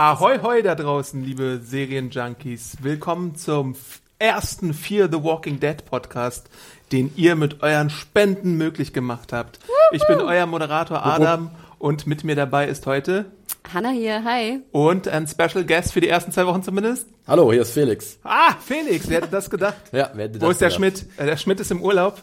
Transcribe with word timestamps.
Ahoi 0.00 0.38
hoi 0.44 0.62
da 0.62 0.76
draußen, 0.76 1.24
liebe 1.24 1.60
Serienjunkies. 1.60 2.76
Willkommen 2.82 3.34
zum 3.34 3.74
ersten 4.20 4.72
Fear 4.72 5.08
the 5.10 5.24
Walking 5.24 5.58
Dead 5.58 5.84
Podcast, 5.86 6.48
den 6.92 7.12
ihr 7.16 7.34
mit 7.34 7.64
euren 7.64 7.90
Spenden 7.90 8.56
möglich 8.56 8.92
gemacht 8.92 9.32
habt. 9.32 9.58
Ich 9.90 10.06
bin 10.06 10.20
euer 10.20 10.46
Moderator 10.46 11.04
Adam 11.04 11.50
und 11.80 12.06
mit 12.06 12.22
mir 12.22 12.36
dabei 12.36 12.68
ist 12.68 12.86
heute 12.86 13.24
Hanna 13.74 13.90
hier, 13.90 14.22
hi. 14.22 14.60
und 14.70 15.08
ein 15.08 15.26
Special 15.26 15.64
Guest 15.64 15.92
für 15.92 16.00
die 16.00 16.08
ersten 16.08 16.30
zwei 16.30 16.46
Wochen 16.46 16.62
zumindest. 16.62 17.08
Hallo, 17.26 17.50
hier 17.50 17.62
ist 17.62 17.72
Felix. 17.72 18.20
Ah, 18.22 18.54
Felix, 18.64 19.08
wer 19.08 19.16
hätte 19.16 19.32
das 19.32 19.50
gedacht? 19.50 19.74
Ja, 19.90 20.12
wer 20.14 20.26
hätte 20.28 20.40
Wo 20.40 20.46
das 20.46 20.52
ist 20.52 20.60
der 20.60 20.68
gedacht? 20.68 20.78
Schmidt? 20.78 21.18
Äh, 21.18 21.26
der 21.26 21.36
Schmidt 21.36 21.58
ist 21.58 21.72
im 21.72 21.82
Urlaub, 21.82 22.22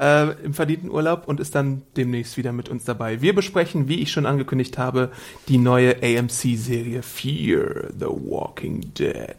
äh, 0.00 0.32
im 0.44 0.54
verdienten 0.54 0.90
Urlaub 0.90 1.26
und 1.28 1.38
ist 1.40 1.54
dann 1.54 1.82
demnächst 1.96 2.36
wieder 2.36 2.52
mit 2.52 2.68
uns 2.68 2.84
dabei. 2.84 3.20
Wir 3.22 3.34
besprechen, 3.34 3.88
wie 3.88 4.00
ich 4.00 4.10
schon 4.12 4.26
angekündigt 4.26 4.76
habe, 4.78 5.10
die 5.48 5.58
neue 5.58 5.96
AMC-Serie 6.02 7.02
Fear 7.02 7.88
the 7.98 8.06
Walking 8.06 8.92
Dead. 8.94 9.36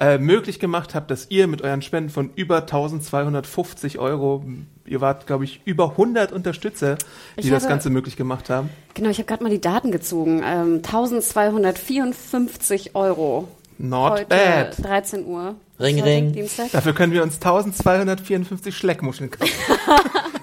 Äh, 0.00 0.18
möglich 0.18 0.60
gemacht 0.60 0.94
habt, 0.94 1.10
dass 1.10 1.26
ihr 1.28 1.48
mit 1.48 1.62
euren 1.62 1.82
Spenden 1.82 2.10
von 2.10 2.30
über 2.36 2.58
1250 2.60 3.98
Euro, 3.98 4.44
ihr 4.86 5.00
wart, 5.00 5.26
glaube 5.26 5.42
ich, 5.42 5.60
über 5.64 5.90
100 5.92 6.30
Unterstützer, 6.30 6.94
die 7.36 7.40
Ich 7.40 7.50
das 7.50 7.64
habe- 7.64 7.70
Ganze 7.72 7.90
möglich 7.90 8.16
gemacht 8.16 8.48
haben. 8.48 8.68
Genau, 8.94 9.10
ich 9.10 9.18
habe 9.18 9.26
gerade 9.26 9.42
mal 9.42 9.50
die 9.50 9.60
Daten 9.60 9.90
gezogen. 9.90 10.40
Ähm, 10.44 10.82
1254 10.84 12.94
Euro. 12.94 13.48
Not 13.78 14.12
Heute 14.12 14.26
bad. 14.26 14.84
13 14.84 15.26
Uhr. 15.26 15.56
Ring, 15.80 16.02
ring. 16.02 16.32
Dienstag. 16.32 16.72
Dafür 16.72 16.92
können 16.92 17.12
wir 17.12 17.22
uns 17.22 17.34
1254 17.36 18.76
Schleckmuscheln 18.76 19.30
kaufen. 19.30 19.52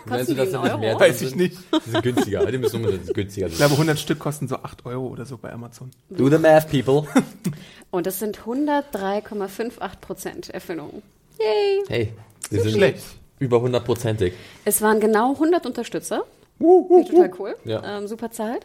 Meinst 0.06 0.30
du, 0.30 0.36
dass 0.36 0.52
das 0.52 0.64
nicht 0.64 0.80
mehr 0.80 1.00
Weiß 1.00 1.20
sind? 1.20 1.30
ich 1.30 1.36
nicht. 1.36 1.58
Die 1.86 1.90
sind 1.90 2.04
günstiger. 2.04 2.46
Die 2.52 2.58
müssen 2.58 2.78
unbedingt 2.78 3.14
günstiger 3.14 3.48
Ich 3.48 3.54
sein. 3.54 3.68
glaube, 3.68 3.74
100 3.74 4.00
Stück 4.00 4.20
kosten 4.20 4.48
so 4.48 4.58
8 4.58 4.86
Euro 4.86 5.08
oder 5.08 5.26
so 5.26 5.38
bei 5.38 5.52
Amazon. 5.52 5.92
Do 6.10 6.30
the 6.30 6.38
math, 6.38 6.70
people. 6.70 7.04
Und 7.92 8.08
es 8.08 8.20
sind 8.20 8.40
103,58 8.40 10.00
Prozent 10.02 10.50
Erfüllung. 10.52 11.02
Yay. 11.40 11.84
Hey, 11.88 12.14
wir 12.50 12.62
sind 12.62 12.74
schlecht. 12.74 13.04
über 13.40 13.60
hundertprozentig. 13.62 14.34
Es 14.64 14.82
waren 14.82 15.00
genau 15.00 15.34
100 15.34 15.66
Unterstützer. 15.66 16.24
Finde 16.60 17.02
ich 17.02 17.10
total 17.10 17.32
cool. 17.40 17.56
Ja. 17.66 17.98
Ähm, 17.98 18.08
super 18.08 18.32
Zahl. 18.32 18.60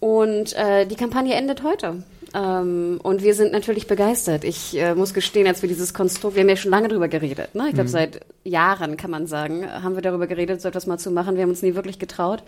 Und 0.00 0.54
äh, 0.56 0.86
die 0.86 0.96
Kampagne 0.96 1.34
endet 1.34 1.62
heute. 1.62 2.02
Ähm, 2.34 3.00
und 3.02 3.22
wir 3.22 3.34
sind 3.34 3.52
natürlich 3.52 3.86
begeistert. 3.86 4.44
Ich 4.44 4.76
äh, 4.76 4.94
muss 4.94 5.14
gestehen, 5.14 5.46
als 5.46 5.62
wir 5.62 5.68
dieses 5.68 5.94
Konstrukt, 5.94 6.36
wir 6.36 6.42
haben 6.42 6.48
ja 6.48 6.56
schon 6.56 6.70
lange 6.70 6.88
drüber 6.88 7.08
geredet. 7.08 7.54
Ne? 7.54 7.68
Ich 7.68 7.74
glaube, 7.74 7.88
seit 7.88 8.20
Jahren, 8.44 8.96
kann 8.96 9.10
man 9.10 9.26
sagen, 9.26 9.66
haben 9.70 9.94
wir 9.94 10.02
darüber 10.02 10.26
geredet, 10.26 10.60
so 10.60 10.68
etwas 10.68 10.86
mal 10.86 10.98
zu 10.98 11.10
machen. 11.10 11.36
Wir 11.36 11.42
haben 11.42 11.50
uns 11.50 11.62
nie 11.62 11.74
wirklich 11.74 11.98
getraut. 11.98 12.42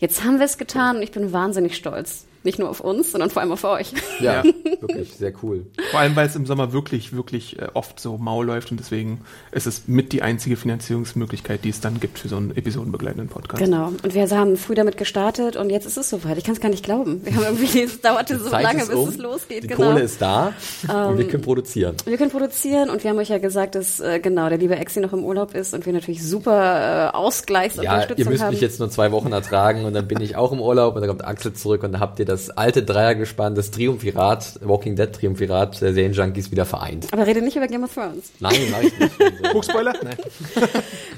Jetzt 0.00 0.24
haben 0.24 0.38
wir 0.38 0.46
es 0.46 0.58
getan 0.58 0.96
und 0.96 1.02
ich 1.02 1.12
bin 1.12 1.32
wahnsinnig 1.32 1.76
stolz. 1.76 2.27
Nicht 2.44 2.58
nur 2.58 2.70
auf 2.70 2.80
uns, 2.80 3.10
sondern 3.12 3.30
vor 3.30 3.42
allem 3.42 3.52
auf 3.52 3.64
euch. 3.64 3.92
Ja, 4.20 4.42
Ja. 4.44 4.44
wirklich 4.80 5.14
sehr 5.14 5.32
cool. 5.42 5.66
Vor 5.90 6.00
allem, 6.00 6.14
weil 6.16 6.26
es 6.28 6.36
im 6.36 6.46
Sommer 6.46 6.72
wirklich, 6.72 7.12
wirklich 7.12 7.58
äh, 7.58 7.66
oft 7.74 7.98
so 8.00 8.16
mau 8.16 8.42
läuft 8.42 8.70
und 8.70 8.78
deswegen 8.78 9.20
ist 9.52 9.66
es 9.66 9.88
mit 9.88 10.12
die 10.12 10.22
einzige 10.22 10.56
Finanzierungsmöglichkeit, 10.56 11.64
die 11.64 11.68
es 11.70 11.80
dann 11.80 12.00
gibt 12.00 12.18
für 12.18 12.28
so 12.28 12.36
einen 12.36 12.56
episodenbegleitenden 12.56 13.28
Podcast. 13.28 13.62
Genau. 13.62 13.88
Und 13.88 14.14
wir 14.14 14.28
haben 14.30 14.56
früh 14.56 14.74
damit 14.74 14.96
gestartet 14.96 15.56
und 15.56 15.70
jetzt 15.70 15.86
ist 15.86 15.96
es 15.96 16.08
soweit. 16.10 16.38
Ich 16.38 16.44
kann 16.44 16.54
es 16.54 16.60
gar 16.60 16.68
nicht 16.68 16.84
glauben. 16.84 17.20
Wir 17.24 17.34
haben 17.34 17.44
irgendwie, 17.44 17.82
es 17.82 18.00
dauerte 18.00 18.38
so 18.38 18.48
Zeit 18.50 18.62
lange, 18.62 18.86
bis 18.86 18.94
um, 18.94 19.08
es 19.08 19.18
losgeht. 19.18 19.64
Die 19.64 19.68
genau. 19.68 19.82
Ähm, 19.82 19.88
Kohle 19.94 20.04
ist 20.04 20.22
da 20.22 20.52
und 20.88 21.18
wir 21.18 21.26
können 21.28 21.42
produzieren. 21.42 21.96
Wir 22.04 22.16
können 22.16 22.30
produzieren 22.30 22.90
und 22.90 23.02
wir 23.02 23.10
haben 23.10 23.18
euch 23.18 23.28
ja 23.30 23.38
gesagt, 23.38 23.74
dass 23.74 24.00
äh, 24.00 24.20
genau 24.20 24.48
der 24.48 24.58
liebe 24.58 24.76
Exi 24.76 25.00
noch 25.00 25.12
im 25.12 25.24
Urlaub 25.24 25.54
ist 25.54 25.74
und 25.74 25.86
wir 25.86 25.92
natürlich 25.92 26.24
super 26.24 26.52
äh, 26.52 26.88
Ja, 27.08 27.14
Ausgleichsunterstützung 27.14 28.24
ihr 28.24 28.30
müsst 28.30 28.42
haben. 28.42 28.50
mich 28.52 28.60
jetzt 28.60 28.78
nur 28.78 28.90
zwei 28.90 29.12
Wochen 29.12 29.32
ertragen 29.32 29.84
und 29.84 29.92
dann 29.94 30.06
bin 30.08 30.20
ich 30.20 30.36
auch 30.36 30.52
im 30.52 30.60
Urlaub 30.60 30.94
und 30.94 31.00
dann 31.00 31.08
kommt 31.08 31.24
Axel 31.24 31.52
zurück 31.52 31.82
und 31.82 31.92
dann 31.92 32.00
habt 32.00 32.18
ihr 32.18 32.24
das 32.28 32.50
alte 32.50 32.82
Dreiergespann, 32.82 33.54
das 33.54 33.70
Triumphirat, 33.70 34.60
Walking 34.62 34.96
Dead 34.96 35.10
Triumphirat 35.12 35.80
der 35.80 35.94
Serienjunkies 35.94 36.50
wieder 36.50 36.66
vereint. 36.66 37.06
Aber 37.10 37.26
rede 37.26 37.40
nicht 37.40 37.56
über 37.56 37.66
Game 37.66 37.84
of 37.84 37.94
Thrones. 37.94 38.30
Nein, 38.38 38.68
mach 38.70 38.82
ich 38.82 38.98
nicht. 38.98 39.14
Also, 39.18 39.54
Hochspoiler? 39.54 39.94
Nein. 40.02 40.16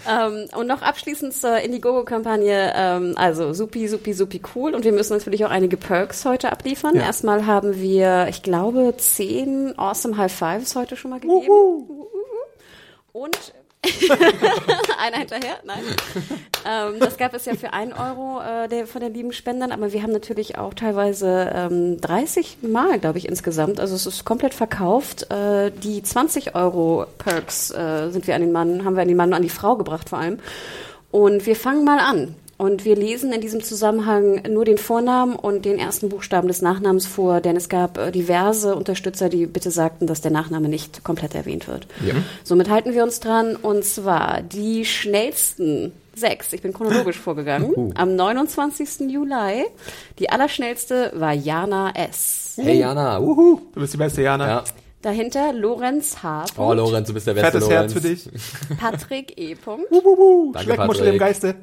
Ähm, 0.08 0.46
und 0.56 0.66
noch 0.66 0.80
abschließend 0.80 1.34
zur 1.34 1.58
Indiegogo-Kampagne. 1.58 2.72
Ähm, 2.74 3.12
also 3.16 3.52
supi, 3.52 3.86
supi, 3.86 4.14
supi 4.14 4.40
cool. 4.54 4.74
Und 4.74 4.84
wir 4.84 4.92
müssen 4.92 5.12
natürlich 5.12 5.44
auch 5.44 5.50
einige 5.50 5.76
Perks 5.76 6.24
heute 6.24 6.50
abliefern. 6.50 6.96
Ja. 6.96 7.02
Erstmal 7.02 7.44
haben 7.46 7.80
wir, 7.80 8.26
ich 8.30 8.42
glaube, 8.42 8.94
zehn 8.96 9.78
Awesome 9.78 10.16
High 10.16 10.32
Fives 10.32 10.74
heute 10.74 10.96
schon 10.96 11.10
mal 11.10 11.20
gegeben. 11.20 11.86
Und 13.12 13.52
einer 14.98 15.18
hinterher, 15.18 15.58
nein. 15.64 15.82
ähm, 16.68 17.00
das 17.00 17.16
gab 17.16 17.32
es 17.32 17.46
ja 17.46 17.54
für 17.54 17.72
ein 17.72 17.92
Euro 17.92 18.40
äh, 18.40 18.68
der, 18.68 18.86
von 18.86 19.00
den 19.00 19.14
lieben 19.14 19.32
Spendern, 19.32 19.72
aber 19.72 19.92
wir 19.92 20.02
haben 20.02 20.12
natürlich 20.12 20.58
auch 20.58 20.74
teilweise 20.74 21.50
ähm, 21.54 22.00
30 22.00 22.58
Mal, 22.62 22.98
glaube 22.98 23.18
ich, 23.18 23.26
insgesamt. 23.26 23.80
Also 23.80 23.94
es 23.94 24.06
ist 24.06 24.24
komplett 24.24 24.52
verkauft. 24.52 25.30
Äh, 25.30 25.70
die 25.70 26.02
20 26.02 26.54
Euro 26.54 27.06
Perks 27.18 27.70
äh, 27.70 28.10
sind 28.10 28.26
wir 28.26 28.34
an 28.34 28.42
den 28.42 28.52
Mann, 28.52 28.84
haben 28.84 28.96
wir 28.96 29.02
an 29.02 29.08
den 29.08 29.16
Mann 29.16 29.30
und 29.30 29.36
an 29.36 29.42
die 29.42 29.48
Frau 29.48 29.76
gebracht 29.76 30.10
vor 30.10 30.18
allem. 30.18 30.38
Und 31.10 31.46
wir 31.46 31.56
fangen 31.56 31.84
mal 31.84 31.98
an. 31.98 32.34
Und 32.60 32.84
wir 32.84 32.94
lesen 32.94 33.32
in 33.32 33.40
diesem 33.40 33.62
Zusammenhang 33.62 34.42
nur 34.50 34.66
den 34.66 34.76
Vornamen 34.76 35.34
und 35.34 35.64
den 35.64 35.78
ersten 35.78 36.10
Buchstaben 36.10 36.46
des 36.46 36.60
Nachnamens 36.60 37.06
vor, 37.06 37.40
denn 37.40 37.56
es 37.56 37.70
gab 37.70 37.96
äh, 37.96 38.10
diverse 38.10 38.74
Unterstützer, 38.74 39.30
die 39.30 39.46
bitte 39.46 39.70
sagten, 39.70 40.06
dass 40.06 40.20
der 40.20 40.30
Nachname 40.30 40.68
nicht 40.68 41.02
komplett 41.02 41.34
erwähnt 41.34 41.68
wird. 41.68 41.86
Ja. 42.06 42.12
Somit 42.44 42.68
halten 42.68 42.92
wir 42.92 43.02
uns 43.02 43.18
dran 43.18 43.56
und 43.56 43.82
zwar 43.86 44.42
die 44.42 44.84
schnellsten 44.84 45.92
sechs, 46.14 46.52
ich 46.52 46.60
bin 46.60 46.74
chronologisch 46.74 47.18
vorgegangen, 47.18 47.94
am 47.96 48.14
29. 48.14 49.10
Juli. 49.10 49.64
Die 50.18 50.28
allerschnellste 50.28 51.12
war 51.14 51.32
Jana 51.32 51.94
S. 51.94 52.58
hey 52.60 52.78
Jana, 52.80 53.20
uhu. 53.20 53.58
Du 53.72 53.80
bist 53.80 53.94
die 53.94 53.96
beste 53.96 54.20
Jana. 54.20 54.46
Ja. 54.46 54.64
Dahinter 55.00 55.54
Lorenz 55.54 56.22
H. 56.22 56.44
Oh, 56.58 56.74
Lorenz, 56.74 57.08
du 57.08 57.14
bist 57.14 57.26
der 57.26 57.32
beste 57.32 57.52
Fettes 57.52 57.70
Herz 57.70 57.94
Lorenz. 57.94 58.28
für 58.28 58.28
dich. 58.28 58.78
Patrick 58.78 59.38
E. 59.38 59.56
Danke, 60.52 60.70
im 60.72 60.76
Patrick. 60.76 61.18
Geiste. 61.18 61.54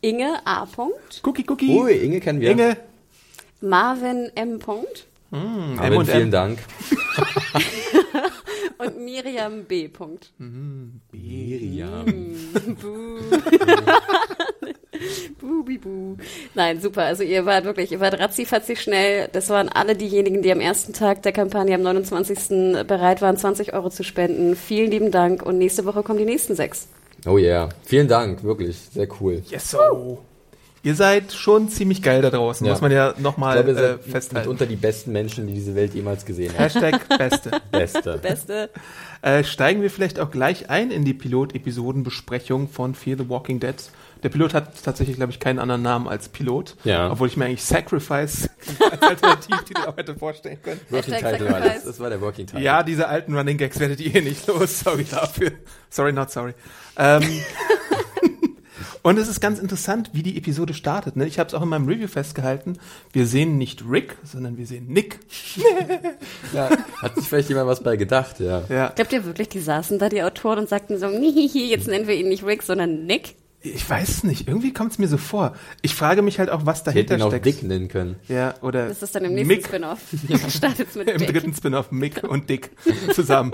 Inge 0.00 0.40
A. 0.44 0.66
Punkt, 0.66 1.20
Cookie, 1.22 1.44
Cookie. 1.48 1.78
Ui, 1.78 1.92
Inge 1.92 2.20
kennen 2.20 2.40
wir. 2.40 2.50
Inge. 2.50 2.76
Marvin 3.60 4.30
M. 4.34 4.58
Punkt 4.58 5.06
M 5.32 5.78
Aber 5.78 5.96
und 5.96 6.06
vielen 6.06 6.24
M. 6.24 6.30
Dank. 6.30 6.58
und 8.78 9.04
Miriam 9.04 9.64
B. 9.64 9.88
Punkt. 9.88 10.32
Miriam. 11.12 12.06
Bubi 15.38 15.78
bu. 15.78 16.16
Nein, 16.54 16.80
super. 16.80 17.04
Also 17.04 17.22
ihr 17.22 17.46
wart 17.46 17.64
wirklich, 17.64 17.92
ihr 17.92 18.00
wart 18.00 18.18
ratzifatzi 18.18 18.74
schnell. 18.74 19.28
Das 19.32 19.50
waren 19.50 19.68
alle 19.68 19.94
diejenigen, 19.94 20.42
die 20.42 20.50
am 20.50 20.60
ersten 20.60 20.92
Tag 20.92 21.22
der 21.22 21.32
Kampagne 21.32 21.76
am 21.76 21.82
29. 21.82 22.86
bereit 22.86 23.22
waren, 23.22 23.36
20 23.36 23.72
Euro 23.72 23.90
zu 23.90 24.02
spenden. 24.02 24.56
Vielen 24.56 24.90
lieben 24.90 25.10
Dank 25.12 25.44
und 25.44 25.58
nächste 25.58 25.84
Woche 25.84 26.02
kommen 26.02 26.18
die 26.18 26.24
nächsten 26.24 26.56
sechs. 26.56 26.88
Oh 27.26 27.38
yeah. 27.38 27.68
Vielen 27.82 28.08
Dank, 28.08 28.42
wirklich. 28.42 28.76
Sehr 28.92 29.08
cool. 29.20 29.42
Yes, 29.48 29.70
so. 29.70 30.24
Ihr 30.82 30.94
seid 30.94 31.32
schon 31.32 31.68
ziemlich 31.68 32.00
geil 32.02 32.22
da 32.22 32.30
draußen, 32.30 32.66
Ja. 32.66 32.72
muss 32.72 32.80
man 32.80 32.90
ja 32.90 33.12
nochmal 33.18 33.58
äh, 33.68 33.74
seid 33.74 34.02
festhalten. 34.04 34.48
mitunter 34.48 34.66
die 34.66 34.76
besten 34.76 35.12
Menschen, 35.12 35.46
die 35.46 35.52
diese 35.52 35.74
Welt 35.74 35.92
jemals 35.94 36.24
gesehen 36.24 36.52
hat. 36.54 36.60
Hashtag 36.74 37.06
Beste. 37.18 37.50
Beste. 37.70 38.18
Beste. 38.18 38.70
Äh, 39.20 39.44
steigen 39.44 39.82
wir 39.82 39.90
vielleicht 39.90 40.18
auch 40.18 40.30
gleich 40.30 40.70
ein 40.70 40.90
in 40.90 41.04
die 41.04 41.12
Pilot-Episoden-Besprechung 41.12 42.68
von 42.68 42.94
Fear 42.94 43.18
the 43.18 43.28
Walking 43.28 43.60
Dead. 43.60 43.74
Der 44.22 44.28
Pilot 44.28 44.52
hat 44.54 44.72
tatsächlich, 44.84 45.16
glaube 45.16 45.32
ich, 45.32 45.40
keinen 45.40 45.58
anderen 45.58 45.82
Namen 45.82 46.06
als 46.08 46.28
Pilot. 46.28 46.76
Ja. 46.84 47.10
Obwohl 47.10 47.28
ich 47.28 47.36
mir 47.36 47.46
eigentlich 47.46 47.64
Sacrifice 47.64 48.48
als 48.90 49.02
Alternativtitel 49.02 49.82
auch 49.86 49.96
hätte 49.96 50.14
vorstellen 50.14 50.58
können. 50.62 50.80
Working 50.90 51.14
Title 51.14 51.50
war 51.50 51.60
das. 51.60 51.84
Das 51.84 52.00
war 52.00 52.10
der 52.10 52.20
Working 52.20 52.46
Title. 52.46 52.62
Ja, 52.62 52.82
diese 52.82 53.08
alten 53.08 53.34
Running 53.36 53.56
Gags 53.58 53.78
werdet 53.80 54.00
ihr 54.00 54.14
eh 54.14 54.20
nicht 54.20 54.46
los. 54.46 54.80
Sorry 54.80 55.04
dafür. 55.10 55.52
Sorry, 55.88 56.12
not 56.12 56.30
sorry. 56.30 56.52
Ähm, 56.98 57.22
und 59.02 59.18
es 59.18 59.28
ist 59.28 59.40
ganz 59.40 59.58
interessant, 59.58 60.10
wie 60.12 60.22
die 60.22 60.36
Episode 60.36 60.74
startet. 60.74 61.16
Ne? 61.16 61.26
Ich 61.26 61.38
habe 61.38 61.48
es 61.48 61.54
auch 61.54 61.62
in 61.62 61.68
meinem 61.68 61.88
Review 61.88 62.08
festgehalten. 62.08 62.78
Wir 63.12 63.26
sehen 63.26 63.58
nicht 63.58 63.82
Rick, 63.88 64.16
sondern 64.24 64.56
wir 64.56 64.66
sehen 64.66 64.86
Nick. 64.88 65.18
Ja, 66.52 66.68
hat 67.02 67.14
sich 67.16 67.28
vielleicht 67.28 67.48
jemand 67.48 67.68
was 67.68 67.82
bei 67.82 67.96
gedacht, 67.96 68.40
ja. 68.40 68.62
Ja. 68.68 68.88
Glaubt 68.88 69.12
ihr 69.12 69.24
wirklich, 69.24 69.48
die 69.48 69.60
saßen 69.60 69.98
da, 69.98 70.08
die 70.08 70.22
Autoren, 70.22 70.58
und 70.58 70.68
sagten 70.68 70.98
so, 70.98 71.06
jetzt 71.08 71.86
nennen 71.86 72.06
wir 72.08 72.14
ihn 72.16 72.28
nicht 72.28 72.44
Rick, 72.44 72.62
sondern 72.62 73.06
Nick? 73.06 73.34
Ich 73.62 73.88
weiß 73.88 74.08
es 74.08 74.24
nicht. 74.24 74.48
Irgendwie 74.48 74.72
kommt 74.72 74.92
es 74.92 74.98
mir 74.98 75.06
so 75.06 75.18
vor. 75.18 75.54
Ich 75.82 75.94
frage 75.94 76.22
mich 76.22 76.38
halt 76.38 76.48
auch, 76.50 76.64
was 76.64 76.78
Ich 76.78 76.84
dahinter 76.84 77.14
hätte 77.14 77.22
ihn 77.22 77.26
auch 77.26 77.30
steckt. 77.30 77.44
Dick 77.46 77.62
nennen 77.62 77.88
können. 77.88 78.16
Ja, 78.26 78.54
oder 78.62 78.88
Das 78.88 79.02
ist 79.02 79.14
dann 79.14 79.24
im 79.26 79.34
nächsten. 79.34 79.64
Spin-off. 79.66 79.98
Startet 80.48 80.96
mit 80.96 81.08
Im 81.10 81.18
Dick. 81.18 81.28
dritten 81.32 81.54
Spin-off 81.54 81.90
Mick 81.92 82.22
und 82.28 82.48
Dick 82.48 82.70
zusammen. 83.12 83.52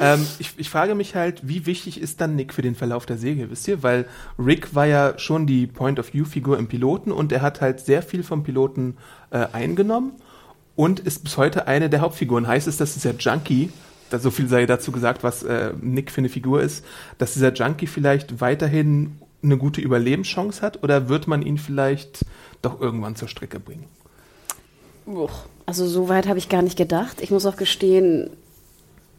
Ähm, 0.00 0.26
ich, 0.38 0.52
ich 0.56 0.70
frage 0.70 0.94
mich 0.94 1.14
halt, 1.14 1.46
wie 1.46 1.66
wichtig 1.66 2.00
ist 2.00 2.20
dann 2.20 2.36
Nick 2.36 2.52
für 2.52 2.62
den 2.62 2.74
Verlauf 2.74 3.06
der 3.06 3.18
Serie, 3.18 3.50
wisst 3.50 3.68
ihr? 3.68 3.82
Weil 3.82 4.06
Rick 4.38 4.74
war 4.74 4.86
ja 4.86 5.18
schon 5.18 5.46
die 5.46 5.66
Point-of-View-Figur 5.66 6.58
im 6.58 6.68
Piloten 6.68 7.12
und 7.12 7.32
er 7.32 7.42
hat 7.42 7.60
halt 7.60 7.80
sehr 7.80 8.02
viel 8.02 8.22
vom 8.22 8.42
Piloten 8.42 8.96
äh, 9.30 9.46
eingenommen 9.52 10.12
und 10.76 11.00
ist 11.00 11.24
bis 11.24 11.36
heute 11.36 11.66
eine 11.66 11.88
der 11.90 12.00
Hauptfiguren. 12.00 12.46
Heißt 12.46 12.66
es, 12.66 12.76
dass 12.76 12.94
dieser 12.94 13.14
Junkie, 13.14 13.70
da 14.10 14.18
so 14.18 14.30
viel 14.30 14.48
sei 14.48 14.66
dazu 14.66 14.92
gesagt, 14.92 15.22
was 15.22 15.42
äh, 15.42 15.72
Nick 15.80 16.10
für 16.10 16.18
eine 16.18 16.28
Figur 16.28 16.60
ist, 16.60 16.84
dass 17.18 17.34
dieser 17.34 17.52
Junkie 17.52 17.86
vielleicht 17.86 18.40
weiterhin 18.40 19.18
eine 19.42 19.58
gute 19.58 19.80
Überlebenschance 19.80 20.62
hat 20.62 20.82
oder 20.82 21.08
wird 21.08 21.26
man 21.26 21.42
ihn 21.42 21.58
vielleicht 21.58 22.24
doch 22.62 22.80
irgendwann 22.80 23.16
zur 23.16 23.28
Strecke 23.28 23.60
bringen? 23.60 23.84
Uch, 25.06 25.44
Also 25.66 25.86
so 25.86 26.08
weit 26.08 26.26
habe 26.26 26.38
ich 26.38 26.48
gar 26.48 26.62
nicht 26.62 26.78
gedacht. 26.78 27.20
Ich 27.20 27.30
muss 27.30 27.46
auch 27.46 27.56
gestehen, 27.56 28.30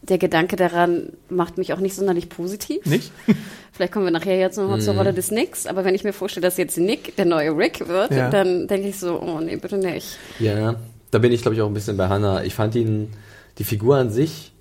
der 0.08 0.18
Gedanke 0.18 0.56
daran 0.56 1.10
macht 1.28 1.58
mich 1.58 1.72
auch 1.72 1.80
nicht 1.80 1.94
sonderlich 1.94 2.28
positiv. 2.28 2.84
Nicht? 2.86 3.12
Vielleicht 3.72 3.92
kommen 3.92 4.04
wir 4.06 4.12
nachher 4.12 4.38
jetzt 4.38 4.56
nochmal 4.56 4.80
zur 4.80 4.94
Rolle 4.94 5.12
des 5.12 5.30
Nicks, 5.30 5.66
aber 5.66 5.84
wenn 5.84 5.94
ich 5.94 6.02
mir 6.04 6.12
vorstelle, 6.12 6.46
dass 6.46 6.56
jetzt 6.56 6.78
Nick 6.78 7.16
der 7.16 7.26
neue 7.26 7.56
Rick 7.56 7.86
wird, 7.88 8.10
Ja. 8.12 8.30
dann 8.30 8.66
denke 8.68 8.88
ich 8.88 8.98
so, 8.98 9.20
oh 9.20 9.40
nee, 9.40 9.56
bitte 9.56 9.76
nicht. 9.78 10.16
Ja, 10.38 10.76
da 11.10 11.18
bin 11.18 11.32
ich 11.32 11.42
glaube 11.42 11.54
ich 11.56 11.60
auch 11.62 11.66
ein 11.66 11.74
bisschen 11.74 11.96
bei 11.96 12.08
Hannah. 12.08 12.42
Ich 12.44 12.54
fand 12.54 12.74
ihn, 12.74 13.10
die 13.58 13.64
Figur 13.64 13.96
an 13.96 14.10
sich, 14.10 14.52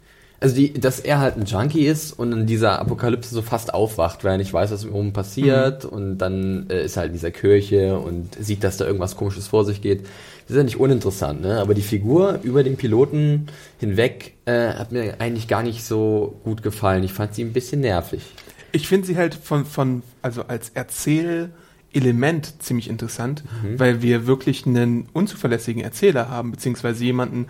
also 0.41 0.53
die, 0.55 0.73
dass 0.73 0.99
er 0.99 1.19
halt 1.19 1.37
ein 1.37 1.45
Junkie 1.45 1.85
ist 1.87 2.11
und 2.11 2.33
in 2.33 2.45
dieser 2.45 2.79
Apokalypse 2.79 3.33
so 3.33 3.41
fast 3.41 3.73
aufwacht, 3.73 4.23
weil 4.25 4.33
er 4.33 4.37
nicht 4.37 4.51
weiß, 4.53 4.69
was 4.71 4.83
ihn 4.83 4.89
herum 4.91 5.13
passiert 5.13 5.85
und 5.85 6.17
dann 6.17 6.67
äh, 6.69 6.83
ist 6.83 6.97
er 6.97 7.01
halt 7.01 7.09
in 7.11 7.13
dieser 7.13 7.31
Kirche 7.31 7.97
und 7.97 8.35
sieht, 8.39 8.63
dass 8.63 8.75
da 8.77 8.85
irgendwas 8.85 9.15
komisches 9.15 9.47
vor 9.47 9.63
sich 9.63 9.81
geht. 9.81 10.05
Das 10.47 10.51
ist 10.51 10.57
ja 10.57 10.63
nicht 10.63 10.79
uninteressant, 10.79 11.41
ne? 11.41 11.59
Aber 11.59 11.73
die 11.73 11.81
Figur 11.81 12.39
über 12.43 12.63
den 12.63 12.77
Piloten 12.77 13.47
hinweg 13.79 14.35
äh, 14.45 14.73
hat 14.73 14.91
mir 14.91 15.19
eigentlich 15.19 15.47
gar 15.47 15.63
nicht 15.63 15.83
so 15.83 16.39
gut 16.43 16.61
gefallen. 16.61 17.03
Ich 17.03 17.13
fand 17.13 17.33
sie 17.33 17.43
ein 17.43 17.53
bisschen 17.53 17.81
nervig. 17.81 18.21
Ich 18.71 18.87
finde 18.87 19.07
sie 19.07 19.17
halt 19.17 19.33
von, 19.33 19.65
von, 19.65 20.03
also 20.21 20.43
als 20.43 20.69
Erzählelement 20.69 22.61
ziemlich 22.61 22.89
interessant, 22.89 23.43
weil 23.77 24.01
wir 24.01 24.27
wirklich 24.27 24.67
einen 24.67 25.07
unzuverlässigen 25.13 25.81
Erzähler 25.81 26.29
haben, 26.29 26.51
beziehungsweise 26.51 27.03
jemanden, 27.05 27.47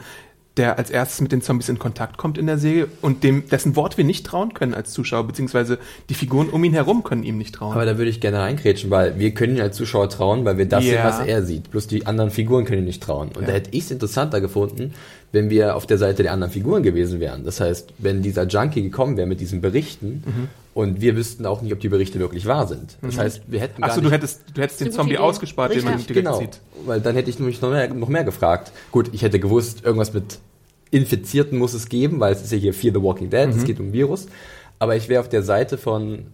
der 0.58 0.78
als 0.78 0.90
erstes 0.90 1.20
mit 1.22 1.32
den 1.32 1.42
Zombies 1.42 1.68
in 1.68 1.80
Kontakt 1.80 2.18
kommt 2.18 2.38
in 2.38 2.46
der 2.46 2.58
Serie 2.58 2.88
und 3.02 3.24
dem, 3.24 3.48
dessen 3.50 3.76
Wort 3.76 3.98
wir 3.98 4.06
nicht 4.06 4.26
trauen 4.26 4.54
können 4.54 4.74
als 4.74 4.94
Zuschauer, 4.94 5.26
beziehungsweise 5.28 5.80
die 6.10 6.14
Figuren 6.14 6.50
um 6.50 6.64
ihn 6.64 6.74
herum 6.74 7.04
können 7.04 7.24
ihm 7.24 7.38
nicht 7.38 7.56
trauen. 7.56 7.74
Aber 7.74 7.86
da 7.86 7.98
würde 7.98 8.10
ich 8.10 8.22
gerne 8.22 8.40
reingrätschen, 8.40 8.90
weil 8.90 9.20
wir 9.20 9.32
können 9.34 9.58
ihn 9.58 9.62
als 9.62 9.76
Zuschauer 9.76 10.10
trauen, 10.10 10.46
weil 10.46 10.58
wir 10.58 10.66
das 10.68 10.84
sehen, 10.84 10.94
Ja. 10.96 11.04
was 11.06 11.20
er 11.20 11.44
sieht. 11.44 11.72
Bloß 11.72 11.88
die 11.88 12.06
anderen 12.08 12.32
Figuren 12.32 12.64
können 12.64 12.80
ihn 12.84 12.86
nicht 12.86 13.04
trauen. 13.04 13.30
Und 13.30 13.42
Ja. 13.42 13.48
da 13.48 13.54
hätte 13.54 13.72
ich 13.74 13.84
es 13.84 13.92
interessanter 13.92 14.40
gefunden, 14.40 14.94
wenn 15.32 15.50
wir 15.50 15.76
auf 15.76 15.86
der 15.86 15.98
Seite 15.98 16.24
der 16.24 16.32
anderen 16.32 16.52
Figuren 16.54 16.82
gewesen 16.84 17.20
wären. 17.20 17.44
Das 17.44 17.60
heißt, 17.60 17.94
wenn 17.98 18.22
dieser 18.22 18.44
Junkie 18.48 18.82
gekommen 18.84 19.18
wäre 19.18 19.28
mit 19.28 19.40
diesen 19.42 19.60
Berichten 19.62 20.24
Mhm. 20.26 20.48
und 20.74 21.02
wir 21.02 21.16
wüssten 21.18 21.46
auch 21.46 21.62
nicht, 21.62 21.74
ob 21.74 21.80
die 21.82 21.90
Berichte 21.90 22.20
wirklich 22.20 22.46
wahr 22.46 22.68
sind. 22.68 22.98
Das 23.02 23.18
heißt, 23.18 23.42
wir 23.48 23.60
hätten 23.60 23.84
Achso, 23.84 24.00
nicht 24.00 24.10
du 24.10 24.14
hättest, 24.14 24.42
du 24.54 24.62
hättest 24.62 24.82
den 24.82 24.92
Zombie 24.92 25.14
Idee. 25.16 25.24
ausgespart, 25.24 25.74
den 25.76 25.84
man 25.84 25.94
Richtig, 25.96 26.08
direkt 26.16 26.26
genau, 26.26 26.40
sieht. 26.40 26.60
weil 26.86 27.02
dann 27.02 27.16
hätte 27.16 27.30
ich 27.30 27.38
nämlich 27.40 27.62
noch 27.62 27.70
mehr, 27.70 27.94
noch 27.94 28.08
mehr 28.10 28.24
gefragt. 28.24 28.72
Gut, 28.92 29.10
ich 29.14 29.22
hätte 29.24 29.40
gewusst, 29.40 29.84
irgendwas 29.84 30.14
mit 30.14 30.40
Infizierten 30.92 31.58
muss 31.58 31.74
es 31.74 31.90
geben, 31.90 32.20
weil 32.20 32.32
es 32.34 32.42
ist 32.42 32.52
ja 32.52 32.58
hier 32.58 32.74
Fear 32.74 32.94
the 32.94 33.02
Walking 33.02 33.30
Dead, 33.30 33.48
Mhm. 33.48 33.58
es 33.58 33.64
geht 33.66 33.80
um 33.80 33.92
Virus. 33.92 34.28
Aber 34.80 34.96
ich 34.96 35.10
wäre 35.10 35.20
auf 35.22 35.30
der 35.30 35.42
Seite 35.44 35.78
von 35.78 36.28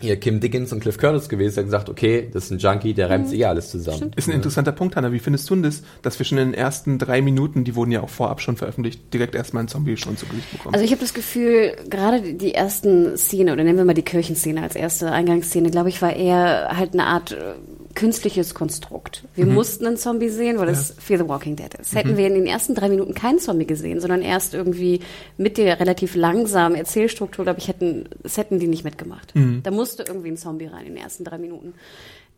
hier 0.00 0.16
Kim 0.16 0.38
Dickens 0.40 0.72
und 0.72 0.80
Cliff 0.80 0.96
Curtis 0.98 1.28
gewesen, 1.28 1.56
der 1.56 1.64
gesagt, 1.64 1.88
okay, 1.88 2.28
das 2.32 2.44
ist 2.44 2.50
ein 2.52 2.58
Junkie, 2.58 2.94
der 2.94 3.10
reimt 3.10 3.28
sich 3.28 3.40
eh 3.40 3.44
alles 3.46 3.70
zusammen. 3.70 4.12
Ist 4.16 4.28
ein 4.28 4.34
interessanter 4.34 4.72
Punkt, 4.72 4.94
Hanna. 4.96 5.12
Wie 5.12 5.18
findest 5.18 5.48
du 5.50 5.54
denn 5.54 5.64
das, 5.64 5.82
dass 6.02 6.18
wir 6.18 6.24
schon 6.26 6.38
in 6.38 6.52
den 6.52 6.54
ersten 6.54 6.98
drei 6.98 7.20
Minuten, 7.20 7.64
die 7.64 7.74
wurden 7.74 7.90
ja 7.90 8.02
auch 8.02 8.08
vorab 8.08 8.40
schon 8.40 8.56
veröffentlicht, 8.56 9.12
direkt 9.12 9.34
erstmal 9.34 9.62
einen 9.62 9.68
Zombie 9.68 9.96
schon 9.96 10.16
zu 10.16 10.26
Gesicht 10.26 10.52
bekommen? 10.52 10.74
Also 10.74 10.84
ich 10.84 10.92
habe 10.92 11.00
das 11.00 11.14
Gefühl, 11.14 11.72
gerade 11.88 12.20
die- 12.34 12.54
ersten 12.54 13.16
Szene, 13.16 13.52
oder 13.52 13.62
nennen 13.62 13.78
wir 13.78 13.84
mal 13.84 13.94
die 13.94 14.02
Kirchenszene 14.02 14.62
als 14.62 14.74
erste 14.74 15.12
Eingangsszene, 15.12 15.70
glaube 15.70 15.88
ich, 15.90 16.00
war 16.02 16.14
eher 16.14 16.70
halt 16.76 16.92
eine 16.94 17.04
Art 17.04 17.32
äh, 17.32 17.54
künstliches 17.98 18.54
Konstrukt. 18.54 19.24
Wir 19.34 19.44
mussten 19.44 19.84
einen 19.84 19.96
Zombie 19.96 20.28
sehen, 20.28 20.58
weil 20.58 20.68
es 20.68 20.94
Fear 21.00 21.18
the 21.18 21.28
Walking 21.28 21.56
Dead 21.56 21.74
ist. 21.74 21.96
Hätten 21.96 22.16
wir 22.16 22.28
in 22.28 22.34
den 22.34 22.46
ersten 22.46 22.76
drei 22.76 22.88
Minuten 22.88 23.12
keinen 23.12 23.40
Zombie 23.40 23.66
gesehen, 23.66 24.00
sondern 24.00 24.22
erst 24.22 24.54
irgendwie 24.54 25.00
mit 25.36 25.58
der 25.58 25.80
relativ 25.80 26.14
langsamen 26.14 26.78
Erzählstruktur, 26.78 27.44
glaube 27.44 27.58
ich, 27.58 27.66
hätten, 27.66 28.08
das 28.22 28.36
hätten 28.36 28.60
die 28.60 28.68
nicht 28.68 28.84
mitgemacht. 28.84 29.34
Da 29.64 29.72
musste 29.72 30.04
irgendwie 30.04 30.28
ein 30.28 30.36
Zombie 30.36 30.66
rein 30.66 30.86
in 30.86 30.94
den 30.94 31.02
ersten 31.02 31.24
drei 31.24 31.38
Minuten. 31.38 31.74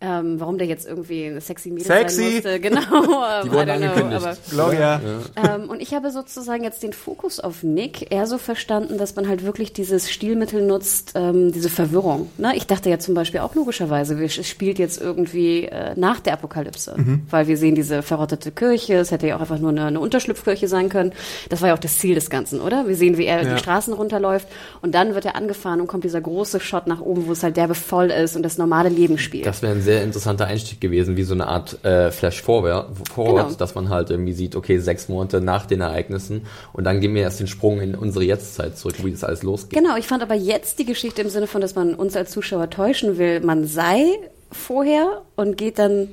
Ähm, 0.03 0.41
warum 0.41 0.57
der 0.57 0.67
jetzt 0.67 0.87
irgendwie 0.89 1.27
eine 1.27 1.43
sexy 1.43 1.69
Mädel 1.71 1.85
Sexy. 1.87 2.17
sein 2.23 2.33
musste, 2.33 2.61
genau. 2.61 2.81
ähm, 2.81 3.45
Die 3.45 3.53
wurden 3.53 3.69
I 3.69 3.73
don't 3.73 3.77
know, 3.77 3.87
angekündigt. 3.91 4.23
aber- 4.25 4.37
Gloria. 4.51 5.01
ähm, 5.37 5.69
und 5.69 5.83
ich 5.83 5.93
habe 5.93 6.11
sozusagen 6.11 6.65
jetzt 6.65 6.83
den 6.83 6.95
Fokus 6.95 7.39
auf 7.39 7.63
Nick 7.63 8.11
eher 8.11 8.27
so 8.27 8.39
verstanden, 8.39 8.97
dass 8.97 9.15
man 9.17 9.29
halt 9.29 9.45
wirklich 9.45 9.75
dieses 9.75 10.11
Stilmittel 10.11 10.63
nutzt, 10.63 11.13
ähm, 11.17 11.53
diese 11.53 11.69
Verwirrung. 11.69 12.31
Ne? 12.39 12.53
Ich 12.57 12.67
dachte 12.67 12.89
ja 12.89 12.99
zum 12.99 13.13
Beispiel 13.15 13.41
auch 13.41 13.55
logischerweise, 13.55 14.19
wir- 14.19 14.25
es 14.25 14.49
spielt 14.49 14.79
jetzt 14.79 14.99
irgendwie 14.99 15.65
äh, 15.67 15.93
nach 15.97 16.21
der 16.21 16.33
Apokalypse, 16.33 16.95
weil 17.29 17.47
wir 17.47 17.59
sehen 17.59 17.75
diese 17.75 18.01
verrottete 18.03 18.53
Kirche, 18.53 18.95
es 18.95 19.11
hätte 19.11 19.27
ja 19.27 19.37
auch 19.37 19.41
einfach 19.41 19.59
nur 19.59 19.69
eine, 19.69 19.85
eine 19.85 20.01
Unterschlupfkirche 20.01 20.67
sein 20.67 20.89
können. 20.89 21.13
Das 21.51 21.61
war 21.61 21.69
ja 21.69 21.75
auch 21.75 21.79
das 21.79 21.99
Ziel 21.99 22.15
des 22.15 22.31
Ganzen, 22.31 22.63
oder? 22.63 22.89
Wir 22.89 22.97
sehen, 22.97 23.19
wie 23.19 23.27
er 23.27 23.43
Ja. 23.43 23.53
die 23.53 23.59
Straßen 23.61 23.93
runterläuft 23.93 24.49
und 24.81 24.95
dann 24.95 25.15
wird 25.15 25.27
er 25.27 25.37
angefahren 25.37 25.83
und 25.83 25.89
kommt 25.89 26.05
dieser 26.05 26.23
große 26.23 26.59
Shot 26.59 26.87
nach 26.87 27.03
oben, 27.03 27.27
wo 27.27 27.33
es 27.33 27.43
halt 27.43 27.59
derbe 27.59 27.75
voll 27.75 28.11
ist 28.11 28.35
und 28.35 28.43
das 28.45 28.57
normale 28.57 28.89
Leben 28.89 29.19
spielt. 29.19 29.45
Das 29.45 29.61
wäre 29.61 29.75
ein 29.75 29.83
sehr 29.91 30.05
interessanter 30.05 30.47
Einstieg 30.47 30.81
gewesen, 30.81 31.17
wie 31.17 31.25
so 31.25 31.35
eine 31.35 31.49
Art 31.49 31.85
äh, 31.85 32.13
Flash-Forward, 32.13 32.87
forward, 33.13 33.47
Genau. 33.47 33.59
dass 33.59 33.75
man 33.75 33.89
halt 33.89 34.11
irgendwie 34.11 34.33
sieht, 34.33 34.55
okay, 34.55 34.79
sechs 34.79 35.09
Monate 35.09 35.41
nach 35.41 35.67
den 35.67 35.81
Ereignissen 35.81 36.47
und 36.73 36.85
dann 36.85 37.01
gehen 37.01 37.13
wir 37.15 37.23
erst 37.23 37.41
den 37.41 37.49
Sprung 37.49 37.81
in 37.81 37.97
unsere 37.97 38.25
Jetztzeit 38.25 38.79
zurück, 38.79 38.95
wie 39.05 39.11
das 39.11 39.25
alles 39.25 39.43
losgeht. 39.43 39.77
Genau, 39.77 39.97
ich 39.97 40.07
fand 40.07 40.23
aber 40.23 40.35
jetzt 40.37 40.79
die 40.79 40.85
Geschichte 40.85 41.23
im 41.23 41.29
Sinne 41.29 41.49
von, 41.49 41.61
dass 41.61 41.75
man 41.75 41.95
uns 41.95 42.15
als 42.15 42.31
Zuschauer 42.31 42.71
täuschen 42.71 43.19
will, 43.19 43.41
man 43.41 43.67
sei 43.67 44.05
vorher 44.53 45.23
und 45.37 45.57
geht 45.57 45.79
dann 45.81 46.09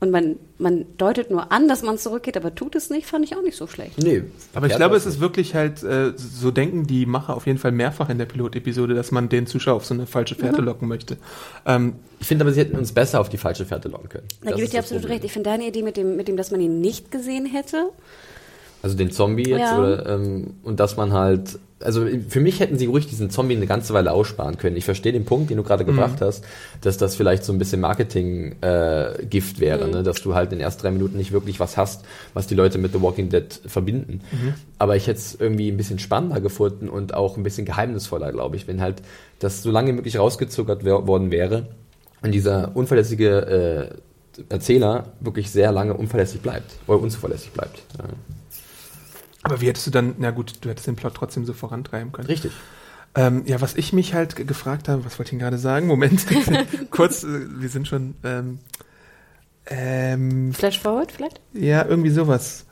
und 0.00 0.10
man, 0.10 0.36
man 0.58 0.86
deutet 0.96 1.30
nur 1.30 1.52
an, 1.52 1.68
dass 1.68 1.82
man 1.82 1.98
zurückgeht, 1.98 2.36
aber 2.36 2.54
tut 2.54 2.74
es 2.74 2.88
nicht, 2.88 3.06
fand 3.06 3.24
ich 3.24 3.36
auch 3.36 3.42
nicht 3.42 3.56
so 3.56 3.66
schlecht. 3.66 4.02
Nee, 4.02 4.22
Aber 4.54 4.66
ich 4.66 4.74
glaube, 4.74 4.96
es 4.96 5.04
ist 5.04 5.20
wirklich 5.20 5.54
halt, 5.54 5.82
äh, 5.82 6.12
so 6.16 6.50
denken 6.50 6.86
die 6.86 7.04
Macher 7.04 7.36
auf 7.36 7.46
jeden 7.46 7.58
Fall 7.58 7.70
mehrfach 7.72 8.08
in 8.08 8.16
der 8.16 8.24
Pilotepisode, 8.24 8.94
dass 8.94 9.10
man 9.10 9.28
den 9.28 9.46
Zuschauer 9.46 9.76
auf 9.76 9.84
so 9.84 9.92
eine 9.92 10.06
falsche 10.06 10.34
Fährte 10.34 10.62
locken 10.62 10.88
möchte. 10.88 11.18
Ähm, 11.66 11.96
Ich 12.18 12.26
finde 12.26 12.44
aber, 12.44 12.52
sie 12.52 12.60
hätten 12.60 12.76
uns 12.78 12.92
besser 12.92 13.20
auf 13.20 13.28
die 13.28 13.36
falsche 13.36 13.66
Fährte 13.66 13.88
locken 13.88 14.08
können. 14.08 14.26
Da 14.42 14.52
gebe 14.52 14.62
ich 14.64 14.70
dir 14.70 14.78
absolut 14.78 15.02
Problem. 15.02 15.16
recht. 15.16 15.24
Ich 15.26 15.32
finde 15.32 15.50
deine 15.50 15.66
Idee 15.66 15.82
mit 15.82 15.96
dem, 15.98 16.16
mit 16.16 16.28
dem, 16.28 16.36
dass 16.38 16.50
man 16.50 16.60
ihn 16.60 16.80
nicht 16.80 17.10
gesehen 17.10 17.44
hätte. 17.44 17.90
Also 18.82 18.96
den 18.96 19.10
Zombie 19.10 19.48
jetzt 19.48 19.60
Ja. 19.60 19.78
oder 19.78 20.06
ähm, 20.06 20.54
und 20.62 20.80
dass 20.80 20.96
man 20.96 21.12
halt, 21.12 21.58
also 21.80 22.06
für 22.28 22.40
mich 22.40 22.60
hätten 22.60 22.78
sie 22.78 22.86
ruhig 22.86 23.06
diesen 23.06 23.28
Zombie 23.30 23.54
eine 23.56 23.66
ganze 23.66 23.92
Weile 23.92 24.12
aussparen 24.12 24.56
können. 24.56 24.76
Ich 24.76 24.84
verstehe 24.86 25.12
den 25.12 25.24
Punkt, 25.26 25.50
den 25.50 25.58
du 25.58 25.62
gerade 25.62 25.84
gebracht 25.84 26.20
hast, 26.20 26.44
dass 26.80 26.96
das 26.96 27.14
vielleicht 27.14 27.44
so 27.44 27.52
ein 27.52 27.58
bisschen 27.58 27.80
Marketing-Gift 27.80 29.20
äh, 29.20 29.26
Gift 29.26 29.60
wäre, 29.60 29.88
ne? 29.88 30.02
dass 30.02 30.22
du 30.22 30.34
halt 30.34 30.52
in 30.52 30.58
den 30.58 30.64
ersten 30.64 30.82
drei 30.82 30.90
Minuten 30.90 31.16
nicht 31.16 31.32
wirklich 31.32 31.60
was 31.60 31.76
hast, 31.76 32.04
was 32.32 32.46
die 32.46 32.54
Leute 32.54 32.78
mit 32.78 32.92
The 32.92 33.02
Walking 33.02 33.28
Dead 33.28 33.46
verbinden. 33.66 34.20
Aber 34.78 34.96
ich 34.96 35.06
hätte 35.06 35.18
es 35.18 35.34
irgendwie 35.38 35.70
ein 35.70 35.76
bisschen 35.76 35.98
spannender 35.98 36.40
gefunden 36.40 36.88
und 36.88 37.12
auch 37.14 37.36
ein 37.36 37.42
bisschen 37.42 37.66
geheimnisvoller, 37.66 38.32
glaube 38.32 38.56
ich, 38.56 38.66
wenn 38.66 38.80
halt 38.80 39.02
das 39.38 39.62
so 39.62 39.70
lange 39.70 39.88
wie 39.88 39.92
möglich 39.94 40.18
rausgezuckert 40.18 40.84
worden 40.84 41.30
wäre 41.30 41.66
und 42.22 42.32
dieser 42.32 42.74
unverlässige 42.74 43.90
äh, 43.98 44.42
Erzähler 44.48 45.12
wirklich 45.20 45.50
sehr 45.50 45.72
lange 45.72 45.94
unverlässlich 45.94 46.40
bleibt 46.40 46.72
oder 46.86 47.00
unzuverlässig 47.00 47.50
bleibt. 47.52 47.82
Ja. 47.98 48.04
Aber 49.42 49.60
wie 49.60 49.66
hättest 49.68 49.86
du 49.86 49.90
dann, 49.90 50.14
na 50.18 50.30
gut, 50.30 50.54
du 50.60 50.68
hättest 50.68 50.86
den 50.86 50.96
Plot 50.96 51.14
trotzdem 51.14 51.44
so 51.46 51.52
vorantreiben 51.52 52.12
können. 52.12 52.26
Richtig. 52.28 52.52
Ähm, 53.14 53.42
ja, 53.46 53.60
was 53.60 53.74
ich 53.74 53.92
mich 53.92 54.14
halt 54.14 54.36
ge- 54.36 54.44
gefragt 54.44 54.88
habe, 54.88 55.04
was 55.04 55.18
wollte 55.18 55.28
ich 55.28 55.30
denn 55.30 55.38
gerade 55.40 55.58
sagen? 55.58 55.86
Moment, 55.88 56.26
kurz, 56.90 57.24
äh, 57.24 57.46
wir 57.60 57.68
sind 57.68 57.88
schon, 57.88 58.14
ähm, 58.22 58.58
ähm, 59.66 60.52
Flash 60.52 60.78
forward 60.80 61.12
vielleicht? 61.12 61.40
ja, 61.52 61.84
irgendwie 61.84 62.10
sowas. 62.10 62.66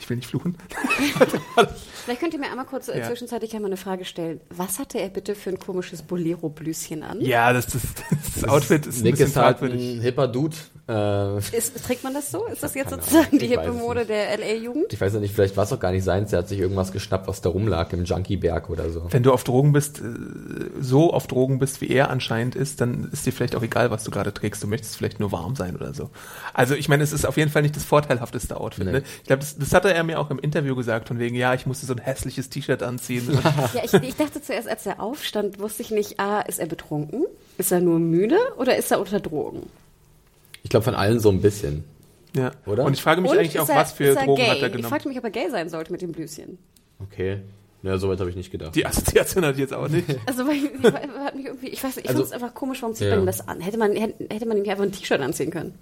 Ich 0.00 0.08
will 0.10 0.16
nicht 0.18 0.28
fluchen. 0.28 0.56
Vielleicht 2.04 2.20
könnt 2.20 2.32
ihr 2.32 2.38
mir 2.38 2.48
einmal 2.48 2.64
kurz 2.66 2.86
äh, 2.86 3.00
Ja. 3.00 3.06
zwischenzeitlich 3.08 3.56
einmal 3.56 3.70
eine 3.70 3.76
Frage 3.76 4.04
stellen. 4.04 4.40
Was 4.50 4.78
hatte 4.78 4.98
er 5.00 5.08
bitte 5.08 5.34
für 5.34 5.50
ein 5.50 5.58
komisches 5.58 6.02
Bolero-Blüschen 6.02 7.02
an? 7.02 7.20
Ja, 7.20 7.52
das, 7.52 7.66
das, 7.66 7.82
das 8.36 8.44
Outfit 8.44 8.86
ist 8.86 8.98
ein 8.98 9.02
Nick 9.02 9.12
bisschen 9.14 9.26
ist 9.30 9.36
halt 9.36 9.58
fragwürdig. 9.58 9.96
ein 9.96 10.00
hipper 10.00 10.28
Dude 10.28 10.54
Äh, 10.88 11.38
Ist, 11.38 11.84
trägt 11.84 12.04
man 12.04 12.14
das 12.14 12.30
so? 12.30 12.46
Ist 12.46 12.62
das 12.62 12.74
jetzt 12.74 12.90
sozusagen 12.90 13.38
die 13.38 13.48
hippe 13.48 13.72
Mode 13.72 14.06
der 14.06 14.38
LA-Jugend? 14.38 14.92
ich 14.92 15.00
weiß 15.00 15.14
ja 15.14 15.20
nicht, 15.20 15.34
vielleicht 15.34 15.56
war 15.56 15.64
es 15.64 15.72
auch 15.72 15.80
gar 15.80 15.90
nicht 15.90 16.04
seins. 16.04 16.32
Er 16.32 16.40
hat 16.40 16.48
sich 16.48 16.60
irgendwas 16.60 16.92
geschnappt, 16.92 17.26
was 17.26 17.40
da 17.40 17.48
rumlag 17.48 17.92
im 17.92 18.04
Junkieberg 18.04 18.70
oder 18.70 18.88
so. 18.90 19.06
Wenn 19.10 19.24
du 19.24 19.32
auf 19.32 19.42
Drogen 19.42 19.72
bist, 19.72 19.98
äh, 19.98 20.04
so 20.80 21.12
auf 21.12 21.26
Drogen 21.26 21.58
bist, 21.58 21.80
wie 21.80 21.88
er 21.88 22.10
anscheinend 22.10 22.54
ist, 22.54 22.80
dann 22.80 23.08
ist 23.12 23.26
dir 23.26 23.32
vielleicht 23.32 23.56
auch 23.56 23.62
egal, 23.62 23.90
was 23.90 24.04
du 24.04 24.12
gerade 24.12 24.32
trägst. 24.32 24.62
Du 24.62 24.68
möchtest 24.68 24.96
vielleicht 24.96 25.18
nur 25.18 25.32
warm 25.32 25.56
sein 25.56 25.74
oder 25.74 25.92
so. 25.92 26.10
Also 26.54 26.74
ich 26.76 26.88
meine, 26.88 27.02
es 27.02 27.12
ist 27.12 27.26
auf 27.26 27.36
jeden 27.36 27.50
Fall 27.50 27.62
nicht 27.62 27.74
das 27.74 27.84
vorteilhafteste 27.84 28.56
Outfit. 28.56 28.86
Nee. 28.86 28.92
Ne? 28.92 29.02
Ich 29.22 29.26
glaube, 29.26 29.40
das, 29.40 29.58
das 29.58 29.74
hatte 29.74 29.92
er 29.92 30.04
mir 30.04 30.20
auch 30.20 30.30
im 30.30 30.38
Interview 30.38 30.76
gesagt, 30.76 31.08
von 31.08 31.18
wegen, 31.18 31.34
ja, 31.34 31.52
ich 31.54 31.66
musste 31.66 31.86
so 31.86 31.94
ein 31.94 31.98
hässliches 32.00 32.48
T-Shirt 32.48 32.82
anziehen. 32.82 33.26
Ja, 33.74 33.82
ich, 33.84 33.92
ich 33.92 34.16
dachte 34.16 34.40
zuerst, 34.42 34.68
als 34.68 34.86
er 34.86 35.00
aufstand, 35.00 35.58
wusste 35.58 35.82
ich 35.82 35.90
nicht, 35.90 36.20
ah, 36.20 36.40
ist 36.40 36.58
er 36.58 36.66
betrunken? 36.66 37.24
Ist 37.58 37.72
er 37.72 37.80
nur 37.80 37.98
müde 37.98 38.38
oder 38.58 38.76
ist 38.76 38.90
er 38.90 39.00
unter 39.00 39.18
Drogen? 39.20 39.68
Ich 40.66 40.70
glaube 40.70 40.82
von 40.82 40.96
allen 40.96 41.20
so 41.20 41.30
ein 41.30 41.40
bisschen. 41.40 41.84
ja. 42.34 42.50
Oder? 42.66 42.82
Und 42.84 42.94
ich 42.94 43.00
frage 43.00 43.20
mich 43.20 43.30
Und 43.30 43.38
eigentlich 43.38 43.60
auch, 43.60 43.68
er, 43.68 43.76
was 43.76 43.92
für 43.92 44.14
Drogen 44.16 44.34
gay? 44.34 44.46
hat 44.48 44.58
er 44.58 44.66
Ich 44.66 44.72
genommen. 44.72 44.88
fragte 44.88 45.06
mich, 45.08 45.16
ob 45.16 45.22
er 45.22 45.30
gay 45.30 45.48
sein 45.48 45.68
sollte 45.68 45.92
mit 45.92 46.02
dem 46.02 46.10
Blüschen. 46.10 46.58
Okay. 47.00 47.38
Ja, 47.84 47.96
soweit 47.98 48.18
habe 48.18 48.28
ich 48.30 48.34
nicht 48.34 48.50
gedacht. 48.50 48.74
Die 48.74 48.84
Assoziation 48.84 49.44
ich 49.44 49.58
jetzt 49.58 49.72
auch 49.72 49.86
nicht. 49.86 50.08
Also 50.26 50.44
weil, 50.44 50.56
ich, 50.56 50.92
hat 51.24 51.36
mich 51.36 51.46
irgendwie, 51.46 51.68
ich 51.68 51.84
weiß 51.84 51.94
nicht, 51.94 52.06
ich 52.06 52.10
Also- 52.10 52.22
fand 52.24 52.34
es 52.34 52.42
einfach 52.42 52.52
komisch, 52.52 52.82
warum 52.82 52.96
zieht 52.96 53.06
Ja. 53.06 53.14
man 53.14 53.22
ihm 53.22 53.26
das 53.26 53.46
an? 53.46 53.60
Hätte 53.60 53.78
man, 53.78 53.92
hätte, 53.94 54.24
hätte 54.28 54.46
man 54.46 54.56
ihm 54.56 54.68
einfach 54.68 54.82
ein 54.82 54.90
T-Shirt 54.90 55.20
anziehen 55.20 55.52
können? 55.52 55.74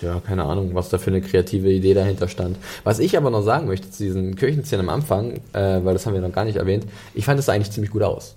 Ja, 0.00 0.20
keine 0.26 0.44
Ahnung, 0.44 0.74
was 0.74 0.88
da 0.88 0.96
für 0.96 1.10
eine 1.10 1.20
kreative 1.20 1.70
Idee 1.70 1.92
dahinter 1.92 2.28
stand. 2.28 2.56
Was 2.84 2.98
ich 2.98 3.18
aber 3.18 3.28
noch 3.28 3.42
sagen 3.42 3.66
möchte 3.66 3.90
zu 3.90 4.04
diesen 4.04 4.36
Kirchenszenen 4.36 4.88
am 4.88 4.94
Anfang, 4.94 5.32
äh, 5.52 5.84
weil 5.84 5.92
das 5.92 6.06
haben 6.06 6.14
wir 6.14 6.22
noch 6.22 6.32
gar 6.32 6.46
nicht 6.46 6.56
erwähnt, 6.56 6.86
ich 7.12 7.26
fand 7.26 7.38
es 7.38 7.48
eigentlich 7.50 7.72
ziemlich 7.72 7.90
gut 7.90 8.04
aus. 8.04 8.36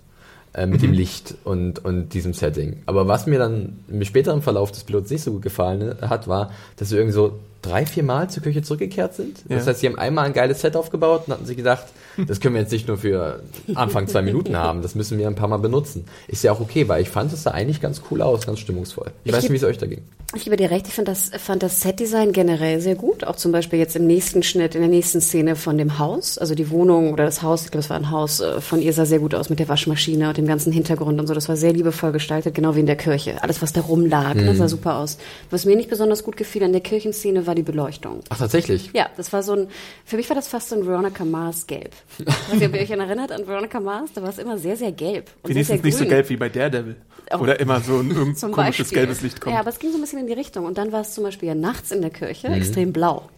Äh, 0.53 0.65
mit 0.65 0.81
dem 0.81 0.91
Licht 0.91 1.35
und, 1.45 1.85
und 1.85 2.09
diesem 2.09 2.33
Setting. 2.33 2.83
Aber 2.85 3.07
was 3.07 3.25
mir 3.25 3.39
dann 3.39 3.79
im 3.87 4.03
späteren 4.03 4.41
Verlauf 4.41 4.69
des 4.69 4.83
Pilots 4.83 5.09
nicht 5.09 5.23
so 5.23 5.31
gut 5.31 5.43
gefallen 5.43 5.95
hat, 6.01 6.27
war, 6.27 6.51
dass 6.75 6.91
wir 6.91 6.97
irgendwie 6.97 7.13
so 7.13 7.39
drei, 7.61 7.85
vier 7.85 8.03
Mal 8.03 8.29
zur 8.29 8.43
Kirche 8.43 8.61
zurückgekehrt 8.63 9.13
sind. 9.15 9.39
Das 9.47 9.65
Ja. 9.65 9.71
heißt, 9.71 9.79
sie 9.81 9.87
haben 9.87 9.97
einmal 9.99 10.25
ein 10.25 10.33
geiles 10.33 10.61
Set 10.61 10.75
aufgebaut 10.75 11.23
und 11.27 11.33
hatten 11.33 11.45
sich 11.45 11.57
gedacht, 11.57 11.85
das 12.27 12.39
können 12.39 12.55
wir 12.55 12.61
jetzt 12.61 12.71
nicht 12.71 12.87
nur 12.87 12.97
für 12.97 13.41
Anfang 13.75 14.07
zwei 14.07 14.21
Minuten 14.21 14.57
haben, 14.57 14.81
das 14.81 14.95
müssen 14.95 15.17
wir 15.17 15.27
ein 15.27 15.35
paar 15.35 15.47
Mal 15.47 15.57
benutzen. 15.57 16.05
Ist 16.27 16.43
ja 16.43 16.51
auch 16.51 16.59
okay, 16.59 16.87
weil 16.89 17.01
ich 17.01 17.09
fand 17.09 17.31
es 17.33 17.43
sah 17.43 17.51
eigentlich 17.51 17.79
ganz 17.81 18.01
cool 18.11 18.21
aus, 18.21 18.45
ganz 18.45 18.59
stimmungsvoll. 18.59 19.11
Ich, 19.23 19.29
Ich 19.31 19.35
weiß 19.37 19.43
nicht, 19.43 19.51
wie 19.51 19.57
es 19.57 19.63
euch 19.63 19.77
da 19.77 19.85
ging. 19.85 20.01
Ich 20.33 20.45
gebe 20.45 20.55
dir 20.55 20.71
recht, 20.71 20.87
ich 20.87 20.93
fand 20.93 21.09
das, 21.09 21.29
fand 21.37 21.61
das 21.61 21.81
Setdesign 21.81 22.31
generell 22.31 22.79
sehr 22.79 22.95
gut. 22.95 23.25
Auch 23.25 23.35
zum 23.35 23.51
Beispiel 23.51 23.79
jetzt 23.79 23.97
im 23.97 24.07
nächsten 24.07 24.43
Schnitt, 24.43 24.75
in 24.75 24.81
der 24.81 24.89
nächsten 24.89 25.19
Szene 25.19 25.57
von 25.57 25.77
dem 25.77 25.99
Haus. 25.99 26.37
Also 26.37 26.55
die 26.55 26.69
Wohnung 26.69 27.11
oder 27.11 27.25
das 27.25 27.41
Haus, 27.41 27.65
ich 27.65 27.71
glaube, 27.71 27.83
es 27.83 27.89
war 27.89 27.97
ein 27.97 28.11
Haus 28.11 28.39
äh, 28.39 28.61
von 28.61 28.81
ihr, 28.81 28.93
sah 28.93 29.05
sehr 29.05 29.19
gut 29.19 29.35
aus 29.35 29.49
mit 29.49 29.59
der 29.59 29.67
Waschmaschine 29.67 30.29
und 30.29 30.37
dem 30.37 30.47
ganzen 30.47 30.71
Hintergrund 30.71 31.19
und 31.19 31.27
so. 31.27 31.33
Das 31.33 31.49
war 31.49 31.57
sehr 31.57 31.73
liebevoll 31.73 32.13
gestaltet, 32.13 32.55
genau 32.55 32.75
wie 32.75 32.79
in 32.79 32.85
der 32.85 32.95
Kirche. 32.95 33.43
Alles, 33.43 33.61
was 33.61 33.73
da 33.73 33.81
rumlag, 33.81 34.35
Mhm. 34.35 34.45
ne, 34.45 34.55
sah 34.55 34.69
super 34.69 34.95
aus. 34.99 35.17
Was 35.49 35.65
mir 35.65 35.75
nicht 35.75 35.89
besonders 35.89 36.23
gut 36.23 36.37
gefiel 36.37 36.63
an 36.63 36.71
der 36.71 36.81
Kirchenszene, 36.81 37.45
war 37.45 37.50
die 37.55 37.63
Beleuchtung. 37.63 38.21
Ach, 38.29 38.37
tatsächlich? 38.37 38.89
Ja, 38.93 39.09
das 39.17 39.31
war 39.33 39.43
so 39.43 39.53
ein, 39.53 39.67
für 40.05 40.17
mich 40.17 40.29
war 40.29 40.35
das 40.35 40.47
fast 40.47 40.69
so 40.69 40.75
ein 40.75 40.85
Veronica 40.85 41.23
Mars 41.25 41.67
gelb. 41.67 41.93
Ich 42.19 42.25
weiß 42.27 42.61
ob 42.67 42.75
ihr 42.75 42.81
euch 42.81 42.89
erinnert 42.91 43.31
an 43.31 43.47
Veronica 43.47 43.79
Mars, 43.79 44.11
da 44.13 44.21
war 44.21 44.29
es 44.29 44.37
immer 44.37 44.57
sehr, 44.57 44.75
sehr 44.77 44.91
gelb. 44.91 45.29
Und 45.43 45.49
Wenigstens 45.51 45.77
sehr 45.77 45.85
nicht 45.85 45.97
so 45.97 46.05
gelb 46.05 46.29
wie 46.29 46.37
bei 46.37 46.49
Daredevil. 46.49 46.95
Oh. 47.33 47.37
Oder 47.37 47.59
immer 47.59 47.79
so 47.81 47.99
ein 47.99 48.09
komisches 48.39 48.51
Beispiel. 48.55 48.85
gelbes 48.97 49.21
Licht 49.21 49.39
kommt. 49.41 49.53
Ja, 49.53 49.61
aber 49.61 49.69
es 49.69 49.79
ging 49.79 49.91
so 49.91 49.97
ein 49.97 50.01
bisschen 50.01 50.19
in 50.19 50.27
die 50.27 50.33
Richtung. 50.33 50.65
Und 50.65 50.77
dann 50.77 50.91
war 50.91 51.01
es 51.01 51.13
zum 51.13 51.23
Beispiel 51.23 51.47
ja 51.49 51.55
nachts 51.55 51.91
in 51.91 52.01
der 52.01 52.09
Kirche 52.11 52.49
Mhm. 52.49 52.55
extrem 52.55 52.91
blau. 52.93 53.29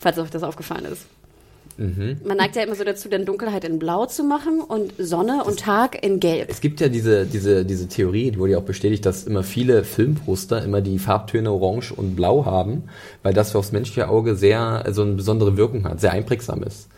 Falls 0.00 0.18
euch 0.18 0.30
das 0.30 0.42
aufgefallen 0.42 0.84
ist. 0.86 1.06
Mhm. 1.76 2.18
Man 2.24 2.36
neigt 2.36 2.56
ja 2.56 2.62
immer 2.62 2.74
so 2.74 2.84
dazu, 2.84 3.08
dann 3.08 3.24
Dunkelheit 3.24 3.64
in 3.64 3.78
Blau 3.78 4.06
zu 4.06 4.24
machen 4.24 4.60
und 4.60 4.92
Sonne 4.98 5.44
und 5.44 5.60
Tag 5.60 6.02
in 6.02 6.20
Gelb. 6.20 6.48
Es 6.50 6.60
gibt 6.60 6.80
ja 6.80 6.88
diese, 6.88 7.26
diese, 7.26 7.64
diese 7.64 7.88
Theorie, 7.88 8.30
die 8.30 8.38
wurde 8.38 8.52
ja 8.52 8.58
auch 8.58 8.62
bestätigt, 8.62 9.06
dass 9.06 9.24
immer 9.24 9.42
viele 9.42 9.84
Filmposter 9.84 10.62
immer 10.62 10.80
die 10.80 10.98
Farbtöne 10.98 11.50
Orange 11.50 11.92
und 11.92 12.16
Blau 12.16 12.44
haben, 12.44 12.84
weil 13.22 13.34
das 13.34 13.52
für 13.52 13.58
das 13.58 13.72
menschliche 13.72 14.08
Auge 14.08 14.36
sehr, 14.36 14.60
also 14.60 15.02
eine 15.02 15.12
besondere 15.12 15.56
Wirkung 15.56 15.84
hat, 15.84 16.00
sehr 16.00 16.12
einprägsam 16.12 16.62
ist. 16.62 16.88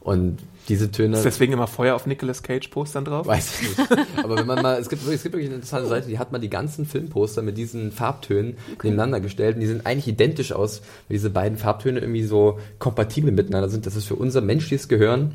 Und 0.00 0.38
diese 0.68 0.90
Töne. 0.90 1.16
Ist 1.16 1.24
deswegen 1.24 1.52
immer 1.52 1.66
Feuer 1.66 1.94
auf 1.94 2.06
Nicolas 2.06 2.42
Cage 2.42 2.68
Postern 2.68 3.04
drauf? 3.04 3.26
Weiß 3.26 3.60
ich 3.60 3.68
nicht. 3.78 3.90
Aber 4.22 4.36
wenn 4.38 4.46
man 4.46 4.62
mal, 4.62 4.78
es 4.80 4.88
gibt, 4.88 5.02
wirklich- 5.02 5.16
es 5.16 5.22
gibt 5.22 5.34
wirklich 5.34 5.48
eine 5.48 5.56
interessante 5.56 5.88
Seite, 5.88 6.08
die 6.08 6.18
hat 6.18 6.32
mal 6.32 6.38
die 6.38 6.50
ganzen 6.50 6.86
Filmposter 6.86 7.42
mit 7.42 7.56
diesen 7.58 7.92
Farbtönen 7.92 8.56
nebeneinander 8.82 9.20
gestellt 9.20 9.56
und 9.56 9.60
die 9.60 9.66
sind 9.66 9.86
eigentlich 9.86 10.08
identisch 10.08 10.52
aus, 10.52 10.80
weil 11.08 11.16
diese 11.16 11.30
beiden 11.30 11.58
Farbtöne 11.58 12.00
irgendwie 12.00 12.24
so 12.24 12.58
kompatibel 12.78 13.32
miteinander 13.32 13.68
sind, 13.68 13.86
dass 13.86 13.96
es 13.96 14.04
für 14.04 14.14
unser 14.16 14.40
menschliches 14.40 14.88
Gehirn 14.88 15.34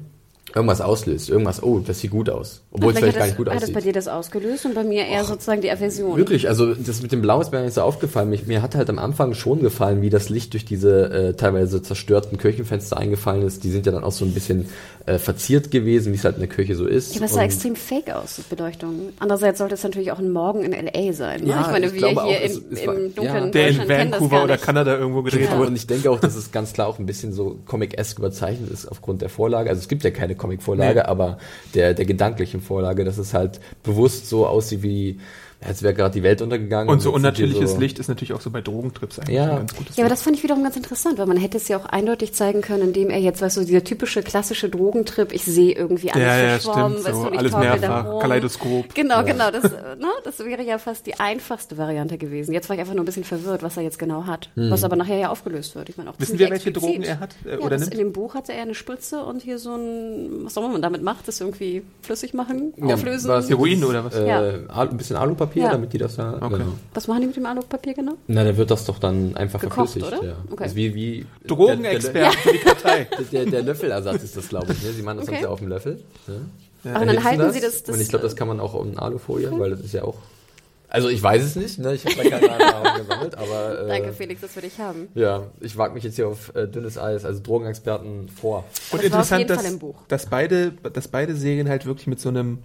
irgendwas 0.56 0.82
auslöst. 0.82 1.30
Irgendwas, 1.30 1.62
oh, 1.64 1.80
das 1.80 2.00
sieht 2.00 2.12
gut 2.12 2.30
aus. 2.30 2.62
Obwohl 2.72 2.92
es 2.94 3.00
vielleicht 3.00 3.16
gar 3.18 3.24
hat, 3.24 3.30
nicht 3.30 3.38
gut 3.38 3.48
das, 3.48 3.54
hat 3.56 3.62
das 3.62 3.70
aussieht. 3.70 3.76
bei 3.76 3.82
dir 3.82 3.94
das 3.94 4.08
ausgelöst 4.08 4.66
und 4.66 4.76
bei 4.76 4.84
mir 4.84 5.06
eher 5.06 5.24
sozusagen 5.24 5.62
die 5.62 5.72
Aversion. 5.72 6.18
Wirklich, 6.18 6.48
also 6.48 6.74
das 6.74 7.02
mit 7.02 7.12
dem 7.12 7.22
Blau 7.22 7.42
ist 7.42 7.52
mir 7.52 7.62
nicht 7.62 7.74
so 7.74 7.82
aufgefallen. 7.82 8.30
Mich, 8.30 8.48
mir 8.48 8.62
hat 8.62 8.76
halt 8.76 8.90
am 8.90 9.00
Anfang 9.00 9.34
schon 9.34 9.60
gefallen, 9.62 10.02
wie 10.02 10.10
das 10.10 10.30
Licht 10.30 10.54
durch 10.54 10.66
diese 10.66 11.12
äh, 11.12 11.34
teilweise 11.34 11.82
zerstörten 11.82 12.38
Kirchenfenster 12.38 12.98
eingefallen 12.98 13.44
ist. 13.46 13.64
Die 13.64 13.70
sind 13.72 13.86
ja 13.86 13.92
dann 13.92 14.04
auch 14.04 14.12
so 14.12 14.26
ein 14.26 14.34
bisschen 14.34 14.66
äh, 15.06 15.18
verziert 15.20 15.72
gewesen, 15.72 16.14
wie 16.14 16.18
es 16.18 16.24
halt 16.24 16.36
in 16.36 16.42
der 16.42 16.50
Kirche 16.50 16.76
so 16.76 16.86
ist. 16.86 17.14
Ja, 17.14 17.18
aber 17.20 17.26
es 17.26 17.32
sah 17.34 17.40
Und- 17.40 17.46
extrem 17.46 17.76
fake 17.76 18.10
aus, 18.12 18.36
die 18.38 18.56
Beleuchtung. 18.56 19.10
Andererseits 19.20 19.60
sollte 19.60 19.76
es 19.76 19.84
natürlich 19.84 20.12
auch 20.12 20.20
ein 20.20 20.32
Morgen 20.32 20.64
in 20.64 20.74
L.A. 20.74 21.14
sein. 21.14 21.42
Ne? 21.44 21.50
Ja, 21.50 21.62
ich 21.62 21.68
meine, 21.72 21.86
ich 21.88 21.94
wir 21.94 22.08
hier 22.10 22.18
auch, 22.24 22.32
es- 22.32 22.58
in, 22.58 22.64
es 22.74 22.88
war- 22.88 22.96
im 22.96 23.16
dunklen 23.16 23.46
ja. 23.46 23.50
Der 23.52 23.68
in 23.70 23.78
Deutschland 23.78 23.90
kennen 23.90 24.12
das 24.12 24.22
Vancouver 24.22 24.44
oder. 24.44 24.58
Kanada 24.58 24.98
irgendwo 24.98 25.22
gedreht 25.24 25.50
Ja. 25.52 25.58
wurde. 25.58 25.70
Und 25.70 25.76
ich 25.76 25.88
denke 25.88 26.12
auch, 26.12 26.20
dass 26.20 26.36
es 26.36 26.52
ganz 26.52 26.74
klar 26.74 26.88
auch 26.88 27.00
ein 27.00 27.06
bisschen 27.06 27.34
so 27.34 27.58
Comic-esque 27.66 28.20
überzeichnet 28.20 28.70
ist 28.72 28.88
aufgrund 28.88 29.22
der 29.22 29.30
Vorlage. 29.30 29.70
Also 29.70 29.80
es 29.82 29.88
gibt 29.88 30.04
ja 30.04 30.12
keine 30.12 30.36
Comic-Vorlage, 30.40 31.02
Nee. 31.02 31.06
aber 31.06 31.38
der, 31.76 31.94
der 31.94 32.06
gedanklichen 32.06 32.62
Vorlage, 32.62 33.04
dass 33.04 33.20
es 33.20 33.36
halt 33.36 33.60
bewusst 33.84 34.28
so 34.28 34.48
aussieht 34.48 34.82
wie, 34.82 35.20
als 35.62 35.84
wäre 35.84 35.94
gerade 35.94 36.14
die 36.14 36.24
Welt 36.24 36.42
untergegangen. 36.42 36.90
Und 36.90 37.02
so 37.02 37.12
unnatürliches 37.12 37.72
so, 37.74 37.80
Licht 37.80 38.00
ist 38.00 38.08
natürlich 38.08 38.34
auch 38.34 38.42
so 38.42 38.50
bei 38.50 38.62
Drogentrips 38.62 39.20
eigentlich 39.20 39.36
Ja. 39.36 39.44
ein 39.52 39.56
ganz 39.58 39.76
gutes 39.76 39.98
Ja, 39.98 40.04
aber 40.06 40.10
das 40.10 40.22
fand 40.22 40.38
ich 40.38 40.44
wiederum 40.44 40.64
ganz 40.64 40.78
interessant, 40.78 41.18
weil 41.18 41.26
man 41.26 41.38
hätte 41.38 41.58
es 41.58 41.68
ja 41.68 41.78
auch 41.78 41.86
eindeutig 41.86 42.34
zeigen 42.34 42.62
können, 42.62 42.84
indem 42.84 43.10
er 43.10 43.20
jetzt, 43.20 43.42
weißt 43.42 43.58
du, 43.58 43.62
dieser 43.66 43.84
typische 43.84 44.24
klassische 44.24 44.70
Drogentrip, 44.70 45.34
ich 45.34 45.44
sehe 45.44 45.74
irgendwie 45.74 46.12
alles 46.12 46.26
Ja, 46.26 46.38
ja, 46.38 46.50
verschwommen, 46.60 46.92
stimmt, 47.00 47.06
weißt 47.06 47.16
so 47.16 47.22
du, 47.24 47.28
und 47.28 47.34
ich 47.34 47.40
alles 47.40 47.52
mehrfach. 47.58 48.20
Kaleidoskop. 48.20 48.96
Genau, 48.96 49.24
genau, 49.24 49.52
das, 49.52 49.64
ne, 49.64 50.08
das 50.24 50.40
wäre 50.40 50.64
ja 50.64 50.78
fast 50.78 51.06
die 51.06 51.20
einfachste 51.20 51.78
Variante 51.78 52.18
gewesen. 52.18 52.54
Jetzt 52.54 52.70
war 52.70 52.76
ich 52.76 52.80
einfach 52.80 52.94
nur 52.94 53.04
ein 53.04 53.06
bisschen 53.06 53.24
verwirrt, 53.26 53.62
was 53.62 53.76
er 53.76 53.84
jetzt 53.84 54.00
genau 54.00 54.26
hat, 54.26 54.50
was 54.56 54.84
aber 54.84 54.96
nachher 54.96 55.18
ja 55.18 55.30
aufgelöst 55.30 55.76
wird. 55.76 55.90
Ich 55.90 55.98
meine, 55.98 56.10
auch 56.10 56.16
Wissen 56.20 56.40
wir, 56.40 56.50
welche 56.50 56.70
explizit. 56.70 56.82
Drogen 56.96 57.04
er 57.04 57.20
hat, 57.20 57.36
äh, 57.46 57.52
ja, 57.52 57.58
oder 57.60 57.70
das, 57.72 57.82
nimmt? 57.82 57.94
in 57.94 58.00
dem 58.00 58.14
Buch 58.14 58.34
hatte 58.36 58.54
er 58.54 58.62
eine 58.62 58.76
Spritze 58.76 59.24
und 59.24 59.42
hier 59.42 59.60
so 59.60 59.76
ein, 59.76 60.46
was 60.46 60.58
auch 60.58 60.62
immer 60.64 60.74
man 60.74 60.82
damit 60.82 61.04
macht, 61.04 61.28
das 61.28 61.42
irgendwie 61.42 61.82
flüssig 62.02 62.34
machen, 62.34 62.74
Ja, 62.78 62.94
auflösen. 62.96 63.28
was- 63.30 63.50
Heroin 63.50 63.84
oder 63.84 64.06
was? 64.06 64.16
Äh, 64.16 64.28
Ja. 64.28 64.40
Ein 64.70 64.98
bisschen 64.98 65.16
Alupapier, 65.18 65.49
Ja. 65.56 65.72
damit 65.72 65.94
die 65.94 65.98
das 65.98 66.16
da. 66.16 66.34
Okay. 66.42 66.50
Genau. 66.58 66.74
Was 66.94 67.08
machen 67.08 67.22
die 67.22 67.28
mit 67.28 67.36
dem 67.36 67.46
Alupapier 67.46 67.94
genau? 67.94 68.14
Na, 68.28 68.44
dann 68.44 68.58
wird 68.58 68.72
das 68.72 68.86
doch 68.86 69.00
dann 69.00 69.36
einfach 69.36 69.60
Gekocht, 69.60 69.92
verflüssigt. 69.92 70.14
oder? 70.20 70.28
Ja. 70.28 70.36
Okay. 70.52 70.56
Das 70.64 70.68
ist 70.72 70.76
wie, 70.76 70.94
wie 70.96 71.26
Drogenexperten 71.48 72.38
für 72.40 72.52
die 72.52 72.58
Kartei. 72.60 73.08
Der, 73.32 73.46
der, 73.46 73.62
Löffelersatz 73.64 74.24
ist 74.24 74.38
das, 74.38 74.48
glaube 74.50 74.74
ich. 74.74 74.84
Ne? 74.84 74.92
Sie 74.92 75.02
machen 75.02 75.18
das 75.18 75.28
Okay. 75.28 75.36
Ganze 75.38 75.50
auf 75.50 75.60
dem 75.60 75.68
Löffel. 75.70 76.02
Ne? 76.28 76.42
Aber 76.84 77.06
dann 77.06 77.10
Erhitzen 77.10 77.24
halten 77.26 77.54
sie 77.54 77.60
das, 77.62 77.84
das 77.84 77.96
Und 77.96 78.02
ich 78.02 78.08
glaube, 78.10 78.24
das 78.24 78.36
kann 78.36 78.48
man 78.48 78.60
auch 78.60 78.84
in 78.86 78.98
Alufolie, 78.98 79.52
weil 79.60 79.72
das 79.72 79.82
ist 79.82 79.94
ja 79.94 80.04
auch. 80.04 80.16
Also 80.92 81.08
ich 81.10 81.22
weiß 81.22 81.44
es 81.44 81.56
nicht, 81.56 81.78
ne? 81.78 81.94
ich 81.94 82.04
habe 82.04 82.16
da 82.16 82.24
keine 82.28 82.48
Erfahrung 82.48 82.98
gesammelt, 83.08 83.36
aber 83.38 83.82
äh, 83.82 83.88
Danke, 83.90 84.12
Felix, 84.14 84.42
dass 84.42 84.56
wir 84.56 84.64
dich 84.64 84.80
haben. 84.80 85.08
ja, 85.14 85.44
ich 85.60 85.78
wage 85.78 85.94
mich 85.94 86.04
jetzt 86.04 86.16
hier 86.16 86.28
auf 86.28 86.56
äh, 86.56 86.68
dünnes 86.68 86.98
Eis, 86.98 87.26
also 87.26 87.40
Drogenexperten 87.44 88.28
vor. 88.30 88.64
Und 88.90 89.00
Das 89.00 89.06
interessant, 89.06 89.50
dass, 89.52 89.62
Fall 89.62 89.72
im 89.72 89.78
Buch. 89.78 89.96
dass 90.08 90.26
beide, 90.26 90.72
dass 90.72 91.08
beide 91.08 91.36
Serien 91.36 91.70
halt 91.70 91.86
wirklich 91.86 92.08
mit 92.08 92.20
so 92.20 92.30
einem, 92.30 92.60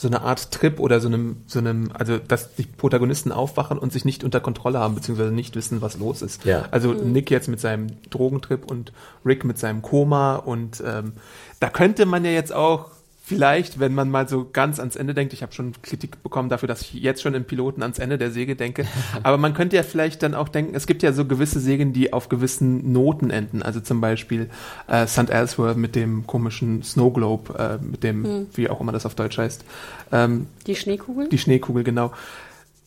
so 0.00 0.08
einer 0.08 0.22
Art 0.22 0.50
Trip 0.50 0.80
oder 0.80 0.98
so 0.98 1.08
einem, 1.08 1.42
so 1.46 1.58
einem, 1.58 1.90
also 1.92 2.16
dass 2.16 2.54
die 2.54 2.62
Protagonisten 2.62 3.32
aufwachen 3.32 3.78
und 3.78 3.92
sich 3.92 4.06
nicht 4.06 4.24
unter 4.24 4.40
Kontrolle 4.40 4.78
haben, 4.78 4.94
beziehungsweise 4.94 5.30
nicht 5.30 5.56
wissen, 5.56 5.82
was 5.82 5.98
los 5.98 6.22
ist. 6.22 6.46
Ja. 6.46 6.64
Also 6.70 6.94
Mhm. 6.94 7.12
Nick 7.12 7.30
jetzt 7.30 7.48
mit 7.48 7.60
seinem 7.60 7.88
Drogentrip 8.08 8.64
und 8.70 8.92
Rick 9.26 9.44
mit 9.44 9.58
seinem 9.58 9.82
Koma 9.82 10.36
und 10.36 10.82
ähm, 10.86 11.12
da 11.60 11.68
könnte 11.68 12.06
man 12.06 12.24
ja 12.24 12.30
jetzt 12.30 12.50
auch 12.54 12.86
vielleicht, 13.30 13.78
wenn 13.78 13.94
man 13.94 14.10
mal 14.10 14.28
so 14.28 14.48
ganz 14.52 14.80
ans 14.80 14.96
Ende 14.96 15.14
denkt, 15.14 15.32
ich 15.32 15.42
habe 15.42 15.52
schon 15.52 15.72
Kritik 15.82 16.20
bekommen 16.24 16.48
dafür, 16.48 16.66
dass 16.66 16.82
ich 16.82 16.94
jetzt 16.94 17.22
schon 17.22 17.34
im 17.34 17.44
Piloten 17.44 17.82
ans 17.82 18.00
Ende 18.00 18.18
der 18.18 18.32
Säge 18.32 18.56
denke, 18.56 18.86
aber 19.22 19.38
man 19.38 19.54
könnte 19.54 19.76
ja 19.76 19.84
vielleicht 19.84 20.24
dann 20.24 20.34
auch 20.34 20.48
denken, 20.48 20.74
es 20.74 20.88
gibt 20.88 21.04
ja 21.04 21.12
so 21.12 21.24
gewisse 21.24 21.60
Sägen, 21.60 21.92
die 21.92 22.12
auf 22.12 22.28
gewissen 22.28 22.92
Noten 22.92 23.30
enden, 23.30 23.62
also 23.62 23.78
zum 23.78 24.00
Beispiel 24.00 24.50
äh, 24.88 25.06
St. 25.06 25.30
Elsewhere 25.30 25.76
mit 25.76 25.94
dem 25.94 26.26
komischen 26.26 26.82
Snow 26.82 27.12
Globe, 27.12 27.56
äh, 27.56 27.84
mit 27.84 28.02
dem, 28.02 28.48
wie 28.54 28.68
auch 28.68 28.80
immer 28.80 28.90
das 28.90 29.06
auf 29.06 29.14
Deutsch 29.14 29.38
heißt, 29.38 29.64
ähm, 30.10 30.48
Die 30.66 30.74
Schneekugel? 30.74 31.28
die 31.28 31.38
Schneekugel, 31.38 31.84
genau. 31.84 32.12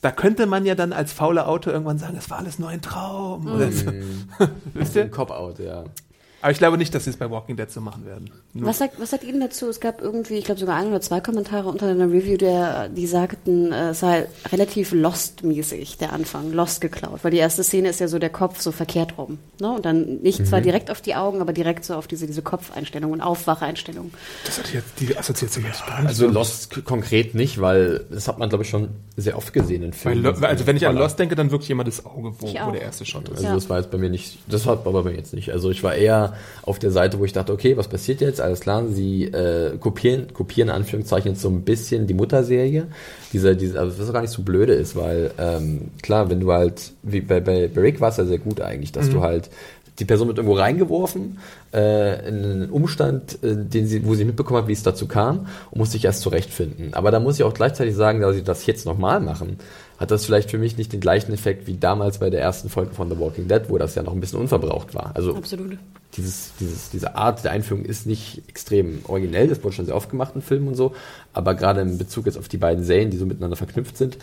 Da 0.02 0.12
könnte 0.12 0.46
man 0.48 0.66
ja 0.66 0.76
dann 0.76 0.92
als 0.92 1.14
fauler 1.14 1.48
Autor 1.48 1.72
irgendwann 1.72 1.98
sagen, 1.98 2.18
es 2.18 2.30
war 2.30 2.40
alles 2.40 2.60
nur 2.60 2.68
ein 2.68 2.82
Traum. 2.82 3.48
Oder 3.48 3.72
so. 3.72 3.86
Wisst 4.74 4.98
ihr? 4.98 5.10
Cop-Out, 5.10 5.60
ja. 5.60 5.86
Aber 6.44 6.52
ich 6.52 6.58
glaube 6.58 6.78
nicht, 6.78 6.94
dass 6.94 7.06
sie 7.06 7.10
es 7.10 7.16
bei 7.16 7.32
Walking 7.32 7.56
Dead 7.56 7.72
so 7.72 7.80
machen 7.80 8.06
werden. 8.06 8.30
Nur 8.54 8.68
Was 8.68 8.78
sagt, 8.78 9.00
was 9.00 9.12
sagt 9.12 9.24
Ihnen 9.24 9.40
dazu? 9.40 9.70
Es 9.70 9.80
gab 9.80 10.02
irgendwie, 10.02 10.34
ich 10.36 10.44
glaube 10.44 10.60
sogar 10.60 10.76
ein 10.76 10.88
oder 10.88 11.00
zwei 11.00 11.22
Kommentare 11.22 11.70
unter 11.70 11.88
einer 11.88 12.12
Review, 12.12 12.36
der, 12.36 12.90
die 12.90 13.08
sagten, 13.08 13.72
äh, 13.72 13.92
es 13.92 14.02
sei 14.02 14.28
relativ 14.52 14.92
Lost-mäßig, 14.92 15.98
der 16.00 16.12
Anfang, 16.12 16.52
Lost 16.52 16.82
geklaut. 16.82 17.24
Weil 17.24 17.32
die 17.32 17.38
erste 17.38 17.64
Szene 17.64 17.88
ist 17.90 18.00
ja 18.02 18.10
so 18.10 18.20
der 18.20 18.30
Kopf 18.30 18.60
so 18.60 18.74
verkehrt 18.74 19.18
rum. 19.18 19.40
Ne? 19.62 19.72
Und 19.72 19.86
dann 19.86 20.18
nicht 20.22 20.46
zwar 20.46 20.60
direkt 20.62 20.92
auf 20.92 21.00
die 21.02 21.16
Augen, 21.16 21.40
aber 21.40 21.54
direkt 21.54 21.86
so 21.86 21.96
auf 21.96 22.08
diese, 22.08 22.28
diese 22.28 22.42
Kopfeinstellung 22.42 23.12
und 23.12 23.22
Aufwacheinstellung. 23.22 24.12
das 24.46 24.58
hat 24.60 24.74
jetzt 24.74 25.00
die 25.00 25.18
Assoziation 25.18 25.64
jetzt 25.66 25.86
gar 25.88 26.00
nicht. 26.02 26.10
Also 26.10 26.28
Lost 26.28 26.84
konkret 26.84 27.36
nicht, 27.36 27.62
weil 27.62 28.06
das 28.12 28.28
hat 28.28 28.38
man, 28.38 28.50
glaube 28.50 28.66
ich, 28.66 28.70
schon 28.70 28.90
sehr 29.16 29.38
oft 29.38 29.54
gesehen 29.54 29.82
in 29.84 29.92
Weil, 29.94 29.98
Filmen. 29.98 30.24
Lo- 30.24 30.46
also 30.46 30.68
wenn 30.68 30.76
ich 30.76 30.86
an 30.88 30.96
Weil- 30.96 31.04
Lost 31.04 31.18
denke, 31.20 31.36
dann 31.36 31.52
wirklich 31.52 31.70
immer 31.70 31.86
das 31.86 32.06
Auge, 32.06 32.34
wo, 32.40 32.48
wo 32.48 32.72
der 32.72 32.82
erste 32.82 33.06
Shot 33.06 33.24
ist. 33.30 33.36
Also 33.36 33.44
Ja. 33.46 33.56
das 33.56 33.70
war 33.70 33.78
jetzt 33.80 33.92
bei 33.92 33.98
mir 33.98 34.10
nicht, 34.10 34.40
das 34.48 34.66
war 34.66 34.74
aber 34.74 35.04
bei 35.04 35.12
mir 35.12 35.16
jetzt 35.18 35.34
nicht. 35.34 35.52
Also 35.52 35.70
ich 35.72 35.84
war 35.84 35.96
eher 35.96 36.33
auf 36.64 36.80
der 36.80 36.92
Seite, 36.92 37.20
wo 37.20 37.26
ich 37.26 37.34
dachte, 37.34 37.54
okay, 37.54 37.78
was 37.78 37.88
passiert 37.88 38.22
jetzt? 38.22 38.42
Alles 38.42 38.62
klar, 38.62 38.88
sie 38.88 39.26
äh, 39.26 39.78
kopieren, 39.78 40.34
kopieren 40.34 40.70
in 40.70 40.76
Anführungszeichen 40.76 41.32
jetzt 41.32 41.42
so 41.42 41.50
ein 41.50 41.62
bisschen 41.62 42.08
die 42.08 42.14
Mutterserie. 42.14 42.88
Diese, 43.32 43.56
diese, 43.56 43.80
also 43.80 44.00
was 44.00 44.10
auch 44.10 44.14
gar 44.14 44.22
nicht 44.22 44.32
so 44.32 44.44
blöde 44.44 44.74
ist, 44.74 44.96
weil 44.96 45.32
ähm, 45.38 45.92
klar, 46.02 46.30
wenn 46.30 46.40
du 46.40 46.52
halt, 46.52 46.92
wie 47.02 47.22
bei, 47.22 47.40
bei, 47.40 47.68
bei 47.68 47.82
Rick 47.82 48.02
war 48.02 48.10
es 48.10 48.18
ja 48.18 48.26
sehr 48.26 48.40
gut 48.40 48.62
eigentlich, 48.62 48.92
dass 48.92 49.10
du 49.10 49.22
halt 49.22 49.50
die 50.00 50.06
Person 50.06 50.28
wird 50.28 50.38
irgendwo 50.38 50.58
reingeworfen, 50.58 51.40
äh, 51.74 52.28
in 52.28 52.44
einen 52.44 52.70
Umstand, 52.70 53.44
äh, 53.44 53.56
den 53.56 53.88
sie, 53.88 54.06
wo 54.06 54.16
sie 54.16 54.26
mitbekommen 54.26 54.62
hat, 54.62 54.68
wie 54.68 54.74
es 54.74 54.84
dazu 54.84 55.08
kam 55.08 55.48
und 55.72 55.78
muss 55.78 55.92
sich 55.92 56.06
erst 56.06 56.22
zurechtfinden. 56.22 56.94
Aber 56.94 57.12
da 57.12 57.20
muss 57.20 57.36
ich 57.36 57.44
auch 57.44 57.54
gleichzeitig 57.54 57.96
sagen, 57.96 58.22
da 58.22 58.34
sie 58.34 58.44
das 58.44 58.66
jetzt 58.66 58.86
nochmal 58.86 59.20
machen, 59.20 59.58
hat 60.04 60.12
das 60.12 60.26
vielleicht 60.26 60.52
für 60.52 60.58
mich 60.58 60.78
nicht 60.78 60.92
den 60.92 61.00
gleichen 61.00 61.34
Effekt 61.34 61.66
wie 61.66 61.78
damals 61.78 62.18
bei 62.18 62.30
der 62.30 62.42
ersten 62.42 62.70
Folge 62.70 62.94
von 62.94 63.10
The 63.10 63.18
Walking 63.18 63.48
Dead, 63.48 63.62
wo 63.70 63.78
das 63.78 63.96
ja 63.96 64.04
noch 64.04 64.12
ein 64.12 64.20
bisschen 64.20 64.40
unverbraucht 64.40 64.94
war. 64.94 65.12
Also 65.16 65.34
Absolut. 65.34 65.78
dieses, 66.18 66.52
dieses, 66.60 66.90
diese 66.90 67.16
Art 67.16 67.44
der 67.46 67.52
Einführung 67.52 67.86
ist 67.86 68.06
nicht 68.06 68.44
extrem 68.50 69.00
originell, 69.08 69.48
das 69.48 69.64
wurde 69.64 69.76
schon 69.76 69.86
sehr 69.86 69.96
oft 69.96 70.10
gemacht 70.10 70.34
in 70.36 70.42
Filmen 70.42 70.68
und 70.68 70.76
so, 70.76 70.94
aber 71.32 71.56
gerade 71.56 71.82
in 71.82 71.98
Bezug 71.98 72.26
jetzt 72.26 72.38
auf 72.38 72.50
die 72.50 72.58
beiden 72.58 72.84
Serien, 72.84 73.12
die 73.12 73.18
so 73.18 73.26
miteinander 73.26 73.56
verknüpft 73.56 73.98
sind, 73.98 74.18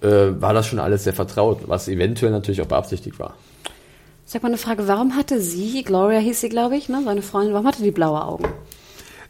äh, 0.00 0.40
war 0.40 0.54
das 0.54 0.66
schon 0.66 0.78
alles 0.78 1.02
sehr 1.02 1.12
vertraut, 1.12 1.62
was 1.66 1.88
eventuell 1.88 2.30
natürlich 2.30 2.62
auch 2.62 2.66
beabsichtigt 2.66 3.18
war. 3.18 3.34
Sag 4.26 4.44
mal 4.44 4.48
eine 4.48 4.58
Frage, 4.58 4.86
warum 4.86 5.16
hatte 5.16 5.40
sie, 5.40 5.82
Gloria 5.82 6.20
hieß 6.20 6.40
sie, 6.40 6.48
glaube 6.48 6.76
ich, 6.76 6.88
ne, 6.88 7.02
seine 7.04 7.22
Freundin, 7.22 7.52
warum 7.52 7.66
hatte 7.66 7.82
die 7.82 7.90
blaue 7.90 8.24
Augen? 8.24 8.44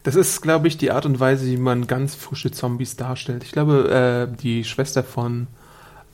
Das 0.03 0.15
ist, 0.15 0.43
glaube 0.43 0.69
ich, 0.69 0.77
die 0.77 0.91
Art 0.91 1.07
und 1.07 1.19
Weise, 1.21 1.47
wie 1.47 1.57
man 1.57 1.87
ganz 1.87 2.15
frische 2.15 2.53
Zombies 2.53 2.97
darstellt. 2.97 3.43
Ich 3.45 3.51
glaube, 3.51 4.29
äh, 4.31 4.37
die 4.43 4.63
Schwester 4.63 5.03
von, 5.03 5.49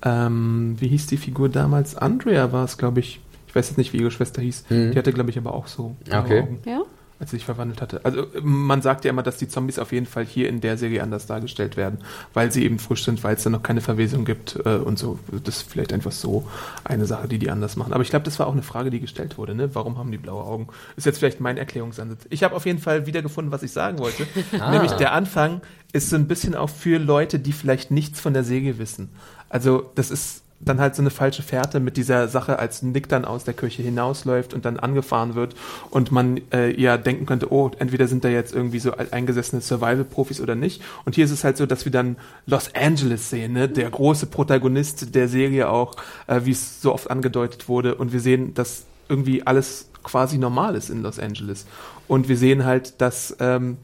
ähm, 0.05 0.77
wie 0.79 0.89
hieß 0.89 1.07
die 1.07 1.17
Figur 1.17 1.49
damals? 1.49 1.97
Andrea 1.97 2.53
war 2.53 2.65
es, 2.65 2.79
glaube 2.79 3.01
ich. 3.01 3.21
Ich 3.47 3.55
weiß 3.55 3.69
jetzt 3.69 3.79
nicht, 3.79 3.93
wie 3.93 3.99
ihre 3.99 4.11
Schwester 4.11 4.41
hieß. 4.41 4.65
Die 4.71 4.97
hatte, 4.97 5.13
glaube 5.13 5.29
ich, 5.31 5.37
aber 5.37 5.53
auch 5.55 5.67
so 5.67 5.95
blaue 6.05 6.23
Okay. 6.23 6.41
Augen, 6.41 6.59
Ja? 6.65 6.81
als 7.21 7.31
sie 7.31 7.37
sich 7.37 7.45
verwandelt 7.45 7.81
hatte. 7.83 8.01
Also 8.05 8.27
man 8.43 8.83
sagt 8.83 9.05
ja 9.05 9.11
immer, 9.11 9.23
dass 9.23 9.37
die 9.37 9.47
Zombies 9.47 9.79
auf 9.79 9.93
jeden 9.93 10.07
Fall 10.07 10.25
hier 10.25 10.49
in 10.49 10.61
der 10.61 10.77
Serie 10.77 11.03
anders 11.05 11.27
dargestellt 11.27 11.77
werden, 11.77 11.99
weil 12.35 12.51
sie 12.51 12.65
eben 12.65 12.81
frisch 12.81 13.05
sind, 13.05 13.23
weil 13.23 13.37
es 13.37 13.45
da 13.45 13.51
noch 13.51 13.63
keine 13.63 13.81
Verwesung 13.81 14.25
gibt 14.25 14.59
äh, 14.65 14.77
und 14.77 14.99
so. 14.99 15.21
Das 15.45 15.59
ist 15.59 15.71
vielleicht 15.71 15.93
einfach 15.93 16.11
so 16.11 16.49
eine 16.83 17.05
Sache, 17.05 17.29
die 17.29 17.39
die 17.39 17.49
anders 17.51 17.77
machen. 17.77 17.93
Aber 17.93 18.03
ich 18.03 18.11
glaube, 18.11 18.25
das 18.25 18.41
war 18.41 18.49
auch 18.49 18.53
eine 18.55 18.63
Frage, 18.63 18.91
die 18.91 18.99
gestellt 18.99 19.39
wurde. 19.39 19.55
Ne? 19.55 19.73
Warum 19.75 19.99
haben 19.99 20.11
die 20.11 20.19
blaue 20.19 20.43
Augen? 20.43 20.67
Ist 20.97 21.05
jetzt 21.07 21.19
vielleicht 21.19 21.39
mein 21.41 21.59
Erklärungsansatz. 21.59 22.25
Ich 22.31 22.43
habe 22.43 22.57
auf 22.57 22.67
jeden 22.67 22.81
Fall 22.81 23.07
wiedergefunden, 23.07 23.53
was 23.53 23.63
ich 23.63 23.71
sagen 23.71 23.99
wollte. 24.01 24.27
Nämlich 24.73 24.91
der 24.93 25.13
Anfang 25.13 25.61
ist 25.93 26.09
so 26.11 26.17
ein 26.17 26.27
bisschen 26.27 26.55
auch 26.57 26.71
für 26.71 26.99
Leute, 26.99 27.39
die 27.39 27.53
vielleicht 27.53 27.91
nichts 27.93 28.19
von 28.19 28.33
der 28.33 28.43
Serie 28.45 28.79
wissen. 28.79 29.11
Also 29.53 29.91
das 29.95 30.11
ist 30.11 30.43
dann 30.65 30.81
halt 30.81 30.95
so 30.95 31.03
eine 31.03 31.11
falsche 31.11 31.43
Fährte 31.43 31.81
mit 31.81 31.97
dieser 31.97 32.29
Sache, 32.29 32.59
als 32.59 32.83
Nick 32.83 33.09
dann 33.09 33.25
aus 33.25 33.45
der 33.45 33.55
Kirche 33.55 33.83
hinausläuft 33.83 34.55
und 34.55 34.65
dann 34.65 34.79
angefahren 34.79 35.35
wird 35.35 35.55
und 35.91 36.13
man 36.13 36.41
äh, 36.53 36.81
ja 36.81 36.97
denken 36.97 37.27
könnte, 37.27 37.53
oh, 37.53 37.71
entweder 37.79 38.07
sind 38.07 38.25
da 38.25 38.29
jetzt 38.29 38.55
irgendwie 38.55 38.79
so 38.79 38.93
eingesessene 38.93 39.61
Survival-Profis 39.61 40.41
oder 40.41 40.55
nicht. 40.55 40.83
Und 41.05 41.15
hier 41.17 41.25
ist 41.25 41.33
es 41.33 41.45
halt 41.45 41.57
so, 41.57 41.67
dass 41.67 41.85
wir 41.85 41.93
dann 41.93 42.17
Los 42.47 42.71
Angeles 42.75 43.29
sehen, 43.29 43.55
ne? 43.55 43.69
der 43.69 43.91
große 43.91 44.27
Protagonist 44.27 45.15
der 45.15 45.29
Serie 45.29 45.69
auch, 45.69 45.97
äh, 46.29 46.41
wie 46.45 46.53
es 46.53 46.81
so 46.81 46.95
oft 46.95 47.11
angedeutet 47.11 47.69
wurde. 47.69 47.97
Und 47.97 48.13
wir 48.13 48.21
sehen, 48.21 48.55
dass 48.55 48.85
irgendwie 49.09 49.45
alles 49.45 49.89
quasi 50.05 50.39
normal 50.39 50.77
ist 50.77 50.91
in 50.91 51.03
Los 51.03 51.19
Angeles. 51.19 51.67
Und 52.09 52.29
wir 52.29 52.37
sehen 52.37 52.65
halt, 52.65 53.01
dass 53.01 53.37
ähm, 53.41 53.79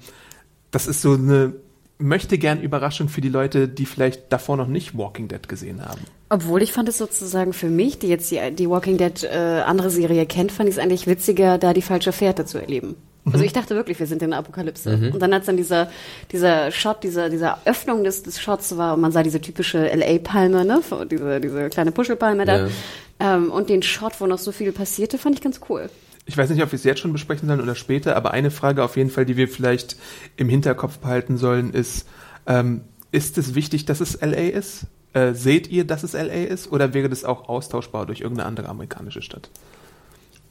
das 0.71 0.87
ist 0.87 1.03
so 1.03 1.15
eine 1.15 1.55
möchte 1.99 2.39
gern 2.39 2.63
Überraschung 2.63 3.09
für 3.09 3.21
die 3.21 3.29
Leute, 3.29 3.69
die 3.69 3.87
vielleicht 3.87 4.33
davor 4.33 4.57
noch 4.57 4.69
nicht 4.69 4.97
Walking 4.97 5.29
Dead 5.29 5.49
gesehen 5.49 5.85
haben. 5.85 6.01
Obwohl 6.29 6.63
ich 6.63 6.73
fand 6.73 6.89
es 6.89 6.99
sozusagen 6.99 7.53
für 7.53 7.69
mich, 7.69 7.99
die 7.99 8.09
jetzt 8.09 8.31
die, 8.31 8.39
die 8.53 8.71
Walking 8.71 8.99
Dead 8.99 9.25
äh, 9.25 9.63
andere 9.67 9.91
Serie 9.91 10.27
kennt, 10.27 10.53
fand 10.53 10.69
ich 10.69 10.77
es 10.77 10.81
eigentlich 10.81 11.07
witziger, 11.07 11.59
da 11.59 11.73
die 11.73 11.83
falsche 11.83 12.13
Fährte 12.13 12.45
zu 12.45 12.59
erleben. 12.59 12.97
Also 13.33 13.45
ich 13.45 13.53
dachte 13.53 13.75
wirklich, 13.75 13.99
wir 13.99 14.07
sind 14.07 14.23
in 14.23 14.31
der 14.31 14.39
Apokalypse. 14.39 15.11
Und 15.13 15.21
dann 15.21 15.33
als 15.33 15.47
dann 15.47 15.57
dieser, 15.57 15.91
dieser 16.33 16.71
Shot, 16.71 17.03
dieser, 17.03 17.29
dieser 17.29 17.59
Öffnung 17.67 18.05
des, 18.05 18.23
des 18.23 18.41
Shots 18.41 18.77
war 18.77 18.95
und 18.95 19.01
man 19.01 19.13
sah 19.13 19.23
diese 19.23 19.41
typische 19.41 19.87
LA-Palme, 19.95 20.65
ne? 20.65 20.81
Diese, 21.11 21.41
diese 21.41 21.69
kleine 21.69 21.93
Puschelpalme 21.93 22.45
da. 22.45 22.57
Ja. 22.57 22.69
Ähm, 23.21 23.51
und 23.51 23.69
den 23.69 23.83
Shot, 23.83 24.21
wo 24.21 24.27
noch 24.27 24.39
so 24.39 24.53
viel 24.53 24.73
passierte, 24.73 25.19
fand 25.19 25.37
ich 25.37 25.43
ganz 25.43 25.61
cool. 25.69 25.91
Ich 26.29 26.37
weiß 26.37 26.51
nicht, 26.51 26.63
ob 26.63 26.71
wir 26.71 26.77
es 26.77 26.85
jetzt 26.85 27.01
schon 27.01 27.13
besprechen 27.13 27.49
sollen 27.49 27.63
oder 27.63 27.75
später, 27.75 28.15
aber 28.15 28.33
eine 28.33 28.51
Frage 28.51 28.85
auf 28.85 28.99
jeden 28.99 29.09
Fall, 29.09 29.25
die 29.25 29.39
wir 29.39 29.49
vielleicht 29.49 29.97
im 30.37 30.51
Hinterkopf 30.51 30.99
behalten 30.99 31.39
sollen, 31.39 31.73
ist, 31.73 32.07
ähm, 32.47 32.83
ist 33.11 33.39
es 33.39 33.55
wichtig, 33.55 33.87
dass 33.87 34.01
es 34.01 34.21
LA 34.21 34.51
ist? 34.51 34.87
Äh, 35.15 35.33
seht 35.33 35.69
ihr, 35.69 35.85
dass 35.85 36.03
es 36.03 36.13
LA 36.13 36.45
ist? 36.45 36.71
Oder 36.71 36.93
wäre 36.93 37.09
das 37.09 37.25
auch 37.25 37.49
austauschbar 37.49 38.05
durch 38.05 38.21
irgendeine 38.21 38.47
andere 38.47 38.69
amerikanische 38.69 39.23
Stadt? 39.23 39.49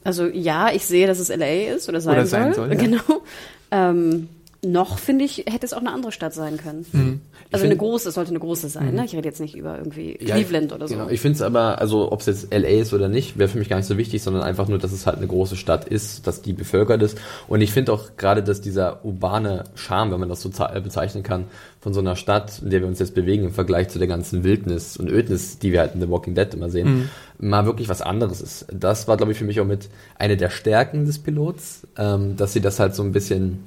Also 0.02 0.26
ja, 0.26 0.72
ich 0.72 0.84
sehe, 0.84 1.06
dass 1.06 1.20
es 1.20 1.28
LA 1.28 1.72
ist 1.74 1.88
oder 1.88 2.00
sein 2.00 2.14
Oder 2.14 2.26
sein 2.26 2.54
soll. 2.54 2.68
soll, 2.68 2.76
ja. 2.76 2.82
Genau. 2.82 3.22
Ähm, 3.70 4.28
noch 4.64 4.98
finde 4.98 5.24
ich, 5.24 5.44
hätte 5.48 5.64
es 5.66 5.72
auch 5.72 5.78
eine 5.80 5.92
andere 5.92 6.10
Stadt 6.10 6.34
sein 6.34 6.56
können. 6.56 6.84
Mhm. 6.92 7.20
Also 7.52 7.62
find- 7.62 7.72
eine 7.72 7.76
große, 7.76 8.08
es 8.08 8.14
sollte 8.16 8.30
eine 8.30 8.40
große 8.40 8.68
sein. 8.68 8.92
Ne? 8.92 9.04
Ich 9.04 9.14
rede 9.14 9.28
jetzt 9.28 9.40
nicht 9.40 9.54
über 9.56 9.78
irgendwie 9.78 10.18
Ja, 10.20 10.34
Cleveland 10.34 10.72
oder 10.72 10.88
so. 10.88 10.94
Genau. 10.94 11.08
Ich 11.10 11.20
finde 11.20 11.36
es 11.36 11.42
aber, 11.42 11.78
also 11.78 12.10
ob 12.10 12.20
es 12.20 12.26
jetzt 12.26 12.52
LA 12.52 12.80
ist 12.80 12.92
oder 12.92 13.08
nicht, 13.08 13.38
wäre 13.38 13.48
für 13.48 13.58
mich 13.58 13.68
gar 13.68 13.76
nicht 13.76 13.86
so 13.86 13.96
wichtig, 13.96 14.20
sondern 14.22 14.42
einfach 14.42 14.66
nur, 14.66 14.78
dass 14.78 14.90
es 14.90 15.06
halt 15.06 15.18
eine 15.18 15.28
große 15.28 15.54
Stadt 15.56 15.84
ist, 15.84 16.26
dass 16.26 16.42
die 16.42 16.52
bevölkert 16.52 17.00
ist. 17.02 17.18
Und 17.46 17.60
ich 17.60 17.70
finde 17.72 17.92
auch 17.92 18.16
gerade, 18.16 18.42
dass 18.42 18.60
dieser 18.60 19.04
urbane 19.04 19.64
Charme, 19.76 20.10
wenn 20.10 20.20
man 20.20 20.28
das 20.28 20.42
so 20.42 20.50
äh, 20.58 20.80
bezeichnen 20.80 21.22
kann, 21.22 21.44
von 21.80 21.94
so 21.94 22.00
einer 22.00 22.16
Stadt, 22.16 22.60
in 22.60 22.70
der 22.70 22.80
wir 22.80 22.88
uns 22.88 22.98
jetzt 22.98 23.14
bewegen, 23.14 23.44
im 23.44 23.52
Vergleich 23.52 23.88
zu 23.90 24.00
der 24.00 24.08
ganzen 24.08 24.42
Wildnis 24.42 24.96
und 24.96 25.08
Ödnis, 25.08 25.60
die 25.60 25.70
wir 25.70 25.80
halt 25.80 25.94
in 25.94 26.00
The 26.00 26.08
Walking 26.10 26.34
Dead 26.34 26.52
immer 26.52 26.68
sehen, 26.68 27.08
mal 27.38 27.64
wirklich 27.64 27.88
was 27.88 28.02
anderes 28.02 28.40
ist. 28.40 28.66
Das 28.72 29.06
war, 29.06 29.16
glaube 29.16 29.30
ich, 29.30 29.38
für 29.38 29.44
mich 29.44 29.60
auch 29.60 29.64
mit 29.64 29.88
eine 30.18 30.36
der 30.36 30.50
Stärken 30.50 31.06
des 31.06 31.20
Pilots, 31.20 31.86
ähm, 31.96 32.36
dass 32.36 32.52
sie 32.52 32.60
das 32.60 32.80
halt 32.80 32.96
so 32.96 33.04
ein 33.04 33.12
bisschen 33.12 33.60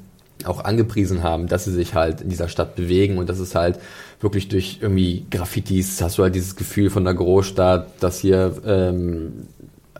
auch 0.47 0.63
angepriesen 0.63 1.23
haben, 1.23 1.47
dass 1.47 1.65
sie 1.65 1.71
sich 1.71 1.93
halt 1.95 2.21
in 2.21 2.29
dieser 2.29 2.47
Stadt 2.49 2.75
bewegen 2.75 3.17
und 3.17 3.29
das 3.29 3.39
ist 3.39 3.55
halt 3.55 3.79
wirklich 4.19 4.47
durch 4.49 4.79
irgendwie 4.81 5.25
Graffitis 5.31 6.01
hast 6.01 6.17
du 6.17 6.23
halt 6.23 6.35
dieses 6.35 6.55
Gefühl 6.55 6.89
von 6.89 7.03
der 7.03 7.13
Großstadt, 7.15 7.87
dass 8.01 8.19
hier 8.19 8.53
ähm, 8.65 9.47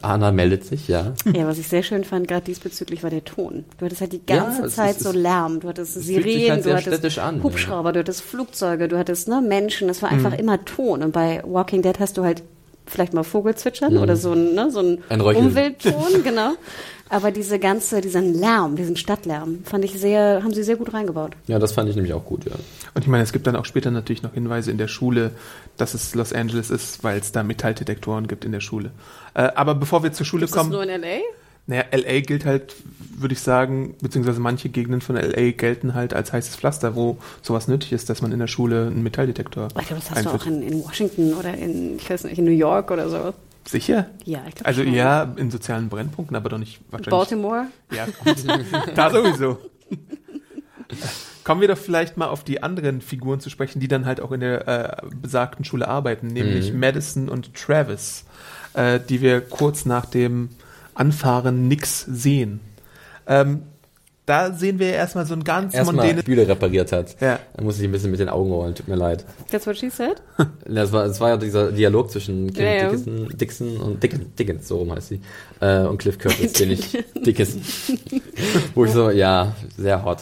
Anna 0.04 0.32
meldet 0.32 0.64
sich, 0.66 0.88
ja. 0.88 1.14
Ja, 1.36 1.46
was 1.48 1.60
ich 1.60 1.68
sehr 1.68 1.84
schön 1.84 2.04
fand, 2.04 2.28
gerade 2.28 2.46
diesbezüglich, 2.46 3.04
war 3.04 3.10
der 3.12 3.24
Ton. 3.24 3.66
Du 3.78 3.86
hattest 3.86 4.02
halt 4.02 4.14
die 4.14 4.22
Ja, 4.28 4.38
ganze 4.38 4.66
es 4.66 4.76
Zeit 4.76 4.98
ist- 4.98 5.04
so 5.04 5.12
Lärm. 5.12 5.60
Du 5.60 5.68
hattest 5.68 5.94
Sirenen, 5.94 6.50
halt 6.52 6.66
du 6.66 6.74
hattest 6.94 7.20
an, 7.20 7.44
Hubschrauber, 7.44 7.94
du 7.94 8.00
hattest 8.00 8.22
Flugzeuge, 8.22 8.88
du 8.88 8.98
hattest 8.98 9.28
ne, 9.28 9.42
Menschen. 9.42 9.90
Es 9.90 10.02
war 10.02 10.10
einfach 10.10 10.34
immer 10.38 10.64
Ton. 10.66 11.04
Und 11.04 11.12
bei 11.12 11.44
Walking 11.46 11.84
Dead 11.84 12.00
hast 12.00 12.18
du 12.18 12.24
halt 12.24 12.42
vielleicht 12.86 13.14
mal 13.14 13.24
Vogelzwitschern 13.24 13.98
oder 13.98 14.16
so 14.16 14.34
ein, 14.34 14.54
ne, 14.54 14.70
so 14.72 14.80
ein, 14.80 15.04
Ein. 15.10 15.22
Umweltton, 15.22 15.94
genau. 16.24 16.54
Aber 17.10 17.32
diese 17.32 17.60
ganze, 17.60 18.00
diesen 18.00 18.40
Lärm, 18.40 18.78
diesen 18.78 18.96
Stadtlärm, 18.96 19.64
fand 19.66 19.84
ich 19.84 20.00
sehr, 20.00 20.42
haben 20.44 20.54
sie 20.54 20.64
sehr 20.64 20.78
gut 20.78 20.94
reingebaut. 20.94 21.34
Ja, 21.48 21.60
das 21.60 21.74
fand 21.74 21.90
ich 21.90 21.96
nämlich 21.96 22.14
auch 22.14 22.24
gut, 22.24 22.46
ja. 22.46 22.54
Und 22.94 23.02
ich 23.02 23.08
meine, 23.08 23.24
es 23.24 23.34
gibt 23.34 23.48
dann 23.48 23.58
auch 23.58 23.66
später 23.66 23.92
natürlich 23.92 24.24
noch 24.24 24.34
Hinweise 24.34 24.72
in 24.72 24.78
der 24.78 24.88
Schule, 24.88 25.32
dass 25.76 25.94
es 25.94 26.16
Los 26.16 26.32
Angeles 26.32 26.70
ist, 26.70 27.04
weil 27.04 27.20
es 27.20 27.34
da 27.34 27.44
Metalldetektoren 27.44 28.28
gibt 28.28 28.46
in 28.46 28.54
der 28.54 28.62
Schule. 28.62 28.92
Äh, 29.34 29.50
aber 29.56 29.76
bevor 29.76 30.04
wir 30.04 30.14
zur 30.14 30.26
Schule 30.26 30.46
Ist 30.46 30.52
das 30.52 30.60
kommen, 30.60 30.72
nur 30.72 30.84
in 30.84 30.90
L.A.? 30.90 31.20
Naja, 31.72 31.86
LA 31.92 32.20
gilt 32.20 32.44
halt, 32.46 32.76
würde 33.18 33.32
ich 33.34 33.40
sagen, 33.40 33.96
beziehungsweise 34.02 34.42
manche 34.42 34.68
Gegenden 34.68 35.00
von 35.00 35.16
LA 35.16 35.52
gelten 35.52 35.94
halt 35.94 36.14
als 36.14 36.34
heißes 36.34 36.58
Pflaster, 36.58 36.96
wo 36.96 37.18
sowas 37.42 37.70
nötig 37.70 37.94
ist, 37.94 38.10
dass 38.10 38.22
man 38.22 38.34
in 38.34 38.40
der 38.40 38.48
Schule 38.48 38.88
einen 38.88 39.04
Metalldetektor 39.04 39.70
Ich 39.80 39.88
glaube, 39.88 40.02
das 40.02 40.12
hast 40.12 40.26
du 40.26 40.30
einführt. 40.32 40.42
auch 40.42 40.48
in, 40.48 40.62
in 40.64 40.84
Washington 40.84 41.34
oder 41.36 41.54
in, 41.54 41.96
ich 41.96 42.10
weiß 42.10 42.26
nicht, 42.26 42.38
in 42.38 42.44
New 42.44 42.52
York 42.52 42.92
oder 42.92 43.08
so. 43.10 43.34
Sicher? 43.64 44.08
Ja, 44.26 44.42
ich 44.50 44.56
glaube 44.56 44.66
Also 44.68 44.84
schon. 44.84 44.94
ja, 44.94 45.34
in 45.38 45.50
sozialen 45.50 45.88
Brennpunkten, 45.88 46.36
aber 46.36 46.50
doch 46.50 46.58
nicht 46.58 46.82
wahrscheinlich. 46.90 47.10
Baltimore? 47.12 47.68
Ja, 47.94 48.06
gut. 48.26 48.36
da 48.96 49.10
sowieso. 49.10 49.58
Kommen 51.46 51.62
wir 51.62 51.70
doch 51.70 51.78
vielleicht 51.78 52.18
mal 52.18 52.28
auf 52.28 52.44
die 52.44 52.62
anderen 52.62 53.00
Figuren 53.00 53.40
zu 53.40 53.50
sprechen, 53.50 53.80
die 53.80 53.88
dann 53.88 54.06
halt 54.06 54.20
auch 54.20 54.34
in 54.34 54.42
der 54.42 54.68
äh, 54.68 55.06
besagten 55.22 55.64
Schule 55.64 55.88
arbeiten, 55.88 56.28
nämlich 56.28 56.74
Madison 56.74 57.30
und 57.30 57.54
Travis, 57.54 58.26
äh, 58.74 59.00
die 59.00 59.22
wir 59.22 59.40
kurz 59.40 59.86
nach 59.86 60.06
dem 60.06 60.50
Anfahren 60.94 61.68
nix 61.68 62.06
sehen. 62.10 62.60
Ähm, 63.28 63.64
da 64.28 64.54
sehen 64.54 64.80
wir 64.80 64.94
erstmal 64.94 65.26
so 65.26 65.34
ein 65.34 65.44
ganz 65.44 65.74
erstmal 65.74 65.96
mondänes. 65.96 66.24
Bühne 66.24 66.48
repariert 66.48 66.92
hat. 66.92 67.20
Ja. 67.20 67.40
Da 67.56 67.64
muss 67.64 67.80
ich 67.80 67.84
ein 67.86 67.92
bisschen 67.92 68.12
mit 68.12 68.20
den 68.20 68.30
Augen 68.30 68.52
rollen, 68.52 68.76
tut 68.76 68.88
mir 68.88 68.96
leid. 68.96 69.26
That's 69.50 69.66
what 69.68 69.78
she 69.78 69.90
said? 69.90 70.22
Das 70.66 70.92
war, 70.92 71.08
das 71.08 71.20
war 71.20 71.30
ja 71.30 71.38
dieser 71.38 71.72
Dialog 71.72 72.12
zwischen 72.12 72.54
Kim 72.54 72.64
Ja. 72.64 72.90
Dickinson, 72.90 73.30
Dixon 73.38 73.78
und 73.78 74.02
Dickens, 74.04 74.36
Dickens, 74.38 74.68
so 74.68 74.78
rum 74.78 74.92
heißt 74.94 75.10
sie, 75.10 75.22
äh, 75.60 75.80
und 75.82 75.98
Cliff 75.98 76.18
Curtis, 76.20 76.54
den 76.60 76.72
ich, 76.72 76.98
Dickinson. 77.16 77.62
Wo 78.76 78.86
ich 78.86 78.92
so, 78.92 79.10
ja, 79.10 79.54
sehr 79.76 80.06
hot. 80.06 80.20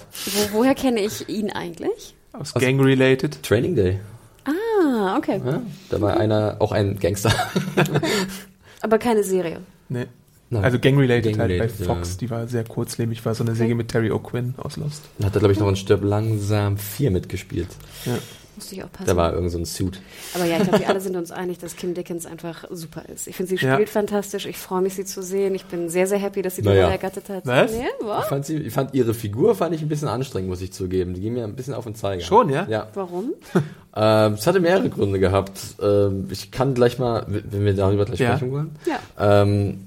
Wo, 0.51 0.59
woher 0.59 0.75
kenne 0.75 1.01
ich 1.01 1.27
ihn 1.29 1.51
eigentlich? 1.51 2.15
Aus 2.31 2.53
Gang-related. 2.53 3.43
Training 3.43 3.75
Day, 3.75 3.99
Ah, 4.45 5.17
okay. 5.17 5.41
ja? 5.45 5.61
da 5.89 6.01
war 6.01 6.17
einer, 6.17 6.55
auch 6.59 6.71
ein 6.71 6.97
Gangster. 6.99 7.31
Aber 8.81 8.97
keine 8.97 9.23
Serie. 9.23 9.59
Nee. 9.89 10.05
Nein. 10.51 10.63
Also 10.63 10.79
Gang-related 10.79 11.37
halt 11.37 11.59
bei 11.59 11.67
Fox, 11.69 12.11
ja. 12.13 12.17
die 12.21 12.29
war 12.29 12.47
sehr 12.47 12.63
kurzlebig, 12.63 13.23
war 13.25 13.35
so 13.35 13.43
eine 13.43 13.53
Serie 13.55 13.75
mit 13.75 13.89
Terry 13.89 14.09
O'Quinn 14.11 14.53
aus 14.57 14.77
Lost. 14.77 15.03
Hat 15.23 15.35
er, 15.35 15.39
glaube 15.39 15.53
ich, 15.53 15.59
noch 15.59 15.67
in 15.69 15.75
Stirb 15.75 16.03
langsam 16.03 16.77
4 16.77 17.11
mitgespielt. 17.11 17.69
Ja. 18.05 18.13
Musste 18.55 18.75
ich 18.75 18.83
aufpassen. 18.83 19.05
Da 19.07 19.15
war 19.15 19.31
irgend 19.33 19.51
so 19.51 19.57
ein 19.57 19.63
Suit. 19.63 20.01
Aber 20.35 20.43
ja, 20.43 20.57
ich 20.57 20.63
glaube, 20.63 20.79
wir 20.79 20.89
alle 20.89 20.99
sind 20.99 21.15
uns 21.15 21.31
einig, 21.31 21.59
dass 21.59 21.77
Kim 21.77 21.93
Dickens 21.93 22.25
einfach 22.25 22.65
super 22.71 23.03
ist. 23.07 23.27
Ich 23.27 23.37
finde, 23.37 23.55
sie 23.57 23.65
Ja. 23.65 23.75
spielt 23.75 23.87
fantastisch. 23.87 24.45
Ich 24.47 24.57
freue 24.57 24.81
mich, 24.81 24.95
sie 24.95 25.05
zu 25.05 25.23
sehen. 25.23 25.55
Ich 25.55 25.63
bin 25.63 25.87
sehr, 25.87 26.07
sehr 26.07 26.17
happy, 26.17 26.41
dass 26.41 26.57
sie 26.57 26.61
die 26.63 26.67
Naja. 26.67 26.81
Rolle 26.85 26.91
ergattert 26.95 27.29
hat. 27.29 27.45
Was? 27.45 27.71
Nee, 27.71 27.85
Ich 28.01 28.05
was? 28.05 28.25
fand, 28.27 28.45
sie, 28.45 28.57
ich 28.57 28.73
fand 28.73 28.93
ihre 28.93 29.13
Figur 29.13 29.55
fand 29.55 29.73
ich 29.75 29.81
ein 29.81 29.87
bisschen 29.87 30.09
anstrengend, 30.09 30.49
muss 30.49 30.59
ich 30.61 30.73
zugeben. 30.73 31.13
Die 31.13 31.21
ging 31.21 31.35
mir 31.35 31.45
ein 31.45 31.55
bisschen 31.55 31.73
auf 31.73 31.85
den 31.85 31.95
Zeiger. 31.95 32.21
Schon, 32.21 32.49
ja? 32.49 32.65
Ja. 32.69 32.87
Warum? 32.95 33.31
Ähm, 33.95 34.33
es 34.33 34.45
hatte 34.45 34.59
mehrere 34.59 34.87
Gründe 34.87 35.17
gehabt. 35.19 35.59
Ähm, 35.81 36.27
ich 36.29 36.51
kann 36.51 36.75
gleich 36.75 36.99
mal, 36.99 37.25
wenn 37.27 37.65
wir 37.65 37.73
darüber 37.73 38.05
gleich 38.05 38.19
Ja. 38.19 38.37
sprechen 38.37 38.51
wollen. 38.51 38.69
Ja. 38.85 39.41
Ähm, 39.41 39.79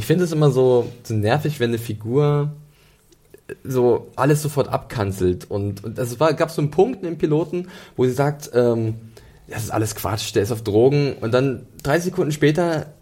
ich 0.00 0.06
finde 0.06 0.24
es 0.24 0.32
immer 0.32 0.50
so, 0.50 0.90
so 1.02 1.12
nervig, 1.12 1.60
wenn 1.60 1.68
eine 1.68 1.78
Figur 1.78 2.54
so 3.64 4.08
alles 4.16 4.40
sofort 4.40 4.68
abkanzelt. 4.68 5.50
Und, 5.50 5.84
und 5.84 5.98
es 5.98 6.16
gab 6.18 6.50
so 6.50 6.62
einen 6.62 6.70
Punkt 6.70 7.04
im 7.04 7.18
Piloten, 7.18 7.68
wo 7.96 8.06
sie 8.06 8.12
sagt, 8.12 8.50
ähm, 8.54 8.94
das 9.46 9.64
ist 9.64 9.70
alles 9.70 9.94
Quatsch, 9.94 10.34
der 10.34 10.42
ist 10.42 10.52
auf 10.52 10.62
Drogen. 10.62 11.12
Und 11.20 11.34
dann 11.34 11.66
drei 11.82 12.00
Sekunden 12.00 12.32
später 12.32 12.94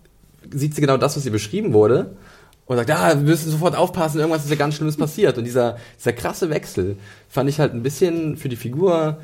sieht 0.51 0.75
sie 0.75 0.81
genau 0.81 0.97
das, 0.97 1.17
was 1.17 1.25
ihr 1.25 1.31
beschrieben 1.31 1.73
wurde. 1.73 2.17
Und 2.67 2.79
sagt, 2.79 2.89
ja, 2.89 3.11
wir 3.11 3.31
müssen 3.31 3.49
sofort 3.49 3.77
aufpassen, 3.77 4.19
irgendwas 4.19 4.43
ist 4.43 4.51
ja 4.51 4.57
ganz 4.57 4.75
Schlimmes 4.75 4.97
passiert. 4.97 5.39
Und 5.39 5.45
dieser, 5.45 5.77
dieser 6.01 6.15
krasse 6.15 6.51
Wechsel 6.51 6.97
fand 7.29 7.49
ich 7.49 7.61
halt 7.61 7.75
ein 7.75 7.85
bisschen 7.85 8.37
für 8.37 8.49
die 8.49 8.57
Figur, 8.57 9.19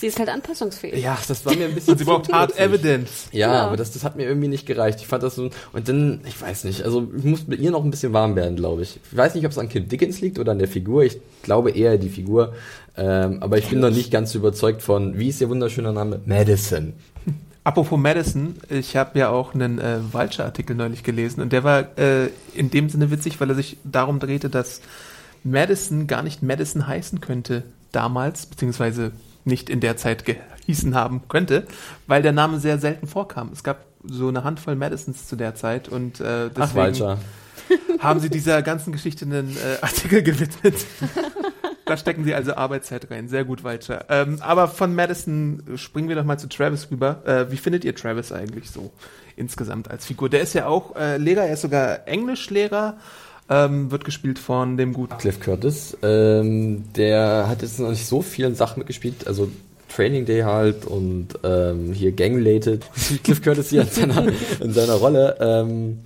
Sie 0.00 0.06
ist 0.06 0.18
halt 0.18 0.30
anpassungsfähig. 0.30 1.02
ja, 1.02 1.18
das 1.28 1.44
war 1.44 1.54
mir 1.54 1.66
ein 1.66 1.74
bisschen 1.74 1.92
Und 1.92 1.98
sie 1.98 2.04
braucht 2.04 2.32
hard 2.32 2.58
evidence. 2.58 3.28
Ja, 3.32 3.48
Genau. 3.48 3.66
aber 3.66 3.76
das, 3.76 3.92
das 3.92 4.02
hat 4.02 4.16
mir 4.16 4.24
irgendwie 4.26 4.48
nicht 4.48 4.64
gereicht. 4.66 4.98
Ich 5.00 5.06
fand 5.06 5.22
das 5.22 5.34
so, 5.34 5.50
und 5.74 5.88
dann, 5.88 6.22
ich 6.26 6.40
weiß 6.40 6.64
nicht, 6.64 6.82
also 6.84 7.06
ich 7.16 7.24
muss 7.24 7.46
mit 7.46 7.60
ihr 7.60 7.70
noch 7.70 7.84
ein 7.84 7.90
bisschen 7.90 8.12
warm 8.14 8.34
werden, 8.34 8.56
glaube 8.56 8.80
ich. 8.82 8.98
Ich 9.10 9.16
weiß 9.16 9.34
nicht, 9.34 9.44
ob 9.44 9.52
es 9.52 9.58
an 9.58 9.68
Kim 9.68 9.88
Dickens 9.88 10.20
liegt 10.22 10.38
oder 10.38 10.52
an 10.52 10.58
der 10.58 10.68
Figur. 10.68 11.02
Ich 11.04 11.20
glaube 11.42 11.70
eher 11.72 11.98
die 11.98 12.08
Figur. 12.08 12.54
Ähm, 12.96 13.42
aber 13.42 13.58
ich 13.58 13.68
bin 13.68 13.80
noch 13.80 13.90
nicht 13.90 14.10
ganz 14.10 14.34
überzeugt 14.34 14.80
von, 14.82 15.18
wie 15.18 15.28
ist 15.28 15.40
ihr 15.40 15.48
wunderschöner 15.50 15.92
Name? 15.92 16.20
Madison. 16.24 16.94
Apropos 17.64 17.98
Madison, 17.98 18.56
ich 18.70 18.96
habe 18.96 19.18
ja 19.18 19.28
auch 19.28 19.52
einen 19.54 19.78
äh, 19.78 19.98
Vulture-Artikel 20.12 20.74
neulich 20.74 21.02
gelesen 21.02 21.42
und 21.42 21.52
der 21.52 21.62
war 21.62 21.98
äh, 21.98 22.28
in 22.54 22.70
dem 22.70 22.88
Sinne 22.88 23.10
witzig, 23.10 23.38
weil 23.38 23.50
er 23.50 23.54
sich 23.54 23.76
darum 23.84 24.18
drehte, 24.18 24.48
dass 24.48 24.80
Madison 25.44 26.06
gar 26.06 26.22
nicht 26.22 26.42
Madison 26.42 26.86
heißen 26.86 27.20
könnte 27.20 27.64
damals, 27.92 28.46
beziehungsweise 28.46 29.12
nicht 29.44 29.70
in 29.70 29.80
der 29.80 29.96
Zeit 29.96 30.24
gehießen 30.24 30.94
haben 30.94 31.22
könnte, 31.28 31.66
weil 32.06 32.22
der 32.22 32.32
Name 32.32 32.58
sehr 32.60 32.78
selten 32.78 33.06
vorkam. 33.06 33.50
Es 33.52 33.64
gab 33.64 33.84
so 34.04 34.28
eine 34.28 34.44
Handvoll 34.44 34.76
Madisons 34.76 35.26
zu 35.26 35.36
der 35.36 35.54
Zeit 35.54 35.88
und 35.88 36.20
äh, 36.20 36.48
Ach, 36.48 36.50
deswegen 36.56 36.76
Walcher. 36.76 37.18
haben 37.98 38.20
sie 38.20 38.30
dieser 38.30 38.62
ganzen 38.62 38.92
Geschichte 38.92 39.24
einen 39.24 39.56
äh, 39.56 39.78
Artikel 39.82 40.22
gewidmet. 40.22 40.74
da 41.84 41.96
stecken 41.96 42.24
sie 42.24 42.34
also 42.34 42.54
Arbeitszeit 42.54 43.10
rein. 43.10 43.28
Sehr 43.28 43.44
gut, 43.44 43.64
Walter. 43.64 44.06
Ähm, 44.08 44.38
aber 44.40 44.68
von 44.68 44.94
Madison 44.94 45.62
springen 45.76 46.08
wir 46.08 46.16
doch 46.16 46.24
mal 46.24 46.38
zu 46.38 46.48
Travis 46.48 46.90
rüber. 46.90 47.22
Äh, 47.26 47.50
wie 47.50 47.56
findet 47.56 47.84
ihr 47.84 47.94
Travis 47.94 48.32
eigentlich 48.32 48.70
so 48.70 48.92
insgesamt 49.36 49.90
als 49.90 50.06
Figur? 50.06 50.28
Der 50.28 50.40
ist 50.40 50.54
ja 50.54 50.66
auch 50.66 50.96
äh, 50.96 51.16
Lehrer, 51.18 51.42
er 51.44 51.54
ist 51.54 51.62
sogar 51.62 52.06
Englischlehrer, 52.06 52.96
ähm, 53.50 53.90
wird 53.90 54.04
gespielt 54.04 54.38
von 54.38 54.76
dem 54.76 54.92
guten 54.92 55.18
Cliff 55.18 55.40
Curtis. 55.40 55.96
Ähm, 56.02 56.84
der 56.96 57.46
hat 57.48 57.62
jetzt 57.62 57.80
noch 57.80 57.90
nicht 57.90 58.06
so 58.06 58.22
vielen 58.22 58.54
Sachen 58.54 58.78
mitgespielt, 58.78 59.26
also 59.26 59.50
Training 59.88 60.24
Day 60.24 60.42
halt 60.42 60.84
und 60.84 61.28
ähm, 61.42 61.92
hier 61.92 62.12
Gang-related. 62.12 62.86
Cliff 63.24 63.42
Curtis 63.42 63.70
hier 63.70 63.82
in 63.82 63.88
seiner, 63.88 64.26
in 64.60 64.72
seiner 64.72 64.94
Rolle. 64.94 65.36
Ähm, 65.40 65.98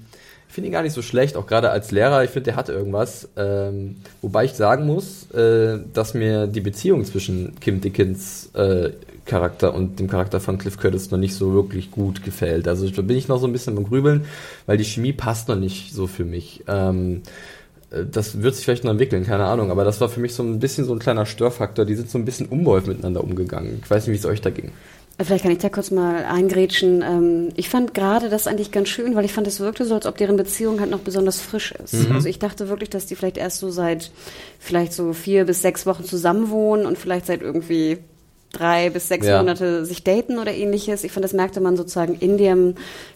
finde 0.55 0.69
ihn 0.69 0.73
gar 0.73 0.83
nicht 0.83 0.93
so 0.93 1.03
schlecht, 1.03 1.37
auch 1.37 1.49
gerade 1.49 1.71
als 1.71 1.91
Lehrer. 1.91 2.23
Ich 2.23 2.31
finde, 2.31 2.45
der 2.45 2.57
hat 2.57 2.69
irgendwas. 2.69 3.29
Ähm, 3.37 3.97
wobei 4.23 4.45
ich 4.45 4.53
sagen 4.53 4.87
muss, 4.87 5.29
äh, 5.33 5.81
dass 5.93 6.15
mir 6.15 6.47
die 6.47 6.61
Beziehung 6.61 7.05
zwischen 7.05 7.59
Kim 7.59 7.81
Dickens 7.81 8.51
äh, 8.55 8.91
Charakter 9.25 9.75
und 9.75 9.99
dem 9.99 10.09
Charakter 10.09 10.39
von 10.39 10.59
Cliff 10.59 10.79
Curtis 10.79 11.11
noch 11.11 11.19
nicht 11.19 11.35
so 11.35 11.53
wirklich 11.55 11.91
gut 11.91 12.23
gefällt. 12.23 12.69
Also 12.69 12.89
da 12.89 13.03
bin 13.03 13.17
ich 13.17 13.27
noch 13.27 13.41
so 13.41 13.49
ein 13.49 13.53
bisschen 13.53 13.75
beim 13.75 13.85
Grübeln, 13.85 14.27
weil 14.67 14.77
die 14.77 14.85
Chemie 14.85 15.13
passt 15.13 15.49
noch 15.49 15.57
nicht 15.57 15.93
so 15.93 16.07
für 16.07 16.25
mich. 16.25 16.63
Ähm, 16.69 17.23
äh, 17.91 18.05
das 18.09 18.43
wird 18.43 18.55
sich 18.55 18.65
vielleicht 18.65 18.85
noch 18.85 18.93
entwickeln, 18.93 19.25
keine 19.25 19.47
Ahnung, 19.47 19.73
aber 19.73 19.83
das 19.83 20.01
war 20.01 20.09
für 20.09 20.21
mich 20.21 20.35
so 20.35 20.45
ein 20.45 20.61
bisschen 20.61 20.85
so 20.85 20.93
ein 20.93 21.01
kleiner 21.01 21.27
Störfaktor. 21.27 21.85
Die 21.85 21.97
sind 21.97 22.11
so 22.11 22.19
ein 22.19 22.25
bisschen 22.25 22.47
unbeholfen 22.47 22.91
miteinander 22.91 23.25
umgegangen. 23.25 23.81
Ich 23.83 23.91
weiß 23.91 24.07
nicht, 24.07 24.15
wie 24.15 24.19
es 24.19 24.27
euch 24.27 24.41
da 24.41 24.51
ging. 24.51 24.71
Vielleicht 25.23 25.45
kann 25.45 25.53
ich 25.53 25.59
da 25.59 25.69
kurz 25.69 25.93
mal 25.93 26.25
eingrätschen. 26.25 27.03
Ähm, 27.03 27.49
Ich 27.55 27.69
fand 27.69 27.95
gerade 27.95 28.29
das 28.29 28.47
eigentlich 28.49 28.73
ganz 28.73 28.89
schön, 28.89 29.15
weil 29.15 29.25
ich 29.25 29.33
fand, 29.33 29.47
es 29.47 29.61
wirkte 29.61 29.85
so, 29.85 29.95
als 29.95 30.07
ob 30.07 30.17
deren 30.17 30.37
Beziehung 30.37 30.81
halt 30.81 30.91
noch 30.91 31.01
besonders 31.01 31.41
frisch 31.41 31.73
ist. 31.73 31.95
Also 32.11 32.29
ich 32.29 32.41
dachte 32.41 32.69
wirklich, 32.69 32.91
dass 32.91 33.07
die 33.07 33.15
vielleicht 33.15 33.37
erst 33.37 33.59
so 33.61 33.71
seit 33.71 34.11
vielleicht 34.59 34.93
so 34.93 35.13
vier 35.13 35.45
bis 35.45 35.63
sechs 35.63 35.87
Wochen 35.87 36.05
zusammenwohnen 36.05 36.85
und 36.85 36.99
vielleicht 36.99 37.27
seit 37.27 37.43
irgendwie 37.43 37.99
drei 38.53 38.91
bis 38.91 39.09
sechs 39.09 39.27
Ja. 39.27 39.39
Monate 39.39 39.85
sich 39.85 40.03
daten 40.05 40.39
oder 40.39 40.53
ähnliches. 40.53 41.05
Ich 41.05 41.13
fand, 41.13 41.25
das 41.25 41.33
merkte 41.33 41.61
man 41.61 41.77
sozusagen 41.77 42.15
in 42.19 42.37
dem, 42.39 42.75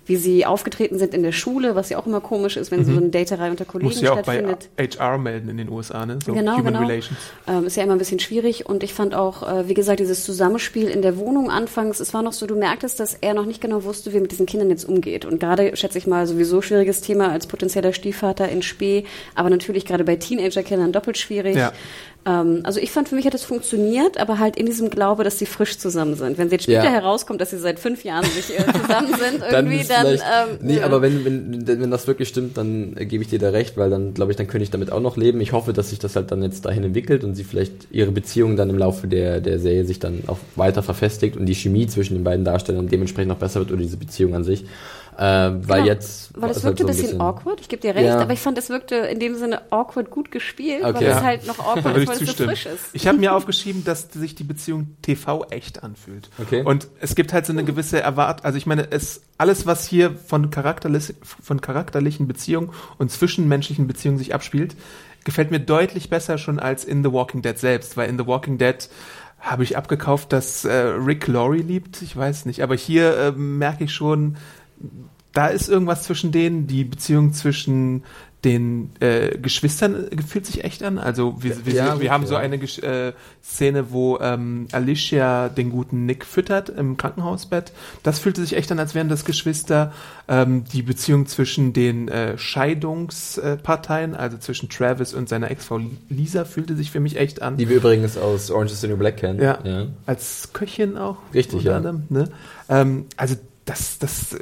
wie 0.08 0.16
sie 0.16 0.44
aufgetreten 0.46 0.98
sind 0.98 1.14
in 1.14 1.22
der 1.22 1.32
Schule, 1.32 1.74
was 1.76 1.90
ja 1.90 1.98
auch 1.98 2.06
immer 2.06 2.20
komisch 2.20 2.56
ist, 2.56 2.70
wenn 2.70 2.84
so 2.84 2.90
eine 2.96 3.08
Daterei 3.10 3.50
unter 3.50 3.64
Kollegen 3.64 3.88
Muss 3.90 4.00
ja 4.00 4.12
auch 4.12 4.22
bei 4.22 4.38
stattfindet. 4.40 4.68
HR 4.98 5.18
melden 5.18 5.48
in 5.50 5.58
den 5.58 5.68
USA, 5.68 6.04
ne? 6.06 6.18
So 6.24 6.32
Genau, 6.32 6.52
Human 6.56 6.72
genau. 6.74 6.80
Relations. 6.86 7.18
Ähm, 7.46 7.64
ist 7.66 7.76
ja 7.76 7.82
immer 7.84 7.92
ein 7.92 7.98
bisschen 7.98 8.18
schwierig 8.18 8.66
und 8.66 8.82
ich 8.82 8.94
fand 8.94 9.14
auch, 9.14 9.46
äh, 9.46 9.68
wie 9.68 9.74
gesagt, 9.74 10.00
dieses 10.00 10.24
Zusammenspiel 10.24 10.88
in 10.88 11.02
der 11.02 11.18
Wohnung 11.18 11.50
anfangs, 11.50 12.00
es 12.00 12.14
war 12.14 12.22
noch 12.22 12.32
so, 12.32 12.46
du 12.46 12.56
merktest, 12.56 12.98
dass 13.00 13.14
er 13.20 13.34
noch 13.34 13.44
nicht 13.44 13.60
genau 13.60 13.84
wusste, 13.84 14.12
wie 14.12 14.16
er 14.16 14.22
mit 14.22 14.32
diesen 14.32 14.46
Kindern 14.46 14.70
jetzt 14.70 14.88
umgeht. 14.88 15.24
Und 15.26 15.40
gerade, 15.40 15.76
schätze 15.76 15.98
ich 15.98 16.06
mal, 16.06 16.26
sowieso 16.26 16.62
schwieriges 16.62 17.02
Thema 17.02 17.30
als 17.30 17.46
potenzieller 17.46 17.92
Stiefvater 17.92 18.48
in 18.48 18.62
Spee, 18.62 19.04
aber 19.34 19.50
natürlich 19.50 19.84
gerade 19.84 20.04
bei 20.04 20.16
Teenagerkindern 20.16 20.90
doppelt 20.92 21.18
schwierig. 21.18 21.56
Ja. 21.56 21.72
Ähm, 22.26 22.60
also 22.64 22.80
ich 22.80 22.90
fand, 22.90 23.08
für 23.08 23.14
mich 23.14 23.26
hat 23.26 23.34
es 23.34 23.44
funktioniert, 23.44 24.18
aber 24.18 24.38
halt 24.38 24.56
in 24.56 24.66
diesem 24.66 24.90
Glaube, 24.90 25.22
dass 25.24 25.38
sie 25.38 25.46
frisch 25.46 25.78
zusammen 25.78 26.14
sind. 26.16 26.38
Wenn 26.38 26.48
sie 26.48 26.54
jetzt 26.56 26.64
später 26.64 26.84
Ja. 26.84 26.90
herauskommt, 26.90 27.40
dass 27.40 27.50
sie 27.50 27.58
seit 27.58 27.78
fünf 27.78 28.04
Jahren 28.04 28.24
sich 28.24 28.58
äh, 28.58 28.64
zusammen 28.64 29.14
sind, 29.14 29.40
Dann 29.50 29.66
irgendwie, 29.66 29.80
ist 29.80 29.90
dann... 29.90 29.97
vielleicht, 30.00 30.24
ähm, 30.24 30.58
nee, 30.60 30.76
ja. 30.78 30.84
aber 30.84 31.02
wenn, 31.02 31.24
wenn, 31.24 31.66
wenn 31.66 31.90
das 31.90 32.06
wirklich 32.06 32.28
stimmt, 32.28 32.56
dann 32.56 32.96
äh, 32.96 33.06
gebe 33.06 33.22
ich 33.22 33.28
dir 33.28 33.38
da 33.38 33.50
recht, 33.50 33.76
weil 33.76 33.90
dann 33.90 34.14
glaube 34.14 34.32
ich, 34.32 34.36
dann 34.36 34.46
könnte 34.46 34.64
ich 34.64 34.70
damit 34.70 34.92
auch 34.92 35.00
noch 35.00 35.16
leben. 35.16 35.40
Ich 35.40 35.52
hoffe, 35.52 35.72
dass 35.72 35.90
sich 35.90 35.98
das 35.98 36.16
halt 36.16 36.30
dann 36.30 36.42
jetzt 36.42 36.64
dahin 36.64 36.84
entwickelt 36.84 37.24
und 37.24 37.34
sie 37.34 37.44
vielleicht 37.44 37.88
ihre 37.90 38.12
Beziehung 38.12 38.56
dann 38.56 38.70
im 38.70 38.78
Laufe 38.78 39.06
der, 39.08 39.40
der 39.40 39.58
Serie 39.58 39.84
sich 39.84 39.98
dann 39.98 40.24
auch 40.26 40.38
weiter 40.56 40.82
verfestigt 40.82 41.36
und 41.36 41.46
die 41.46 41.54
Chemie 41.54 41.86
zwischen 41.86 42.14
den 42.14 42.24
beiden 42.24 42.44
Darstellern 42.44 42.88
dementsprechend 42.88 43.28
noch 43.28 43.38
besser 43.38 43.60
wird 43.60 43.72
oder 43.72 43.82
diese 43.82 43.96
Beziehung 43.96 44.34
an 44.34 44.44
sich. 44.44 44.64
Äh, 45.18 45.22
weil 45.22 45.80
Genau, 45.82 45.84
jetzt. 45.86 46.30
Weil 46.40 46.50
es 46.50 46.62
wirkte 46.62 46.84
halt 46.84 46.90
ein 46.90 46.96
so 46.96 47.02
bisschen, 47.02 47.20
awkward, 47.20 47.60
ich 47.60 47.68
gebe 47.68 47.82
dir 47.82 47.92
recht, 47.96 48.06
Ja. 48.06 48.20
aber 48.20 48.32
ich 48.32 48.38
fand, 48.38 48.56
es 48.56 48.70
wirkte 48.70 48.94
in 48.94 49.18
dem 49.18 49.34
Sinne 49.34 49.62
awkward 49.72 50.10
gut 50.10 50.30
gespielt, 50.30 50.84
Okay. 50.84 50.94
weil 50.94 51.02
es 51.06 51.16
Ja. 51.16 51.22
halt 51.24 51.46
noch 51.48 51.58
awkward 51.66 51.96
ist, 51.96 52.06
weil 52.08 52.22
es 52.22 52.36
so 52.36 52.44
frisch 52.44 52.66
ist. 52.66 52.84
Ich 52.92 53.08
habe 53.08 53.18
mir 53.18 53.34
aufgeschrieben, 53.34 53.84
dass 53.84 54.12
sich 54.12 54.36
die 54.36 54.44
Beziehung 54.44 54.96
TV 55.02 55.44
echt 55.50 55.82
anfühlt. 55.82 56.30
Okay. 56.38 56.62
Und 56.62 56.86
es 57.00 57.16
gibt 57.16 57.32
halt 57.32 57.46
so 57.46 57.52
eine 57.52 57.64
gewisse 57.64 58.00
Erwart, 58.00 58.44
also 58.44 58.56
ich 58.58 58.66
meine, 58.66 58.92
es 58.92 59.22
alles, 59.38 59.66
was 59.66 59.84
hier 59.86 60.14
von, 60.14 60.50
charakterlich, 60.50 61.14
von 61.42 61.60
charakterlichen 61.60 62.28
Beziehungen 62.28 62.70
und 62.98 63.10
zwischenmenschlichen 63.10 63.88
Beziehungen 63.88 64.18
sich 64.18 64.34
abspielt, 64.34 64.76
gefällt 65.24 65.50
mir 65.50 65.60
deutlich 65.60 66.10
besser 66.10 66.38
schon 66.38 66.60
als 66.60 66.84
in 66.84 67.02
The 67.02 67.12
Walking 67.12 67.42
Dead 67.42 67.58
selbst, 67.58 67.96
weil 67.96 68.08
in 68.08 68.16
The 68.18 68.26
Walking 68.28 68.56
Dead 68.56 68.88
habe 69.40 69.62
ich 69.62 69.76
abgekauft, 69.76 70.32
dass 70.32 70.64
äh, 70.64 70.72
Rick 70.74 71.28
Laurie 71.28 71.62
liebt, 71.62 72.02
ich 72.02 72.16
weiß 72.16 72.44
nicht, 72.46 72.62
aber 72.62 72.74
hier 72.74 73.16
äh, 73.16 73.30
merke 73.32 73.84
ich 73.84 73.92
schon, 73.92 74.36
da 75.32 75.48
ist 75.48 75.68
irgendwas 75.68 76.04
zwischen 76.04 76.32
denen, 76.32 76.66
die 76.66 76.84
Beziehung 76.84 77.32
zwischen 77.32 78.02
den 78.44 78.90
äh, 79.00 79.36
Geschwistern 79.36 80.08
fühlt 80.26 80.46
sich 80.46 80.62
echt 80.62 80.84
an. 80.84 80.98
Also 80.98 81.42
wir, 81.42 81.66
wir, 81.66 81.74
Ja, 81.74 81.94
wir 81.94 82.02
gut, 82.02 82.10
haben 82.10 82.26
so 82.26 82.34
ja. 82.34 82.40
eine 82.40 82.58
Gesch 82.58 82.78
äh, 82.78 83.12
Szene, 83.42 83.90
wo 83.90 84.18
ähm, 84.20 84.68
Alicia 84.70 85.48
den 85.48 85.70
guten 85.70 86.06
Nick 86.06 86.24
füttert 86.24 86.68
im 86.68 86.96
Krankenhausbett. 86.96 87.72
Das 88.04 88.20
fühlte 88.20 88.40
sich 88.40 88.54
echt 88.56 88.70
an, 88.70 88.78
als 88.78 88.94
wären 88.94 89.08
das 89.08 89.24
Geschwister. 89.24 89.92
Ähm, 90.28 90.64
die 90.72 90.82
Beziehung 90.82 91.26
zwischen 91.26 91.72
den 91.72 92.06
äh, 92.06 92.38
Scheidungsparteien, 92.38 94.14
also 94.14 94.38
zwischen 94.38 94.68
Travis 94.68 95.14
und 95.14 95.28
seiner 95.28 95.50
Ex-Frau 95.50 95.80
Lisa, 96.08 96.44
fühlte 96.44 96.76
sich 96.76 96.92
für 96.92 97.00
mich 97.00 97.16
echt 97.16 97.42
an. 97.42 97.56
Die 97.56 97.68
wir 97.68 97.78
übrigens 97.78 98.16
aus 98.16 98.52
Orange 98.52 98.72
is 98.72 98.80
the 98.82 98.88
New 98.88 98.96
Black 98.96 99.16
kennen. 99.16 99.42
Ja. 99.42 99.58
ja. 99.64 99.86
Als 100.06 100.50
Köchin 100.52 100.96
auch. 100.96 101.16
Richtig, 101.34 101.64
ja. 101.64 101.76
anderem, 101.76 102.04
ne? 102.08 102.30
ähm, 102.68 103.06
also 103.16 103.34
das, 103.68 103.98
das 103.98 104.32
äh, 104.32 104.38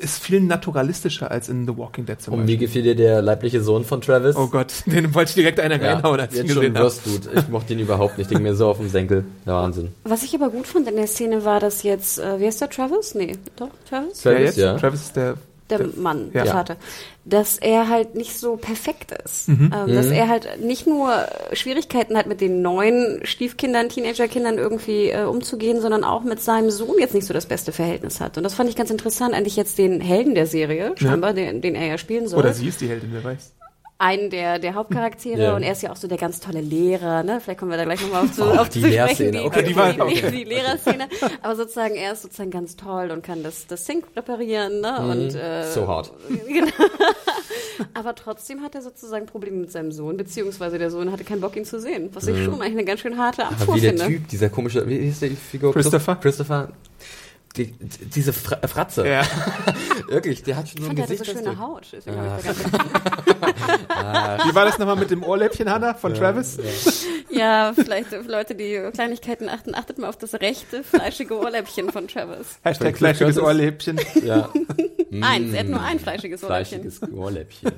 ist 0.00 0.22
viel 0.22 0.40
naturalistischer 0.40 1.30
als 1.30 1.48
in 1.48 1.66
The 1.66 1.76
Walking 1.76 2.06
Dead 2.06 2.20
zum 2.20 2.34
Und 2.34 2.40
wie 2.40 2.52
Beispiel. 2.52 2.58
gefiel 2.58 2.82
dir 2.82 2.94
der 2.94 3.20
leibliche 3.20 3.60
Sohn 3.60 3.84
von 3.84 4.00
Travis? 4.00 4.34
Oh 4.36 4.46
Gott, 4.46 4.72
den 4.86 5.14
wollte 5.14 5.30
ich 5.30 5.34
direkt 5.34 5.60
einer 5.60 5.80
ja, 5.80 5.94
reinhauen, 5.94 6.18
als 6.18 6.32
ich 6.32 6.40
ihn 6.40 6.46
jetzt 6.46 6.54
schon 6.54 6.62
gesehen 6.62 6.78
habe. 6.78 6.86
Wurstgut. 6.86 7.28
Ich 7.34 7.48
mochte 7.48 7.72
ihn 7.74 7.80
überhaupt 7.80 8.18
nicht. 8.18 8.26
Ich 8.26 8.28
denke 8.28 8.50
mir 8.50 8.54
so 8.54 8.68
auf 8.68 8.78
den 8.78 8.88
Senkel. 8.88 9.24
Der 9.44 9.54
Wahnsinn. 9.54 9.88
Was 10.04 10.22
ich 10.22 10.34
aber 10.34 10.48
gut 10.48 10.66
fand 10.66 10.88
in 10.88 10.96
der 10.96 11.06
Szene 11.06 11.44
war, 11.44 11.60
dass 11.60 11.82
jetzt, 11.82 12.18
äh, 12.18 12.40
wie 12.40 12.46
heißt 12.46 12.60
der, 12.60 12.70
Travis? 12.70 13.14
Nee, 13.14 13.36
doch, 13.56 13.68
Travis? 13.88 14.24
Ja, 14.24 14.32
Travis, 14.32 14.46
jetzt, 14.46 14.56
ja. 14.56 14.78
Travis 14.78 15.02
ist 15.02 15.16
der, 15.16 15.34
Der 15.78 15.86
der 15.88 16.02
Mann, 16.02 16.30
ja. 16.32 16.44
der 16.44 16.52
Vater. 16.52 16.76
Dass 17.24 17.58
er 17.58 17.88
halt 17.88 18.14
nicht 18.14 18.38
so 18.38 18.56
perfekt 18.56 19.12
ist. 19.24 19.48
Mhm. 19.48 19.72
Ähm, 19.74 19.94
dass 19.94 20.06
er 20.06 20.28
halt 20.28 20.60
nicht 20.60 20.86
nur 20.86 21.12
Schwierigkeiten 21.52 22.16
hat, 22.16 22.26
mit 22.26 22.40
den 22.40 22.62
neuen 22.62 23.20
Stiefkindern, 23.24 23.88
Teenagerkindern 23.88 24.58
irgendwie 24.58 25.10
äh, 25.10 25.24
umzugehen, 25.24 25.80
sondern 25.80 26.04
auch 26.04 26.22
mit 26.22 26.40
seinem 26.40 26.70
Sohn 26.70 26.98
jetzt 26.98 27.14
nicht 27.14 27.26
so 27.26 27.34
das 27.34 27.46
beste 27.46 27.72
Verhältnis 27.72 28.20
hat. 28.20 28.36
Und 28.36 28.44
das 28.44 28.54
fand 28.54 28.68
ich 28.70 28.76
ganz 28.76 28.90
interessant, 28.90 29.34
eigentlich 29.34 29.56
jetzt 29.56 29.78
den 29.78 30.00
Helden 30.00 30.34
der 30.34 30.46
Serie, 30.46 30.92
scheinbar, 30.96 31.32
den, 31.32 31.60
den 31.60 31.74
er 31.74 31.86
ja 31.86 31.98
spielen 31.98 32.28
soll. 32.28 32.40
oder 32.40 32.52
sie 32.52 32.68
ist 32.68 32.80
die 32.80 32.88
Heldin, 32.88 33.10
wer 33.12 33.24
weiß. 33.24 33.52
Einen 34.02 34.30
der, 34.30 34.58
der 34.58 34.74
Hauptcharaktere 34.74 35.40
Ja. 35.42 35.56
und 35.56 35.62
er 35.62 35.72
ist 35.72 35.82
ja 35.82 35.92
auch 35.92 35.96
so 35.96 36.08
der 36.08 36.18
ganz 36.18 36.40
tolle 36.40 36.60
Lehrer, 36.60 37.22
ne? 37.22 37.40
Vielleicht 37.40 37.60
kommen 37.60 37.70
wir 37.70 37.78
da 37.78 37.84
gleich 37.84 38.02
nochmal 38.02 38.24
auf 38.24 38.32
zu, 38.32 38.42
Oh, 38.44 38.56
auf 38.58 38.68
die 38.68 38.80
zu 38.82 38.88
Lehrszene, 38.88 39.44
okay. 39.44 39.62
die, 39.62 39.76
war- 39.76 39.92
die, 39.92 40.00
okay. 40.00 40.30
die, 40.30 40.36
die 40.38 40.44
Lehrerszene. 40.44 41.08
Aber 41.42 41.54
sozusagen, 41.56 41.94
er 41.94 42.12
ist 42.12 42.22
sozusagen 42.22 42.50
ganz 42.50 42.76
toll 42.76 43.10
und 43.12 43.22
kann 43.22 43.42
das, 43.42 43.66
das 43.66 43.86
Sync 43.86 44.04
reparieren, 44.16 44.80
ne? 44.80 44.98
Und, 45.00 45.34
äh, 45.34 45.70
So 45.72 45.86
hart. 45.86 46.12
Genau. 46.48 46.66
Aber 47.94 48.14
trotzdem 48.14 48.62
hat 48.62 48.74
er 48.74 48.82
sozusagen 48.82 49.26
Probleme 49.26 49.56
mit 49.58 49.72
seinem 49.72 49.92
Sohn, 49.92 50.16
beziehungsweise 50.16 50.78
der 50.78 50.90
Sohn 50.90 51.10
hatte 51.10 51.24
keinen 51.24 51.40
Bock, 51.40 51.56
ihn 51.56 51.64
zu 51.64 51.80
sehen. 51.80 52.10
Was 52.12 52.26
ich 52.26 52.44
schon 52.44 52.54
eigentlich 52.54 52.72
eine 52.72 52.84
ganz 52.84 53.00
schön 53.00 53.16
harte 53.18 53.46
Abfuhr 53.46 53.76
wie 53.76 53.80
der 53.80 53.90
finde. 53.90 54.06
Typ, 54.06 54.28
dieser 54.28 54.48
komische, 54.50 54.86
wie 54.88 54.98
hieß 54.98 55.20
die 55.20 55.30
Figur? 55.30 55.72
Christopher? 55.72 56.16
Christopher. 56.16 56.68
Die, 57.56 57.72
die- 57.72 58.04
diese 58.06 58.32
Fra 58.32 58.56
äh, 58.62 58.68
Fratze. 58.68 59.06
Ja. 59.06 59.22
Wirklich, 60.08 60.42
der 60.42 60.56
hat 60.56 60.68
schon 60.68 60.78
Ich 60.78 60.84
so 60.84 60.90
ein 60.90 60.96
fand, 60.96 60.98
er 60.98 61.02
hatte 61.04 61.16
Gesicht. 61.18 61.38
so 61.38 61.44
schöne 61.44 61.58
Haut. 61.58 61.86
Deswegen 61.92 62.16
ich 62.16 62.44
da 62.44 62.52
ganz 62.52 64.44
Wie 64.46 64.54
war 64.54 64.64
das 64.64 64.78
nochmal 64.78 64.96
mit 64.96 65.10
dem 65.10 65.22
Ohrläppchen, 65.22 65.70
Hannah, 65.70 65.94
von 65.94 66.14
Travis? 66.14 66.58
Ja, 67.30 67.72
vielleicht 67.74 68.08
für 68.08 68.20
Leute, 68.22 68.54
die 68.54 68.80
Kleinigkeiten 68.92 69.48
achten, 69.48 69.74
achtet 69.74 69.98
mal 69.98 70.08
auf 70.08 70.16
das 70.16 70.34
rechte, 70.34 70.82
fleischige 70.82 71.38
Ohrläppchen 71.38 71.90
von 71.92 72.08
Travis. 72.08 72.58
Hashtag 72.62 72.96
fleischiges? 72.96 73.38
Ohrläppchen. 73.38 74.00
Ja, 74.24 74.50
Eins, 75.20 75.52
er 75.52 75.60
hat 75.60 75.68
nur 75.68 75.80
ein 75.82 75.98
fleischiges 75.98 76.42
Ohrläppchen. 76.42 76.82
fleischiges 76.90 77.12
Ohrläppchen. 77.12 77.72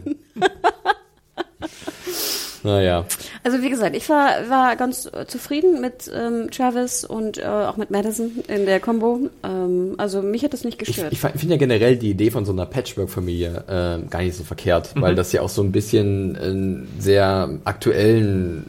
Naja. 2.64 3.04
Also 3.44 3.62
wie 3.62 3.70
gesagt, 3.70 3.94
ich 3.96 4.08
war, 4.08 4.48
war 4.48 4.74
ganz 4.76 5.06
äh, 5.06 5.26
zufrieden 5.26 5.80
mit 5.80 6.10
ähm, 6.12 6.50
Travis 6.50 7.04
und 7.04 7.38
äh, 7.38 7.44
auch 7.44 7.76
mit 7.76 7.90
Madison 7.90 8.32
in 8.48 8.66
der 8.66 8.80
Combo. 8.80 9.30
Ähm, 9.44 9.94
also 9.98 10.20
mich 10.22 10.42
hat 10.42 10.52
das 10.52 10.64
nicht 10.64 10.80
Ich, 10.82 10.88
gestört. 10.88 11.12
ich 11.12 11.20
finde 11.20 11.54
ja 11.54 11.56
generell 11.58 11.96
die 11.96 12.10
Idee 12.10 12.30
von 12.30 12.44
so 12.44 12.52
einer 12.52 12.66
Patchwork-Familie 12.66 13.64
äh, 13.68 14.08
gar 14.10 14.22
nicht 14.22 14.36
so 14.36 14.42
verkehrt, 14.44 14.96
Mhm. 14.96 15.02
weil 15.02 15.14
das 15.14 15.30
ja 15.32 15.42
auch 15.42 15.48
so 15.48 15.62
ein 15.62 15.70
bisschen 15.70 16.36
einen 16.36 16.88
sehr 16.98 17.50
aktuellen 17.64 18.64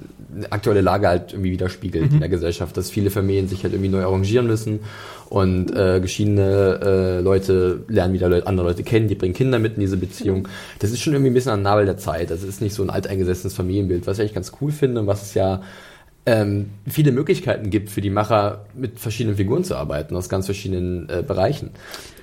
aktuelle 0.50 0.82
Lage 0.82 1.08
halt 1.08 1.32
irgendwie 1.32 1.52
widerspiegelt 1.52 2.08
Mhm. 2.10 2.16
in 2.16 2.20
der 2.20 2.28
Gesellschaft, 2.28 2.76
dass 2.76 2.90
viele 2.90 3.10
Familien 3.10 3.48
sich 3.48 3.64
halt 3.64 3.74
irgendwie 3.74 3.90
neu 3.92 4.04
arrangieren 4.04 4.48
müssen 4.48 4.82
und 5.30 5.76
äh, 5.76 6.00
geschiedene 6.00 6.80
äh, 6.84 7.22
Leute 7.22 7.84
lernen 7.88 8.14
wieder 8.14 8.30
Leute, 8.30 8.48
andere 8.48 8.68
Leute 8.68 8.84
kennen, 8.84 9.08
die 9.08 9.16
bringen 9.16 9.34
Kinder 9.34 9.60
mit 9.60 9.76
in 9.76 9.80
diese 9.82 9.98
Beziehung. 9.98 10.48
Das 10.80 10.92
ist 10.92 11.02
schon 11.02 11.14
irgendwie 11.14 11.32
ein 11.32 11.34
bisschen 11.34 11.52
an 11.52 11.62
Nabel 11.64 11.86
der 11.86 11.98
Zeit. 11.98 12.30
Das 12.32 12.44
ist 12.44 12.62
nicht 12.62 12.74
so 12.74 12.84
ein 12.84 12.90
alteingesessenes 12.90 13.54
Familienbild, 13.54 14.06
was 14.08 14.18
ich 14.18 14.22
eigentlich 14.22 14.36
ganz 14.36 14.52
cool 14.62 14.72
finde 14.72 15.02
und 15.02 15.08
was 15.08 15.24
es 15.24 15.34
ja 15.34 15.62
ähm, 16.28 16.72
viele 16.88 17.12
Möglichkeiten 17.12 17.70
gibt 17.70 17.90
für 17.90 18.02
die 18.02 18.10
Macher, 18.10 18.66
mit 18.74 19.00
verschiedenen 19.00 19.38
Figuren 19.38 19.64
zu 19.64 19.76
arbeiten, 19.76 20.16
aus 20.16 20.28
ganz 20.28 20.46
verschiedenen 20.46 21.08
äh, 21.10 21.22
Bereichen. 21.22 21.70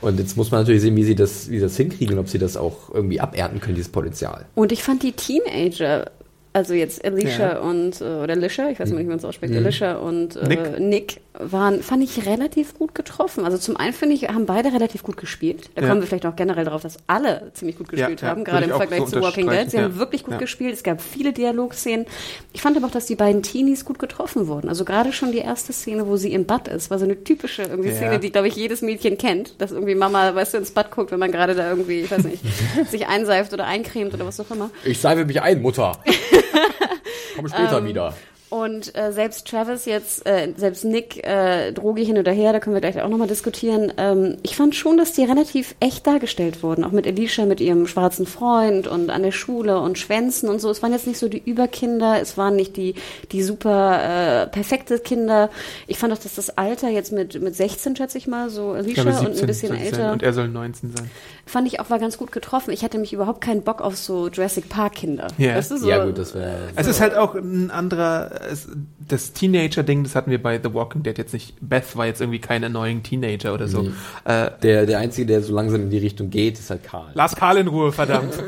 Und 0.00 0.18
jetzt 0.18 0.36
muss 0.36 0.50
man 0.50 0.62
natürlich 0.62 0.82
sehen, 0.82 0.96
wie 0.96 1.04
sie 1.04 1.14
das, 1.14 1.48
wie 1.50 1.56
sie 1.58 1.62
das 1.62 1.76
hinkriegen 1.76 2.14
und 2.14 2.20
ob 2.24 2.28
sie 2.28 2.38
das 2.38 2.56
auch 2.56 2.92
irgendwie 2.92 3.20
abernten 3.20 3.60
können, 3.60 3.76
dieses 3.76 3.92
Potenzial. 3.92 4.44
Und 4.56 4.72
ich 4.72 4.82
fand 4.82 5.04
die 5.04 5.12
Teenager, 5.12 6.10
also 6.52 6.74
jetzt 6.74 7.04
Alicia 7.04 7.52
Ja. 7.52 7.58
und, 7.60 8.00
äh, 8.00 8.04
oder 8.04 8.32
Alicia, 8.32 8.70
ich 8.70 8.80
weiß 8.80 8.90
nicht, 8.90 8.98
wie 8.98 9.04
man 9.04 9.18
es 9.18 9.24
ausspricht, 9.24 9.54
Alicia 9.54 9.94
und 9.94 10.34
äh, 10.34 10.48
Nick. 10.48 10.80
Nick. 10.80 11.20
Waren, 11.38 11.82
fand 11.82 12.02
ich 12.04 12.26
relativ 12.26 12.74
gut 12.78 12.94
getroffen. 12.94 13.44
Also 13.44 13.56
zum 13.56 13.76
einen 13.76 13.92
finde 13.94 14.14
ich, 14.14 14.28
haben 14.28 14.44
beide 14.46 14.72
relativ 14.72 15.02
gut 15.02 15.16
gespielt. 15.16 15.70
Da 15.74 15.82
Ja. 15.82 15.88
kommen 15.88 16.00
wir 16.02 16.06
vielleicht 16.08 16.26
auch 16.26 16.36
generell 16.36 16.64
darauf, 16.64 16.82
dass 16.82 16.98
alle 17.06 17.50
ziemlich 17.54 17.78
gut 17.78 17.86
Ja, 17.92 17.96
gespielt 18.06 18.20
ja, 18.22 18.28
haben, 18.28 18.40
würde 18.40 18.50
gerade 18.50 18.64
im 18.66 18.70
Vergleich 18.76 19.00
so 19.00 19.06
zu 19.06 19.20
Walking 19.22 19.48
Dead. 19.48 19.70
Sie 19.70 19.78
haben 19.78 19.92
ja. 19.92 19.96
wirklich 19.98 20.24
gut 20.24 20.32
Ja. 20.34 20.38
gespielt. 20.38 20.74
Es 20.74 20.82
gab 20.82 21.00
viele 21.00 21.32
Dialogszenen. 21.32 22.04
Ich 22.52 22.60
fand 22.60 22.76
aber 22.76 22.86
auch, 22.86 22.90
dass 22.90 23.06
die 23.06 23.14
beiden 23.16 23.42
Teenies 23.42 23.84
gut 23.86 23.98
getroffen 23.98 24.46
wurden. 24.46 24.68
Also 24.68 24.84
gerade 24.84 25.12
schon 25.12 25.32
die 25.32 25.38
erste 25.38 25.72
Szene, 25.72 26.06
wo 26.06 26.16
sie 26.16 26.32
im 26.32 26.44
Bad 26.44 26.68
ist, 26.68 26.90
war 26.90 26.98
so 26.98 27.04
eine 27.06 27.24
typische 27.24 27.62
irgendwie 27.62 27.88
Ja. 27.90 27.96
Szene, 27.96 28.18
die, 28.20 28.30
glaube 28.30 28.48
ich, 28.48 28.56
jedes 28.56 28.82
Mädchen 28.82 29.16
kennt, 29.16 29.60
dass 29.60 29.72
irgendwie 29.72 29.94
Mama, 29.94 30.34
weißt 30.34 30.52
du, 30.54 30.58
ins 30.58 30.70
Bad 30.72 30.90
guckt, 30.90 31.12
wenn 31.12 31.18
man 31.18 31.32
gerade 31.32 31.54
da 31.54 31.68
irgendwie, 31.70 32.00
ich 32.02 32.10
weiß 32.10 32.24
nicht, 32.24 32.42
sich 32.90 33.06
einseift 33.08 33.52
oder 33.54 33.64
eincremt 33.66 34.12
oder 34.12 34.26
was 34.26 34.38
auch 34.38 34.50
immer. 34.50 34.70
Ich 34.84 35.00
seife 35.00 35.24
mich 35.24 35.40
ein, 35.40 35.62
Mutter. 35.62 35.92
Komm 37.36 37.48
später 37.48 37.78
Ähm, 37.78 37.86
wieder. 37.86 38.14
Und 38.52 38.94
äh, 38.98 39.12
selbst 39.12 39.48
Travis 39.48 39.86
jetzt, 39.86 40.26
äh, 40.26 40.52
selbst 40.54 40.84
Nick, 40.84 41.26
äh, 41.26 41.72
Drogi 41.72 42.04
hin 42.04 42.18
oder 42.18 42.32
her, 42.32 42.52
da 42.52 42.60
können 42.60 42.74
wir 42.76 42.82
gleich 42.82 43.00
auch 43.00 43.08
nochmal 43.08 43.26
diskutieren. 43.26 43.94
Ähm, 43.96 44.36
ich 44.42 44.56
fand 44.56 44.74
schon, 44.74 44.98
dass 44.98 45.14
die 45.14 45.24
relativ 45.24 45.74
echt 45.80 46.06
dargestellt 46.06 46.62
wurden. 46.62 46.84
Auch 46.84 46.90
mit 46.90 47.06
Alicia, 47.06 47.46
mit 47.46 47.62
ihrem 47.62 47.86
schwarzen 47.86 48.26
Freund 48.26 48.86
und 48.86 49.08
an 49.08 49.22
der 49.22 49.32
Schule 49.32 49.80
und 49.80 49.96
Schwänzen 49.96 50.50
und 50.50 50.60
so. 50.60 50.68
Es 50.68 50.82
waren 50.82 50.92
jetzt 50.92 51.06
nicht 51.06 51.18
so 51.18 51.28
die 51.30 51.42
Überkinder, 51.42 52.20
es 52.20 52.36
waren 52.36 52.54
nicht 52.54 52.76
die, 52.76 52.94
die 53.30 53.42
super 53.42 54.42
äh, 54.42 54.46
perfekte 54.48 54.98
Kinder. 54.98 55.48
Ich 55.86 55.96
fand 55.96 56.12
auch, 56.12 56.18
dass 56.18 56.34
das 56.34 56.58
Alter 56.58 56.90
jetzt 56.90 57.10
mit, 57.10 57.40
mit 57.40 57.56
16, 57.56 57.96
schätze 57.96 58.18
ich 58.18 58.26
mal, 58.26 58.50
so 58.50 58.72
Ich 58.74 58.80
Alicia 58.80 59.02
glaube, 59.04 59.18
und 59.30 59.40
ein 59.40 59.46
bisschen 59.46 59.68
soll 59.70 59.78
es 59.78 59.90
sein. 59.92 59.98
älter, 60.00 60.12
Und 60.12 60.22
er 60.22 60.32
soll 60.34 60.48
19 60.48 60.94
sein. 60.94 61.10
fand 61.46 61.66
ich 61.68 61.80
auch 61.80 61.88
war 61.88 61.98
ganz 61.98 62.18
gut 62.18 62.32
getroffen. 62.32 62.70
Ich 62.72 62.84
hatte 62.84 62.98
mich 62.98 63.14
überhaupt 63.14 63.40
keinen 63.40 63.62
Bock 63.62 63.80
auf 63.80 63.96
so 63.96 64.28
Jurassic 64.28 64.68
Park 64.68 64.96
Kinder. 64.96 65.28
Ja. 65.38 65.54
Weißt 65.56 65.70
du, 65.70 65.78
so, 65.78 65.88
Ja 65.88 66.04
gut, 66.04 66.18
das 66.18 66.34
wäre... 66.34 66.68
Es 66.76 66.86
ist 66.86 67.00
halt 67.00 67.14
auch 67.14 67.34
ein 67.34 67.70
anderer, 67.70 68.41
es, 68.50 68.68
das 69.08 69.32
Teenager-Ding, 69.32 70.02
das 70.04 70.14
hatten 70.14 70.30
wir 70.30 70.42
bei 70.42 70.60
The 70.62 70.72
Walking 70.74 71.02
Dead 71.02 71.16
jetzt 71.18 71.32
nicht. 71.32 71.54
Beth 71.60 71.96
war 71.96 72.06
jetzt 72.06 72.20
irgendwie 72.20 72.38
kein 72.40 72.62
annoying 72.64 73.02
Teenager 73.02 73.54
oder 73.54 73.68
so. 73.68 73.88
Äh, 74.24 74.50
Der, 74.62 74.86
der 74.86 74.98
Einzige, 74.98 75.26
der 75.26 75.42
so 75.42 75.54
langsam 75.54 75.82
in 75.82 75.90
die 75.90 75.98
Richtung 75.98 76.30
geht, 76.30 76.58
ist 76.58 76.70
halt 76.70 76.84
Karl. 76.84 77.10
lass 77.14 77.34
Karl 77.36 77.58
in 77.58 77.68
Ruhe, 77.68 77.92
verdammt. 77.92 78.34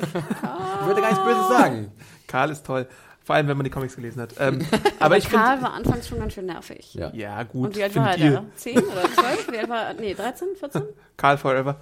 Ich 0.81 0.87
würde 0.89 1.01
gar 1.01 1.11
nichts 1.13 1.25
Böses 1.25 1.49
sagen. 1.49 1.91
Karl 2.27 2.51
ist 2.51 2.67
toll. 2.67 2.87
Vor 3.23 3.35
allem, 3.37 3.49
wenn 3.49 3.57
man 3.57 3.65
die 3.65 3.71
Comics 3.71 3.97
gelesen 3.97 4.21
hat. 4.21 4.35
Ähm, 4.39 4.59
aber 5.01 5.17
ich 5.17 5.31
Karl 5.31 5.53
finde, 5.57 5.63
war 5.63 5.73
anfangs 5.73 6.07
schon 6.09 6.19
ganz 6.19 6.35
schön 6.35 6.45
nervig. 6.45 6.93
Ja. 6.93 7.11
ja 7.15 7.43
gut, 7.45 7.69
Und 7.69 7.77
wie 7.77 7.83
alt 7.83 7.97
war 7.97 8.15
er? 8.19 8.45
10 8.57 8.77
oder 8.81 9.03
12? 9.15 9.49
Wie 9.51 9.59
alt 9.59 9.69
war 9.71 9.83
er? 9.89 9.95
Nee, 9.95 10.13
13, 10.13 10.49
14? 10.59 10.83
Karl 11.17 11.39
Forever. 11.39 11.77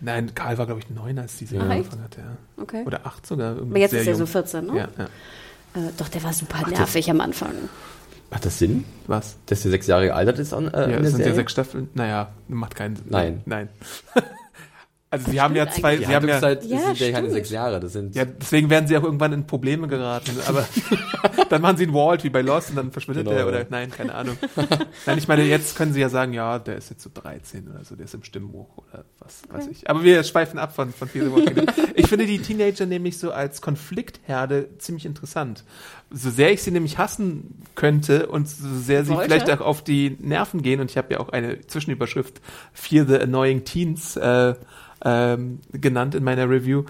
Nein, 0.00 0.34
Karl 0.34 0.56
war 0.56 0.64
glaube 0.64 0.80
ich 0.80 0.88
neun, 0.88 1.18
als 1.18 1.36
diese 1.36 1.58
Ach, 1.58 1.68
angefangen 1.68 2.02
hat. 2.02 2.16
Ja. 2.16 2.62
Okay. 2.62 2.82
Oder 2.86 3.00
acht 3.04 3.26
sogar. 3.26 3.52
irgendwie 3.56 3.72
Aber 3.72 3.78
jetzt 3.78 3.90
sehr 3.90 4.00
ist 4.00 4.06
er 4.06 4.12
jung. 4.12 4.20
so 4.20 4.26
14, 4.26 4.66
ne? 4.66 4.72
Ja, 4.78 4.88
ja. 4.96 5.06
Äh, 5.76 5.90
doch, 5.96 6.08
der 6.08 6.22
war 6.24 6.32
super 6.32 6.68
nervig 6.68 7.08
am 7.10 7.20
Anfang. 7.20 7.52
Hat 8.30 8.44
das 8.44 8.58
Sinn, 8.58 8.84
Was? 9.06 9.36
dass 9.46 9.62
der 9.62 9.70
sechs 9.70 9.86
Jahre 9.86 10.06
gealtert 10.06 10.38
ist 10.40 10.52
an, 10.52 10.66
äh, 10.74 10.80
Ja, 10.80 10.86
der 10.86 11.04
sind 11.04 11.18
ja 11.18 11.24
Serie? 11.26 11.34
sechs 11.34 11.52
Staffeln. 11.52 11.88
Naja, 11.94 12.30
macht 12.48 12.74
keinen 12.74 12.96
Sinn. 12.96 13.04
Nein. 13.08 13.42
Nein. 13.46 13.68
Also 15.18 15.30
sie 15.30 15.40
haben 15.40 15.56
ja 15.56 15.68
zwei, 15.68 15.92
eigentlich. 15.92 16.08
sie 16.08 16.14
haben 16.14 16.28
ja, 16.28 16.34
Halbwertszeit 16.34 16.70
Ja, 16.70 16.94
sind 16.94 17.00
ja 17.00 17.12
keine 17.12 17.30
sechs 17.30 17.50
Jahre, 17.50 17.80
das 17.80 17.92
sind... 17.92 18.14
ja, 18.14 18.24
deswegen 18.24 18.70
werden 18.70 18.86
sie 18.86 18.96
auch 18.96 19.02
irgendwann 19.02 19.32
in 19.32 19.46
Probleme 19.46 19.88
geraten. 19.88 20.32
Aber 20.46 20.66
dann 21.48 21.62
machen 21.62 21.76
sie 21.76 21.84
einen 21.84 21.94
Walt 21.94 22.24
wie 22.24 22.30
bei 22.30 22.42
Lost 22.42 22.70
und 22.70 22.76
dann 22.76 22.92
verschwindet 22.92 23.24
Genau, 23.24 23.36
der 23.36 23.46
oder 23.46 23.60
ja. 23.60 23.66
nein, 23.68 23.90
keine 23.90 24.14
Ahnung. 24.14 24.36
nein, 25.06 25.18
ich 25.18 25.28
meine, 25.28 25.44
jetzt 25.44 25.76
können 25.76 25.92
sie 25.92 26.00
ja 26.00 26.08
sagen, 26.08 26.32
ja, 26.32 26.58
der 26.58 26.76
ist 26.76 26.90
jetzt 26.90 27.02
so 27.02 27.10
13 27.12 27.68
oder 27.68 27.84
so, 27.84 27.96
der 27.96 28.04
ist 28.04 28.14
im 28.14 28.22
Stimmbuch 28.22 28.76
oder 28.78 29.04
was 29.18 29.42
weiß 29.50 29.68
ich. 29.68 29.88
Aber 29.88 30.02
wir 30.02 30.22
schweifen 30.24 30.58
ab 30.58 30.74
von, 30.74 30.92
von 30.92 31.08
Fear 31.08 31.26
the 31.26 31.32
Walking 31.32 31.54
Dead. 31.54 31.72
Ich 31.94 32.08
finde 32.08 32.26
die 32.26 32.38
Teenager 32.38 32.86
nämlich 32.86 33.18
so 33.18 33.32
als 33.32 33.60
Konfliktherde 33.60 34.78
ziemlich 34.78 35.06
interessant. 35.06 35.64
So 36.10 36.30
sehr 36.30 36.52
ich 36.52 36.62
sie 36.62 36.70
nämlich 36.70 36.98
hassen 36.98 37.62
könnte 37.74 38.28
und 38.28 38.48
so 38.48 38.68
sehr 38.78 39.04
sie 39.04 39.10
Wollte? 39.10 39.24
vielleicht 39.24 39.50
auch 39.50 39.60
auf 39.60 39.82
die 39.82 40.16
Nerven 40.20 40.62
gehen, 40.62 40.80
und 40.80 40.90
ich 40.90 40.96
habe 40.96 41.14
ja 41.14 41.20
auch 41.20 41.30
eine 41.30 41.60
Zwischenüberschrift 41.66 42.40
Fear 42.72 43.06
the 43.06 43.18
Annoying 43.18 43.64
Teens 43.64 44.16
äh, 44.16 44.54
ähm, 45.04 45.60
genannt 45.72 46.14
in 46.14 46.24
meiner 46.24 46.48
Review, 46.48 46.84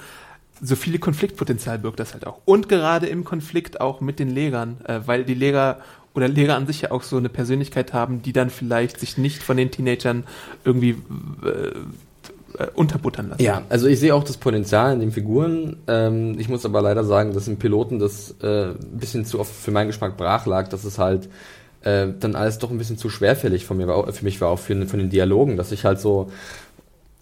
so 0.63 0.77
viele 0.77 0.99
Konfliktpotenzial 0.99 1.79
birgt 1.79 2.01
das 2.01 2.15
halt 2.15 2.27
auch. 2.27 2.39
Und 2.45 2.69
gerade 2.69 3.07
im 3.07 3.25
Konflikt 3.25 3.81
auch 3.81 4.01
mit 4.01 4.19
den 4.19 4.31
Legern, 4.31 4.79
äh, 4.87 5.01
weil 5.05 5.25
die 5.25 5.35
Leger 5.35 5.81
oder 6.15 6.29
Lehrer 6.29 6.57
an 6.57 6.67
sich 6.67 6.81
ja 6.81 6.91
auch 6.93 7.03
so 7.03 7.19
eine 7.19 7.29
Persönlichkeit 7.29 7.93
haben, 7.93 8.23
die 8.23 8.33
dann 8.33 8.49
vielleicht 8.49 8.99
sich 8.99 9.19
nicht 9.19 9.43
von 9.43 9.59
den 9.59 9.71
Teenagern 9.71 10.25
irgendwie 10.65 10.97
äh, 11.45 11.73
äh, 12.59 12.69
unterbuttern 12.75 13.29
lassen. 13.29 13.43
Ja, 13.43 13.63
also 13.69 13.87
ich 13.87 14.01
sehe 14.01 14.15
auch 14.15 14.25
das 14.25 14.39
Potenzial 14.39 14.95
in 14.95 15.01
den 15.01 15.13
Figuren. 15.13 15.77
Ähm, 15.87 16.39
ich 16.39 16.49
muss 16.49 16.65
aber 16.65 16.81
leider 16.81 17.05
sagen, 17.05 17.35
dass 17.35 17.49
im 17.49 17.59
Piloten 17.59 17.99
das 17.99 18.35
äh, 18.43 18.71
ein 18.71 18.99
bisschen 18.99 19.27
zu 19.27 19.41
oft 19.41 19.55
für 19.55 19.73
meinen 19.73 19.89
Geschmack 19.89 20.17
brach 20.17 20.47
lag, 20.47 20.69
dass 20.69 20.85
es 20.85 20.99
halt 20.99 21.29
äh, 21.83 22.09
dann 22.19 22.35
alles 22.35 22.59
doch 22.59 22.71
ein 22.71 22.79
bisschen 22.79 22.97
zu 22.97 23.11
schwerfällig 23.11 23.67
von 23.67 23.77
mir 23.77 23.87
war, 23.87 24.11
für 24.11 24.25
mich 24.25 24.41
war, 24.41 24.49
auch 24.49 24.59
für, 24.59 24.87
von 24.87 24.99
den 24.99 25.11
Dialogen, 25.11 25.59
dass 25.59 25.71
ich 25.71 25.85
halt 25.85 26.01
so 26.01 26.31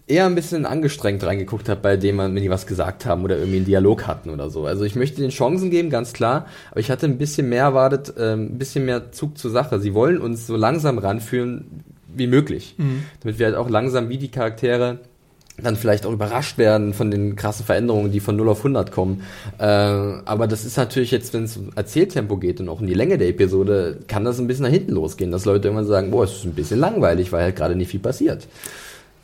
eher 0.07 0.25
ein 0.25 0.35
bisschen 0.35 0.65
angestrengt 0.65 1.23
reingeguckt 1.23 1.67
habe, 1.67 1.81
bei 1.81 1.97
dem 1.97 2.17
man, 2.17 2.35
wenn 2.35 2.43
die 2.43 2.49
was 2.49 2.67
gesagt 2.67 3.05
haben 3.05 3.23
oder 3.23 3.37
irgendwie 3.37 3.57
einen 3.57 3.65
Dialog 3.65 4.05
hatten 4.05 4.29
oder 4.29 4.49
so. 4.49 4.65
Also 4.65 4.83
ich 4.83 4.95
möchte 4.95 5.21
den 5.21 5.31
Chancen 5.31 5.71
geben, 5.71 5.89
ganz 5.89 6.13
klar, 6.13 6.45
aber 6.71 6.79
ich 6.79 6.91
hatte 6.91 7.07
ein 7.07 7.17
bisschen 7.17 7.49
mehr 7.49 7.63
erwartet, 7.63 8.13
ähm, 8.17 8.51
ein 8.53 8.57
bisschen 8.59 8.85
mehr 8.85 9.11
Zug 9.11 9.37
zur 9.37 9.51
Sache. 9.51 9.79
Sie 9.79 9.93
wollen 9.93 10.19
uns 10.19 10.45
so 10.45 10.55
langsam 10.55 10.99
ranführen, 10.99 11.83
wie 12.13 12.27
möglich. 12.27 12.75
Damit 13.21 13.39
wir 13.39 13.47
halt 13.47 13.55
auch 13.55 13.69
langsam 13.69 14.09
wie 14.09 14.17
die 14.17 14.29
Charaktere 14.29 14.99
dann 15.57 15.77
vielleicht 15.77 16.05
auch 16.05 16.11
überrascht 16.11 16.57
werden 16.57 16.93
von 16.93 17.11
den 17.11 17.35
krassen 17.37 17.65
Veränderungen, 17.65 18.11
die 18.11 18.19
von 18.19 18.35
0 18.35 18.49
auf 18.49 18.57
100 18.59 18.91
kommen. 18.91 19.23
Äh, 19.57 19.63
aber 19.63 20.47
das 20.47 20.65
ist 20.65 20.77
natürlich 20.77 21.11
jetzt, 21.11 21.33
wenn 21.33 21.45
es 21.45 21.55
um 21.55 21.69
Erzähltempo 21.75 22.37
geht 22.37 22.59
und 22.59 22.67
auch 22.67 22.81
um 22.81 22.87
die 22.87 22.93
Länge 22.93 23.17
der 23.17 23.29
Episode, 23.29 23.99
kann 24.07 24.25
das 24.25 24.37
ein 24.37 24.47
bisschen 24.47 24.63
nach 24.63 24.71
hinten 24.71 24.91
losgehen, 24.91 25.31
dass 25.31 25.45
Leute 25.45 25.69
irgendwann 25.69 25.87
sagen, 25.87 26.11
boah, 26.11 26.25
es 26.25 26.33
ist 26.33 26.45
ein 26.45 26.53
bisschen 26.53 26.79
langweilig, 26.79 27.31
weil 27.31 27.43
halt 27.43 27.55
gerade 27.55 27.75
nicht 27.75 27.89
viel 27.89 28.01
passiert. 28.01 28.47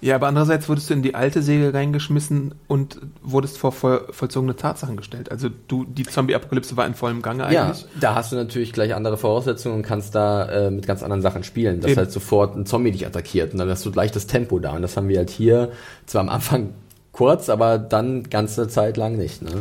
Ja, 0.01 0.15
aber 0.15 0.27
andererseits 0.27 0.67
wurdest 0.67 0.89
du 0.89 0.95
in 0.95 1.03
die 1.03 1.13
alte 1.13 1.43
Serie 1.43 1.73
reingeschmissen 1.73 2.55
und 2.67 2.99
wurdest 3.21 3.59
vor 3.59 3.71
voll, 3.71 4.07
vollzogene 4.09 4.55
Tatsachen 4.55 4.97
gestellt. 4.97 5.29
Also 5.29 5.49
du, 5.67 5.85
die 5.85 6.03
Zombie-Apokalypse 6.03 6.75
war 6.75 6.87
in 6.87 6.95
vollem 6.95 7.21
Gange 7.21 7.51
Ja, 7.53 7.67
eigentlich. 7.67 7.85
da 7.99 8.15
hast 8.15 8.31
du 8.31 8.35
natürlich 8.35 8.73
gleich 8.73 8.95
andere 8.95 9.17
Voraussetzungen 9.17 9.75
und 9.75 9.81
kannst 9.83 10.15
da 10.15 10.45
äh, 10.49 10.71
mit 10.71 10.87
ganz 10.87 11.03
anderen 11.03 11.21
Sachen 11.21 11.43
spielen, 11.43 11.81
dass 11.81 11.91
Eben. 11.91 11.99
halt 11.99 12.11
sofort 12.11 12.55
ein 12.57 12.65
Zombie 12.65 12.91
dich 12.91 13.05
attackiert 13.05 13.53
und 13.53 13.59
dann 13.59 13.69
hast 13.69 13.85
du 13.85 13.91
gleich 13.91 14.11
das 14.11 14.25
Tempo 14.25 14.57
da 14.57 14.71
und 14.71 14.81
das 14.81 14.97
haben 14.97 15.07
wir 15.07 15.17
halt 15.19 15.29
hier 15.29 15.71
zwar 16.07 16.21
am 16.21 16.29
Anfang 16.29 16.73
kurz, 17.11 17.49
aber 17.49 17.77
dann 17.77 18.23
ganze 18.23 18.67
Zeit 18.67 18.97
lang 18.97 19.17
nicht. 19.17 19.41
Ne? 19.43 19.51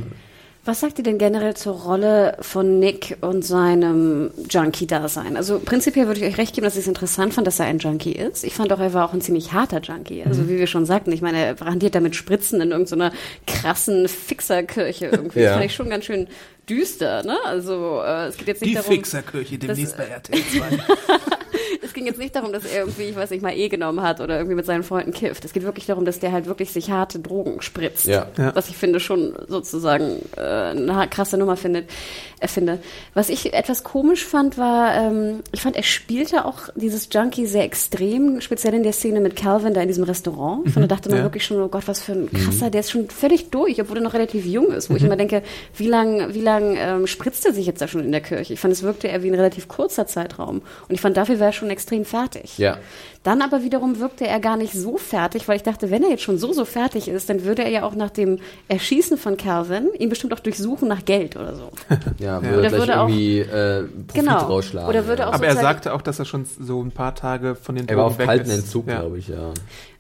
Was 0.62 0.80
sagt 0.80 0.98
ihr 0.98 1.04
denn 1.04 1.16
generell 1.16 1.56
zur 1.56 1.74
Rolle 1.74 2.36
von 2.40 2.78
Nick 2.78 3.16
und 3.22 3.42
seinem 3.42 4.30
Junkie-Dasein? 4.50 5.38
Also 5.38 5.58
prinzipiell 5.58 6.06
würde 6.06 6.20
ich 6.20 6.26
euch 6.26 6.36
recht 6.36 6.54
geben, 6.54 6.66
dass 6.66 6.74
ich 6.74 6.82
es 6.82 6.86
interessant 6.86 7.32
fand, 7.32 7.46
dass 7.46 7.58
er 7.60 7.64
ein 7.64 7.78
Junkie 7.78 8.12
ist. 8.12 8.44
Ich 8.44 8.54
fand 8.54 8.70
auch, 8.72 8.78
er 8.78 8.92
war 8.92 9.08
auch 9.08 9.14
ein 9.14 9.22
ziemlich 9.22 9.54
harter 9.54 9.80
Junkie. 9.80 10.22
Also 10.22 10.50
wie 10.50 10.58
wir 10.58 10.66
schon 10.66 10.84
sagten, 10.84 11.12
ich 11.12 11.22
meine, 11.22 11.38
er 11.42 11.54
brandiert 11.54 11.94
damit 11.94 12.14
Spritzen 12.14 12.60
in 12.60 12.72
irgendeiner 12.72 13.10
krassen 13.46 14.06
Fixerkirche 14.06 15.06
irgendwie. 15.06 15.40
Ja. 15.40 15.46
Das 15.46 15.52
fand 15.54 15.64
ich 15.64 15.74
schon 15.74 15.88
ganz 15.88 16.04
schön 16.04 16.28
düster, 16.68 17.22
ne? 17.22 17.38
Also 17.46 18.02
äh, 18.04 18.26
es 18.26 18.36
geht 18.36 18.48
jetzt 18.48 18.60
nicht 18.60 18.72
Die 18.72 18.74
darum... 18.74 18.92
Fixerkirche 18.92 19.56
demnächst 19.58 19.96
bei 19.96 20.04
RTL 20.04 20.40
2. 20.58 20.78
Es 21.90 21.94
ging 21.94 22.06
jetzt 22.06 22.20
nicht 22.20 22.36
darum, 22.36 22.52
dass 22.52 22.64
er 22.64 22.82
irgendwie, 22.82 23.02
ich 23.02 23.16
weiß 23.16 23.30
nicht, 23.30 23.42
mal 23.42 23.52
E 23.52 23.68
genommen 23.68 24.00
hat 24.00 24.20
oder 24.20 24.36
irgendwie 24.36 24.54
mit 24.54 24.64
seinen 24.64 24.84
Freunden 24.84 25.12
kifft. 25.12 25.44
Es 25.44 25.52
geht 25.52 25.64
wirklich 25.64 25.86
darum, 25.86 26.04
dass 26.04 26.20
der 26.20 26.30
halt 26.30 26.46
wirklich 26.46 26.70
sich 26.70 26.88
harte 26.88 27.18
Drogen 27.18 27.62
spritzt. 27.62 28.06
Ja. 28.06 28.28
Ja. 28.38 28.54
Was 28.54 28.68
ich 28.68 28.76
finde 28.76 29.00
schon 29.00 29.34
sozusagen 29.48 30.22
äh, 30.36 30.40
eine 30.40 31.08
krasse 31.10 31.36
Nummer 31.36 31.56
findet, 31.56 31.90
äh, 32.40 32.48
finde. 32.48 32.78
Was 33.14 33.28
ich 33.28 33.52
etwas 33.52 33.84
komisch 33.84 34.24
fand, 34.24 34.58
war, 34.58 34.94
ähm, 34.94 35.40
ich 35.52 35.60
fand, 35.60 35.76
er 35.76 35.82
spielte 35.82 36.44
auch 36.44 36.70
dieses 36.74 37.08
Junkie 37.12 37.46
sehr 37.46 37.64
extrem, 37.64 38.40
speziell 38.40 38.74
in 38.74 38.82
der 38.82 38.92
Szene 38.92 39.20
mit 39.20 39.36
Calvin 39.36 39.74
da 39.74 39.80
in 39.82 39.88
diesem 39.88 40.04
Restaurant. 40.04 40.66
Ich 40.66 40.72
fand, 40.72 40.84
da 40.84 40.94
dachte 40.94 41.08
man 41.10 41.18
ja. 41.18 41.24
wirklich 41.24 41.44
schon, 41.44 41.60
oh 41.60 41.68
Gott, 41.68 41.86
was 41.86 42.02
für 42.02 42.12
ein 42.12 42.30
krasser, 42.32 42.70
der 42.70 42.80
ist 42.80 42.90
schon 42.90 43.08
völlig 43.10 43.50
durch, 43.50 43.80
obwohl 43.80 43.98
er 43.98 44.02
noch 44.02 44.14
relativ 44.14 44.46
jung 44.46 44.72
ist. 44.72 44.90
Wo 44.90 44.96
ich 44.96 45.04
immer 45.04 45.16
denke, 45.16 45.42
wie 45.76 45.86
lang, 45.86 46.34
wie 46.34 46.40
lang 46.40 46.76
ähm, 46.78 47.06
spritzt 47.06 47.46
er 47.46 47.52
sich 47.52 47.66
jetzt 47.66 47.80
da 47.80 47.88
schon 47.88 48.02
in 48.02 48.12
der 48.12 48.20
Kirche? 48.20 48.52
Ich 48.52 48.60
fand, 48.60 48.72
es 48.72 48.82
wirkte 48.82 49.08
eher 49.08 49.22
wie 49.22 49.28
ein 49.28 49.34
relativ 49.34 49.68
kurzer 49.68 50.06
Zeitraum. 50.06 50.62
Und 50.88 50.94
ich 50.94 51.00
fand, 51.00 51.16
dafür 51.16 51.38
war 51.40 51.48
er 51.48 51.52
schon 51.52 51.70
extrem 51.70 52.04
fertig. 52.04 52.58
Ja. 52.58 52.78
Dann 53.22 53.42
aber 53.42 53.62
wiederum 53.62 54.00
wirkte 54.00 54.26
er 54.26 54.40
gar 54.40 54.56
nicht 54.56 54.72
so 54.72 54.96
fertig, 54.96 55.46
weil 55.46 55.56
ich 55.56 55.62
dachte, 55.62 55.90
wenn 55.90 56.02
er 56.02 56.08
jetzt 56.08 56.22
schon 56.22 56.38
so, 56.38 56.54
so 56.54 56.64
fertig 56.64 57.06
ist, 57.06 57.28
dann 57.28 57.44
würde 57.44 57.62
er 57.62 57.68
ja 57.70 57.82
auch 57.82 57.94
nach 57.94 58.08
dem 58.08 58.38
Erschießen 58.68 59.18
von 59.18 59.36
Calvin 59.36 59.88
ihn 59.98 60.08
bestimmt 60.08 60.32
auch 60.32 60.38
durchsuchen 60.40 60.88
nach 60.88 61.04
Geld 61.04 61.36
oder 61.36 61.54
so. 61.54 61.70
Ja, 62.18 62.38
Oder 62.38 62.50
würde 62.50 62.68
gleich 62.68 62.80
würde 62.80 63.00
auch- 63.00 63.08
irgendwie 63.08 63.38
äh, 63.40 63.82
Profit 64.06 64.14
Genau. 64.24 64.38
rausschlagen. 64.38 64.88
Oder 64.88 65.06
würde 65.06 65.22
ja. 65.22 65.28
auch 65.28 65.32
Aber 65.34 65.46
er 65.46 65.56
sagte 65.56 65.92
auch, 65.92 66.00
dass 66.00 66.18
er 66.18 66.24
schon 66.24 66.46
so 66.58 66.82
ein 66.82 66.92
paar 66.92 67.14
Tage 67.14 67.56
von 67.56 67.74
den 67.74 67.88
Er 67.88 67.96
war 67.98 68.04
Drogen 68.08 68.20
auf 68.22 68.26
kalten. 68.26 68.50
Entzug, 68.50 68.88
ja. 68.88 69.00
glaube 69.00 69.18
ich, 69.18 69.28
ja. 69.28 69.52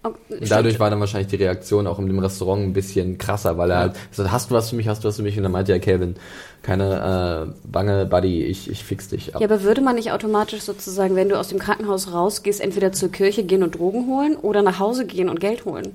Oh, 0.02 0.08
Und 0.30 0.50
dadurch 0.50 0.80
war 0.80 0.88
dann 0.88 0.98
wahrscheinlich 1.00 1.28
die 1.28 1.36
Reaktion 1.36 1.86
auch 1.86 1.98
in 1.98 2.06
dem 2.06 2.18
Restaurant 2.20 2.62
ein 2.62 2.72
bisschen 2.72 3.18
krasser, 3.18 3.58
weil 3.58 3.70
er 3.70 3.78
halt 3.80 3.96
gesagt, 4.10 4.32
hast 4.32 4.50
du 4.50 4.54
was 4.54 4.70
für 4.70 4.76
mich, 4.76 4.88
hast 4.88 5.04
du 5.04 5.08
was 5.08 5.16
für 5.16 5.22
mich? 5.22 5.36
Und 5.36 5.42
dann 5.42 5.52
meinte 5.52 5.72
ja 5.72 5.78
Calvin, 5.78 6.14
keine 6.62 7.52
äh, 7.64 7.68
Bange, 7.68 8.06
Buddy, 8.06 8.44
ich, 8.44 8.70
ich 8.70 8.84
fix 8.84 9.08
dich 9.08 9.34
ab. 9.34 9.40
Ja, 9.40 9.46
aber 9.46 9.62
würde 9.62 9.80
man 9.80 9.94
nicht 9.96 10.12
automatisch 10.12 10.60
sozusagen, 10.62 11.16
wenn 11.16 11.28
du 11.28 11.38
aus 11.38 11.48
dem 11.48 11.58
Krankenhaus 11.58 12.12
rausgehst, 12.12 12.60
entweder 12.60 12.92
zur 12.92 13.10
Kirche 13.10 13.44
gehen 13.44 13.62
und 13.62 13.78
Drogen 13.78 14.06
holen 14.06 14.36
oder 14.36 14.62
nach 14.62 14.78
Hause 14.78 15.06
gehen 15.06 15.28
und 15.28 15.40
Geld 15.40 15.64
holen? 15.64 15.92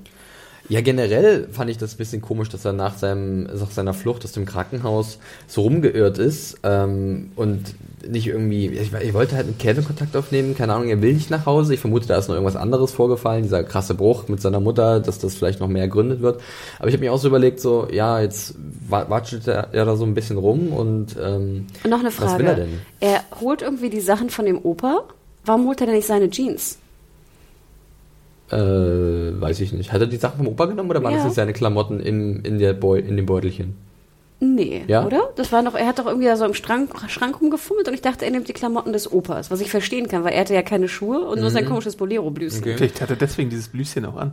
Ja, 0.68 0.80
generell 0.80 1.48
fand 1.52 1.70
ich 1.70 1.78
das 1.78 1.94
ein 1.94 1.98
bisschen 1.98 2.20
komisch, 2.20 2.48
dass 2.48 2.64
er 2.64 2.72
nach, 2.72 2.98
seinem, 2.98 3.44
nach 3.44 3.70
seiner 3.70 3.94
Flucht 3.94 4.24
aus 4.24 4.32
dem 4.32 4.46
Krankenhaus 4.46 5.18
so 5.46 5.62
rumgeirrt 5.62 6.18
ist 6.18 6.58
ähm, 6.64 7.30
und 7.36 7.74
nicht 8.08 8.26
irgendwie, 8.26 8.68
ich, 8.68 8.92
ich 8.92 9.14
wollte 9.14 9.36
halt 9.36 9.46
mit 9.46 9.58
Calvin 9.58 9.84
Kontakt 9.84 10.16
aufnehmen, 10.16 10.54
keine 10.56 10.74
Ahnung, 10.74 10.88
er 10.88 11.00
will 11.02 11.12
nicht 11.14 11.30
nach 11.30 11.46
Hause. 11.46 11.74
Ich 11.74 11.80
vermute, 11.80 12.06
da 12.06 12.16
ist 12.16 12.28
noch 12.28 12.34
irgendwas 12.34 12.56
anderes 12.56 12.92
vorgefallen, 12.92 13.42
dieser 13.42 13.64
krasse 13.64 13.94
Bruch 13.94 14.28
mit 14.28 14.40
seiner 14.40 14.60
Mutter, 14.60 15.00
dass 15.00 15.18
das 15.18 15.34
vielleicht 15.34 15.60
noch 15.60 15.68
mehr 15.68 15.82
ergründet 15.82 16.20
wird. 16.22 16.40
Aber 16.78 16.88
ich 16.88 16.94
habe 16.94 17.04
mir 17.04 17.12
auch 17.12 17.18
so 17.18 17.28
überlegt, 17.28 17.60
so, 17.60 17.88
ja, 17.90 18.20
jetzt 18.20 18.54
wa- 18.88 19.06
watschelt 19.08 19.46
er, 19.48 19.68
er 19.72 19.84
da 19.84 19.96
so 19.96 20.04
ein 20.04 20.14
bisschen 20.14 20.38
rum 20.38 20.72
und 20.72 21.16
ähm, 21.22 21.66
Und 21.84 21.90
noch 21.90 22.00
eine 22.00 22.10
Frage. 22.10 22.32
was 22.32 22.38
will 22.38 22.46
er 22.46 22.54
denn? 22.56 22.80
Er 23.00 23.20
holt 23.40 23.62
irgendwie 23.62 23.90
die 23.90 24.00
Sachen 24.00 24.30
von 24.30 24.44
dem 24.46 24.58
Opa. 24.62 25.04
Warum 25.44 25.66
holt 25.66 25.80
er 25.80 25.86
denn 25.86 25.96
nicht 25.96 26.06
seine 26.06 26.28
Jeans? 26.30 26.78
Äh, 28.50 28.56
weiß 29.40 29.60
ich 29.60 29.72
nicht. 29.72 29.92
Hat 29.92 30.00
er 30.00 30.06
die 30.06 30.16
Sachen 30.18 30.36
vom 30.38 30.48
Opa 30.48 30.66
genommen 30.66 30.90
oder 30.90 31.02
waren 31.02 31.12
Ja. 31.12 31.18
das 31.18 31.26
jetzt 31.26 31.34
seine 31.36 31.52
Klamotten 31.52 31.98
in, 32.00 32.40
in, 32.42 32.58
der 32.58 32.74
Beu 32.74 32.96
in 32.98 33.16
dem 33.16 33.26
Beutelchen? 33.26 33.74
Nee, 34.38 34.84
Ja? 34.86 35.06
oder? 35.06 35.30
Das 35.36 35.50
war 35.50 35.62
noch, 35.62 35.74
er 35.74 35.86
hat 35.86 35.98
doch 35.98 36.06
irgendwie 36.06 36.26
da 36.26 36.36
so 36.36 36.44
im 36.44 36.52
Schrank, 36.54 36.90
Schrank 37.08 37.40
rumgefummelt 37.40 37.88
und 37.88 37.94
ich 37.94 38.02
dachte, 38.02 38.24
er 38.26 38.30
nimmt 38.30 38.48
die 38.48 38.52
Klamotten 38.52 38.92
des 38.92 39.10
Opas, 39.10 39.50
was 39.50 39.60
ich 39.62 39.70
verstehen 39.70 40.08
kann, 40.08 40.24
weil 40.24 40.34
er 40.34 40.40
hatte 40.40 40.52
ja 40.54 40.62
keine 40.62 40.88
Schuhe 40.88 41.20
und 41.20 41.40
nur 41.40 41.50
sein 41.50 41.64
Mhm. 41.64 41.68
komisches 41.68 41.96
Bolero-Blüschen. 41.96 42.60
Okay. 42.60 42.74
Vielleicht 42.76 43.00
hat 43.00 43.08
er 43.10 43.16
deswegen 43.16 43.48
dieses 43.48 43.68
Blüschen 43.68 44.04
auch 44.04 44.16
an. 44.16 44.32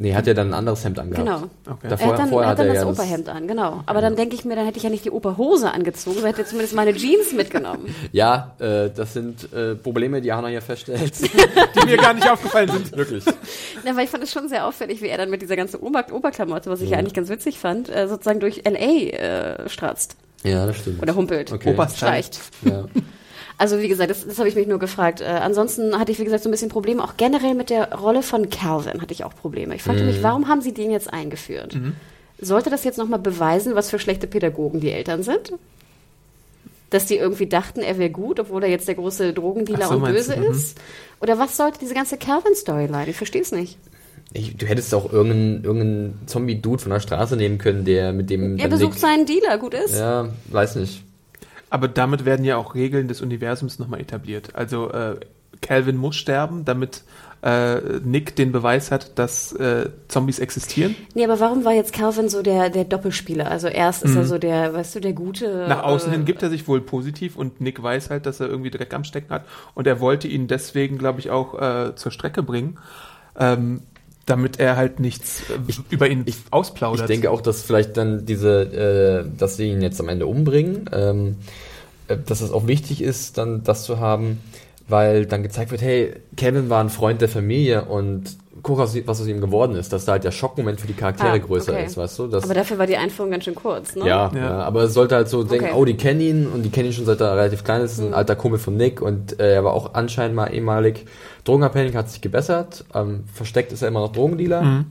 Nee, 0.00 0.14
hat 0.14 0.28
er 0.28 0.34
dann 0.34 0.48
ein 0.50 0.54
anderes 0.54 0.84
Hemd 0.84 1.00
angehabt. 1.00 1.26
Genau. 1.26 1.42
Okay. 1.68 1.88
Davor, 1.88 2.06
Er 2.06 2.12
hat 2.12 2.18
dann, 2.20 2.28
vorher 2.28 2.46
er 2.46 2.50
hat 2.52 2.58
dann 2.60 2.66
er 2.68 2.74
das 2.74 2.82
ja 2.84 2.88
Operhemd 2.88 3.28
an, 3.28 3.48
genau. 3.48 3.82
Aber 3.84 4.00
dann 4.00 4.14
denke 4.14 4.36
ich 4.36 4.44
mir, 4.44 4.54
dann 4.54 4.64
hätte 4.64 4.76
ich 4.78 4.84
ja 4.84 4.90
nicht 4.90 5.04
die 5.04 5.10
Operhose 5.10 5.72
angezogen, 5.72 6.14
sondern 6.14 6.34
hätte 6.34 6.46
zumindest 6.48 6.74
meine 6.76 6.94
Jeans 6.94 7.32
mitgenommen. 7.32 7.92
Ja, 8.12 8.54
äh, 8.60 8.90
das 8.94 9.12
sind 9.12 9.52
äh, 9.52 9.74
Probleme, 9.74 10.20
die 10.20 10.32
Hannah 10.32 10.48
hier 10.48 10.62
feststellt. 10.62 11.12
Die 11.20 11.86
mir 11.86 11.96
gar 11.96 12.14
nicht 12.14 12.30
aufgefallen 12.30 12.70
sind. 12.70 12.96
Wirklich. 12.96 13.24
Ja, 13.84 13.96
weil 13.96 14.04
ich 14.04 14.10
fand 14.10 14.22
es 14.24 14.32
schon 14.32 14.48
sehr 14.48 14.66
auffällig, 14.66 15.02
wie 15.02 15.08
er 15.08 15.18
dann 15.18 15.30
mit 15.30 15.40
dieser 15.42 15.56
ganzen 15.56 15.80
Ober 15.80 16.04
Oberklamotte, 16.12 16.68
was 16.70 16.80
ich 16.80 16.90
ja 16.90 16.98
eigentlich 16.98 17.14
ganz 17.14 17.28
witzig 17.28 17.58
fand, 17.58 17.88
äh, 17.88 18.06
sozusagen 18.08 18.40
durch 18.40 18.62
L.A. 18.64 19.62
Äh, 19.64 19.68
stratzt 19.68 20.16
Ja, 20.44 20.66
das 20.66 20.76
stimmt. 20.78 21.00
oder 21.02 21.14
humpelt. 21.14 21.52
Okay. 21.52 21.72
Oberstyle. 21.72 22.10
Schleicht. 22.10 22.40
Ja. 22.62 22.84
Also 23.58 23.80
wie 23.80 23.88
gesagt, 23.88 24.10
das, 24.10 24.24
das 24.24 24.38
habe 24.38 24.48
ich 24.48 24.54
mich 24.54 24.68
nur 24.68 24.78
gefragt. 24.78 25.20
Äh, 25.20 25.24
ansonsten 25.24 25.98
hatte 25.98 26.12
ich, 26.12 26.20
wie 26.20 26.24
gesagt, 26.24 26.44
so 26.44 26.48
ein 26.48 26.52
bisschen 26.52 26.68
Probleme. 26.68 27.02
Auch 27.02 27.16
generell 27.16 27.54
mit 27.54 27.70
der 27.70 27.92
Rolle 27.92 28.22
von 28.22 28.48
Calvin 28.50 29.02
hatte 29.02 29.12
ich 29.12 29.24
auch 29.24 29.34
Probleme. 29.34 29.74
Ich 29.74 29.82
fragte 29.82 30.04
mich, 30.04 30.22
warum 30.22 30.46
haben 30.46 30.62
sie 30.62 30.72
den 30.72 30.92
jetzt 30.92 31.12
eingeführt? 31.12 31.76
Sollte 32.40 32.70
das 32.70 32.84
jetzt 32.84 32.98
nochmal 32.98 33.18
beweisen, 33.18 33.74
was 33.74 33.90
für 33.90 33.98
schlechte 33.98 34.28
Pädagogen 34.28 34.78
die 34.80 34.92
Eltern 34.92 35.24
sind? 35.24 35.52
Dass 36.90 37.06
die 37.06 37.16
irgendwie 37.16 37.46
dachten, 37.46 37.80
er 37.80 37.98
wäre 37.98 38.10
gut, 38.10 38.38
obwohl 38.38 38.62
er 38.62 38.70
jetzt 38.70 38.86
der 38.86 38.94
große 38.94 39.32
Drogendealer 39.32 39.88
so, 39.88 39.94
und 39.96 40.04
böse 40.04 40.36
du, 40.36 40.40
mhm. 40.40 40.52
ist? 40.52 40.78
Oder 41.20 41.38
was 41.38 41.56
sollte 41.56 41.80
diese 41.80 41.94
ganze 41.94 42.16
Calvin-Storyline? 42.16 43.08
Ich 43.08 43.16
verstehe 43.16 43.42
es 43.42 43.50
nicht. 43.50 43.76
Ich, 44.32 44.56
du 44.56 44.66
hättest 44.66 44.94
auch 44.94 45.12
irgendeinen 45.12 45.64
irgendein 45.64 46.18
Zombie-Dude 46.26 46.82
von 46.82 46.92
der 46.92 47.00
Straße 47.00 47.36
nehmen 47.36 47.58
können, 47.58 47.84
der 47.84 48.12
mit 48.12 48.30
dem. 48.30 48.56
Er 48.58 48.68
besucht 48.68 48.92
Nick- 48.92 49.00
seinen 49.00 49.26
Dealer, 49.26 49.58
gut 49.58 49.74
ist. 49.74 49.96
Ja, 49.96 50.28
weiß 50.46 50.76
nicht. 50.76 51.02
Aber 51.70 51.88
damit 51.88 52.24
werden 52.24 52.44
ja 52.44 52.56
auch 52.56 52.74
Regeln 52.74 53.08
des 53.08 53.20
Universums 53.20 53.78
nochmal 53.78 54.00
etabliert. 54.00 54.54
Also 54.54 54.90
äh, 54.90 55.16
Calvin 55.60 55.96
muss 55.96 56.16
sterben, 56.16 56.64
damit 56.64 57.02
äh, 57.42 58.00
Nick 58.02 58.36
den 58.36 58.52
Beweis 58.52 58.90
hat, 58.90 59.18
dass 59.18 59.52
äh, 59.52 59.90
Zombies 60.08 60.38
existieren. 60.38 60.96
Nee, 61.14 61.24
aber 61.24 61.38
warum 61.38 61.64
war 61.64 61.72
jetzt 61.72 61.92
Calvin 61.92 62.28
so 62.28 62.42
der, 62.42 62.70
der 62.70 62.84
Doppelspieler? 62.84 63.50
Also 63.50 63.68
erst 63.68 64.02
ist 64.02 64.16
er 64.16 64.24
so 64.24 64.38
der, 64.38 64.74
weißt 64.74 64.96
du, 64.96 65.00
der 65.00 65.12
gute. 65.12 65.62
Mhm. 65.62 65.68
Nach 65.68 65.82
außen 65.84 66.10
äh, 66.10 66.16
hin 66.16 66.24
gibt 66.24 66.42
er 66.42 66.50
sich 66.50 66.66
wohl 66.66 66.80
positiv 66.80 67.36
und 67.36 67.60
Nick 67.60 67.82
weiß 67.82 68.10
halt, 68.10 68.26
dass 68.26 68.40
er 68.40 68.48
irgendwie 68.48 68.70
Dreck 68.70 68.92
am 68.92 69.04
Stecken 69.04 69.30
hat 69.32 69.44
und 69.74 69.86
er 69.86 70.00
wollte 70.00 70.26
ihn 70.26 70.48
deswegen, 70.48 70.98
glaube 70.98 71.20
ich, 71.20 71.30
auch 71.30 71.60
äh, 71.60 71.94
zur 71.94 72.10
Strecke 72.10 72.42
bringen, 72.42 72.78
ähm, 73.38 73.82
damit 74.28 74.60
er 74.60 74.76
halt 74.76 75.00
nichts 75.00 75.42
äh, 75.50 75.54
über 75.90 76.08
ihn 76.08 76.22
Ich 76.26 76.36
ausplaudert. 76.50 77.08
denke 77.08 77.30
auch, 77.30 77.40
dass 77.40 77.62
vielleicht 77.62 77.96
dann 77.96 78.26
diese, 78.26 79.24
äh, 79.26 79.38
dass 79.38 79.56
sie 79.56 79.70
ihn 79.70 79.82
jetzt 79.82 80.00
am 80.00 80.08
Ende 80.08 80.26
umbringen, 80.26 80.88
ähm, 80.92 81.36
äh, 82.08 82.16
dass 82.26 82.40
es 82.40 82.52
auch 82.52 82.66
wichtig 82.66 83.02
ist, 83.02 83.38
dann 83.38 83.64
das 83.64 83.84
zu 83.84 83.98
haben, 84.00 84.40
weil 84.88 85.26
dann 85.26 85.42
gezeigt 85.42 85.70
wird, 85.70 85.82
hey, 85.82 86.14
Kevin 86.36 86.68
war 86.70 86.82
ein 86.82 86.90
Freund 86.90 87.20
der 87.20 87.28
Familie 87.28 87.84
und 87.86 88.36
guck, 88.62 88.78
was 88.78 88.96
was 89.06 89.20
aus 89.20 89.26
ihm 89.26 89.40
geworden 89.40 89.76
ist, 89.76 89.92
dass 89.92 90.04
da 90.04 90.12
halt 90.12 90.24
der 90.24 90.30
Schockmoment 90.30 90.80
für 90.80 90.86
die 90.86 90.92
Charaktere 90.94 91.30
Ah, 91.32 91.38
größer 91.38 91.72
okay. 91.72 91.84
ist, 91.86 91.96
weißt 91.96 92.18
du? 92.18 92.26
Dass, 92.28 92.44
Aber 92.44 92.54
dafür 92.54 92.78
war 92.78 92.86
die 92.86 92.96
Einführung 92.96 93.30
ganz 93.30 93.44
schön 93.44 93.54
kurz, 93.54 93.94
ne? 93.96 94.06
ja, 94.06 94.30
Ja. 94.34 94.38
ja. 94.40 94.50
aber 94.62 94.84
es 94.84 94.94
sollte 94.94 95.14
halt 95.16 95.28
so 95.28 95.44
denken, 95.44 95.66
Okay. 95.66 95.74
oh, 95.76 95.84
die 95.84 95.96
kennen 95.96 96.20
ihn 96.20 96.46
und 96.46 96.62
die 96.62 96.70
kennen 96.70 96.86
ihn 96.86 96.92
schon 96.92 97.04
seit 97.06 97.20
er 97.20 97.36
relativ 97.36 97.64
klein 97.64 97.82
ist, 97.82 97.92
ist 97.92 98.00
ein 98.00 98.14
alter 98.14 98.36
Kumpel 98.36 98.58
von 98.58 98.76
Nick 98.76 99.00
und 99.02 99.38
äh, 99.40 99.54
er 99.54 99.64
war 99.64 99.72
auch 99.74 99.94
anscheinend 99.94 100.34
mal 100.36 100.46
ehemalig 100.52 101.04
drogenabhängig, 101.44 101.94
hat 101.96 102.10
sich 102.10 102.20
gebessert, 102.20 102.84
ähm, 102.94 103.24
versteckt 103.32 103.72
ist 103.72 103.82
er 103.82 103.88
immer 103.88 104.00
noch 104.00 104.12
Drogendealer 104.12 104.84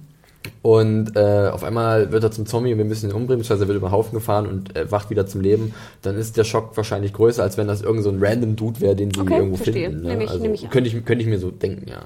und 0.62 1.16
äh, 1.16 1.50
auf 1.52 1.64
einmal 1.64 2.12
wird 2.12 2.24
er 2.24 2.32
zum 2.32 2.46
Zombie 2.46 2.72
und 2.72 2.78
wir 2.78 2.86
müssen 2.86 3.10
ihn 3.10 3.16
umbringen, 3.16 3.40
beziehungsweise 3.40 3.66
er 3.66 3.68
wird 3.68 3.78
über 3.78 3.88
den 3.90 3.92
Haufen 3.92 4.14
gefahren 4.14 4.48
und 4.48 4.76
äh, 4.78 4.90
wacht 4.92 5.10
wieder 5.10 5.26
zum 5.28 5.42
Leben, 5.42 5.74
dann 6.02 6.16
ist 6.16 6.38
der 6.38 6.46
Schock 6.46 6.76
wahrscheinlich 6.78 7.14
größer, 7.14 7.44
als 7.44 7.58
wenn 7.58 7.68
das 7.68 7.82
irgend 7.82 8.04
so 8.04 8.10
ein 8.10 8.24
random 8.24 8.56
Dude 8.56 8.80
wäre, 8.82 8.96
den 8.96 9.12
sie 9.14 9.20
Okay, 9.22 9.36
irgendwo 9.38 9.58
verstehe. 9.58 9.90
finden. 9.90 10.08
Nehm 10.08 10.22
ich- 10.22 10.30
also, 10.30 10.42
nehm 10.42 10.54
ich 10.54 10.64
an. 10.64 10.70
könnte, 10.70 10.90
ich, 10.90 11.06
könnte 11.06 11.22
ich 11.24 11.30
mir 11.30 11.40
so 11.40 11.52
denken, 11.52 11.88
ja. 11.90 12.04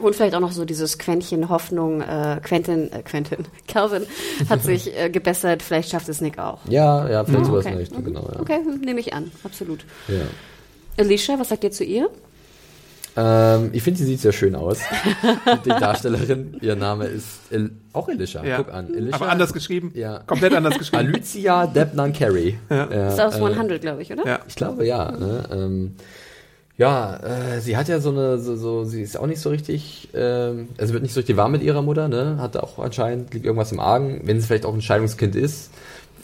Und 0.00 0.16
vielleicht 0.16 0.34
auch 0.34 0.40
noch 0.40 0.52
so 0.52 0.64
dieses 0.64 0.98
Quäntchen 0.98 1.48
Hoffnung, 1.48 2.00
äh, 2.00 2.40
Quentin, 2.42 2.90
äh, 2.92 3.02
Quentin, 3.02 3.46
Calvin 3.68 4.02
hat 4.48 4.62
sich 4.64 4.96
äh, 4.98 5.08
gebessert, 5.10 5.62
vielleicht 5.62 5.90
schafft 5.90 6.08
es 6.08 6.20
Nick 6.20 6.38
auch. 6.38 6.58
Ja, 6.68 7.08
ja, 7.08 7.24
vielleicht 7.24 7.42
Ah, 7.42 7.46
sowas 7.46 7.64
okay. 7.64 7.72
in 7.74 7.78
Richtung, 7.78 8.00
Mhm. 8.00 8.04
genau, 8.06 8.28
ja. 8.32 8.40
Okay, 8.40 8.58
hm, 8.64 8.80
nehme 8.80 9.00
ich 9.00 9.14
an, 9.14 9.30
absolut. 9.44 9.84
ja. 10.08 10.14
Alicia, 10.98 11.38
was 11.38 11.48
sagt 11.48 11.64
ihr 11.64 11.70
zu 11.72 11.84
ihr? 11.84 12.08
Ähm, 13.16 13.70
ich 13.72 13.82
finde, 13.84 13.98
sie 13.98 14.06
sieht 14.06 14.20
sehr 14.20 14.32
schön 14.32 14.56
aus. 14.56 14.78
die 15.64 15.68
Darstellerin, 15.68 16.56
ihr 16.60 16.74
Name 16.74 17.06
ist 17.06 17.26
El 17.50 17.70
auch 17.92 18.08
Elisha. 18.08 18.44
Ja. 18.44 18.56
Guck 18.56 18.72
an. 18.74 18.92
Elisha. 18.92 19.16
Aber 19.16 19.28
anders 19.28 19.52
geschrieben. 19.52 19.92
Ja. 19.94 20.18
Komplett 20.26 20.52
anders 20.52 20.76
geschrieben. 20.78 21.06
Alicia 21.14 21.66
Debnan 21.68 22.12
Carey. 22.12 22.58
Ja. 22.70 22.86
Das 22.86 23.14
ist 23.14 23.20
aus 23.20 23.34
100, 23.36 23.80
glaube 23.80 24.02
ich, 24.02 24.12
oder? 24.12 24.26
Ja. 24.26 24.40
Ich 24.48 24.56
glaube 24.56 24.84
ja. 24.84 25.12
Ne? 25.12 25.44
Ähm, 25.52 25.96
ja, 26.76 27.16
äh, 27.18 27.60
sie 27.60 27.76
hat 27.76 27.88
ja 27.88 28.00
so 28.00 28.10
eine, 28.10 28.38
so, 28.38 28.56
so, 28.56 28.84
sie 28.84 29.02
ist 29.02 29.16
auch 29.18 29.26
nicht 29.26 29.40
so 29.40 29.50
richtig, 29.50 30.08
ähm, 30.14 30.68
also 30.78 30.92
wird 30.92 31.02
nicht 31.04 31.14
so 31.14 31.20
richtig 31.20 31.36
warm 31.36 31.52
mit 31.52 31.62
ihrer 31.62 31.82
Mutter, 31.82 32.08
ne? 32.08 32.36
Hat 32.40 32.56
auch 32.56 32.78
anscheinend 32.78 33.32
liegt 33.32 33.46
irgendwas 33.46 33.70
im 33.72 33.78
Argen, 33.80 34.20
wenn 34.24 34.40
sie 34.40 34.46
vielleicht 34.46 34.66
auch 34.66 34.74
ein 34.74 34.82
Scheidungskind 34.82 35.36
ist. 35.36 35.70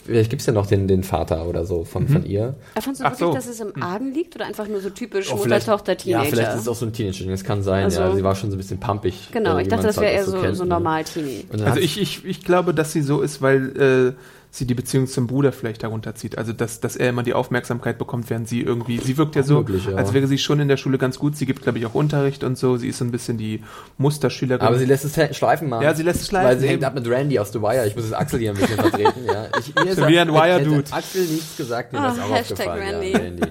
Vielleicht 0.03 0.31
gibt's 0.31 0.47
ja 0.47 0.51
noch 0.53 0.65
den, 0.65 0.87
den 0.87 1.03
Vater 1.03 1.45
oder 1.45 1.63
so 1.63 1.83
von, 1.85 2.07
von 2.07 2.25
ihr. 2.25 2.55
Aber 2.73 2.81
fandst 2.81 3.01
du 3.01 3.05
Ach 3.05 3.11
wirklich, 3.11 3.27
so. 3.27 3.33
dass 3.35 3.45
es 3.47 3.59
im 3.59 3.83
Argen 3.83 4.11
liegt 4.13 4.35
oder 4.35 4.45
einfach 4.47 4.67
nur 4.67 4.81
so 4.81 4.89
typisch 4.89 5.27
Auch 5.29 5.33
Mutter, 5.33 5.43
vielleicht- 5.43 5.67
Tochter, 5.67 5.95
Teenager? 5.95 6.23
Ja, 6.25 6.29
vielleicht 6.31 6.53
ist 6.55 6.61
es 6.61 6.67
auch 6.67 6.75
so 6.75 6.87
ein 6.87 6.91
Teenager, 6.93 7.25
das 7.29 7.43
kann 7.43 7.61
sein, 7.61 7.83
Also- 7.85 8.01
ja. 8.01 8.15
Sie 8.15 8.23
war 8.23 8.35
schon 8.35 8.49
so 8.49 8.55
ein 8.55 8.59
bisschen 8.59 8.79
pumpig. 8.79 9.29
genau, 9.31 9.57
äh, 9.57 9.61
ich 9.61 9.67
wie 9.67 9.69
dachte, 9.69 9.85
das 9.87 9.97
wäre 9.97 10.11
eher 10.11 10.25
so, 10.25 10.41
kennt, 10.41 10.57
so 10.57 10.63
ne? 10.63 10.69
normal 10.71 11.03
Teenie. 11.03 11.45
Also 11.63 11.79
ich, 11.79 12.01
ich, 12.01 12.25
ich 12.25 12.43
glaube, 12.43 12.73
dass 12.73 12.91
sie 12.91 13.03
so 13.03 13.21
ist, 13.21 13.43
weil 13.43 13.77
äh, 14.09 14.13
sie 14.53 14.65
die 14.67 14.73
Beziehung 14.73 15.07
zum 15.07 15.27
Bruder 15.27 15.53
vielleicht 15.53 15.81
darunter 15.81 16.13
zieht. 16.13 16.37
Also 16.37 16.51
dass, 16.51 16.81
dass 16.81 16.97
er 16.97 17.09
immer 17.09 17.23
die 17.23 17.33
Aufmerksamkeit 17.33 17.97
bekommt, 17.97 18.29
während 18.29 18.49
sie 18.49 18.59
irgendwie, 18.61 18.97
sie 18.99 19.17
wirkt 19.17 19.35
ja 19.37 19.43
so, 19.43 19.59
Möglich, 19.59 19.85
ja. 19.85 19.95
als 19.95 20.11
wäre 20.13 20.27
sie 20.27 20.37
schon 20.37 20.59
in 20.59 20.67
der 20.67 20.75
Schule 20.75 20.97
ganz 20.97 21.17
gut. 21.17 21.37
Sie 21.37 21.45
gibt, 21.45 21.61
glaube 21.61 21.79
ich, 21.79 21.85
auch 21.85 21.93
Unterricht 21.95 22.43
und 22.43 22.57
so. 22.57 22.75
Sie 22.75 22.89
ist 22.89 22.97
so 22.97 23.05
ein 23.05 23.11
bisschen 23.11 23.37
die 23.37 23.63
Musterschülerin. 23.97 24.65
Aber 24.67 24.77
sie 24.77 24.85
lässt 24.85 25.05
es 25.05 25.15
he- 25.15 25.33
schleifen 25.33 25.69
machen. 25.69 25.83
Ja, 25.83 25.93
sie 25.95 26.03
lässt 26.03 26.21
es 26.21 26.27
schleifen, 26.27 26.49
Weil 26.49 26.59
sie 26.59 26.67
hängt 26.67 26.83
ab 26.83 26.93
mit 26.95 27.07
Randy 27.07 27.39
aus 27.39 27.53
The 27.53 27.61
Wire. 27.61 27.87
Ich 27.87 27.95
muss 27.95 28.05
jetzt 28.05 28.13
Axel 28.13 28.39
hier 28.39 28.51
ein 28.51 28.57
bisschen 28.57 28.75
vertreten. 28.79 29.25
Ja. 29.25 29.45
Ich, 29.57 29.73
mir 29.73 29.95
So 29.95 30.07
wie 30.07 30.19
ein 30.19 30.33
Wire-Dude. 30.33 30.83
Axel 30.91 31.25
nichts 31.27 31.55
gesagt, 31.55 31.93
mir 31.93 31.99
Oh, 31.99 32.11
es 32.11 32.19
auch 32.19 32.29
Hashtag 32.35 32.67
aufgefallen. 32.67 32.95
Randy. 32.95 33.11
Ja, 33.13 33.17
Randy. 33.19 33.41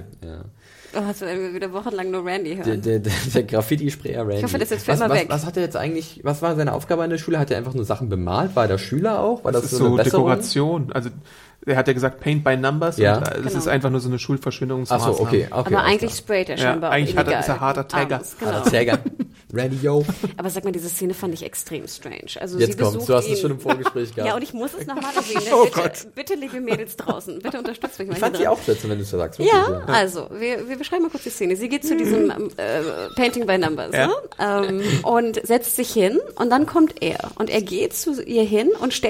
Oh, 0.94 1.02
hast 1.04 1.22
du 1.22 1.26
irgendwie 1.26 1.54
wieder 1.54 1.72
wochenlang 1.72 2.10
nur 2.10 2.24
Randy 2.24 2.56
hören? 2.56 2.82
der, 2.82 2.98
der, 2.98 3.12
der 3.34 3.42
Graffiti-Sprayer 3.44 4.26
Randy. 4.26 4.42
hoffe, 4.42 4.58
das 4.58 4.70
ist 4.70 4.84
für 4.84 4.92
was, 4.92 5.00
immer 5.00 5.10
was, 5.10 5.18
weg. 5.18 5.26
was 5.28 5.46
hat 5.46 5.56
er 5.56 5.62
jetzt 5.62 5.76
eigentlich, 5.76 6.20
was 6.24 6.42
war 6.42 6.56
seine 6.56 6.72
Aufgabe 6.72 7.04
in 7.04 7.10
der 7.10 7.18
Schule? 7.18 7.38
Hat 7.38 7.50
er 7.50 7.58
einfach 7.58 7.74
nur 7.74 7.84
Sachen 7.84 8.08
bemalt? 8.08 8.56
War 8.56 8.64
er 8.64 8.68
der 8.68 8.78
Schüler 8.78 9.20
auch? 9.20 9.44
War 9.44 9.52
das, 9.52 9.62
das 9.62 9.72
ist 9.72 9.78
so 9.78 9.86
eine 9.86 9.96
so? 9.98 10.02
Dekoration. 10.02 10.92
Also 10.92 11.10
er 11.66 11.76
hat 11.76 11.86
ja 11.88 11.92
gesagt 11.94 12.20
Paint 12.20 12.42
by 12.44 12.56
Numbers. 12.56 12.96
Ja. 12.98 13.18
Und, 13.18 13.28
äh, 13.28 13.30
es 13.38 13.44
Genau. 13.46 13.58
ist 13.58 13.68
einfach 13.68 13.90
nur 13.90 14.00
so 14.00 14.08
eine 14.08 14.16
Ach 14.16 14.20
Schulverschwendungsmaßnahme. 14.20 15.14
so, 15.14 15.20
okay. 15.22 15.48
okay 15.50 15.74
Aber 15.74 15.82
eigentlich 15.84 16.10
klar. 16.12 16.18
sprayt 16.18 16.48
er 16.48 16.56
Ja, 16.56 16.62
scheinbar 16.62 16.90
eigentlich 16.90 17.16
hat 17.16 17.28
er- 17.28 17.40
ist 17.40 17.48
er 17.48 17.60
harter 17.60 17.86
Tagger. 17.88 18.16
abends, 18.16 18.36
Genau. 18.38 18.52
Harter 18.52 18.70
Träger. 18.70 18.98
Randy, 19.52 19.78
yo. 19.82 20.04
Aber 20.36 20.48
sag 20.48 20.62
mal, 20.64 20.70
diese 20.70 20.88
Szene 20.88 21.12
fand 21.12 21.34
ich 21.34 21.42
extrem 21.42 21.88
strange. 21.88 22.20
Also 22.38 22.56
Jetzt 22.58 22.72
sie 22.72 22.78
kommt's. 22.78 22.92
besucht 22.94 23.08
Du 23.08 23.14
hast 23.14 23.26
ihn. 23.26 23.32
es 23.32 23.40
schon 23.40 23.50
im 23.50 23.58
Vorgespräch 23.58 24.10
gehabt. 24.14 24.28
Ja, 24.28 24.36
und 24.36 24.42
ich 24.42 24.54
muss 24.54 24.70
es 24.78 24.86
nochmal 24.86 25.10
erwähnen. 25.16 25.52
Oh 25.52 25.64
bitte, 25.64 25.74
Gott. 25.80 26.06
bitte, 26.14 26.34
liebe 26.34 26.60
Mädels 26.60 26.96
draußen, 26.96 27.40
bitte 27.40 27.58
unterstützt 27.58 27.98
mich 27.98 28.06
mal 28.08 28.14
Ich 28.14 28.20
fand 28.20 28.38
dran. 28.38 28.46
auch 28.46 28.62
setzen, 28.62 28.88
wenn 28.88 28.98
du 28.98 29.02
es 29.02 29.10
so 29.10 29.16
sagst. 29.18 29.40
wirklich, 29.40 29.52
Ja, 29.52 29.82
also, 29.88 30.28
wir, 30.38 30.68
wir 30.68 30.78
beschreiben 30.78 31.02
mal 31.02 31.10
kurz 31.10 31.24
die 31.24 31.30
Szene. 31.30 31.56
Sie 31.56 31.68
geht 31.68 31.84
zu 31.84 31.96
diesem 31.96 32.30
ähm, 32.30 32.48
äh, 32.56 32.80
Painting 33.16 33.44
by 33.46 33.58
Numbers 33.58 33.92
Ja. 33.92 34.06
ne? 34.06 34.14
ähm, 34.38 34.82
und 35.02 35.44
setzt 35.44 35.74
sich 35.74 35.90
hin 35.92 36.20
und 36.36 36.50
dann 36.50 36.66
kommt 36.66 37.02
er. 37.02 37.18
Und 37.36 37.50
er 37.50 37.60
geht 37.62 37.92
zu 37.94 38.22
ihr 38.22 38.44
hin 38.44 38.70
und 38.80 38.94
stellt 38.94 39.09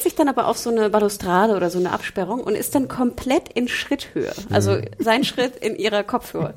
sich 0.00 0.14
dann 0.14 0.28
aber 0.28 0.46
auf 0.46 0.58
so 0.58 0.70
eine 0.70 0.88
Balustrade 0.90 1.56
oder 1.56 1.70
so 1.70 1.78
eine 1.78 1.92
Absperrung 1.92 2.40
und 2.40 2.54
ist 2.54 2.74
dann 2.74 2.88
komplett 2.88 3.48
in 3.52 3.68
Schritthöhe. 3.68 4.32
Also 4.50 4.78
sein 4.98 5.24
Schritt 5.24 5.56
in 5.56 5.76
ihrer 5.76 6.02
Kopfhöhe. 6.04 6.54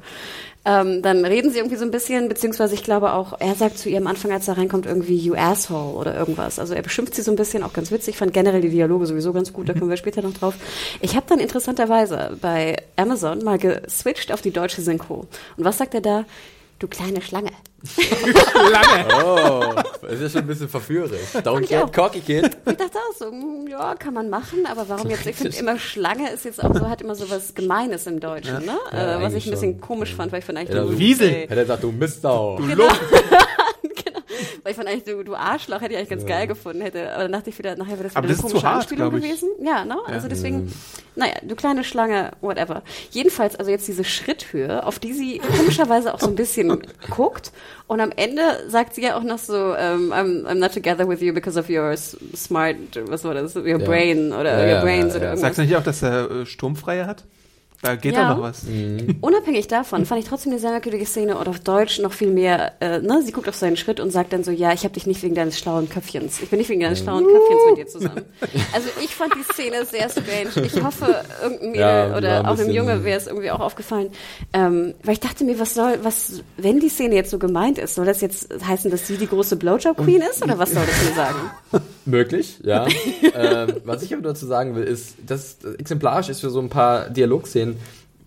Ähm, 0.68 1.04
dann 1.04 1.24
reden 1.24 1.52
sie 1.52 1.60
irgendwie 1.60 1.76
so 1.76 1.86
ein 1.86 1.92
bisschen, 1.92 2.28
beziehungsweise 2.28 2.74
ich 2.74 2.84
glaube 2.84 3.14
auch, 3.14 3.40
er 3.40 3.54
sagt 3.54 3.78
zu 3.78 3.88
ihr 3.88 3.98
am 3.98 4.08
Anfang, 4.08 4.32
als 4.32 4.48
er 4.48 4.58
reinkommt, 4.58 4.88
irgendwie 4.88 5.16
you 5.16 5.36
asshole 5.36 5.96
oder 5.96 6.16
irgendwas. 6.18 6.58
Also 6.58 6.74
er 6.74 6.82
beschimpft 6.82 7.14
sie 7.14 7.22
so 7.22 7.32
ein 7.32 7.36
bisschen, 7.36 7.62
auch 7.62 7.74
ganz 7.74 7.92
witzig. 7.92 8.16
Ich 8.16 8.18
fand 8.18 8.34
generell 8.34 8.62
die 8.62 8.70
Dialoge 8.70 9.06
sowieso 9.06 9.32
ganz 9.32 9.54
gut, 9.54 9.70
da 9.70 9.74
kommen 9.74 9.92
wir 9.92 9.98
später 9.98 10.24
noch 10.24 10.34
drauf. 10.34 10.56
Ich 11.02 11.16
habe 11.16 11.28
dann 11.30 11.40
interessanterweise 11.40 12.36
bei 12.42 12.78
Amazon 12.96 13.44
mal 13.44 13.60
geswitcht 13.60 14.32
auf 14.32 14.42
die 14.42 14.52
deutsche 14.52 14.82
Synchro. 14.82 15.28
Und 15.56 15.66
was 15.66 15.78
sagt 15.78 15.94
er 15.94 16.02
da? 16.02 16.26
Du 16.78 16.88
kleine 16.88 17.22
Schlange. 17.22 17.52
Oh, 19.24 19.74
das 20.02 20.14
ist 20.14 20.22
ja 20.22 20.30
schon 20.30 20.42
ein 20.42 20.48
bisschen 20.48 20.68
verführerisch. 20.68 21.36
Don't 21.36 21.68
get 21.68 21.94
cocky, 21.94 22.20
kid. 22.20 22.46
Ich 22.66 22.78
dachte 22.78 22.98
auch 22.98 23.16
so, 23.18 23.28
hm, 23.28 23.68
ja, 23.70 23.96
kann 23.96 24.14
man 24.14 24.30
machen, 24.30 24.66
aber 24.66 24.90
warum 24.90 25.10
jetzt? 25.10 25.26
Ich 25.26 25.36
finde 25.36 25.56
immer 25.58 25.80
Schlange 25.80 26.32
ist 26.32 26.46
jetzt 26.46 26.64
auch 26.64 26.74
so, 26.74 26.90
hat 26.90 27.02
immer 27.02 27.16
so 27.16 27.30
was 27.30 27.54
Gemeines 27.54 28.08
im 28.08 28.20
Deutschen, 28.20 28.66
ne? 28.66 28.78
Ja, 28.92 29.20
äh, 29.20 29.22
was 29.22 29.34
ich 29.36 29.46
ein 29.46 29.52
bisschen 29.52 29.74
schon. 29.74 29.82
komisch 29.82 30.14
fand, 30.16 30.32
weil 30.32 30.40
ich 30.40 30.50
eigentlich 30.50 30.70
Ja, 30.70 30.82
du, 30.84 30.92
so 30.92 31.00
Wiesel. 31.00 31.30
Hätte 31.30 31.56
er 31.56 31.62
gesagt, 31.62 31.84
du 31.84 31.92
Mistau. 31.92 32.56
genau. 32.56 32.76
genau. 32.76 32.88
Weil 34.66 34.72
ich 34.72 34.78
fand 34.78 34.90
eigentlich, 34.90 35.04
du, 35.04 35.24
du 35.24 35.36
Arschloch, 35.36 35.80
hätte 35.80 35.94
ich 35.94 35.98
eigentlich 36.00 36.10
ganz 36.10 36.26
geil 36.26 36.48
gefunden, 36.48 36.82
hätte, 36.82 37.14
aber 37.14 37.22
dann 37.22 37.34
dachte 37.34 37.52
ich 37.52 37.60
wieder, 37.60 37.76
nachher 37.76 38.00
wäre 38.00 38.06
das 38.06 38.14
wieder 38.14 38.18
Aber 38.18 38.26
eine 38.26 38.36
das 38.36 38.42
komische 38.42 38.68
hart, 38.68 38.78
Anspielung 38.78 39.12
gewesen. 39.12 39.48
Ja, 39.62 39.86
ne? 39.86 39.96
Also 40.08 40.28
deswegen, 40.28 40.74
naja, 41.16 41.34
du 41.44 41.56
kleine 41.56 41.84
Schlange, 41.84 42.32
whatever. 42.42 42.82
Jedenfalls, 43.12 43.56
also 43.56 43.70
jetzt 43.70 43.88
diese 43.88 44.04
Schritthöhe, 44.04 44.84
auf 44.84 44.98
die 44.98 45.14
sie 45.14 45.38
komischerweise 45.56 46.16
auch 46.16 46.20
so 46.20 46.30
ein 46.30 46.36
bisschen 46.36 46.82
guckt. 47.12 47.52
Und 47.86 48.02
am 48.02 48.10
Ende 48.16 48.42
sagt 48.68 48.96
sie 48.96 49.04
ja 49.04 49.16
auch 49.16 49.24
noch 49.24 49.38
so, 49.38 49.76
ähm, 49.76 50.12
I'm, 50.12 50.48
I'm 50.48 50.56
not 50.56 50.74
together 50.74 51.08
with 51.08 51.22
you 51.22 51.32
because 51.32 51.60
of 51.60 51.70
your 51.70 51.96
smart, 51.96 52.78
was 53.08 53.24
war 53.24 53.36
das, 53.36 53.56
your 53.56 53.78
brain 53.78 54.34
oder 54.34 54.58
Ja, 54.58 54.64
your 54.64 54.68
ja, 54.78 54.82
brains 54.82 55.14
ja, 55.14 55.18
oder 55.18 55.26
ja. 55.26 55.32
irgendwas. 55.34 55.42
Sagst 55.42 55.60
du 55.60 55.62
nicht 55.62 55.76
auch, 55.76 55.84
dass 55.84 56.02
er 56.02 56.32
äh, 56.32 56.46
Sturmfreie 56.48 57.06
hat? 57.06 57.24
Da 57.86 57.96
geht 57.96 58.16
Ja. 58.16 58.30
doch 58.30 58.38
noch 58.38 58.44
was. 58.44 58.64
Unabhängig 59.22 59.68
davon 59.68 60.08
fand 60.08 60.20
ich 60.20 60.28
trotzdem 60.28 60.52
eine 60.52 60.60
sehr 60.60 60.72
merkwürdige 60.72 61.06
Szene 61.06 61.38
und 61.38 61.48
auf 61.48 61.60
Deutsch 61.60 62.00
noch 62.00 62.14
viel 62.14 62.32
mehr, 62.32 62.74
äh, 62.82 62.98
ne, 63.00 63.22
sie 63.24 63.32
guckt 63.32 63.48
auf 63.48 63.54
seinen 63.54 63.78
Schritt 63.78 64.00
und 64.00 64.10
sagt 64.10 64.34
dann 64.34 64.44
so, 64.44 64.50
ja, 64.50 64.74
ich 64.74 64.84
habe 64.86 64.96
dich 64.96 65.06
nicht 65.06 65.22
wegen 65.22 65.36
deines 65.36 65.60
schlauen 65.60 65.88
Köpfchens. 65.88 66.42
Ich 66.42 66.50
bin 66.50 66.58
nicht 66.58 66.70
wegen 66.70 66.82
deines 66.82 66.98
schlauen 67.00 67.24
Köpfchens 67.26 67.62
mit 67.70 67.78
dir 67.78 67.88
zusammen. 67.88 68.24
Also 68.74 68.90
ich 69.04 69.14
fand 69.14 69.34
die 69.36 69.44
Szene 69.54 69.86
sehr 69.86 70.10
strange. 70.10 70.66
Ich 70.66 70.84
hoffe, 70.84 71.24
irgendein 71.44 71.70
Mädel 71.70 71.82
Ja, 71.82 72.18
oder 72.18 72.40
ein 72.40 72.46
auch 72.48 72.58
einem 72.60 72.72
Junge 72.72 73.04
wäre 73.04 73.18
es 73.20 73.28
irgendwie 73.28 73.52
auch 73.52 73.60
aufgefallen. 73.60 74.10
Ähm, 74.52 74.96
weil 75.04 75.14
ich 75.14 75.20
dachte 75.20 75.44
mir, 75.44 75.60
was 75.60 75.76
soll, 75.76 76.00
was, 76.02 76.42
wenn 76.58 76.80
die 76.80 76.90
Szene 76.90 77.14
jetzt 77.16 77.30
so 77.30 77.38
gemeint 77.38 77.78
ist, 77.78 77.96
soll 77.96 78.06
das 78.06 78.22
jetzt 78.22 78.50
heißen, 78.66 78.90
dass 78.90 79.06
sie 79.08 79.18
die 79.18 79.28
große 79.28 79.56
Blowjob-Queen 79.58 80.22
ist 80.22 80.44
oder 80.44 80.58
was 80.58 80.72
soll 80.72 80.84
das 80.86 81.10
mir 81.10 81.16
sagen? 81.16 81.86
Möglich, 82.06 82.60
ja. 82.64 82.88
ähm, 83.34 83.76
was 83.84 84.02
ich 84.04 84.14
aber 84.14 84.24
dazu 84.24 84.46
sagen 84.46 84.76
will, 84.76 84.84
ist, 84.84 85.16
dass 85.26 85.60
das 85.60 85.74
exemplarisch 85.76 86.30
ist 86.30 86.42
für 86.42 86.50
so 86.50 86.60
ein 86.60 86.70
paar 86.70 87.10
Dialogszenen, 87.10 87.75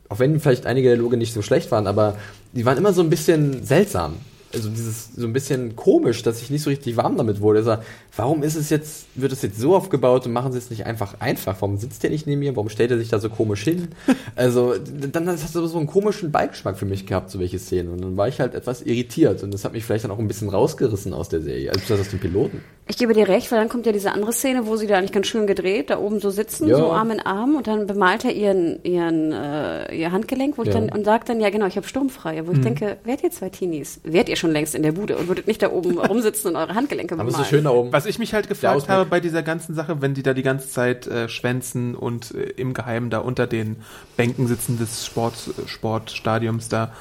auch 0.08 0.18
wenn 0.18 0.40
vielleicht 0.40 0.66
einige 0.66 0.88
Dialoge 0.88 1.16
nicht 1.16 1.34
so 1.34 1.42
schlecht 1.42 1.70
waren, 1.70 1.86
aber 1.86 2.16
die 2.52 2.64
waren 2.64 2.78
immer 2.78 2.92
so 2.92 3.02
ein 3.02 3.10
bisschen 3.10 3.64
seltsam. 3.64 4.14
Also 4.52 4.70
dieses 4.70 5.14
so 5.14 5.26
ein 5.26 5.32
bisschen 5.34 5.76
komisch, 5.76 6.22
dass 6.22 6.40
ich 6.40 6.48
nicht 6.50 6.62
so 6.62 6.70
richtig 6.70 6.96
warm 6.96 7.16
damit 7.18 7.40
wurde. 7.42 7.58
Also, 7.58 7.76
warum 8.16 8.42
ist 8.42 8.54
es 8.56 8.70
jetzt, 8.70 9.06
wird 9.14 9.30
es 9.32 9.42
jetzt 9.42 9.58
so 9.60 9.76
aufgebaut 9.76 10.24
und 10.26 10.32
machen 10.32 10.52
sie 10.52 10.58
es 10.58 10.70
nicht 10.70 10.86
einfach 10.86 11.20
einfach? 11.20 11.56
Warum 11.60 11.76
sitzt 11.76 12.02
der 12.02 12.10
nicht 12.10 12.26
neben 12.26 12.38
mir? 12.40 12.56
Warum 12.56 12.70
stellt 12.70 12.90
er 12.90 12.96
sich 12.98 13.08
da 13.08 13.18
so 13.18 13.28
komisch 13.28 13.62
hin? 13.64 13.88
Also, 14.36 14.74
dann 14.78 15.26
hat 15.28 15.34
es 15.36 15.52
so 15.52 15.76
einen 15.78 15.86
komischen 15.86 16.30
Beigeschmack 16.30 16.78
für 16.78 16.86
mich 16.86 17.06
gehabt, 17.06 17.30
so 17.30 17.38
welche 17.40 17.58
Szenen. 17.58 17.92
Und 17.92 18.02
dann 18.02 18.16
war 18.16 18.28
ich 18.28 18.40
halt 18.40 18.54
etwas 18.54 18.82
irritiert 18.82 19.42
und 19.42 19.52
das 19.52 19.64
hat 19.64 19.72
mich 19.72 19.84
vielleicht 19.84 20.04
dann 20.04 20.10
auch 20.12 20.18
ein 20.18 20.28
bisschen 20.28 20.48
rausgerissen 20.48 21.12
aus 21.12 21.28
der 21.28 21.40
Serie, 21.40 21.72
also 21.72 21.94
aus 21.94 22.08
dem 22.08 22.20
Piloten. 22.20 22.62
Ich 22.86 22.96
gebe 22.96 23.12
dir 23.14 23.28
recht, 23.28 23.50
weil 23.52 23.58
dann 23.58 23.68
kommt 23.68 23.84
ja 23.84 23.92
diese 23.92 24.12
andere 24.12 24.32
Szene, 24.32 24.66
wo 24.66 24.76
sie 24.76 24.86
da 24.86 24.96
eigentlich 24.96 25.12
ganz 25.12 25.26
schön 25.26 25.46
gedreht, 25.46 25.90
da 25.90 25.98
oben 25.98 26.20
so 26.20 26.30
sitzen, 26.30 26.68
Ja. 26.68 26.78
so 26.78 26.90
Arm 26.92 27.10
in 27.10 27.20
Arm 27.20 27.56
und 27.56 27.66
dann 27.66 27.86
bemalt 27.86 28.24
er 28.24 28.32
ihren, 28.32 28.82
ihren, 28.82 29.32
äh, 29.32 29.94
ihr 29.94 30.10
Handgelenk, 30.12 30.56
wo 30.56 30.62
ich 30.62 30.68
Ja. 30.68 30.74
dann, 30.74 30.88
und 30.90 31.04
sagt 31.04 31.28
dann, 31.28 31.40
ja 31.40 31.50
genau, 31.50 31.66
ich 31.66 31.76
habe 31.76 31.86
sturmfrei. 31.86 32.46
Wo 32.46 32.52
ich 32.52 32.60
denke, 32.60 32.96
wärt 33.04 33.22
ihr 33.22 33.30
zwei 33.30 33.50
Teenies? 33.50 34.00
Wärt 34.04 34.28
ihr 34.30 34.36
schon 34.38 34.50
längst 34.50 34.74
in 34.74 34.82
der 34.82 34.92
Bude 34.92 35.16
und 35.16 35.28
würdet 35.28 35.46
nicht 35.46 35.62
da 35.62 35.70
oben 35.70 35.98
rumsitzen 35.98 36.50
und 36.50 36.56
eure 36.56 36.74
Handgelenke 36.74 37.14
Aber 37.14 37.24
bemalen? 37.24 37.34
es 37.34 37.46
ist 37.46 37.50
so 37.50 37.56
schön 37.56 37.64
da 37.64 37.70
oben. 37.70 37.92
Was 37.92 38.06
ich 38.06 38.18
mich 38.18 38.34
halt 38.34 38.48
gefragt 38.48 38.88
habe 38.88 39.08
bei 39.08 39.20
dieser 39.20 39.42
ganzen 39.42 39.74
Sache, 39.74 40.00
wenn 40.00 40.14
die 40.14 40.22
da 40.22 40.34
die 40.34 40.42
ganze 40.42 40.68
Zeit 40.68 41.06
äh, 41.06 41.28
schwänzen 41.28 41.94
und 41.94 42.34
äh, 42.34 42.42
im 42.56 42.74
Geheimen 42.74 43.10
da 43.10 43.18
unter 43.18 43.46
den 43.46 43.76
Bänken 44.16 44.46
sitzen 44.46 44.78
des 44.78 45.06
Sport, 45.06 45.34
Sportstadiums 45.66 46.68
da, 46.68 46.92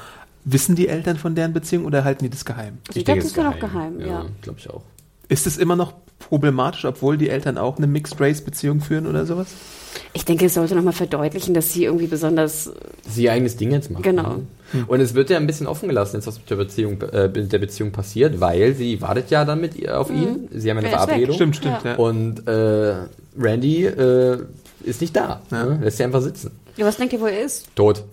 wissen 0.44 0.76
die 0.76 0.88
Eltern 0.88 1.16
von 1.16 1.34
deren 1.34 1.52
Beziehung 1.52 1.84
oder 1.84 2.04
halten 2.04 2.24
die 2.24 2.30
das 2.30 2.44
geheim? 2.44 2.78
Also 2.88 2.98
ich 2.98 3.04
dachte, 3.04 3.20
das 3.20 3.28
ist 3.28 3.36
noch 3.36 3.58
geheim, 3.58 4.00
ja. 4.00 4.26
glaube 4.42 4.58
ich 4.58 4.70
auch. 4.70 4.82
Ist 5.28 5.46
es 5.46 5.58
immer 5.58 5.76
noch 5.76 5.92
problematisch, 6.18 6.84
obwohl 6.84 7.16
die 7.16 7.28
Eltern 7.28 7.58
auch 7.58 7.76
eine 7.78 7.86
Mixed-Race-Beziehung 7.86 8.80
führen 8.80 9.06
oder 9.06 9.26
sowas? 9.26 9.48
Ich 10.12 10.24
denke, 10.24 10.46
es 10.46 10.54
sollte 10.54 10.74
nochmal 10.74 10.92
verdeutlichen, 10.92 11.54
dass 11.54 11.72
sie 11.72 11.84
irgendwie 11.84 12.06
besonders, 12.06 12.70
Sie 13.08 13.24
ihr 13.24 13.32
eigenes 13.32 13.56
Ding 13.56 13.70
jetzt 13.70 13.90
machen. 13.90 14.02
Genau. 14.02 14.36
Mhm. 14.72 14.84
Und 14.86 15.00
es 15.00 15.14
wird 15.14 15.30
ja 15.30 15.38
ein 15.38 15.46
bisschen 15.46 15.66
offen 15.66 15.88
gelassen, 15.88 16.16
jetzt 16.16 16.26
was 16.26 16.38
mit 16.38 16.50
der 16.50 16.56
Beziehung, 16.56 17.00
äh, 17.02 17.28
mit 17.28 17.52
der 17.52 17.58
Beziehung 17.58 17.90
passiert, 17.90 18.40
weil 18.40 18.74
sie 18.74 19.00
wartet 19.00 19.30
ja 19.30 19.44
dann 19.44 19.60
mit 19.60 19.76
ihr 19.76 19.98
auf 19.98 20.10
ihn. 20.10 20.48
Sie 20.52 20.70
haben 20.70 20.78
ja 20.78 20.82
eine 20.82 20.88
Mhm. 20.88 20.92
Er 20.92 20.92
weg. 20.92 20.92
Verabredung. 21.08 21.34
Stimmt, 21.36 21.56
stimmt, 21.56 21.84
ja. 21.84 21.94
Und 21.96 22.46
äh, 22.46 22.94
Randy 23.38 23.86
äh, 23.86 24.38
ist 24.84 25.00
nicht 25.00 25.16
da. 25.16 25.40
Ja. 25.50 25.64
Ne? 25.64 25.78
Lässt 25.82 25.96
sie 25.96 26.04
einfach 26.04 26.20
sitzen. 26.22 26.50
Ja, 26.78 26.86
was 26.86 26.96
denkt 26.96 27.12
ihr, 27.12 27.20
wo 27.20 27.26
er 27.26 27.40
ist? 27.44 27.74
Tot. 27.74 28.04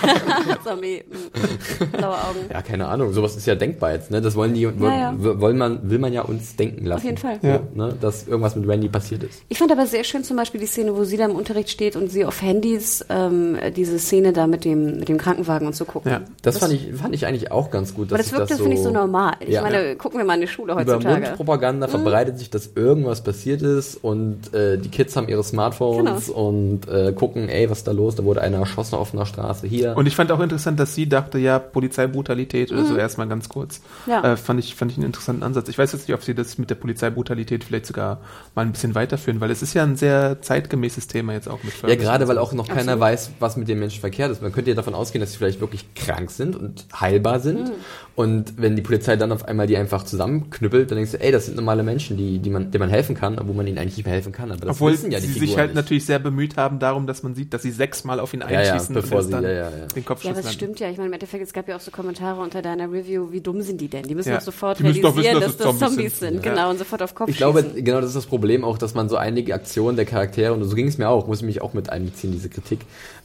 Zombie. 0.64 1.02
Hm. 1.08 1.90
Blaue 1.92 2.14
Augen. 2.14 2.38
Ja, 2.50 2.62
keine 2.62 2.86
Ahnung. 2.88 3.12
Sowas 3.12 3.36
ist 3.36 3.46
ja 3.46 3.54
denkbar 3.54 3.92
jetzt. 3.92 4.10
Ne? 4.10 4.20
Das 4.22 4.34
wollen 4.34 4.54
die, 4.54 4.62
ja. 4.62 4.72
wollen 5.18 5.58
man, 5.58 5.90
will 5.90 5.98
man 5.98 6.12
ja 6.12 6.22
uns 6.22 6.56
denken 6.56 6.86
lassen. 6.86 6.98
Auf 7.00 7.04
jeden 7.04 7.18
Fall. 7.18 7.38
Ja. 7.42 7.60
Ne? 7.74 7.94
Dass 8.00 8.26
irgendwas 8.26 8.56
mit 8.56 8.66
Randy 8.68 8.88
passiert 8.88 9.22
ist. 9.22 9.42
Ich 9.48 9.58
fand 9.58 9.70
aber 9.70 9.86
sehr 9.86 10.02
schön 10.02 10.24
zum 10.24 10.36
Beispiel 10.38 10.60
die 10.60 10.66
Szene, 10.66 10.96
wo 10.96 11.04
sie 11.04 11.16
da 11.18 11.26
im 11.26 11.36
Unterricht 11.36 11.68
steht 11.70 11.94
und 11.94 12.10
sie 12.10 12.24
auf 12.24 12.40
Handys 12.40 13.04
ähm, 13.10 13.58
diese 13.76 13.98
Szene 13.98 14.32
da 14.32 14.46
mit 14.46 14.64
dem, 14.64 14.98
mit 14.98 15.08
dem 15.10 15.18
Krankenwagen 15.18 15.66
und 15.66 15.76
so 15.76 15.84
gucken. 15.84 16.10
Ja. 16.10 16.22
Das, 16.40 16.56
fand, 16.58 16.72
ich, 16.72 16.94
fand 16.94 17.14
ich 17.14 17.26
eigentlich 17.26 17.52
auch 17.52 17.70
ganz 17.70 17.92
gut. 17.94 18.08
Aber 18.08 18.16
dass 18.18 18.30
das 18.30 18.30
sich 18.30 18.38
wirkte, 18.38 18.56
finde 18.62 18.76
ich, 18.76 18.82
so 18.82 18.90
normal. 18.90 19.34
Ich 19.40 19.50
Ja. 19.50 19.62
meine, 19.62 19.94
gucken 19.96 20.18
wir 20.18 20.24
mal 20.24 20.34
in 20.34 20.40
die 20.40 20.48
Schule 20.48 20.72
Über 20.72 20.80
heutzutage. 20.80 21.16
Mhm. 21.16 21.22
Mundpropaganda 21.26 21.88
verbreitet 21.88 22.38
sich, 22.38 22.48
dass 22.50 22.70
irgendwas 22.74 23.22
passiert 23.22 23.60
ist 23.62 24.02
und 24.02 24.54
äh, 24.54 24.78
die 24.78 24.88
Kids 24.88 25.16
haben 25.16 25.28
ihre 25.28 25.44
Smartphones 25.44 26.28
Genau. 26.28 26.38
und 26.48 26.88
äh, 26.88 27.12
gucken, 27.12 27.48
ey, 27.48 27.68
was 27.68 27.78
ist 27.78 27.88
da 27.88 27.92
los? 27.92 28.05
Da 28.14 28.24
wurde 28.24 28.42
einer 28.42 28.58
erschossen 28.58 28.94
auf 28.94 29.12
einer 29.12 29.26
Straße 29.26 29.66
hier. 29.66 29.96
Und 29.96 30.06
ich 30.06 30.14
fand 30.14 30.30
auch 30.30 30.40
interessant, 30.40 30.78
dass 30.78 30.94
sie 30.94 31.08
dachte, 31.08 31.38
ja, 31.38 31.58
Polizeibrutalität 31.58 32.70
oder 32.70 32.84
so 32.84 32.96
erstmal 32.96 33.28
ganz 33.28 33.48
kurz. 33.48 33.80
Mhm. 34.06 34.12
Ja. 34.12 34.32
Äh, 34.32 34.36
fand, 34.36 34.60
ich, 34.60 34.74
fand 34.74 34.92
ich 34.92 34.98
einen 34.98 35.06
interessanten 35.06 35.42
Ansatz. 35.42 35.68
Ich 35.68 35.78
weiß 35.78 35.92
jetzt 35.92 36.08
nicht, 36.08 36.14
ob 36.14 36.22
sie 36.22 36.34
das 36.34 36.58
mit 36.58 36.70
der 36.70 36.76
Polizeibrutalität 36.76 37.64
vielleicht 37.64 37.86
sogar 37.86 38.20
mal 38.54 38.62
ein 38.62 38.72
bisschen 38.72 38.94
weiterführen, 38.94 39.40
weil 39.40 39.50
es 39.50 39.62
ist 39.62 39.74
ja 39.74 39.82
ein 39.82 39.96
sehr 39.96 40.40
zeitgemäßes 40.42 41.08
Thema 41.08 41.32
jetzt 41.32 41.48
auch 41.48 41.62
mit 41.62 41.72
ja, 41.72 41.80
Ferguson 41.80 42.04
gerade 42.04 42.28
weil 42.28 42.38
auch 42.38 42.52
noch 42.52 42.68
keiner 42.68 42.92
Absolut. 42.92 43.00
weiß, 43.00 43.30
was 43.40 43.56
mit 43.56 43.68
den 43.68 43.78
Menschen 43.78 44.00
verkehrt 44.00 44.30
ist. 44.30 44.42
Man 44.42 44.52
könnte 44.52 44.70
ja 44.70 44.76
davon 44.76 44.94
ausgehen, 44.94 45.20
dass 45.20 45.32
sie 45.32 45.38
vielleicht 45.38 45.60
wirklich 45.60 45.94
krank 45.94 46.30
sind 46.30 46.56
und 46.56 46.86
heilbar 46.98 47.40
sind. 47.40 47.68
Mhm. 47.68 47.72
Und 48.16 48.54
wenn 48.56 48.74
die 48.76 48.82
Polizei 48.82 49.14
dann 49.16 49.30
auf 49.30 49.44
einmal 49.44 49.66
die 49.66 49.76
einfach 49.76 50.02
zusammenknüppelt, 50.02 50.90
dann 50.90 50.96
denkst 50.96 51.12
du, 51.12 51.20
ey, 51.20 51.30
das 51.30 51.44
sind 51.46 51.56
normale 51.56 51.82
Menschen, 51.82 52.16
die, 52.16 52.38
die 52.38 52.48
man, 52.48 52.70
denen 52.70 52.80
man 52.80 52.88
helfen 52.88 53.14
kann, 53.14 53.38
obwohl 53.38 53.54
man 53.54 53.66
ihnen 53.66 53.76
eigentlich 53.76 53.98
nicht 53.98 54.06
mehr 54.06 54.14
helfen 54.14 54.32
kann. 54.32 54.50
Aber 54.50 54.60
das 54.60 54.70
Obwohl 54.76 54.92
wissen 54.94 55.10
ja 55.10 55.20
die 55.20 55.26
sie 55.26 55.32
Figuren 55.34 55.48
sich 55.48 55.56
halt 55.58 55.68
nicht. 55.68 55.74
natürlich 55.76 56.06
sehr 56.06 56.18
bemüht 56.18 56.56
haben 56.56 56.78
darum, 56.78 57.06
dass 57.06 57.22
man 57.22 57.34
sieht, 57.34 57.52
dass 57.52 57.60
sie 57.60 57.70
sechsmal 57.72 58.18
auf 58.18 58.32
ihn 58.32 58.40
Ja, 58.40 58.50
ja, 58.50 58.72
einschießen 58.72 58.94
bevor 58.94 59.18
und 59.18 59.24
sie- 59.26 59.30
dann 59.32 59.42
ja, 59.44 59.50
ja, 59.50 59.56
ja. 59.70 59.86
den 59.94 60.04
Kopfschuss 60.06 60.30
Ja, 60.30 60.34
landen. 60.36 60.48
stimmt 60.50 60.80
ja. 60.80 60.88
Ich 60.88 60.96
meine, 60.96 61.08
im 61.08 61.12
Endeffekt, 61.12 61.44
es 61.44 61.52
gab 61.52 61.68
ja 61.68 61.76
auch 61.76 61.80
so 61.80 61.90
Kommentare 61.90 62.40
unter 62.40 62.62
deiner 62.62 62.90
Review, 62.90 63.32
wie 63.32 63.42
dumm 63.42 63.60
sind 63.60 63.82
die 63.82 63.88
denn? 63.88 64.04
Die 64.04 64.14
müssen 64.14 64.30
Ja. 64.30 64.36
doch 64.36 64.44
sofort 64.44 64.80
müssen 64.80 65.02
doch 65.02 65.14
realisieren, 65.14 65.36
wissen, 65.42 65.46
dass, 65.48 65.56
dass 65.58 65.66
das 65.66 65.78
Zombies 65.78 65.96
Zombies 65.96 66.18
sind. 66.20 66.28
sind. 66.36 66.46
Ja. 66.46 66.52
Genau, 66.54 66.70
und 66.70 66.78
sofort 66.78 67.02
auf 67.02 67.14
Kopf 67.14 67.28
Ich 67.28 67.36
glaube, 67.36 67.60
schießen. 67.64 67.84
genau 67.84 68.00
das 68.00 68.08
ist 68.08 68.16
das 68.16 68.26
Problem 68.26 68.64
auch, 68.64 68.78
dass 68.78 68.94
man 68.94 69.10
so 69.10 69.16
einige 69.16 69.52
Aktionen 69.54 69.96
der 69.96 70.06
Charaktere, 70.06 70.54
und 70.54 70.64
so 70.64 70.74
ging 70.74 70.88
es 70.88 70.96
mir 70.96 71.10
auch, 71.10 71.26
muss 71.26 71.40
ich 71.40 71.44
mich 71.46 71.60
auch 71.60 71.74
mit 71.74 71.90
einbeziehen, 71.90 72.32
diese 72.32 72.48
Kritik, 72.48 72.80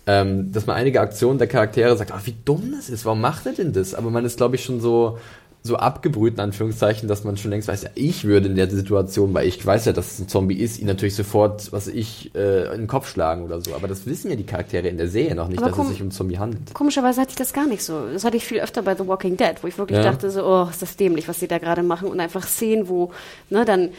ähm, 0.07 0.51
dass 0.51 0.65
man 0.65 0.75
einige 0.75 0.99
Aktionen 1.01 1.37
der 1.37 1.47
Charaktere 1.47 1.95
sagt, 1.95 2.11
ach, 2.11 2.25
wie 2.25 2.35
dumm 2.45 2.73
das 2.75 2.89
ist, 2.89 3.05
warum 3.05 3.21
macht 3.21 3.45
er 3.45 3.53
denn 3.53 3.73
das? 3.73 3.93
Aber 3.93 4.09
man 4.09 4.25
ist, 4.25 4.37
glaube 4.37 4.55
ich, 4.55 4.63
schon 4.63 4.81
so, 4.81 5.19
so 5.63 5.75
abgebrüht, 5.75 6.33
in 6.33 6.39
Anführungszeichen, 6.39 7.07
dass 7.07 7.23
man 7.23 7.37
schon 7.37 7.51
längst 7.51 7.67
weiß, 7.67 7.83
ja, 7.83 7.89
ich 7.93 8.23
würde 8.23 8.47
in 8.47 8.55
der 8.55 8.67
Situation, 8.67 9.31
weil 9.35 9.47
ich 9.47 9.63
weiß 9.63 9.85
ja, 9.85 9.93
dass 9.93 10.13
es 10.13 10.19
ein 10.19 10.27
Zombie 10.27 10.55
ist, 10.55 10.79
ihn 10.79 10.87
natürlich 10.87 11.13
sofort, 11.15 11.71
was 11.71 11.87
ich, 11.87 12.33
äh, 12.33 12.65
in 12.73 12.81
den 12.81 12.87
Kopf 12.87 13.07
schlagen 13.07 13.43
oder 13.43 13.61
so. 13.61 13.75
Aber 13.75 13.87
das 13.87 14.07
wissen 14.07 14.31
ja 14.31 14.35
die 14.35 14.43
Charaktere 14.43 14.87
in 14.87 14.97
der 14.97 15.07
Serie 15.07 15.35
noch 15.35 15.49
nicht, 15.49 15.59
Aber 15.61 15.69
dass 15.69 15.77
es 15.77 15.87
sich 15.89 15.97
um 16.01 16.05
einen 16.05 16.11
Zombie 16.11 16.39
handelt. 16.39 16.73
Komischerweise 16.73 17.21
hatte 17.21 17.29
ich 17.29 17.35
das 17.35 17.53
gar 17.53 17.67
nicht 17.67 17.83
so. 17.83 18.07
Das 18.11 18.25
hatte 18.25 18.37
ich 18.37 18.45
viel 18.45 18.59
öfter 18.59 18.81
bei 18.81 18.95
The 18.95 19.05
Walking 19.05 19.37
Dead, 19.37 19.53
wo 19.61 19.67
ich 19.67 19.77
wirklich 19.77 19.97
Ja. 19.99 20.03
dachte 20.05 20.31
so, 20.31 20.43
oh, 20.43 20.67
ist 20.67 20.81
das 20.81 20.95
dämlich, 20.97 21.27
was 21.27 21.39
sie 21.39 21.47
da 21.47 21.59
gerade 21.59 21.83
machen 21.83 22.07
und 22.09 22.19
einfach 22.19 22.47
Szenen, 22.47 22.89
wo, 22.89 23.11
ne, 23.51 23.63
dann, 23.63 23.89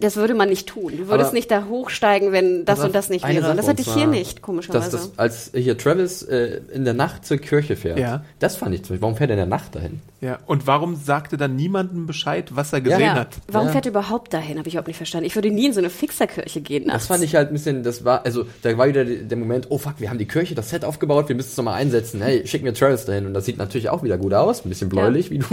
das 0.00 0.16
würde 0.16 0.34
man 0.34 0.48
nicht 0.48 0.68
tun. 0.68 0.92
Du 0.96 1.08
würdest 1.08 1.28
Aber- 1.28 1.32
nicht 1.32 1.50
da 1.50 1.64
hochsteigen, 1.68 2.32
wenn 2.32 2.64
das 2.64 2.80
und 2.80 2.94
das 2.94 3.08
nicht 3.08 3.26
wäre. 3.26 3.48
Und 3.50 3.56
das 3.56 3.66
Sache, 3.66 3.68
hatte 3.78 3.82
ich 3.82 3.92
hier 3.92 4.06
nicht, 4.06 4.42
komischerweise. 4.42 4.90
Dass 4.90 5.10
das, 5.10 5.18
als 5.18 5.50
hier 5.54 5.76
Travis 5.76 6.22
äh, 6.22 6.60
in 6.72 6.84
der 6.84 6.94
Nacht 6.94 7.24
zur 7.26 7.38
Kirche 7.38 7.76
fährt, 7.76 7.98
Ja. 7.98 8.24
das 8.38 8.56
fand 8.56 8.74
ich 8.74 8.82
zum 8.82 8.90
Beispiel. 8.94 9.02
Warum 9.02 9.16
fährt 9.16 9.30
er 9.30 9.34
in 9.34 9.38
der 9.38 9.46
Nacht 9.46 9.74
dahin? 9.74 10.00
Ja. 10.20 10.38
Und 10.46 10.66
warum 10.66 10.96
sagte 10.96 11.36
dann 11.36 11.56
niemandem 11.56 12.06
Bescheid, 12.06 12.54
was 12.56 12.72
er 12.72 12.80
gesehen 12.80 13.00
ja, 13.00 13.14
hat? 13.14 13.36
warum 13.48 13.66
Ja. 13.68 13.72
fährt 13.72 13.86
er 13.86 13.90
überhaupt 13.90 14.32
dahin? 14.32 14.58
Habe 14.58 14.68
ich 14.68 14.74
überhaupt 14.74 14.88
nicht 14.88 14.96
verstanden. 14.96 15.26
Ich 15.26 15.34
würde 15.34 15.50
nie 15.50 15.66
in 15.66 15.72
so 15.72 15.80
eine 15.80 15.90
Fixerkirche 15.90 16.60
gehen 16.60 16.86
nachts. 16.86 17.02
Das 17.02 17.06
fand 17.08 17.22
ich 17.24 17.34
halt 17.34 17.48
ein 17.48 17.52
bisschen, 17.52 17.82
das 17.82 18.04
war, 18.04 18.24
also 18.24 18.46
da 18.62 18.76
war 18.78 18.88
wieder 18.88 19.04
der 19.04 19.36
Moment, 19.36 19.66
oh 19.70 19.78
fuck, 19.78 19.94
wir 19.98 20.08
haben 20.10 20.18
die 20.18 20.26
Kirche, 20.26 20.54
das 20.54 20.70
Set 20.70 20.84
aufgebaut, 20.84 21.28
wir 21.28 21.36
müssen 21.36 21.50
es 21.50 21.56
nochmal 21.56 21.74
einsetzen. 21.74 22.22
Hey, 22.22 22.46
schick 22.46 22.62
mir 22.62 22.72
Travis 22.72 23.04
dahin. 23.04 23.26
Und 23.26 23.34
das 23.34 23.44
sieht 23.44 23.58
natürlich 23.58 23.88
auch 23.90 24.02
wieder 24.02 24.16
gut 24.16 24.32
aus, 24.32 24.64
ein 24.64 24.68
bisschen 24.68 24.88
bläulich, 24.88 25.30
wie 25.30 25.38
du. 25.38 25.46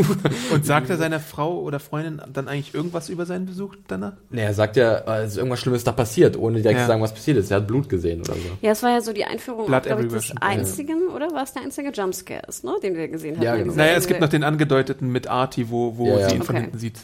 Und 0.54 0.66
sagt 0.66 0.90
er 0.90 0.98
seiner 0.98 1.20
Frau 1.20 1.60
oder 1.62 1.80
Freundin 1.80 2.22
dann 2.32 2.48
eigentlich 2.48 2.74
irgendwas 2.74 3.10
über 3.10 3.26
seinen 3.26 3.46
Besuch 3.46 3.76
danach? 3.88 4.03
Nee, 4.30 4.42
er 4.44 4.54
sagt 4.54 4.76
ja, 4.78 4.96
äh, 4.98 5.24
es 5.24 5.32
ist 5.32 5.38
irgendwas 5.38 5.60
Schlimmes 5.60 5.84
da 5.84 5.92
passiert, 5.92 6.38
ohne 6.38 6.58
direkt 6.62 6.80
Ja. 6.80 6.86
zu 6.86 6.88
sagen, 6.88 7.02
was 7.02 7.14
passiert 7.14 7.38
ist. 7.38 7.52
Er 7.52 7.58
hat 7.58 7.68
Blut 7.68 7.88
gesehen 7.90 8.22
oder 8.22 8.34
so. 8.34 8.40
Ja, 8.62 8.72
es 8.72 8.84
war 8.84 8.92
ja 8.92 9.02
so 9.02 9.14
die 9.14 9.26
Einführung, 9.26 9.66
Blood 9.68 9.84
glaube 9.84 10.06
ich, 10.06 10.12
des 10.12 10.34
einzigen, 10.42 11.08
oder? 11.16 11.32
War 11.32 11.44
es 11.44 11.54
der 11.54 11.64
einzige 11.64 11.90
Jumpscares, 11.92 12.64
ne, 12.64 12.74
den 12.84 12.96
wir 12.96 13.08
gesehen 13.08 13.36
haben? 13.38 13.44
Ja, 13.44 13.56
genau. 13.56 13.74
Naja, 13.74 13.96
es 13.96 14.08
gibt 14.08 14.20
noch 14.22 14.30
den 14.30 14.44
angedeuteten 14.44 15.12
mit 15.12 15.28
Artie, 15.28 15.70
wo, 15.70 15.98
wo 15.98 16.08
Ja, 16.08 16.20
ja. 16.20 16.30
sie 16.30 16.36
ihn 16.36 16.44
von 16.44 16.56
Okay. 16.56 16.64
hinten 16.66 16.78
sieht. 16.80 17.00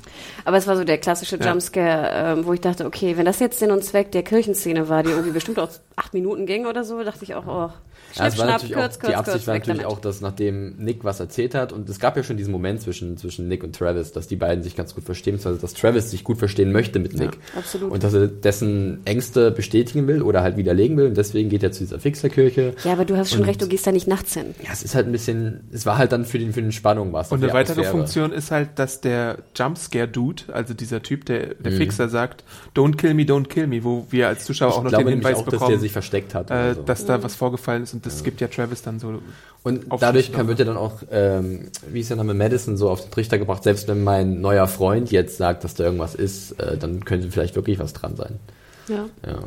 Aber 0.46 0.58
es 0.58 0.68
war 0.68 0.76
so 0.78 0.84
der 0.84 0.98
klassische 0.98 1.38
Ja. 1.38 1.48
Jumpscare, 1.50 2.38
ähm, 2.40 2.46
wo 2.46 2.54
ich 2.54 2.62
dachte, 2.62 2.86
okay, 2.86 3.16
wenn 3.18 3.26
das 3.26 3.40
jetzt 3.40 3.60
Sinn 3.60 3.72
und 3.72 3.84
Zweck 3.84 4.12
der 4.12 4.24
Kirchenszene 4.24 4.90
war, 4.90 5.04
die 5.04 5.10
irgendwie 5.12 5.32
bestimmt 5.32 5.60
auch 5.60 5.70
acht 5.96 6.14
Minuten 6.14 6.46
ging 6.46 6.66
oder 6.66 6.84
so, 6.84 7.04
dachte 7.04 7.24
ich 7.24 7.36
auch, 7.36 7.46
oh, 7.46 7.50
Ja, 7.50 7.70
schnipp, 7.70 7.74
es 8.16 8.18
war 8.18 8.32
schnapp, 8.32 8.48
natürlich 8.48 8.74
kurz, 8.74 8.96
auch, 8.96 9.00
kurz, 9.02 9.10
die 9.10 9.16
Absicht 9.16 9.36
kurz, 9.38 9.48
war 9.48 9.54
natürlich 9.56 9.82
damit. 9.82 9.98
auch, 9.98 10.00
dass 10.02 10.22
nachdem 10.22 10.78
Nick 10.78 11.04
was 11.04 11.20
erzählt 11.20 11.54
hat, 11.54 11.72
und 11.74 11.88
es 11.90 12.00
gab 12.00 12.18
ja 12.18 12.24
schon 12.24 12.38
diesen 12.38 12.52
Moment 12.52 12.82
zwischen, 12.82 13.18
zwischen 13.18 13.48
Nick 13.48 13.64
und 13.64 13.76
Travis, 13.76 14.12
dass 14.14 14.28
die 14.28 14.36
beiden 14.38 14.64
sich 14.64 14.76
ganz 14.76 14.96
gut 14.96 15.04
verstehen, 15.04 15.36
beziehungsweise 15.36 15.62
dass 15.62 15.74
Travis 15.76 16.10
sich 16.10 16.24
gut 16.24 16.38
verstehen 16.40 16.72
möchte 16.72 16.89
mit 16.98 17.14
Nick. 17.14 17.38
absolut. 17.56 17.92
Und 17.92 18.04
dass 18.04 18.14
er 18.16 18.28
dessen 18.28 19.02
Ängste 19.06 19.52
bestätigen 19.52 20.08
will 20.08 20.24
oder 20.24 20.42
halt 20.42 20.58
widerlegen 20.58 20.98
will, 20.98 21.06
und 21.06 21.18
deswegen 21.18 21.50
geht 21.50 21.62
er 21.62 21.72
zu 21.72 21.84
dieser 21.84 22.00
Fixerkirche. 22.00 22.74
Ja, 22.84 22.94
aber 22.94 23.06
du 23.06 23.16
hast 23.16 23.32
schon 23.32 23.44
recht, 23.44 23.62
du 23.62 23.68
gehst 23.68 23.86
da 23.86 23.92
nicht 23.92 24.08
nachts 24.08 24.34
hin. 24.34 24.56
Ja, 24.64 24.70
es 24.74 24.82
ist 24.82 24.96
halt 24.96 25.06
ein 25.06 25.12
bisschen, 25.12 25.62
es 25.72 25.86
war 25.86 26.00
halt 26.00 26.12
dann 26.12 26.26
für 26.26 26.40
den, 26.40 26.54
für 26.54 26.64
den 26.64 26.72
Spannung 26.72 27.14
was. 27.14 27.32
Und 27.32 27.44
eine 27.44 27.54
weitere 27.54 27.84
Funktion 27.84 28.32
ist 28.32 28.50
halt, 28.50 28.80
dass 28.80 29.02
der 29.02 29.38
Jumpscare-Dude, 29.56 30.44
also 30.52 30.74
dieser 30.74 31.04
Typ, 31.04 31.26
der, 31.26 31.54
der 31.54 31.74
Fixer 31.74 32.10
sagt, 32.10 32.44
don't 32.76 32.96
kill 32.96 33.14
me, 33.14 33.24
don't 33.24 33.48
kill 33.48 33.68
me, 33.68 33.84
wo 33.84 34.08
wir 34.10 34.28
als 34.28 34.46
Zuschauer 34.46 34.74
auch 34.74 34.80
Mhm. 34.80 34.88
Ich 34.88 34.92
noch 34.94 35.00
glaube 35.00 35.12
den 35.12 35.20
Hinweis 35.20 35.36
auch, 35.38 35.44
dass 35.44 35.52
der 35.52 35.58
bekommen, 35.60 35.80
sich 35.80 35.92
versteckt 35.92 36.34
hat. 36.34 36.52
äh, 36.52 36.74
so. 36.74 36.82
dass 36.82 37.06
da 37.06 37.22
was 37.22 37.36
vorgefallen 37.36 37.84
ist 37.84 37.94
und 37.94 38.06
das 38.06 38.24
gibt 38.24 38.42
ja 38.42 38.48
Travis 38.48 38.82
dann 38.82 39.00
so. 39.00 39.20
Und 39.62 39.86
dadurch 40.00 40.32
kann, 40.32 40.44
noch. 40.44 40.48
wird 40.50 40.60
ja 40.60 40.66
dann 40.66 40.78
auch, 40.78 41.04
ähm, 41.12 41.68
wie 41.92 42.00
ist 42.00 42.10
der 42.10 42.18
Name, 42.18 42.34
Madison 42.34 42.78
so 42.78 42.90
auf 42.90 43.02
den 43.02 43.12
Trichter 43.12 43.38
gebracht, 43.38 43.64
selbst 43.64 43.90
wenn 43.90 44.04
mein 44.04 44.40
neuer 44.40 44.68
Freund 44.68 45.12
jetzt 45.12 45.38
sagt, 45.38 45.66
dass 45.66 45.74
da 45.74 45.84
irgendwas 45.84 46.16
ist, 46.16 46.54
äh, 46.60 46.78
dann 46.84 47.06
könnte 47.06 47.30
vielleicht 47.32 47.56
wirklich 47.56 47.80
was 47.80 47.94
dran 47.94 48.16
sein. 48.16 48.40
Ja. 48.88 49.06
Ja. 49.26 49.44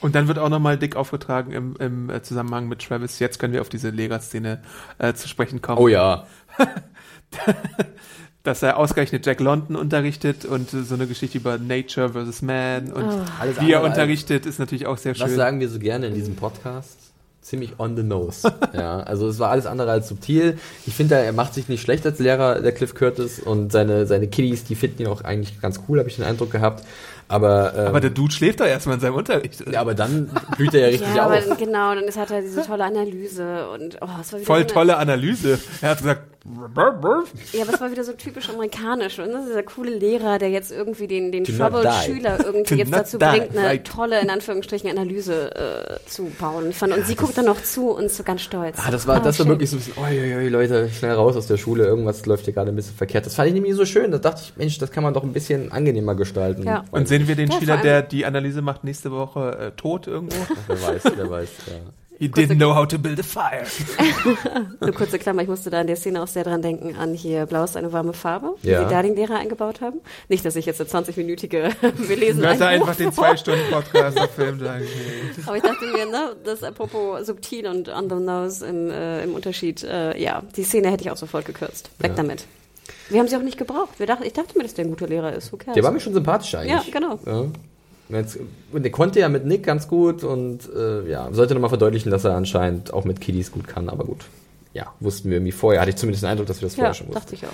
Und 0.00 0.14
dann 0.14 0.28
wird 0.28 0.38
auch 0.38 0.48
nochmal 0.48 0.76
dick 0.76 0.96
aufgetragen 0.96 1.52
im, 1.52 1.76
im 1.78 2.10
äh, 2.10 2.22
Zusammenhang 2.22 2.68
mit 2.68 2.80
Travis. 2.80 3.18
Jetzt 3.20 3.38
können 3.38 3.52
wir 3.52 3.60
auf 3.60 3.68
diese 3.68 3.90
Lehrer-Szene 3.90 4.60
äh, 4.98 5.14
zu 5.14 5.28
sprechen 5.28 5.62
kommen. 5.62 5.78
Oh 5.78 5.88
ja. 5.88 6.26
Dass 8.42 8.62
er 8.64 8.76
ausgerechnet 8.76 9.24
Jack 9.24 9.38
London 9.38 9.76
unterrichtet 9.76 10.44
und 10.44 10.70
so 10.70 10.94
eine 10.94 11.06
Geschichte 11.06 11.38
über 11.38 11.58
Nature 11.58 12.10
versus 12.10 12.42
Man 12.42 12.92
und 12.92 13.22
Alles 13.38 13.60
wie 13.60 13.70
er 13.70 13.84
unterrichtet, 13.84 14.46
ist 14.46 14.58
natürlich 14.58 14.86
auch 14.86 14.98
sehr 14.98 15.12
Was 15.12 15.28
schön. 15.28 15.36
sagen 15.36 15.60
wir 15.60 15.68
so 15.68 15.78
gerne 15.78 16.08
in 16.08 16.14
diesem 16.14 16.34
Podcast? 16.34 16.98
Ziemlich 17.42 17.72
on 17.78 17.96
the 17.96 18.04
nose. 18.04 18.50
ja, 18.72 19.00
also 19.00 19.28
es 19.28 19.38
war 19.40 19.50
alles 19.50 19.66
andere 19.66 19.90
als 19.90 20.08
subtil. 20.08 20.58
Ich 20.86 20.94
finde, 20.94 21.16
er 21.16 21.32
macht 21.32 21.54
sich 21.54 21.68
nicht 21.68 21.82
schlecht 21.82 22.06
als 22.06 22.20
Lehrer, 22.20 22.60
der 22.60 22.70
Cliff 22.72 22.94
Curtis, 22.94 23.40
und 23.40 23.72
seine, 23.72 24.06
seine 24.06 24.28
Kiddies, 24.28 24.62
die 24.64 24.76
finden 24.76 25.02
ihn 25.02 25.08
auch 25.08 25.22
eigentlich 25.24 25.60
ganz 25.60 25.80
cool, 25.88 25.98
habe 25.98 26.08
ich 26.08 26.16
den 26.16 26.24
Eindruck 26.24 26.52
gehabt. 26.52 26.84
Aber, 27.26 27.74
ähm, 27.76 27.86
Aber 27.88 28.00
der 28.00 28.10
Dude 28.10 28.32
schläft 28.32 28.60
doch 28.60 28.66
erstmal 28.66 28.94
in 28.96 29.00
seinem 29.00 29.14
Unterricht. 29.14 29.64
ja, 29.70 29.80
aber 29.80 29.94
dann 29.94 30.30
blüht 30.56 30.72
er 30.74 30.80
ja 30.80 30.86
richtig 30.88 31.14
Ja, 31.16 31.24
aber 31.24 31.38
auf. 31.38 31.48
dann- 31.48 31.56
genau, 31.58 31.94
dann 31.94 32.04
ist, 32.04 32.16
hat 32.18 32.30
er 32.30 32.42
diese 32.42 32.62
tolle 32.64 32.84
Analyse 32.84 33.68
und 33.70 33.96
oh, 34.00 34.06
es 34.20 34.32
war 34.32 34.38
wieder 34.40 34.46
Voll 34.46 34.66
tolle 34.66 34.96
Analyse. 34.98 35.58
Er 35.80 35.90
hat 35.90 35.98
gesagt, 35.98 36.22
Ja, 36.44 37.62
aber 37.62 37.74
es 37.74 37.80
war 37.80 37.90
wieder 37.90 38.02
so 38.02 38.12
typisch 38.12 38.48
amerikanisch. 38.48 39.18
Und 39.20 39.32
das 39.32 39.42
ist 39.42 39.50
dieser 39.50 39.62
coole 39.62 39.90
Lehrer, 39.90 40.38
der 40.38 40.50
jetzt 40.50 40.72
irgendwie 40.72 41.06
den, 41.06 41.30
den 41.30 41.44
Do 41.44 41.52
not 41.52 41.72
troubled 41.72 41.92
die. 41.92 42.04
Schüler 42.04 42.44
irgendwie 42.44 42.74
jetzt 42.74 42.92
dazu 42.92 43.18
die, 43.18 43.24
bringt, 43.24 43.56
eine 43.56 43.66
right. 43.66 43.84
tolle, 43.84 44.20
in 44.20 44.28
Anführungsstrichen, 44.28 44.90
Analyse 44.90 45.54
äh, 45.54 46.08
zu 46.08 46.24
bauen. 46.38 46.72
Fand, 46.72 46.94
und 46.96 47.06
sie 47.06 47.14
guckt 47.14 47.38
dann 47.38 47.44
noch 47.44 47.62
zu 47.62 47.90
und 47.90 48.06
ist 48.06 48.16
so 48.16 48.24
ganz 48.24 48.42
stolz. 48.42 48.76
Ah, 48.84 48.90
das 48.90 49.06
war, 49.06 49.20
das 49.20 49.38
war 49.38 49.46
wirklich 49.46 49.70
so 49.70 49.76
ein 49.76 49.80
bisschen, 49.80 50.02
oi, 50.02 50.20
oi, 50.20 50.36
oi, 50.36 50.48
Leute, 50.48 50.90
schnell 50.90 51.12
raus 51.12 51.36
aus 51.36 51.46
der 51.46 51.58
Schule, 51.58 51.86
irgendwas 51.86 52.26
läuft 52.26 52.44
hier 52.44 52.54
gerade 52.54 52.70
ein 52.70 52.76
bisschen 52.76 52.96
verkehrt. 52.96 53.24
Das 53.26 53.36
fand 53.36 53.48
ich 53.48 53.54
nämlich 53.54 53.74
so 53.74 53.84
schön, 53.84 54.10
da 54.10 54.18
dachte 54.18 54.42
ich, 54.44 54.56
Mensch, 54.56 54.78
das 54.78 54.90
kann 54.90 55.04
man 55.04 55.14
doch 55.14 55.22
ein 55.22 55.32
bisschen 55.32 55.70
angenehmer 55.70 56.16
gestalten. 56.16 56.64
Ja. 56.64 56.84
und 56.90 57.06
sehen 57.06 57.28
wir 57.28 57.36
den 57.36 57.50
Ja, 57.50 57.58
Schüler, 57.58 57.76
der 57.76 58.02
die 58.02 58.26
Analyse 58.26 58.62
macht, 58.62 58.82
nächste 58.84 59.12
Woche 59.12 59.58
äh, 59.58 59.70
tot 59.72 60.06
irgendwo? 60.08 60.36
Wer 60.66 60.82
weiß, 60.82 61.02
wer 61.16 61.30
weiß, 61.30 61.48
ja. 61.68 62.01
He 62.22 62.28
didn't 62.28 62.58
know 62.58 62.72
how 62.72 62.86
to 62.86 62.98
build 63.00 63.18
a 63.18 63.24
fire. 63.24 63.64
Eine 64.80 64.92
kurze 64.92 65.18
Klammer, 65.18 65.42
ich 65.42 65.48
musste 65.48 65.70
da 65.70 65.80
in 65.80 65.88
der 65.88 65.96
Szene 65.96 66.22
auch 66.22 66.28
sehr 66.28 66.44
dran 66.44 66.62
denken, 66.62 66.94
an 66.96 67.14
hier 67.14 67.46
Blau 67.46 67.64
ist 67.64 67.76
eine 67.76 67.92
warme 67.92 68.12
Farbe, 68.12 68.54
Ja. 68.62 68.84
sie 68.84 68.94
da 68.94 69.02
den 69.02 69.16
Lehrer 69.16 69.40
eingebaut 69.40 69.80
haben. 69.80 69.98
Nicht, 70.28 70.44
dass 70.44 70.54
ich 70.54 70.64
jetzt 70.64 70.80
eine 70.80 70.88
20-minütige, 70.88 71.70
wir 71.96 72.16
lesen 72.16 72.44
Hört 72.46 72.60
da 72.60 72.68
ein 72.68 72.80
einfach 72.80 72.94
den 72.94 73.12
zwei 73.12 73.36
Stunden 73.36 73.68
Podcast 73.72 74.20
auf 74.20 74.30
Film. 74.36 74.60
Aber 75.46 75.56
ich 75.56 75.62
dachte 75.64 75.84
mir, 75.86 76.06
ne, 76.06 76.36
das 76.44 76.62
apropos 76.62 77.26
subtil 77.26 77.66
und 77.66 77.88
on 77.88 78.08
the 78.08 78.14
nose 78.24 78.64
im, 78.64 78.88
äh, 78.88 79.24
im 79.24 79.34
Unterschied, 79.34 79.82
äh, 79.82 80.16
ja, 80.16 80.44
die 80.56 80.62
Szene 80.62 80.92
hätte 80.92 81.02
ich 81.02 81.10
auch 81.10 81.16
sofort 81.16 81.44
gekürzt. 81.44 81.90
Weg 81.98 82.12
Ja. 82.12 82.16
damit. 82.16 82.46
Wir 83.08 83.18
haben 83.18 83.26
sie 83.26 83.36
auch 83.36 83.42
nicht 83.42 83.58
gebraucht. 83.58 83.98
Wir 83.98 84.06
dachten, 84.06 84.22
ich 84.22 84.32
dachte 84.32 84.56
mir, 84.56 84.62
dass 84.62 84.74
der 84.74 84.84
ein 84.84 84.90
guter 84.90 85.08
Lehrer 85.08 85.32
ist. 85.32 85.52
Who 85.52 85.56
cares? 85.56 85.74
Der 85.74 85.82
war 85.82 85.90
mir 85.90 85.98
schon 85.98 86.14
sympathisch 86.14 86.54
eigentlich. 86.54 86.86
Ja, 86.86 87.00
genau. 87.00 87.18
Ja. 87.26 87.46
Und 88.12 88.18
Jetzt, 88.18 88.38
und 88.72 88.82
der 88.82 88.92
konnte 88.92 89.20
ja 89.20 89.28
mit 89.28 89.46
Nick 89.46 89.64
ganz 89.64 89.88
gut 89.88 90.22
und 90.22 90.68
äh, 90.74 91.08
ja, 91.10 91.28
sollte 91.32 91.54
nochmal 91.54 91.70
verdeutlichen, 91.70 92.10
dass 92.10 92.24
er 92.24 92.34
anscheinend 92.36 92.92
auch 92.92 93.04
mit 93.04 93.20
Kiddies 93.20 93.50
gut 93.50 93.66
kann, 93.66 93.88
aber 93.88 94.04
gut. 94.04 94.26
Ja, 94.74 94.92
wussten 95.00 95.28
wir 95.30 95.36
irgendwie 95.38 95.52
vorher. 95.52 95.80
Hatte 95.80 95.90
ich 95.90 95.96
zumindest 95.96 96.22
den 96.22 96.30
Eindruck, 96.30 96.46
dass 96.46 96.60
wir 96.60 96.66
das 96.66 96.74
vorher 96.74 96.90
Ja, 96.90 96.94
schon 96.94 97.08
wussten. 97.08 97.20
dachte 97.20 97.34
ich 97.34 97.44
auch. 97.46 97.52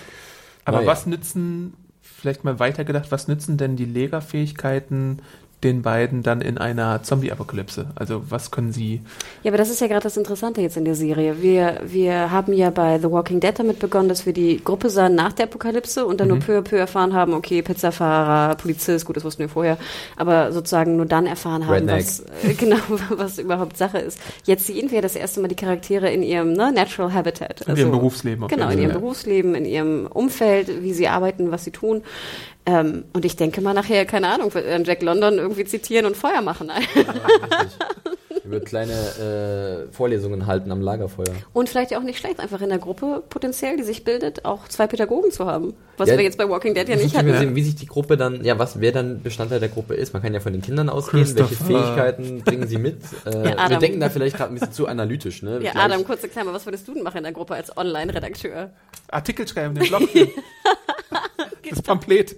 Aber 0.64 0.78
Naja. 0.78 0.88
was 0.90 1.06
nützen, 1.06 1.74
vielleicht 2.02 2.44
mal 2.44 2.59
weitergedacht, 2.59 3.11
was 3.11 3.28
nützen 3.28 3.56
denn 3.56 3.76
die 3.76 3.84
Lehrerfähigkeiten 3.86 5.22
den 5.64 5.82
beiden 5.82 6.22
dann 6.22 6.40
in 6.40 6.56
einer 6.59 7.02
Zombie-Apokalypse? 7.02 7.86
Also 7.96 8.22
was 8.28 8.50
können 8.50 8.72
sie... 8.72 9.00
Ja, 9.42 9.50
aber 9.50 9.59
das 9.59 9.70
ist 9.70 9.80
ja 9.80 9.88
gerade 9.88 10.02
das 10.02 10.16
Interessante 10.16 10.61
jetzt 10.61 10.76
in 10.76 10.84
der 10.84 10.94
Serie. 10.94 11.42
Wir, 11.42 11.80
wir 11.84 12.30
haben 12.30 12.52
ja 12.52 12.70
bei 12.70 12.98
The 12.98 13.11
Walking 13.11 13.40
Dead 13.40 13.59
damit 13.59 13.78
begonnen, 13.80 14.09
dass 14.09 14.24
wir 14.24 14.32
die 14.32 14.62
Gruppe 14.62 14.88
sahen 14.90 15.14
nach 15.14 15.32
der 15.32 15.46
Apokalypse 15.46 16.06
und 16.06 16.20
dann 16.20 16.28
nur 16.28 16.38
peu 16.38 16.59
à 16.59 16.62
peu 16.62 16.76
erfahren 16.76 17.12
haben, 17.12 17.34
okay, 17.34 17.62
Pizzafahrer, 17.62 18.54
Polizist, 18.54 19.04
gut, 19.04 19.16
das 19.16 19.24
wussten 19.24 19.40
wir 19.40 19.48
vorher, 19.48 19.78
aber 20.16 20.52
sozusagen 20.52 20.96
nur 20.96 21.06
dann 21.06 21.26
erfahren 21.26 21.66
haben, 21.66 21.74
Redneck. 21.74 21.98
was, 21.98 22.20
äh, 22.20 22.54
genau, 22.59 22.76
was 23.11 23.38
überhaupt 23.38 23.76
Sache 23.76 23.98
ist. 23.98 24.20
Jetzt 24.44 24.66
sehen 24.66 24.90
wir 24.90 25.02
das 25.02 25.16
erste 25.16 25.40
Mal 25.40 25.48
die 25.48 25.56
Charaktere 25.56 26.11
in 26.11 26.22
ihrem 26.22 26.52
ne, 26.52 26.72
Natural 26.72 27.12
Habitat. 27.12 27.62
In 27.62 27.76
ihrem 27.76 27.90
Berufsleben 27.90 28.44
auf 28.44 28.50
Genau, 28.50 28.70
in 28.70 28.78
ihrem. 28.78 28.92
Berufsleben, 28.92 29.54
in 29.54 29.64
ihrem 29.64 30.06
Umfeld, 30.06 30.82
wie 30.82 30.92
sie 30.92 31.09
arbeiten, 31.09 31.50
was 31.50 31.64
sie 31.64 31.70
tun. 31.70 32.02
Ähm, 32.68 33.04
und 33.14 33.24
ich 33.24 33.34
denke 33.34 33.62
mal 33.62 33.72
nachher, 33.72 34.04
keine 34.04 34.28
Ahnung, 34.28 34.52
wird 34.52 34.86
Jack 34.86 35.00
London 35.00 35.38
irgendwie 35.38 35.64
zitieren 35.64 36.04
und 36.04 36.16
Feuer 36.18 36.42
machen. 36.42 36.70
Er 36.70 38.50
wird 38.50 38.66
kleine 38.66 38.92
äh, 38.92 39.92
Vorlesungen 39.92 40.46
halten 40.46 40.70
am 40.70 40.82
Lagerfeuer. 40.82 41.34
Und 41.54 41.68
vielleicht 41.70 41.92
ja 41.92 41.98
auch 41.98 42.02
nicht 42.02 42.18
schlecht, 42.18 42.40
einfach 42.40 42.60
in 42.60 42.68
der 42.68 42.78
Gruppe 42.78 43.22
potenziell, 43.28 43.76
die 43.78 43.82
sich 43.84 44.04
bildet, 44.04 44.44
auch 44.44 44.68
zwei 44.68 44.86
Pädagogen 44.86 45.30
zu 45.30 45.46
haben. 45.46 45.74
Was 45.96 46.08
Ja, 46.10 46.16
wir 46.18 46.24
jetzt 46.24 46.36
bei 46.36 46.48
Walking 46.48 46.74
Dead 46.74 46.86
ja 46.88 46.96
Ich 46.96 47.04
nicht 47.04 47.16
hatten. 47.16 47.32
sehen, 47.38 47.54
wie 47.56 47.62
sich 47.62 47.74
die 47.76 47.86
Gruppe 47.86 48.16
dann, 48.18 48.44
ja, 48.44 48.58
was, 48.58 48.80
wer 48.80 48.92
dann 48.92 49.22
Bestandteil 49.22 49.60
der 49.60 49.68
Gruppe 49.70 49.94
ist. 49.94 50.12
Man 50.12 50.22
kann 50.22 50.34
ja 50.34 50.40
von 50.40 50.52
den 50.52 50.60
Kindern 50.62 50.88
ausgehen, 50.90 51.26
welche. 51.36 51.56
Fähigkeiten 51.56 52.42
bringen 52.42 52.68
sie 52.68 52.78
mit. 52.78 52.98
Äh, 53.24 53.32
wir 53.44 53.58
Adam. 53.60 53.80
denken 53.80 54.00
da 54.00 54.08
vielleicht 54.10 54.36
gerade 54.36 54.52
ein 54.52 54.54
bisschen 54.58 54.72
zu 54.72 54.86
analytisch, 54.86 55.42
ne? 55.42 55.60
Ja, 55.62 55.72
Adam, 55.74 56.04
kurze 56.04 56.28
Klammer, 56.28 56.52
was 56.52 56.66
würdest 56.66 56.86
du 56.88 56.94
denn 56.94 57.02
machen 57.02 57.18
in 57.18 57.24
der 57.24 57.32
Gruppe 57.32 57.54
als 57.54 57.76
Online-Redakteur? 57.76 58.70
Artikel 59.10 59.46
schreiben, 59.48 59.74
den 59.74 59.88
Blog. 59.88 60.02
Das 61.70 61.82
Pamphlet. 61.82 62.36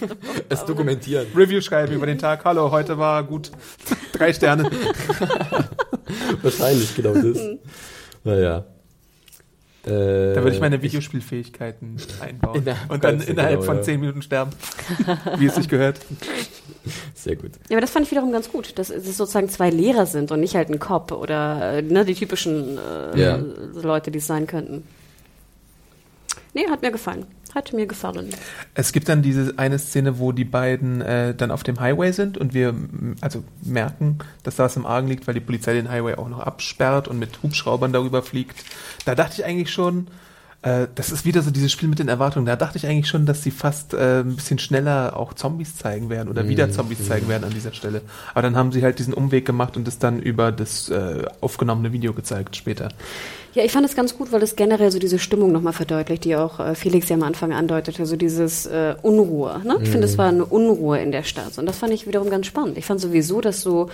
es 0.48 0.64
dokumentieren. 0.64 1.26
Review 1.34 1.60
schreiben 1.60 1.92
über 1.94 2.06
den 2.06 2.18
Tag. 2.18 2.44
Hallo, 2.44 2.70
heute 2.70 2.98
war 2.98 3.22
gut. 3.24 3.50
Drei 4.12 4.32
Sterne. 4.32 4.70
Wahrscheinlich, 6.42 6.94
genau 6.94 7.14
das. 7.14 7.38
naja. 8.24 8.64
Äh, 9.84 10.34
Da 10.34 10.42
würde 10.42 10.50
ich 10.50 10.60
meine 10.60 10.82
Videospielfähigkeiten 10.82 11.96
einbauen. 12.20 12.64
Und 12.88 13.04
dann 13.04 13.20
innerhalb 13.20 13.60
genau, 13.60 13.62
von 13.62 13.76
ja. 13.76 13.82
zehn 13.82 14.00
Minuten 14.00 14.20
sterben. 14.20 14.50
Wie 15.38 15.46
es 15.46 15.54
sich 15.54 15.68
gehört. 15.68 16.00
Sehr 17.14 17.36
gut. 17.36 17.52
Ja, 17.68 17.76
aber 17.76 17.80
das 17.80 17.90
fand 17.90 18.04
ich 18.06 18.10
wiederum 18.10 18.32
ganz 18.32 18.50
gut, 18.50 18.78
dass 18.78 18.90
es 18.90 19.16
sozusagen 19.16 19.48
zwei 19.48 19.70
Lehrer 19.70 20.06
sind 20.06 20.32
und 20.32 20.40
nicht 20.40 20.56
halt 20.56 20.70
ein 20.70 20.80
Cop 20.80 21.12
oder 21.12 21.74
äh, 21.74 21.82
ne, 21.82 22.04
die 22.04 22.14
typischen 22.14 22.78
äh, 22.78 23.20
Ja. 23.20 23.36
Leute, 23.36 24.10
die 24.10 24.18
es 24.18 24.26
sein 24.26 24.46
könnten. 24.48 24.84
Nee, 26.52 26.66
hat 26.68 26.82
mir 26.82 26.90
gefallen. 26.90 27.26
Hat 27.56 27.72
mir 27.72 27.86
gefallen. 27.86 28.28
Es 28.74 28.92
gibt 28.92 29.08
dann 29.08 29.22
diese 29.22 29.54
eine 29.56 29.78
Szene, 29.78 30.18
wo 30.18 30.30
die 30.30 30.44
beiden 30.44 31.00
äh, 31.00 31.34
dann 31.34 31.50
auf 31.50 31.62
dem 31.62 31.80
Highway 31.80 32.12
sind 32.12 32.36
und 32.36 32.52
wir 32.52 32.74
also 33.22 33.44
merken, 33.62 34.18
dass 34.42 34.56
da 34.56 34.64
was 34.64 34.76
im 34.76 34.84
Argen 34.84 35.08
liegt, 35.08 35.26
weil 35.26 35.32
die 35.32 35.40
Polizei 35.40 35.72
den 35.72 35.88
Highway 35.88 36.16
auch 36.16 36.28
noch 36.28 36.40
absperrt 36.40 37.08
und 37.08 37.18
mit 37.18 37.42
Hubschraubern 37.42 37.94
darüber 37.94 38.20
fliegt. 38.20 38.62
Da 39.06 39.14
dachte 39.14 39.40
ich 39.40 39.46
eigentlich 39.46 39.70
schon, 39.70 40.08
äh, 40.60 40.86
das 40.94 41.10
ist 41.10 41.24
wieder 41.24 41.40
so 41.40 41.50
dieses 41.50 41.72
Spiel 41.72 41.88
mit 41.88 41.98
den 41.98 42.08
Erwartungen. 42.08 42.44
Da 42.44 42.56
dachte 42.56 42.76
ich 42.76 42.86
eigentlich 42.86 43.08
schon, 43.08 43.24
dass 43.24 43.42
sie 43.42 43.50
fast 43.50 43.94
äh, 43.94 44.20
ein 44.20 44.36
bisschen 44.36 44.58
schneller 44.58 45.16
auch 45.16 45.32
Zombies 45.32 45.76
zeigen 45.76 46.10
werden 46.10 46.28
oder 46.28 46.50
wieder 46.50 46.70
Zombies 46.70 47.06
zeigen 47.06 47.26
werden 47.26 47.44
an 47.44 47.54
dieser 47.54 47.72
Stelle. 47.72 48.02
Aber 48.32 48.42
dann 48.42 48.54
haben 48.54 48.70
sie 48.70 48.82
halt 48.82 48.98
diesen 48.98 49.14
Umweg 49.14 49.46
gemacht 49.46 49.78
und 49.78 49.88
es 49.88 49.98
dann 49.98 50.20
über 50.20 50.52
das 50.52 50.90
äh, 50.90 51.24
aufgenommene 51.40 51.94
Video 51.94 52.12
gezeigt 52.12 52.54
später. 52.54 52.90
Ja, 53.54 53.64
ich 53.64 53.72
fand 53.72 53.86
es 53.86 53.96
ganz 53.96 54.16
gut, 54.16 54.32
weil 54.32 54.42
es 54.42 54.56
generell 54.56 54.90
so 54.90 54.98
diese 54.98 55.18
Stimmung 55.18 55.52
nochmal 55.52 55.72
verdeutlicht, 55.72 56.24
die 56.24 56.36
auch 56.36 56.60
äh, 56.60 56.74
Felix 56.74 57.08
ja 57.08 57.16
am 57.16 57.22
Anfang 57.22 57.52
andeutete, 57.52 58.04
so 58.06 58.16
dieses 58.16 58.66
äh, 58.66 58.94
Unruhe. 59.02 59.60
Ne? 59.64 59.78
Ich 59.82 59.88
finde, 59.88 60.06
es 60.06 60.18
war 60.18 60.28
eine 60.28 60.44
Unruhe 60.44 60.98
in 61.00 61.12
der 61.12 61.22
Stadt 61.22 61.56
und 61.58 61.66
das 61.66 61.78
fand 61.78 61.92
ich 61.92 62.06
wiederum 62.06 62.28
ganz 62.30 62.46
spannend. 62.46 62.76
Ich 62.78 62.84
fand 62.84 63.00
sowieso, 63.00 63.40
dass 63.40 63.62
so, 63.62 63.88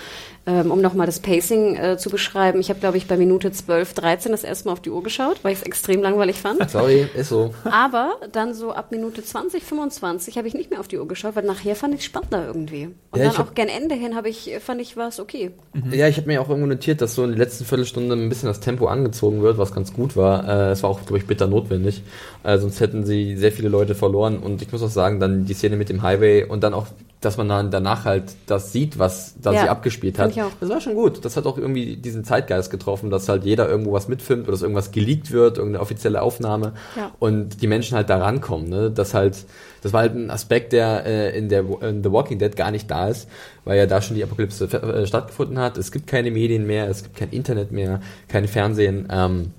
ähm, 0.46 0.70
um 0.70 0.80
nochmal 0.80 1.06
das 1.06 1.20
Pacing 1.20 1.76
äh, 1.76 1.96
zu 1.98 2.10
beschreiben, 2.10 2.60
ich 2.60 2.70
habe, 2.70 2.80
glaube 2.80 2.96
ich, 2.96 3.06
bei 3.06 3.16
Minute 3.16 3.52
12, 3.52 3.94
13 3.94 4.32
das 4.32 4.42
erste 4.44 4.66
Mal 4.68 4.72
auf 4.72 4.80
die 4.80 4.90
Uhr 4.90 5.02
geschaut, 5.02 5.38
weil 5.42 5.52
ich 5.52 5.60
es 5.60 5.64
extrem 5.64 6.02
langweilig 6.02 6.36
fand. 6.40 6.68
Sorry, 6.70 7.06
ist 7.14 7.28
so. 7.28 7.54
Aber 7.64 8.14
dann 8.32 8.54
so 8.54 8.72
ab 8.72 8.90
Minute 8.90 9.22
20, 9.22 9.62
25 9.62 10.38
habe 10.38 10.48
ich 10.48 10.54
nicht 10.54 10.70
mehr 10.70 10.80
auf 10.80 10.88
die 10.88 10.98
Uhr 10.98 11.06
geschaut, 11.06 11.36
weil 11.36 11.44
nachher 11.44 11.76
fand 11.76 11.94
ich 11.94 12.00
es 12.00 12.06
spannender 12.06 12.46
irgendwie. 12.46 12.86
Und 13.10 13.20
Ja, 13.20 13.30
dann 13.30 13.36
auch 13.46 13.54
gern 13.54 13.68
Ende 13.68 13.94
hin 13.94 14.16
habe 14.16 14.28
ich, 14.28 14.50
fand 14.64 14.80
ich, 14.80 14.96
war 14.96 15.08
es 15.08 15.20
okay. 15.20 15.50
Ja, 15.92 16.08
ich 16.08 16.16
habe 16.16 16.26
mir 16.26 16.40
auch 16.40 16.48
irgendwo 16.48 16.66
notiert, 16.68 17.00
dass 17.00 17.14
so 17.14 17.22
in 17.24 17.30
der 17.30 17.38
letzten 17.38 17.64
Viertelstunde 17.64 18.14
ein 18.14 18.28
bisschen 18.28 18.48
das 18.48 18.60
Tempo 18.60 18.86
angezogen 18.86 19.42
wird, 19.42 19.51
was 19.58 19.74
ganz 19.74 19.92
gut 19.92 20.16
war. 20.16 20.48
Äh, 20.48 20.70
es 20.72 20.82
war 20.82 20.90
auch, 20.90 21.00
glaube 21.00 21.18
ich, 21.18 21.26
bitter 21.26 21.46
notwendig. 21.46 22.02
Äh, 22.42 22.58
sonst 22.58 22.80
hätten 22.80 23.04
sie 23.04 23.36
sehr 23.36 23.52
viele 23.52 23.68
Leute 23.68 23.94
verloren. 23.94 24.38
Und 24.38 24.62
ich 24.62 24.72
muss 24.72 24.82
auch 24.82 24.90
sagen, 24.90 25.20
dann 25.20 25.44
die 25.46 25.54
Szene 25.54 25.76
mit 25.76 25.88
dem 25.88 26.02
Highway 26.02 26.44
und 26.44 26.62
dann 26.62 26.74
auch, 26.74 26.86
dass 27.22 27.36
man 27.36 27.48
dann 27.48 27.70
danach 27.70 28.04
halt 28.04 28.24
das 28.46 28.72
sieht, 28.72 28.98
was 28.98 29.34
da 29.40 29.52
Ja, 29.52 29.62
sie 29.62 29.68
abgespielt 29.68 30.18
hat. 30.18 30.36
Das 30.60 30.68
war 30.68 30.80
schon 30.80 30.94
gut. 30.94 31.24
Das 31.24 31.36
hat 31.36 31.46
auch 31.46 31.56
irgendwie 31.56 31.96
diesen 31.96 32.24
Zeitgeist 32.24 32.70
getroffen, 32.70 33.10
dass 33.10 33.28
halt 33.28 33.44
jeder 33.44 33.68
irgendwo 33.68 33.92
was 33.92 34.08
mitfilmt 34.08 34.42
oder 34.42 34.52
dass 34.52 34.62
irgendwas 34.62 34.90
geleakt 34.90 35.30
wird, 35.30 35.56
irgendeine 35.58 35.82
offizielle 35.82 36.20
Aufnahme. 36.20 36.72
Ja. 36.96 37.12
Und 37.20 37.62
die 37.62 37.68
Menschen 37.68 37.96
halt 37.96 38.10
da 38.10 38.18
rankommen. 38.18 38.68
Ne? 38.68 38.90
Das 38.90 39.14
halt, 39.14 39.36
das 39.82 39.92
war 39.92 40.00
halt 40.00 40.16
ein 40.16 40.30
Aspekt, 40.30 40.72
der 40.72 41.06
äh, 41.06 41.38
in, 41.38 41.48
der 41.48 41.64
in 41.82 42.02
The 42.02 42.10
Walking 42.10 42.40
Dead 42.40 42.54
gar 42.56 42.72
nicht 42.72 42.90
da 42.90 43.08
ist, 43.08 43.28
weil 43.64 43.78
ja 43.78 43.86
da 43.86 44.02
schon 44.02 44.16
die 44.16 44.24
Apokalypse 44.24 44.64
äh, 44.64 45.06
stattgefunden 45.06 45.60
hat. 45.60 45.78
Es 45.78 45.92
gibt 45.92 46.08
keine 46.08 46.32
Medien 46.32 46.66
mehr, 46.66 46.88
es 46.88 47.04
gibt 47.04 47.16
kein 47.16 47.30
Internet 47.30 47.70
mehr, 47.70 48.00
kein 48.26 48.48
Fernsehen. 48.48 49.08
Ähm, 49.10 49.52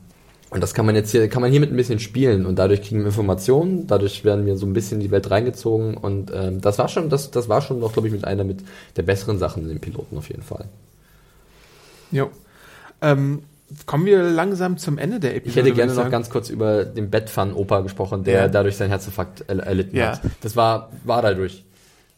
und 0.54 0.62
das 0.62 0.74
kann 0.74 0.86
man 0.86 0.96
jetzt 0.96 1.12
hier, 1.12 1.28
kann 1.30 1.42
man 1.42 1.52
hiermit 1.52 1.72
ein 1.72 1.76
bisschen 1.78 2.00
spielen 2.00 2.46
und 2.46 2.58
dadurch 2.60 2.82
kriegen 2.82 3.00
wir 3.02 3.08
Informationen, 3.08 3.88
dadurch 3.88 4.24
werden 4.24 4.46
wir 4.46 4.58
so 4.58 4.66
ein 4.66 4.74
bisschen 4.74 5.00
in 5.00 5.08
die 5.08 5.12
Welt 5.12 5.30
reingezogen 5.32 5.96
und 5.98 6.32
ähm, 6.34 6.62
das 6.62 6.78
war 6.80 6.88
schon, 6.90 7.10
das, 7.10 7.32
das 7.32 7.50
war 7.50 7.62
schon 7.62 7.80
noch, 7.80 7.94
glaube 7.94 8.08
ich, 8.08 8.14
mit 8.14 8.26
einer 8.26 8.44
mit 8.44 8.60
der 8.96 9.04
besseren 9.04 9.40
Sachen 9.40 9.64
in 9.64 9.70
den 9.70 9.80
Piloten 9.80 10.18
auf 10.18 10.30
jeden 10.30 10.44
Fall. 10.44 10.66
Jo. 12.12 12.30
Ähm, 13.02 13.44
kommen 13.86 14.06
wir 14.06 14.22
langsam 14.24 14.78
zum 14.78 14.98
Ende 14.98 15.20
der 15.20 15.36
Episode. 15.36 15.50
Ich 15.50 15.56
hätte 15.66 15.76
gerne 15.76 15.92
noch 15.94 15.98
sagen. 16.04 16.12
ganz 16.12 16.30
kurz 16.30 16.50
über 16.50 16.86
den 16.86 17.10
Bettpfannen-Opa 17.10 17.82
gesprochen, 17.82 18.24
der 18.24 18.34
Ja. 18.44 18.48
dadurch 18.48 18.78
seinen 18.78 18.90
Herzinfarkt 18.90 19.46
er 19.48 19.60
erlitten 19.60 19.96
Ja. 19.98 20.12
hat. 20.14 20.22
Das 20.42 20.56
war, 20.56 20.92
war 21.04 21.22
dadurch. 21.22 21.64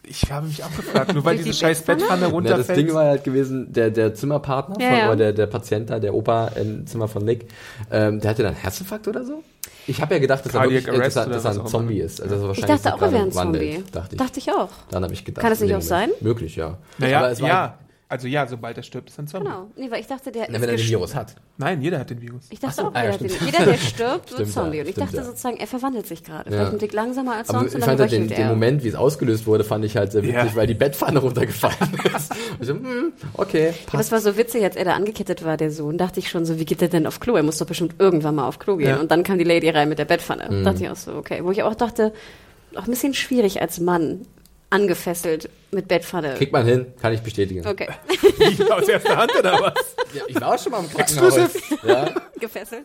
Ich 0.08 0.32
habe 0.32 0.48
mich 0.48 0.64
auch 0.64 0.76
gefragt, 0.76 1.14
nur 1.14 1.26
weil 1.26 1.38
diese 1.38 1.50
die 1.50 1.56
scheiß 1.56 1.82
Bettpfanne? 1.82 2.00
Bettpfanne 2.00 2.22
Ja, 2.22 2.28
das 2.28 2.34
runterfällt. 2.34 2.78
Ding 2.80 2.94
war 2.94 3.06
halt 3.06 3.24
gewesen, 3.24 3.74
der, 3.74 3.90
der 3.90 4.14
Zimmerpartner 4.14 4.76
Ja, 4.80 4.90
von, 4.90 4.98
ja. 4.98 5.08
oder 5.08 5.16
der, 5.18 5.34
der 5.34 5.46
Patient 5.48 5.90
da, 5.90 6.00
der 6.00 6.14
Opa 6.14 6.50
im 6.50 6.86
Zimmer 6.88 7.08
von 7.08 7.26
Nick, 7.26 7.48
ähm, 7.92 8.20
der 8.20 8.32
hatte 8.32 8.44
dann 8.44 8.54
Herzinfarkt 8.56 9.08
oder 9.08 9.24
so? 9.26 9.44
Ich 9.88 10.02
habe 10.02 10.16
ja 10.16 10.20
gedacht, 10.20 10.46
dass 10.46 10.54
er, 10.54 10.64
wirklich, 10.64 10.88
äh, 10.88 10.98
dass 10.98 11.16
er, 11.16 11.26
oder 11.28 11.36
dass 11.36 11.46
er 11.46 11.62
ein 11.62 11.68
Zombie 11.68 12.00
ist. 12.00 12.22
Also, 12.22 12.36
er 12.36 12.42
Ich 12.42 12.48
wahrscheinlich 12.48 12.82
dachte 12.82 12.90
so 12.90 12.96
auch, 12.96 13.02
er 13.02 13.12
wäre 13.14 13.24
ein 13.24 13.36
wandelt, 13.36 13.74
Zombie. 13.74 13.92
Dachte 13.92 14.16
ich. 14.16 14.20
Dachte 14.22 14.40
ich 14.40 14.52
auch. 14.52 14.70
Dann 14.90 15.04
habe 15.04 15.14
ich 15.14 15.26
gedacht. 15.26 15.44
Kann 15.44 15.52
es 15.52 15.60
nicht 15.60 15.76
auch 15.76 15.82
sein? 15.82 16.10
Möglich, 16.22 16.56
ja. 16.56 16.78
Naja, 16.98 17.20
Aber 17.20 17.32
es 17.32 17.42
war, 17.42 17.48
ja. 17.50 17.78
Also 18.08 18.28
ja, 18.28 18.46
sobald 18.46 18.78
er 18.78 18.84
stirbt, 18.84 19.10
ist 19.10 19.18
er 19.18 19.24
ein 19.24 19.28
Zombie. 19.28 19.48
Genau. 19.48 19.72
Nee, 19.76 19.90
weil 19.90 20.00
ich 20.00 20.06
dachte, 20.06 20.32
der 20.32 20.46
Na, 20.48 20.56
ist 20.56 20.62
wenn 20.62 20.70
er 20.70 20.76
den 20.76 20.88
Virus 20.88 21.16
hat. 21.16 21.36
Nein, 21.58 21.82
jeder 21.82 21.98
hat 21.98 22.12
den 22.12 22.22
Virus. 22.22 22.46
Ich 22.52 22.60
dachte 22.60 22.76
Ach 22.78 22.84
so, 22.84 22.90
auch, 22.90 22.94
ah, 22.94 23.04
ja, 23.04 23.12
jeder, 23.12 23.28
den, 23.28 23.46
jeder, 23.46 23.66
der 23.66 23.78
stirbt, 23.78 24.38
wird 24.38 24.48
Zombie. 24.50 24.80
Und 24.82 24.88
ich 24.88 24.96
dachte 24.96 25.18
ja. 25.18 25.24
sozusagen, 25.24 25.58
er 25.58 25.66
verwandelt 25.66 26.06
sich 26.06 26.24
gerade. 26.24 26.52
Ja. 26.52 26.58
Vielleicht 26.58 26.74
ein 26.74 26.80
Tick 26.80 26.94
langsamer 26.94 27.38
als 27.38 27.50
Aber 27.50 27.60
sonst 27.60 27.72
ich 27.72 27.76
und 27.76 27.82
dann 27.82 27.98
fand 27.98 28.00
halt 28.02 28.12
den, 28.12 28.28
den. 28.28 28.48
Moment, 28.48 28.84
wie 28.84 28.90
es 28.90 28.96
ausgelöst 28.96 29.48
wurde, 29.48 29.64
fand 29.64 29.86
ich 29.86 29.98
halt 29.98 30.12
sehr 30.12 30.22
witzig, 30.22 30.36
Ja. 30.36 30.56
weil 30.56 30.68
die 30.68 30.76
Bettpfanne 30.76 31.18
runtergefallen 31.26 32.00
ist. 32.16 32.32
Ich 32.60 32.68
so, 32.68 32.74
hm, 32.74 33.14
okay, 33.34 33.74
Aber 33.92 34.00
es 34.02 34.12
war 34.12 34.22
so 34.22 34.38
witzig, 34.38 34.64
als 34.64 34.76
er 34.76 34.86
da 34.86 34.94
angekettet 34.94 35.44
war, 35.44 35.58
der 35.58 35.72
Sohn, 35.72 35.98
dachte 35.98 36.20
ich 36.20 36.30
schon 36.30 36.46
so, 36.46 36.60
wie 36.60 36.66
geht 36.66 36.82
der 36.82 36.90
denn 36.90 37.08
auf 37.08 37.20
Klo? 37.20 37.36
Er 37.36 37.44
muss 37.44 37.58
doch 37.58 37.66
bestimmt 37.66 37.96
irgendwann 37.98 38.36
mal 38.36 38.48
auf 38.48 38.60
Klo 38.60 38.78
gehen. 38.78 38.90
Ja. 38.90 39.00
Und 39.00 39.10
dann 39.10 39.24
kam 39.24 39.40
die 39.40 39.46
Lady 39.46 39.70
rein 39.70 39.90
mit 39.90 39.98
der 39.98 40.06
Bettpfanne. 40.06 40.48
Mhm. 40.52 40.64
Dachte 40.64 40.84
ich 40.84 40.90
auch 40.92 40.96
so, 40.96 41.14
okay. 41.16 41.44
Wo 41.44 41.50
ich 41.50 41.64
auch 41.64 41.74
dachte, 41.74 42.14
auch 42.76 42.84
ein 42.86 42.92
bisschen 42.92 43.16
schwierig 43.16 43.62
als 43.62 43.80
Mann, 43.80 44.28
angefesselt 44.76 45.50
mit 45.72 45.88
Bettpfanne. 45.88 46.36
kriegt 46.36 46.52
man 46.54 46.66
hin, 46.66 46.86
kann 47.02 47.14
ich 47.14 47.22
bestätigen. 47.22 47.66
Okay, 47.66 47.88
Wie, 48.38 48.64
aus 48.72 48.88
erster 48.88 49.18
Hand 49.18 49.32
oder 49.38 49.54
was? 49.62 49.96
Ja, 50.14 50.24
ich 50.28 50.40
war 50.40 50.54
auch 50.56 50.60
schon 50.62 50.72
mal 50.72 50.80
im 50.84 50.90
Krankenhaus. 50.90 51.38
Ja, 51.86 52.14
gefesselt. 52.40 52.84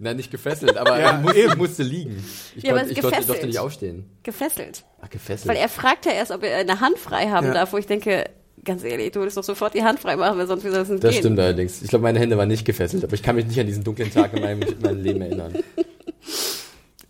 Nein, 0.00 0.16
nicht 0.16 0.30
gefesselt, 0.30 0.76
aber 0.76 0.98
Ja, 1.00 1.10
er 1.10 1.18
musste, 1.18 1.56
musste 1.56 1.82
liegen. 1.82 2.24
Ich, 2.54 2.62
Ja, 2.62 2.76
es 2.76 2.90
ich, 2.90 2.96
gefesselt. 2.96 3.28
durfte 3.28 3.46
nicht 3.46 3.58
aufstehen. 3.58 4.08
Gefesselt. 4.22 4.84
Ach, 5.02 5.10
gefesselt. 5.10 5.48
Weil 5.48 5.56
er 5.56 5.68
fragt 5.68 6.06
ja 6.06 6.12
erst, 6.12 6.30
ob 6.30 6.44
er 6.44 6.58
eine 6.58 6.80
Hand 6.80 6.98
frei 6.98 7.28
haben 7.28 7.48
Ja. 7.48 7.54
darf, 7.54 7.72
wo 7.72 7.78
ich 7.78 7.86
denke, 7.86 8.24
ganz 8.64 8.84
ehrlich, 8.84 9.10
du 9.10 9.18
würdest 9.20 9.36
doch 9.36 9.42
sofort 9.44 9.74
die 9.74 9.82
Hand 9.82 9.98
frei 9.98 10.14
machen, 10.16 10.38
weil 10.38 10.46
sonst 10.46 10.62
wie 10.64 10.68
soll 10.70 10.82
es 10.82 10.88
denn 10.88 11.00
das 11.00 11.10
gehen? 11.12 11.20
stimmt 11.20 11.40
allerdings. 11.40 11.82
Ich 11.82 11.88
glaube, 11.88 12.04
meine 12.04 12.20
Hände 12.20 12.36
waren 12.38 12.48
nicht 12.48 12.64
gefesselt, 12.64 13.02
aber 13.02 13.14
ich 13.14 13.22
kann 13.24 13.34
mich 13.34 13.46
nicht 13.46 13.58
an 13.58 13.66
diesen 13.66 13.82
dunklen 13.82 14.12
Tag 14.12 14.32
in 14.34 14.40
meinem, 14.42 14.62
in 14.62 14.80
meinem 14.80 15.02
Leben 15.02 15.20
erinnern. 15.22 15.54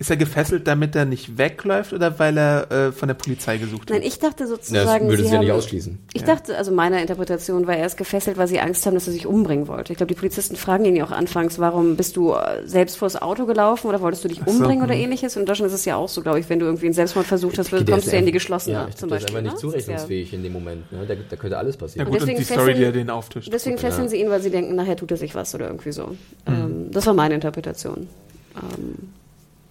Ist 0.01 0.11
er 0.11 0.16
gefesselt, 0.16 0.68
damit 0.68 0.94
er 0.94 1.05
nicht 1.07 1.38
wegläuft 1.38 1.92
oder 1.92 2.20
weil 2.20 2.38
er 2.38 2.70
äh, 2.70 2.92
von 2.92 3.09
der 3.09 3.14
Polizei 3.14 3.59
gesucht 3.59 3.90
Nein, 3.90 3.99
wird? 4.03 4.12
ich 4.12 4.20
dachte 4.20 4.44
Das 4.44 4.51
sozusagen, 4.51 5.07
würde 5.09 5.16
sie 5.16 5.24
es 5.24 5.30
ja 5.32 5.38
haben, 5.38 5.44
nicht 5.44 5.53
ausschließen. 5.53 5.99
Ich 6.12 6.22
dachte, 6.22 6.57
also 6.57 6.70
meine 6.70 7.01
Interpretation 7.01 7.66
war, 7.66 7.76
er 7.76 7.84
ist 7.86 7.96
gefesselt, 7.96 8.36
weil 8.36 8.46
sie 8.46 8.61
Angst 8.61 8.86
haben, 8.86 8.94
dass 8.94 9.09
er 9.09 9.12
sich 9.12 9.26
umbringen 9.26 9.66
wollte. 9.66 9.92
Ich 9.92 9.96
glaube, 9.96 10.14
die 10.14 10.18
Polizisten 10.18 10.55
fragen 10.55 10.84
ihn 10.84 10.94
ja 10.94 11.05
auch 11.05 11.11
anfangs, 11.11 11.59
warum 11.59 11.96
bist 11.96 12.16
du 12.16 12.32
äh, 12.32 12.64
selbst 12.64 12.96
vors 12.96 13.20
Auto 13.20 13.44
gelaufen 13.44 13.88
oder 13.88 14.01
wolltest 14.01 14.22
du 14.22 14.28
dich 14.28 14.38
so, 14.38 14.49
umbringen 14.49 14.84
oder 14.84 14.94
hm. 14.94 15.01
ähnliches? 15.03 15.34
Und 15.34 15.40
in 15.42 15.46
Deutschland 15.46 15.72
ist 15.72 15.80
es 15.80 15.84
ja 15.84 15.96
auch 15.96 16.09
so, 16.09 16.22
glaube 16.22 16.38
ich, 16.38 16.49
wenn 16.49 16.61
du 16.61 16.66
irgendwie 16.66 16.86
einen 16.86 16.94
Selbstmord 16.94 17.26
versucht 17.26 17.59
hast, 17.59 17.70
kommst 17.72 17.88
du 18.07 18.12
ja 18.12 18.18
in 18.20 18.26
die 18.26 18.30
geschlossene 18.30 18.74
ja, 18.76 18.86
ich 18.88 18.94
zum 18.94 19.09
glaub, 19.09 19.18
der 19.18 19.26
ist 19.26 19.34
Beispiel. 19.34 19.49
einfach 19.49 19.53
nicht 19.53 19.64
ne? 19.64 19.70
Das 19.72 19.80
ist 19.80 19.88
ja- 19.88 19.96
zurechnungsfähig 19.96 20.32
in 20.32 20.42
dem 20.44 20.53
Moment. 20.53 20.92
Ne? 20.92 21.07
Da, 21.09 21.14
da 21.28 21.34
könnte 21.36 21.59
alles 21.59 21.74
Ja 21.74 21.80
passieren. 21.80 22.05
gut, 22.07 22.14
und 22.14 22.20
deswegen 22.20 22.38
die 22.38 22.44
Story, 22.44 22.74
die 22.74 22.80
fesseln- 22.82 22.84
er 22.84 22.92
den 22.92 23.11
auftischt. 23.11 23.53
Deswegen 23.53 23.78
fesseln 23.78 24.09
sie 24.09 24.20
ihn, 24.20 24.30
weil 24.30 24.42
sie 24.42 24.51
denken, 24.51 24.76
nachher 24.76 24.96
tut 24.96 25.11
er 25.11 25.16
sich 25.16 25.34
was 25.34 25.53
oder 25.57 25.66
irgendwie 25.66 25.90
so. 25.90 26.14
Ähm, 26.46 26.92
das 26.92 27.05
war 27.07 27.14
meine 27.14 27.34
Interpretation. 27.34 28.07
Ähm, 28.55 28.94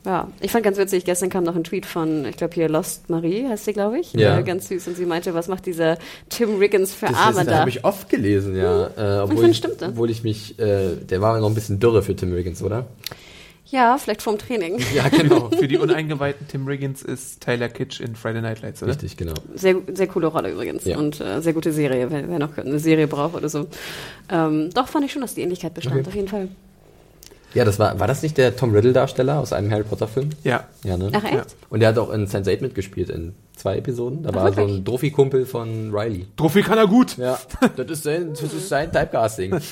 Ja, 0.06 0.30
ich 0.40 0.52
fand 0.52 0.64
ganz 0.64 0.78
witzig, 0.78 1.04
gestern 1.04 1.30
kam 1.30 1.44
noch 1.44 1.56
ein 1.56 1.66
Tweet 1.66 1.86
von, 1.86 2.24
ich 2.26 2.38
glaube 2.38 2.54
hier 2.54 2.70
Lost 2.70 3.10
Marie 3.10 3.46
heißt 3.48 3.66
sie, 3.66 3.74
glaube 3.74 4.00
ich. 4.00 4.14
Ja. 4.14 4.40
Äh, 4.40 4.44
ganz 4.44 4.70
süß. 4.70 4.88
Und 4.88 4.96
sie 4.96 5.06
meinte, 5.06 5.34
was 5.34 5.50
macht 5.50 5.66
dieser 5.66 5.98
Tim 6.30 6.58
Riggins 6.60 6.94
für 6.94 7.08
Das, 7.08 7.16
Arme 7.16 7.36
das, 7.36 7.46
das 7.46 7.54
da? 7.54 7.60
habe 7.60 7.70
ich 7.70 7.84
oft 7.84 8.08
gelesen, 8.10 8.56
ja. 8.56 8.88
Äh, 8.96 9.20
obwohl, 9.24 9.50
ich, 9.50 9.58
stimmte. 9.58 9.88
obwohl 9.90 10.10
ich 10.10 10.24
mich, 10.24 10.58
äh, 10.60 10.96
der 10.96 11.22
war 11.22 11.38
noch 11.40 11.50
ein 11.50 11.56
bisschen 11.56 11.80
dürre 11.80 12.04
für 12.04 12.16
Tim 12.16 12.32
Riggins, 12.32 12.64
oder? 12.64 12.86
Ja, 13.70 13.98
vielleicht 13.98 14.22
vorm 14.22 14.38
Training. 14.38 14.80
Ja, 14.96 15.10
genau. 15.10 15.50
Für 15.50 15.68
die 15.68 15.78
uneingeweihten 15.78 16.48
Tim 16.48 16.68
Riggins 16.68 17.02
ist 17.02 17.42
Tyler 17.42 17.68
Kitsch 17.68 18.00
in 18.00 18.16
Friday 18.16 18.42
Night 18.42 18.62
Lights, 18.62 18.82
oder? 18.82 18.94
Richtig, 18.94 19.18
genau. 19.18 19.34
Sehr, 19.56 19.76
sehr 19.94 20.08
coole 20.08 20.28
Rolle 20.28 20.52
übrigens. 20.52 20.86
Ja. 20.86 20.98
Und 20.98 21.20
äh, 21.20 21.42
sehr 21.42 21.52
gute 21.52 21.74
Serie, 21.74 22.10
wer, 22.10 22.30
wer 22.30 22.40
noch 22.40 22.58
eine 22.58 22.80
Serie 22.80 23.08
braucht 23.08 23.36
oder 23.36 23.50
so. 23.50 23.68
Ähm, 24.32 24.70
doch 24.74 24.88
fand 24.88 25.04
ich 25.04 25.12
schon, 25.12 25.22
dass 25.22 25.34
die 25.36 25.42
Ähnlichkeit 25.42 25.74
bestand, 25.74 25.98
Okay. 25.98 26.08
auf 26.08 26.16
jeden 26.16 26.30
Fall. 26.30 26.48
Ja, 27.54 27.66
das 27.66 27.80
war, 27.80 28.00
war 28.00 28.08
das 28.08 28.22
nicht 28.22 28.38
der 28.38 28.56
Tom 28.56 28.74
Riddle-Darsteller 28.74 29.40
aus 29.40 29.54
einem 29.54 29.72
Harry 29.72 29.84
Potter-Film? 29.84 30.30
Ja. 30.44 30.66
Ja, 30.84 30.98
ne? 30.98 31.10
Ach 31.14 31.24
echt? 31.24 31.34
Ja. 31.34 31.44
Und 31.70 31.80
der 31.80 31.90
hat 31.90 31.98
auch 31.98 32.12
in 32.12 32.28
Sense8 32.28 32.62
mitgespielt 32.62 33.10
in 33.10 33.34
zwei 33.56 33.78
Episoden. 33.78 34.24
Da 34.24 34.30
Ach, 34.30 34.36
war 34.36 34.52
so 34.52 34.58
wirklich? 34.58 34.78
ein 34.78 34.86
Trophy-Kumpel 34.86 35.46
von 35.46 35.92
Riley. 35.94 36.28
Trophy 36.36 36.62
kann 36.62 36.78
er 36.78 36.88
gut. 36.88 37.18
Ja, 37.18 37.40
das 37.76 37.90
ist 37.90 38.04
sein, 38.04 38.30
das 38.32 38.54
ist 38.54 38.70
sein 38.70 38.92
Typecasting. 38.92 39.60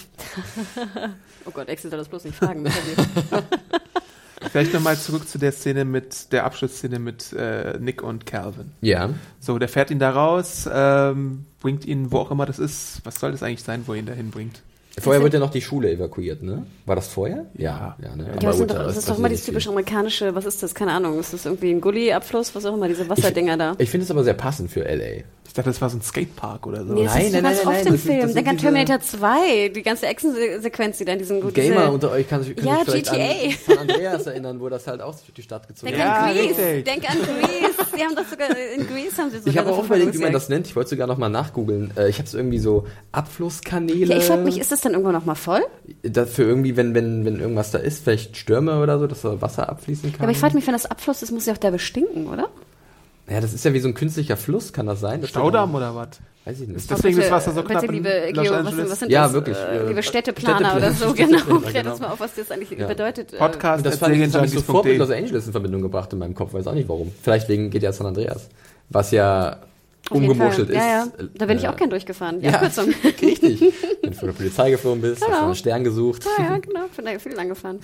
Oh 1.48 1.52
Gott, 1.52 1.70
Axel 1.70 1.92
soll 1.92 2.00
das 2.00 2.10
bloß 2.10 2.24
nicht 2.24 2.36
fragen. 2.36 2.66
Vielleicht 4.52 4.74
nochmal 4.74 4.98
zurück 4.98 5.28
zu 5.28 5.38
der 5.38 5.52
Szene 5.52 5.86
mit, 5.86 6.32
der 6.32 6.44
Abschlussszene 6.46 6.98
mit 6.98 7.34
äh, 7.34 7.78
Nick 7.80 8.02
und 8.02 8.26
Calvin. 8.26 8.72
Ja. 8.82 9.12
So, 9.40 9.60
der 9.60 9.70
fährt 9.70 9.92
ihn 9.92 10.00
da 10.00 10.10
raus, 10.10 10.68
ähm, 10.72 11.46
bringt 11.62 11.86
ihn, 11.86 12.12
wo 12.12 12.18
auch 12.18 12.32
immer 12.32 12.46
das 12.46 12.58
ist. 12.58 13.02
Was 13.04 13.20
soll 13.20 13.32
das 13.32 13.44
eigentlich 13.44 13.64
sein, 13.64 13.84
wo 13.86 13.94
er 13.94 14.00
ihn 14.00 14.06
dahin 14.08 14.32
bringt? 14.32 14.62
Vorher 15.00 15.22
wird 15.22 15.34
ja 15.34 15.40
noch 15.40 15.52
die 15.52 15.62
Schule 15.62 15.92
evakuiert, 15.92 16.42
ne? 16.42 16.66
War 16.86 16.96
das 16.96 17.08
vorher? 17.08 17.46
Ja. 17.58 17.96
Ja, 18.02 18.16
ne? 18.16 18.28
Ja, 18.28 18.40
das, 18.40 18.58
doch, 18.60 18.68
das 18.68 18.78
da 18.94 19.00
ist 19.00 19.10
doch 19.10 19.18
immer 19.18 19.30
dieses 19.30 19.46
typisch 19.46 19.64
viel. 19.64 19.72
amerikanische, 19.72 20.34
was 20.36 20.46
ist 20.46 20.64
das? 20.64 20.74
Keine 20.74 20.92
Ahnung. 20.94 21.20
Ist 21.20 21.34
das 21.34 21.46
irgendwie 21.46 21.72
ein 21.72 21.82
Gully-Abfluss? 21.82 22.56
Was 22.56 22.66
auch 22.66 22.74
immer, 22.76 22.88
diese 22.88 23.10
Wasserdinger 23.10 23.58
da. 23.58 23.76
Ich 23.78 23.90
finde 23.90 24.06
es 24.06 24.12
aber 24.12 24.24
sehr 24.24 24.34
passend 24.36 24.72
für 24.72 24.86
L.A. 24.86 25.24
Ich 25.48 25.54
dachte, 25.54 25.70
das 25.70 25.80
war 25.82 25.90
so 25.90 25.98
ein 25.98 26.02
Skatepark 26.02 26.68
oder 26.68 26.86
so. 26.86 26.94
Nee, 26.94 27.06
das 27.06 27.14
Nein, 27.14 27.26
ist 27.28 27.32
nein, 27.32 27.42
so 27.42 27.48
ganz 27.48 27.58
nein, 27.64 27.68
oft 27.68 27.78
nein, 27.78 27.88
im 27.88 27.94
das 27.94 28.02
Film. 28.02 28.22
das 28.22 28.34
Denk 28.34 28.48
an 28.48 28.58
Terminator 28.58 29.00
2, 29.00 29.70
die 29.70 29.84
ganze 29.84 30.06
Action-Sequenz, 30.08 30.98
die 30.98 31.06
da 31.06 31.14
in 31.14 31.20
diesem 31.20 31.40
gut 31.40 31.54
Gamer 31.54 31.76
diese- 31.82 31.92
unter 31.92 32.12
euch 32.12 32.28
kann 32.28 32.44
sich, 32.44 32.56
können 32.58 32.68
Ja, 32.68 32.76
sich 32.84 32.86
vielleicht 33.08 33.12
GTA. 33.12 33.26
an 33.26 33.56
San 33.66 33.78
Andreas 33.90 34.28
erinnern, 34.28 34.60
wo 34.60 34.68
das 34.68 34.86
halt 34.88 35.00
auch 35.02 35.12
durch 35.16 35.34
die 35.34 35.42
Stadt 35.44 35.66
gezogen 35.68 35.94
Denk 35.94 35.98
ist. 36.04 36.06
Ja, 36.06 36.14
an 36.24 36.34
Grease. 36.36 36.48
richtig. 36.62 36.86
Denk 36.86 37.10
an 37.10 37.18
Grease. 37.20 37.90
Die 37.98 38.02
haben 38.04 38.16
doch 38.16 38.26
sogar 38.30 38.50
in 38.50 38.86
Grease 38.88 39.18
haben 39.18 39.30
sie 39.32 39.38
sogar 39.38 39.54
Ich 39.54 39.58
habe 39.58 39.72
auch 39.72 39.86
überlegt, 39.86 40.14
wie 40.14 40.18
man 40.18 40.34
das 40.34 40.50
nennt. 40.50 40.68
Ich 40.68 40.76
wollte 40.76 40.90
sogar 40.90 41.08
noch 41.08 41.18
mal 41.18 41.30
nachgoogeln. 41.30 41.92
Äh, 41.96 42.10
Ich 42.10 42.18
habe 42.18 42.28
es 42.28 42.34
irgendwie 42.34 42.60
so 42.60 42.86
Abflusskanäle. 43.14 44.14
Ja, 44.14 44.18
ich 44.18 44.26
frag 44.26 44.44
mich, 44.44 44.60
ist 44.60 44.72
das 44.74 44.82
dann 44.86 44.94
irgendwann 44.94 45.14
noch 45.16 45.26
mal 45.26 45.36
voll? 45.36 45.62
das 46.04 46.32
für 46.34 46.44
irgendwie, 46.44 46.78
wenn, 46.78 46.94
wenn, 46.96 47.26
wenn 47.26 47.40
irgendwas 47.40 47.72
da 47.72 47.80
ist, 47.80 48.04
vielleicht 48.04 48.38
Stürme 48.38 48.82
oder 48.82 49.00
so, 49.00 49.08
dass 49.08 49.22
da 49.22 49.42
Wasser 49.42 49.70
abfließen 49.70 50.12
kann. 50.12 50.20
Ja, 50.20 50.24
aber 50.24 50.32
ich 50.32 50.38
frage 50.38 50.56
mich, 50.56 50.66
wenn 50.68 50.74
das 50.74 50.86
Abfluss 50.86 51.22
ist, 51.22 51.32
muss 51.32 51.46
ja 51.46 51.54
auch 51.54 51.58
der 51.58 51.72
bestinken, 51.72 52.28
oder? 52.28 52.48
ja, 53.28 53.42
das 53.42 53.54
ist 53.54 53.66
ja 53.66 53.74
wie 53.74 53.80
so 53.80 53.88
ein 53.88 53.96
künstlicher 53.96 54.38
Fluss, 54.38 54.72
kann 54.72 54.86
das 54.86 55.00
sein? 55.00 55.22
Das 55.22 55.32
Staudamm 55.32 55.70
ist 55.72 55.74
ja- 55.74 55.78
oder 55.78 55.96
was? 55.96 56.10
Weiß 56.46 56.62
ich 56.62 56.68
nicht. 56.68 56.92
Deswegen 56.92 57.16
bitte, 57.16 57.26
ist 57.26 57.32
Wasser 57.32 57.52
so 57.54 57.62
bitte, 57.64 57.74
knapp 57.74 57.84
in 57.86 57.92
liebe 57.92 58.30
Geo, 58.34 58.54
was, 58.64 58.78
was 58.92 59.00
sind 59.00 59.12
Ja, 59.12 59.24
das? 59.24 59.34
wirklich, 59.34 59.58
Äh, 59.58 59.88
liebe 59.88 60.04
Städteplaner 60.04 60.58
Städteplaner, 60.60 60.78
oder 60.78 60.92
so, 60.92 61.14
genau. 61.16 61.60
Klär 61.62 61.82
genau. 61.82 61.92
uns 61.94 62.02
mal 62.02 62.10
auf, 62.10 62.20
was 62.20 62.36
das 62.36 62.52
eigentlich 62.52 62.70
Ja. 62.78 62.86
bedeutet. 62.86 63.34
äh, 63.34 63.38
Podcast 63.38 63.78
Und 63.80 63.86
das 63.88 63.98
fand 63.98 64.16
ich, 64.16 64.24
das 64.26 64.36
habe 64.36 64.46
ich 64.46 64.52
sofort 64.54 64.86
mit. 64.86 65.00
Los 65.00 65.10
Angeles 65.10 65.48
in 65.48 65.52
Verbindung 65.54 65.82
gebracht 65.82 66.14
in 66.14 66.20
meinem 66.20 66.36
Kopf, 66.36 66.54
weiß 66.54 66.68
auch 66.68 66.76
nicht 66.76 66.88
warum. 66.88 67.12
Vielleicht 67.24 67.50
wegen 67.50 67.72
GTA 67.72 67.92
San 67.94 68.06
Andreas. 68.06 68.48
Was 68.90 69.10
ja 69.10 69.58
Fall. 70.10 70.60
ist. 70.62 70.70
Ja, 70.70 70.88
ja. 70.88 71.08
Da 71.36 71.46
bin 71.46 71.58
ich 71.58 71.64
Äh, 71.64 71.68
auch 71.68 71.76
gern 71.76 71.90
durchgefahren. 71.90 72.40
Die 72.40 72.46
Ja, 72.48 72.54
Abkürzung. 72.54 72.94
richtig. 73.22 73.62
Wenn 74.02 74.12
du 74.12 74.18
von 74.18 74.28
der 74.30 74.34
Polizei 74.36 74.72
geflogen 74.72 75.02
bist, 75.02 75.22
hast 75.22 75.28
Genau. 75.28 75.40
du 75.40 75.46
einen 75.46 75.56
Stern 75.56 75.84
gesucht. 75.84 76.26
Ja, 76.38 76.44
ja, 76.44 76.58
genau. 76.60 76.82
Bin 76.96 77.06
da 77.06 77.20
viel 77.20 77.34
lang 77.34 77.50
gefahren. 77.50 77.80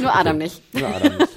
Nur 0.00 0.14
Adam 0.14 0.38
nicht. 0.38 0.60
Ja, 0.72 0.88
Adam 0.96 1.16
nicht. 1.18 1.28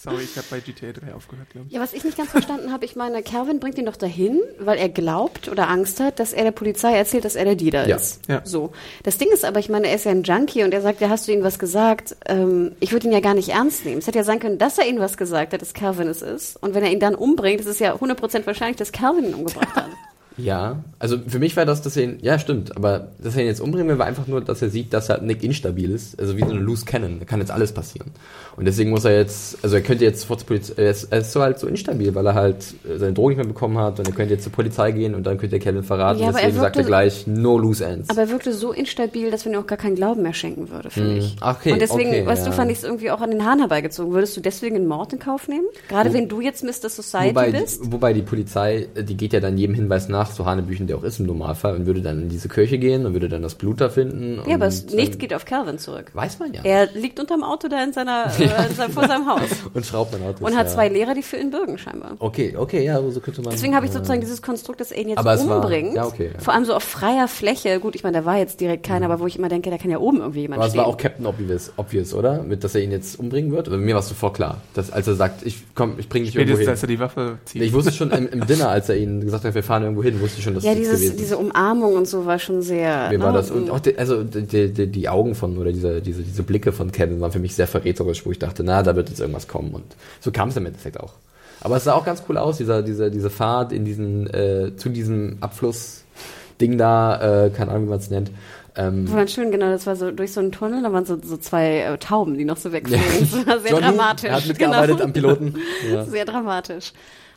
Sorry, 0.00 0.22
ich 0.22 0.36
habe 0.36 0.46
bei 0.48 0.60
GTA 0.60 0.92
3 0.92 1.12
aufgehört, 1.12 1.50
glaube 1.50 1.66
ich. 1.66 1.74
Ja, 1.74 1.80
was 1.80 1.92
ich 1.92 2.04
nicht 2.04 2.16
ganz 2.16 2.30
verstanden 2.30 2.70
habe, 2.70 2.84
ich 2.84 2.94
meine, 2.94 3.20
Calvin 3.24 3.58
bringt 3.58 3.78
ihn 3.78 3.86
doch 3.86 3.96
dahin, 3.96 4.40
weil 4.60 4.78
er 4.78 4.88
glaubt 4.88 5.48
oder 5.48 5.68
Angst 5.68 5.98
hat, 5.98 6.20
dass 6.20 6.32
er 6.32 6.44
der 6.44 6.52
Polizei 6.52 6.94
erzählt, 6.96 7.24
dass 7.24 7.34
er 7.34 7.44
der 7.44 7.56
Dealer 7.56 7.88
Ja. 7.88 7.96
ist. 7.96 8.20
Ja. 8.28 8.42
So. 8.44 8.70
Das 9.02 9.18
Ding 9.18 9.28
ist 9.32 9.44
aber, 9.44 9.58
ich 9.58 9.68
meine, 9.68 9.88
er 9.88 9.96
ist 9.96 10.04
ja 10.04 10.12
ein 10.12 10.22
Junkie 10.22 10.62
und 10.62 10.72
er 10.72 10.82
sagt, 10.82 11.00
ja, 11.00 11.08
hast 11.08 11.26
du 11.26 11.32
ihm 11.32 11.42
was 11.42 11.58
gesagt? 11.58 12.14
Ähm, 12.26 12.76
ich 12.78 12.92
würde 12.92 13.08
ihn 13.08 13.12
ja 13.12 13.18
gar 13.18 13.34
nicht 13.34 13.48
ernst 13.48 13.84
nehmen. 13.84 13.98
Es 13.98 14.06
hätte 14.06 14.18
ja 14.18 14.24
sein 14.24 14.38
können, 14.38 14.58
dass 14.58 14.78
er 14.78 14.86
ihm 14.86 15.00
was 15.00 15.16
gesagt 15.16 15.52
hat, 15.52 15.60
dass 15.62 15.74
Calvin 15.74 16.06
es 16.06 16.22
ist. 16.22 16.56
Und 16.62 16.74
wenn 16.74 16.84
er 16.84 16.92
ihn 16.92 17.00
dann 17.00 17.16
umbringt, 17.16 17.58
ist 17.60 17.66
es 17.66 17.80
ja 17.80 17.94
100% 17.96 18.46
wahrscheinlich, 18.46 18.76
dass 18.76 18.92
Calvin 18.92 19.24
ihn 19.24 19.34
umgebracht 19.34 19.74
hat. 19.74 19.88
Ja, 20.38 20.82
also 20.98 21.18
für 21.26 21.38
mich 21.38 21.56
war 21.56 21.66
das, 21.66 21.82
dass 21.82 21.96
er 21.96 22.04
ihn, 22.04 22.18
ja 22.22 22.38
stimmt, 22.38 22.76
aber 22.76 23.08
dass 23.22 23.34
er 23.36 23.42
ihn 23.42 23.48
jetzt 23.48 23.60
umbringen 23.60 23.88
will, 23.88 23.98
war 23.98 24.06
einfach 24.06 24.26
nur, 24.26 24.40
dass 24.40 24.62
er 24.62 24.70
sieht, 24.70 24.92
dass 24.92 25.08
halt 25.08 25.22
Nick 25.22 25.42
instabil 25.42 25.90
ist, 25.90 26.18
also 26.18 26.36
wie 26.36 26.40
so 26.40 26.50
eine 26.50 26.60
Loose 26.60 26.84
Cannon, 26.84 27.18
da 27.18 27.24
kann 27.24 27.40
jetzt 27.40 27.50
alles 27.50 27.72
passieren. 27.72 28.10
Und 28.56 28.64
deswegen 28.64 28.90
muss 28.90 29.04
er 29.04 29.16
jetzt, 29.16 29.58
also 29.62 29.76
er 29.76 29.82
könnte 29.82 30.04
jetzt 30.04 30.24
vor 30.24 30.38
zur 30.38 30.46
Polizei, 30.46 30.74
er 30.82 30.90
ist, 30.90 31.04
er 31.12 31.18
ist 31.20 31.32
so 31.32 31.40
halt 31.42 31.58
so 31.58 31.66
instabil, 31.66 32.14
weil 32.14 32.26
er 32.26 32.34
halt 32.34 32.56
seine 32.98 33.12
Drogen 33.12 33.28
nicht 33.30 33.38
mehr 33.38 33.46
bekommen 33.46 33.78
hat 33.78 33.98
und 33.98 34.06
er 34.08 34.14
könnte 34.14 34.34
jetzt 34.34 34.44
zur 34.44 34.52
Polizei 34.52 34.92
gehen 34.92 35.14
und 35.14 35.24
dann 35.26 35.38
könnte 35.38 35.56
er 35.56 35.60
Kevin 35.60 35.82
verraten, 35.82 36.20
Ja, 36.20 36.28
aber 36.28 36.38
er 36.38 36.46
deswegen 36.46 36.60
sagt 36.62 36.76
er 36.76 36.84
gleich, 36.84 37.26
no 37.26 37.58
loose 37.58 37.84
ends. 37.84 38.08
Aber 38.10 38.20
er 38.20 38.30
wirkte 38.30 38.52
so 38.52 38.72
instabil, 38.72 39.30
dass 39.30 39.44
man 39.44 39.54
ihm 39.54 39.60
auch 39.60 39.66
gar 39.66 39.78
keinen 39.78 39.94
Glauben 39.96 40.22
mehr 40.22 40.34
schenken 40.34 40.70
würde, 40.70 40.90
finde 40.90 41.10
Hm. 41.10 41.18
ich. 41.18 41.36
Okay, 41.40 41.72
und 41.72 41.80
deswegen, 41.82 42.10
okay, 42.10 42.26
weißt 42.26 42.44
ja. 42.44 42.50
du, 42.50 42.56
fand 42.56 42.70
ich 42.70 42.78
es 42.78 42.84
irgendwie 42.84 43.10
auch 43.10 43.20
an 43.20 43.30
den 43.30 43.44
Haaren 43.44 43.58
herbeigezogen. 43.60 44.12
Würdest 44.12 44.36
du 44.36 44.40
deswegen 44.40 44.76
einen 44.76 44.86
Mord 44.86 45.12
in 45.12 45.18
Kauf 45.18 45.48
nehmen? 45.48 45.66
Gerade 45.88 46.12
wenn 46.12 46.28
du 46.28 46.40
jetzt 46.40 46.64
Mr. 46.64 46.88
Society 46.88 47.30
Wobei, 47.30 47.50
bist? 47.52 47.80
wobei 47.92 48.12
die 48.12 48.22
Polizei, 48.22 48.88
die 48.96 49.16
geht 49.16 49.32
ja 49.32 49.40
dann 49.40 49.56
jedem 49.58 49.74
Hinweis 49.74 50.08
nach, 50.08 50.27
so 50.32 50.46
Hanebüchen, 50.46 50.86
der 50.86 50.96
auch 50.96 51.02
ist 51.02 51.18
im 51.20 51.26
Normalfall, 51.26 51.74
und 51.74 51.86
würde 51.86 52.00
dann 52.02 52.22
in 52.22 52.28
diese 52.28 52.48
Kirche 52.48 52.78
gehen 52.78 53.06
und 53.06 53.12
würde 53.12 53.28
dann 53.28 53.42
das 53.42 53.54
Blut 53.54 53.80
da 53.80 53.88
finden. 53.88 54.40
Ja, 54.48 54.54
aber 54.54 54.66
es, 54.66 54.86
nichts 54.86 55.18
geht 55.18 55.34
auf 55.34 55.44
Calvin 55.44 55.78
zurück. 55.78 56.10
Weiß 56.14 56.38
man 56.38 56.52
ja. 56.54 56.60
Er 56.64 56.86
liegt 56.92 57.18
unterm 57.20 57.42
Auto 57.42 57.68
da 57.68 57.82
in 57.82 57.92
seiner, 57.92 58.26
äh, 58.38 58.88
vor 58.90 59.06
seinem 59.06 59.26
Haus 59.26 59.42
und 59.74 59.84
schraubt 59.86 60.14
dann 60.14 60.22
Autos. 60.22 60.40
und 60.40 60.56
hat 60.56 60.66
ja. 60.66 60.72
zwei 60.72 60.88
Lehrer, 60.88 61.14
die 61.14 61.22
für 61.22 61.36
ihn 61.36 61.50
bürgen 61.50 61.78
scheinbar. 61.78 62.16
Okay, 62.18 62.54
okay, 62.56 62.84
ja, 62.84 63.00
so 63.10 63.20
könnte 63.20 63.42
man. 63.42 63.50
Deswegen 63.52 63.74
habe 63.74 63.86
ich 63.86 63.90
äh, 63.90 63.94
sozusagen 63.94 64.20
dieses 64.20 64.42
Konstrukt, 64.42 64.80
dass 64.80 64.92
er 64.92 65.02
ihn 65.02 65.08
jetzt 65.10 65.18
Aber 65.18 65.34
es 65.34 65.46
war- 65.48 65.56
umbringt. 65.62 65.94
ja, 65.94 66.06
okay, 66.06 66.30
ja. 66.34 66.40
Vor 66.40 66.54
allem 66.54 66.64
so 66.64 66.74
auf 66.74 66.82
freier 66.82 67.28
Fläche. 67.28 67.80
Gut, 67.80 67.94
ich 67.94 68.02
meine, 68.02 68.18
da 68.18 68.24
war 68.24 68.38
jetzt 68.38 68.60
direkt 68.60 68.84
keiner, 68.86 69.06
aber 69.06 69.20
wo 69.20 69.26
ich 69.26 69.38
immer 69.38 69.48
denke, 69.48 69.70
da 69.70 69.78
kann 69.78 69.90
ja 69.90 69.98
oben 69.98 70.18
irgendwie 70.18 70.40
jemand 70.42 70.58
Aber 70.58 70.66
es 70.66 70.72
stehen. 70.72 70.80
war 70.80 70.86
auch 70.88 70.96
Captain 70.96 71.26
Obvious, 71.26 71.72
obvious, 71.76 72.14
oder? 72.14 72.42
Mit, 72.42 72.64
dass 72.64 72.74
er 72.74 72.82
ihn 72.82 72.90
jetzt 72.90 73.18
umbringen 73.18 73.50
wird? 73.52 73.68
Oder 73.68 73.76
mir 73.78 73.94
war 73.94 74.00
es 74.00 74.08
sofort 74.08 74.34
klar, 74.34 74.60
dass, 74.74 74.90
als 74.90 75.06
er 75.06 75.14
sagt, 75.14 75.44
ich 75.46 75.62
komm, 75.74 75.94
ich 75.98 76.08
bring 76.08 76.24
dich 76.24 76.34
irgendwo 76.36 76.58
hin. 76.58 76.68
als 76.68 76.82
er 76.82 76.88
die 76.88 76.98
Waffe 76.98 77.38
zieht. 77.44 77.62
Ich 77.62 77.72
wusste 77.72 77.92
schon 77.92 78.10
im, 78.10 78.28
im 78.28 78.46
Dinner, 78.46 78.68
als 78.68 78.88
er 78.88 78.96
ihnen 78.96 79.20
gesagt 79.20 79.44
hat, 79.44 79.54
wir 79.54 79.62
fahren 79.62 79.82
irgendwo 79.82 80.02
hin, 80.02 80.17
wusste 80.20 80.42
schon, 80.42 80.54
dass 80.54 80.64
ja, 80.64 80.70
das 80.70 80.78
dieses, 80.78 81.00
gewesen 81.00 81.16
diese. 81.16 81.38
Umarmung 81.38 81.94
und 81.94 82.06
so 82.06 82.26
war 82.26 82.38
schon 82.38 82.62
sehr. 82.62 83.08
Mir 83.10 83.20
war 83.20 83.32
ne, 83.32 83.38
das, 83.38 83.50
und 83.50 83.70
auch 83.70 83.80
die, 83.80 83.98
also 83.98 84.24
die, 84.24 84.72
die, 84.72 84.86
die 84.86 85.08
Augen 85.08 85.34
von, 85.34 85.58
oder 85.58 85.72
diese, 85.72 86.00
diese, 86.00 86.22
diese 86.22 86.42
Blicke 86.42 86.72
von 86.72 86.92
Kevin 86.92 87.20
waren 87.20 87.32
für 87.32 87.38
mich 87.38 87.54
sehr 87.54 87.66
verräterisch, 87.66 88.24
wo 88.26 88.30
ich 88.30 88.38
dachte, 88.38 88.62
na, 88.62 88.82
da 88.82 88.96
wird 88.96 89.08
jetzt 89.08 89.20
irgendwas 89.20 89.48
kommen. 89.48 89.72
Und 89.72 89.84
so 90.20 90.30
kam 90.30 90.48
es 90.50 90.56
im 90.56 90.66
Endeffekt 90.66 91.00
auch. 91.00 91.14
Aber 91.60 91.76
es 91.76 91.84
sah 91.84 91.94
auch 91.94 92.04
ganz 92.04 92.22
cool 92.28 92.38
aus, 92.38 92.58
dieser, 92.58 92.82
diese, 92.82 93.10
diese 93.10 93.30
Fahrt 93.30 93.72
in 93.72 93.84
diesen, 93.84 94.32
äh, 94.32 94.72
zu 94.76 94.88
diesem 94.88 95.38
Abfluss-Ding 95.40 96.78
da, 96.78 97.46
äh, 97.46 97.50
keine 97.50 97.72
Ahnung, 97.72 97.86
wie 97.86 97.90
man 97.90 97.98
es 97.98 98.10
nennt. 98.10 98.30
Ähm, 98.76 99.10
War 99.10 99.18
ganz 99.18 99.32
schön, 99.32 99.50
genau, 99.50 99.70
das 99.70 99.86
war 99.86 99.96
so 99.96 100.12
durch 100.12 100.32
so 100.32 100.38
einen 100.38 100.52
Tunnel, 100.52 100.82
da 100.84 100.92
waren 100.92 101.04
so, 101.04 101.18
so 101.20 101.36
zwei 101.36 101.80
äh, 101.80 101.98
Tauben, 101.98 102.38
die 102.38 102.44
noch 102.44 102.56
so 102.56 102.72
wegflogen. 102.72 103.04
Das 103.20 103.46
war 103.46 103.58
sehr 103.58 103.70
John 103.72 103.82
Woo 103.82 103.86
dramatisch. 103.86 104.30
hat 104.30 104.46
mitgearbeitet 104.46 104.96
genau. 104.96 105.04
am 105.04 105.12
Piloten. 105.12 105.54
Ja. 105.92 106.04
Sehr 106.04 106.24
dramatisch. 106.24 106.92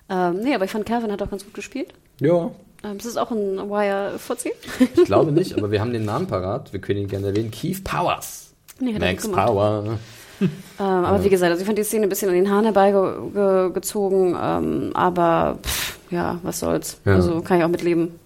Ähm, 0.07 0.41
nee, 0.43 0.53
aber 0.53 0.65
ich 0.65 0.71
fand, 0.71 0.85
Calvin 0.85 1.11
hat 1.11 1.21
auch 1.21 1.31
ganz 1.31 1.43
gut 1.43 1.55
gespielt. 1.55 1.93
ja, 2.19 2.51
Ähm, 2.83 2.97
es 2.97 3.05
ist 3.05 3.17
auch 3.17 3.31
ein 3.31 3.57
Wire-Fuzzi. 3.69 4.51
ich 4.79 5.05
glaube 5.05 5.31
nicht, 5.33 5.57
aber 5.57 5.71
wir 5.71 5.81
haben 5.81 5.93
den 5.93 6.05
Namen 6.05 6.27
parat. 6.27 6.73
Wir 6.73 6.79
können 6.81 6.99
ihn 7.01 7.07
gerne 7.07 7.27
erwähnen. 7.27 7.51
Keith 7.51 7.83
Powers. 7.83 8.51
Nee, 8.79 8.97
Max. 8.97 9.27
Power. 9.27 9.97
Ähm, 10.41 10.49
aber 10.79 11.23
wie 11.23 11.29
gesagt, 11.29 11.51
also 11.51 11.61
ich 11.61 11.67
fand 11.67 11.77
die 11.77 11.83
Szene 11.83 12.07
ein 12.07 12.09
bisschen 12.09 12.29
an 12.29 12.33
den 12.35 12.49
Haaren 12.49 12.63
herbeigezogen, 12.65 14.35
ähm, 14.41 14.89
aber 14.95 15.59
pff, 15.61 15.99
ja, 16.09 16.39
was 16.41 16.59
soll's. 16.59 16.99
Ja. 17.05 17.13
Also 17.13 17.41
kann 17.41 17.59
ich 17.59 17.63
auch 17.63 17.69
mitleben. 17.69 18.19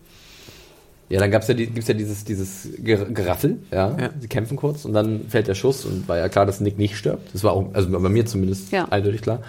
Ja, 1.09 1.19
dann 1.19 1.29
gab's 1.29 1.47
ja, 1.49 1.53
die, 1.53 1.67
gibt's 1.67 1.87
ja 1.89 1.93
dieses, 1.93 2.23
dieses 2.23 2.67
Ger- 2.81 3.11
Geraffel, 3.13 3.59
ja. 3.71 3.95
Ja. 3.99 4.09
Sie 4.19 4.27
kämpfen 4.29 4.55
kurz 4.55 4.85
und 4.85 4.93
dann 4.93 5.27
fällt 5.27 5.47
der 5.47 5.55
Schuss 5.55 5.83
und 5.85 6.07
war 6.07 6.17
ja 6.17 6.29
klar, 6.29 6.45
dass 6.45 6.61
Nick 6.61 6.79
nicht 6.79 6.95
stirbt. 6.97 7.33
Das 7.33 7.43
war 7.43 7.51
auch, 7.51 7.65
also 7.73 7.89
bei 7.91 8.09
mir 8.09 8.25
zumindest 8.25 8.71
Ja. 8.71 8.85
eindeutig 8.89 9.21
klar. 9.21 9.41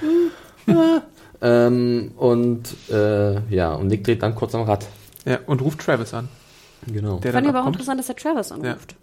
Ja. 0.66 1.02
Ähm, 1.46 2.10
und 2.16 2.74
äh, 2.90 3.40
ja, 3.54 3.74
und 3.74 3.86
Nick 3.86 4.02
dreht 4.02 4.22
dann 4.22 4.34
kurz 4.34 4.54
am 4.54 4.62
Rad. 4.62 4.86
Ja, 5.24 5.38
und 5.46 5.62
ruft 5.62 5.80
Travis 5.80 6.12
an. 6.12 6.28
Genau. 6.86 7.18
Der 7.18 7.32
Fand 7.32 7.46
ich 7.46 7.52
dann 7.52 7.56
aber 7.56 7.62
auch 7.64 7.72
interessant, 7.72 8.00
dass 8.00 8.08
er 8.08 8.16
Travis 8.16 8.50
anruft. 8.50 8.96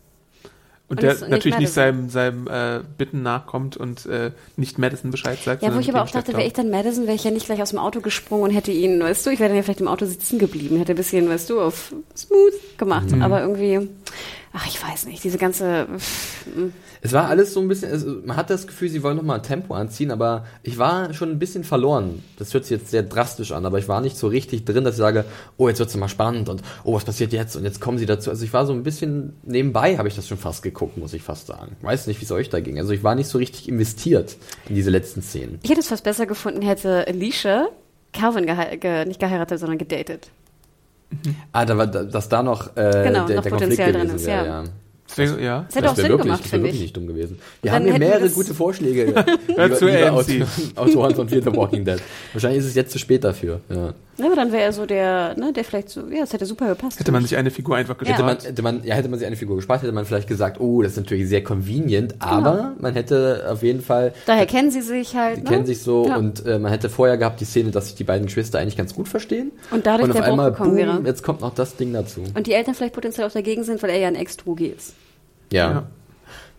Und, 0.90 0.98
Und 0.98 1.04
der 1.04 1.30
natürlich 1.30 1.58
nicht 1.58 1.72
seinem, 1.72 2.10
seinem 2.10 2.48
äh, 2.48 2.82
Bitten 2.98 3.24
nachkommt 3.24 3.78
und 3.78 4.06
äh, 4.06 4.32
nicht 4.58 4.78
Madison 4.78 5.12
Bescheid 5.12 5.40
sagt. 5.40 5.64
Ja, 5.64 5.74
wo 5.74 5.80
ich 5.80 5.90
aber 5.90 6.04
auch 6.04 6.10
dachte, 6.10 6.34
wäre 6.34 6.46
ich 6.46 6.54
dann 6.54 6.70
Madison, 6.70 7.06
wäre 7.06 7.16
ich 7.16 7.24
ja 7.24 7.32
nicht 7.32 7.46
gleich 7.46 7.62
aus 7.62 7.70
dem 7.70 7.80
Auto 7.80 8.02
gesprungen 8.02 8.44
und 8.44 8.52
hätte 8.52 8.72
ihn, 8.72 9.00
weißt 9.00 9.26
du, 9.26 9.30
ich 9.30 9.40
wäre 9.40 9.50
dann 9.50 9.56
ja 9.56 9.64
vielleicht 9.64 9.80
im 9.80 9.88
Auto 9.88 10.06
sitzen 10.06 10.40
geblieben, 10.40 10.78
hätte 10.78 10.94
ein 10.94 10.98
bisschen, 10.98 11.30
weißt 11.30 11.50
du, 11.50 11.62
auf 11.62 11.96
smooth 12.16 12.78
gemacht. 12.78 13.12
Mhm. 13.12 13.22
Aber 13.22 13.40
irgendwie, 13.40 13.88
ach, 14.54 14.68
ich 14.68 14.82
weiß 14.82 15.08
nicht, 15.08 15.24
diese 15.24 15.40
ganze, 15.40 15.88
Es 17.02 17.12
war 17.12 17.28
alles 17.28 17.54
so 17.54 17.60
ein 17.60 17.68
bisschen, 17.68 17.92
also 17.92 18.22
man 18.24 18.38
hat 18.38 18.50
das 18.50 18.68
Gefühl, 18.68 18.88
sie 18.88 19.02
wollen 19.02 19.18
nochmal 19.18 19.42
Tempo 19.42 19.74
anziehen, 19.74 20.12
aber 20.12 20.46
ich 20.62 20.78
war 20.78 21.14
schon 21.14 21.32
ein 21.32 21.40
bisschen 21.40 21.64
verloren. 21.64 22.24
Das 22.38 22.54
hört 22.54 22.66
sich 22.66 22.80
jetzt 22.80 22.92
sehr 22.92 23.04
drastisch 23.04 23.52
an, 23.52 23.66
aber 23.66 23.80
ich 23.80 23.88
war 23.88 24.00
nicht 24.00 24.16
so 24.16 24.28
richtig 24.28 24.64
drin, 24.64 24.84
dass 24.84 24.96
ich 24.96 25.00
sage, 25.00 25.26
oh, 25.58 25.68
jetzt 25.68 25.80
wird's 25.80 25.96
mal 25.96 26.08
spannend 26.08 26.50
und 26.50 26.62
oh, 26.84 26.94
was 26.94 27.04
passiert 27.04 27.34
jetzt 27.34 27.56
und 27.56 27.64
jetzt 27.64 27.82
kommen 27.82 27.98
sie 27.98 28.06
dazu. 28.06 28.30
Also 28.30 28.46
ich 28.46 28.54
war 28.54 28.66
so 28.66 28.74
ein 28.74 28.84
bisschen 28.84 29.34
nebenbei, 29.44 29.98
habe 29.98 30.08
ich 30.08 30.16
das 30.16 30.28
schon 30.28 30.38
fast 30.38 30.62
geguckt, 30.62 30.98
muss 30.98 31.14
ich 31.14 31.24
fast 31.24 31.48
sagen. 31.48 31.76
Weiß 31.82 32.06
nicht, 32.08 32.22
wie 32.22 32.26
es 32.26 32.32
euch 32.32 32.50
da 32.50 32.60
ging. 32.60 32.78
Also 32.78 32.94
ich 32.94 33.04
war 33.04 33.16
nicht 33.16 33.28
so 33.28 33.40
richtig 33.40 33.68
investiert 33.68 34.38
in 34.70 34.76
diese 34.76 34.92
letzten 34.92 35.24
Szenen. 35.24 35.60
ich 35.64 35.70
hätte 35.72 35.80
es 35.80 35.88
fast 35.88 36.04
besser 36.04 36.28
gefunden, 36.28 36.62
hätte 36.62 37.08
Alicia 37.08 37.70
Calvin 38.14 38.46
gehe 38.46 38.78
ge 38.78 39.06
nicht 39.06 39.20
geheiratet, 39.20 39.60
sondern 39.60 39.78
gedatet. 39.78 40.30
Ah, 41.52 41.66
da 41.66 41.78
war, 41.78 41.88
da- 41.88 42.04
dass 42.04 42.30
da 42.30 42.42
noch, 42.44 42.76
äh, 42.76 43.04
Genau, 43.06 43.26
der, 43.26 43.36
noch 43.38 43.44
der 43.44 43.50
Potenzial 43.50 43.60
Konflikt 43.60 43.80
drin 43.80 43.94
gewesen 44.02 44.16
ist, 44.16 44.26
wäre, 44.26 44.46
ja. 44.48 44.62
ja. 44.64 44.70
Deswegen, 45.18 45.44
ja. 45.44 45.66
Das 45.68 45.76
hätte 45.76 45.90
auch 45.92 45.96
Sinn 45.96 46.06
wirklich, 46.10 46.22
gemacht, 46.24 46.40
das 46.40 46.46
wär 46.46 46.50
finde 46.52 46.64
wirklich 46.66 46.76
ich. 46.76 46.82
nicht 46.88 46.98
dumm 46.98 47.08
gewesen. 47.08 47.40
Wir 47.62 47.72
Dann 47.72 47.82
haben 47.84 47.90
hier 47.90 48.00
mehrere 48.00 48.30
gute 48.30 48.54
Vorschläge, 48.54 49.14
Hört 49.56 49.78
zu, 49.78 49.86
liebe 49.86 50.08
AMC. 50.12 50.18
Autor- 50.18 50.48
Autoren 50.84 51.16
von 51.16 51.30
Fear 51.30 51.42
the 51.44 51.56
Walking 51.56 51.86
Dead. 51.86 52.00
Wahrscheinlich 52.34 52.60
ist 52.60 52.66
es 52.66 52.76
jetzt 52.76 52.92
zu 52.92 53.00
spät 53.00 53.24
dafür. 53.24 53.60
Ja. 53.70 53.94
Ja, 54.20 54.28
aber 54.28 54.36
dann 54.36 54.52
wäre 54.52 54.62
er 54.62 54.74
so 54.74 54.86
der, 54.86 55.36
ne, 55.40 55.52
der 55.54 55.64
vielleicht 55.64 55.90
so, 55.90 56.02
ja, 56.02 56.20
das 56.20 56.34
hätte 56.34 56.46
super 56.46 56.68
gepasst. 56.68 57.00
Hätte 57.00 57.12
man 57.12 57.24
sich 57.24 57.36
eine 57.36 57.50
Figur 57.50 57.76
einfach 57.78 57.96
Ja. 58.04 58.10
Hätte 58.10 58.22
man, 58.22 58.36
gespart. 58.36 58.52
hätte 58.52 58.62
man, 58.62 58.84
ja, 58.84 58.94
hätte 58.94 59.10
man 59.10 59.18
sich 59.18 59.26
eine 59.26 59.36
Figur 59.36 59.56
gespart, 59.56 59.82
hätte 59.82 59.92
man 59.92 60.06
vielleicht 60.06 60.28
gesagt, 60.28 60.60
oh, 60.60 60.84
das 60.84 60.92
ist 60.92 60.98
natürlich 61.00 61.28
sehr 61.28 61.44
convenient, 61.44 62.14
aber 62.20 62.74
man 62.80 62.94
hätte 62.94 63.48
auf 63.50 63.64
jeden 63.64 63.82
Fall, 63.82 64.14
Daher 64.28 64.46
kennen 64.46 64.70
sie 64.70 64.82
sich 64.82 65.16
halt. 65.16 65.38
die 65.38 65.42
ne? 65.42 65.50
kennen 65.50 65.66
sich 65.66 65.82
so 65.82 66.06
Ja. 66.08 66.18
und 66.18 66.46
äh, 66.46 66.60
man 66.60 66.72
hätte 66.72 66.92
vorher 66.92 67.18
gehabt 67.18 67.42
die 67.42 67.46
Szene, 67.46 67.72
dass 67.72 67.86
sich 67.88 67.96
die 67.96 68.04
beiden 68.04 68.28
Geschwister 68.28 68.60
eigentlich 68.60 68.78
ganz 68.78 68.94
gut 68.94 69.08
verstehen. 69.08 69.52
Und 69.72 69.88
dadurch 69.88 70.04
und 70.04 70.12
auf 70.12 70.18
der 70.18 70.22
Bruch 70.24 70.30
einmal, 70.32 70.52
gekommen 70.52 70.70
boom, 70.70 70.78
wäre. 70.78 71.02
jetzt 71.06 71.24
kommt 71.24 71.42
noch 71.42 71.56
das 71.56 71.76
Ding 71.76 71.92
dazu. 71.92 72.22
Und 72.36 72.46
die 72.46 72.54
Eltern 72.54 72.76
vielleicht 72.76 72.94
potenziell 72.94 73.26
auch 73.26 73.32
dagegen 73.32 73.64
sind, 73.64 73.82
weil 73.82 73.90
er 73.90 73.98
ja 73.98 74.08
ein 74.10 74.16
Ex-Drogi 74.16 74.68
ist. 74.68 74.94
Ja. 75.54 75.72
Ja. 75.72 75.84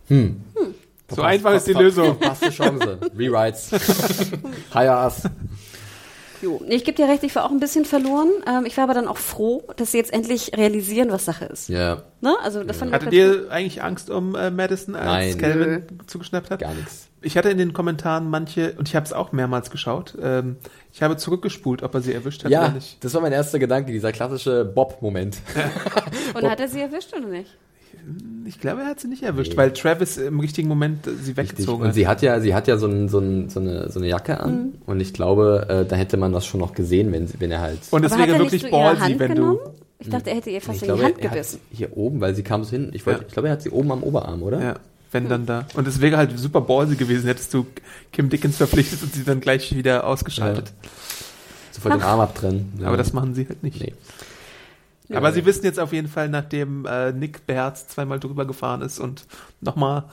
Hm. 0.09 0.41
So 1.11 1.23
einfach 1.23 1.55
ist 1.55 1.67
die 1.67 1.73
Lösung. 1.73 2.19
Passte 2.19 2.51
Chance. 2.51 2.99
Rewrites. 3.17 3.71
Hire 4.73 5.05
us. 5.05 5.23
Jo. 6.43 6.61
Ich 6.69 6.85
gebe 6.85 6.97
dir 6.97 7.09
recht, 7.09 7.23
ich 7.23 7.35
war 7.35 7.45
auch 7.45 7.51
ein 7.51 7.61
bisschen 7.61 7.85
verloren. 7.85 8.29
Ähm, 8.47 8.67
ich 8.67 8.77
war 8.77 8.85
aber 8.85 8.95
dann 8.95 9.09
auch 9.09 9.17
froh, 9.17 9.63
dass 9.77 9.93
sie 9.93 9.99
jetzt 9.99 10.13
endlich 10.13 10.57
realisieren, 10.57 11.11
was 11.11 11.25
Sache 11.25 11.47
ist. 11.47 11.69
Ja, 11.69 12.03
Ne? 12.21 12.35
Also 12.43 12.65
das 12.65 12.83
auch 12.83 12.91
Hattet 12.91 13.13
ihr 13.13 13.47
eigentlich 13.51 13.83
Angst 13.83 14.09
um 14.11 14.35
äh, 14.35 14.51
Madison, 14.51 14.95
als. 14.95 15.37
Calvin 15.39 15.83
zugeschnappt 16.07 16.51
hat? 16.51 16.61
gar 16.61 16.73
nichts. 16.75 17.09
Ich 17.23 17.37
hatte 17.37 17.51
in 17.51 17.59
den 17.59 17.73
Kommentaren 17.73 18.29
manche, 18.29 18.75
und 18.79 18.89
ich 18.89 18.97
habe 18.97 19.05
es 19.07 19.13
auch 19.13 19.33
mehrmals 19.33 19.71
geschaut, 19.71 20.17
ähm, 20.21 20.57
ich 20.93 21.03
habe 21.03 21.17
zurückgespult, 21.17 21.83
ob 21.83 21.95
er 21.95 22.01
sie 22.03 22.13
erwischt 22.13 22.45
hat 22.45 22.51
oder 22.51 22.63
Ja, 22.63 22.69
nicht. 22.69 23.03
das 23.03 23.15
war 23.15 23.21
mein 23.23 23.33
erster 23.33 23.59
Gedanke, 23.59 23.93
dieser 23.93 24.13
klassische 24.13 24.65
Bob-Moment. 24.65 25.39
Und 26.35 26.43
hat 26.51 26.61
er 26.61 26.69
sie 26.69 26.81
erwischt 26.81 27.15
oder 27.17 27.27
nicht? 27.27 27.51
Ich 28.47 28.61
glaube, 28.61 28.83
er 28.83 28.89
hat 28.89 29.01
sie 29.01 29.09
nicht 29.09 29.23
erwischt, 29.23 29.53
Nee. 29.53 29.57
weil 29.57 29.73
Travis 29.73 30.17
im 30.19 30.39
richtigen 30.41 30.69
Moment 30.69 31.05
sie 31.07 31.11
Richtig. 31.33 31.37
weggezogen 31.37 31.83
Und 31.83 31.89
hat. 31.89 31.95
sie 31.95 32.07
hat 32.07 32.21
ja, 32.23 32.39
sie 32.41 32.55
hat 32.55 32.69
ja 32.69 32.77
so, 32.77 32.87
ein, 32.87 33.09
so, 33.09 33.19
ein, 33.19 33.49
so, 33.49 33.61
eine, 33.61 33.91
so 33.91 33.99
eine 33.99 34.09
Jacke 34.09 34.41
an. 34.41 34.55
Mhm. 34.57 34.73
Und 34.87 35.01
ich 35.01 35.13
glaube, 35.15 35.67
äh, 35.69 35.85
da 35.89 35.97
hätte 35.97 36.17
man 36.19 36.33
das 36.33 36.45
schon 36.45 36.61
noch 36.61 36.75
gesehen, 36.75 37.11
wenn, 37.13 37.29
wenn 37.39 37.51
er 37.51 37.61
halt. 37.63 37.79
Und 37.91 38.05
es 38.05 38.17
wäre 38.17 38.39
wirklich 38.39 38.71
ballsy, 38.71 39.19
wenn 39.19 39.35
genommen? 39.35 39.59
du. 39.65 39.71
Ich 39.99 40.11
dachte, 40.11 40.31
er 40.31 40.37
hätte 40.37 40.51
ihr 40.51 40.61
fast 40.61 40.77
ich 40.77 40.83
in 40.83 40.87
glaube, 40.89 41.01
die 41.01 41.07
Hand 41.07 41.19
er 41.21 41.25
hat 41.31 41.33
gebissen. 41.37 41.61
hier 41.71 41.97
oben, 41.97 42.21
weil 42.21 42.35
sie 42.35 42.43
kam 42.43 42.63
so 42.65 42.71
hin. 42.71 42.91
Ich, 42.93 43.07
wollte, 43.07 43.21
Ja. 43.21 43.27
ich 43.27 43.33
glaube, 43.33 43.49
er 43.49 43.53
hat 43.53 43.63
sie 43.63 43.71
oben 43.71 43.91
am 43.93 44.03
Oberarm, 44.03 44.43
oder? 44.43 44.61
Ja, 44.63 44.75
wenn 45.13 45.29
dann 45.29 45.47
da. 45.47 45.67
Und 45.75 45.89
es 45.89 46.01
wäre 46.03 46.17
halt 46.19 46.39
super 46.39 46.61
ballsy 46.61 46.97
gewesen, 46.97 47.27
hättest 47.27 47.55
du 47.55 47.65
Kim 48.13 48.29
Dickens 48.29 48.57
verpflichtet 48.59 49.03
und 49.03 49.15
sie 49.15 49.25
dann 49.25 49.41
gleich 49.41 49.75
wieder 49.75 50.07
ausgeschaltet. 50.07 50.73
Sofort 51.71 51.95
den 51.95 52.03
Arm 52.03 52.21
abtrennen. 52.21 52.73
Ja. 52.81 52.89
Aber 52.89 52.97
das 52.99 53.13
machen 53.15 53.35
sie 53.35 53.49
halt 53.49 53.63
nicht. 53.63 53.81
Nee. 53.81 53.95
Aber 55.13 55.33
sie 55.33 55.45
wissen 55.45 55.65
jetzt 55.65 55.79
auf 55.79 55.93
jeden 55.93 56.09
Fall, 56.09 56.29
nachdem 56.29 56.87
äh, 56.87 57.13
Nick 57.13 57.47
Beherz 57.47 57.87
zweimal 57.89 58.19
drüber 58.21 58.47
gefahren 58.47 58.81
ist 58.81 58.99
und 58.99 59.27
nochmal. 59.61 60.05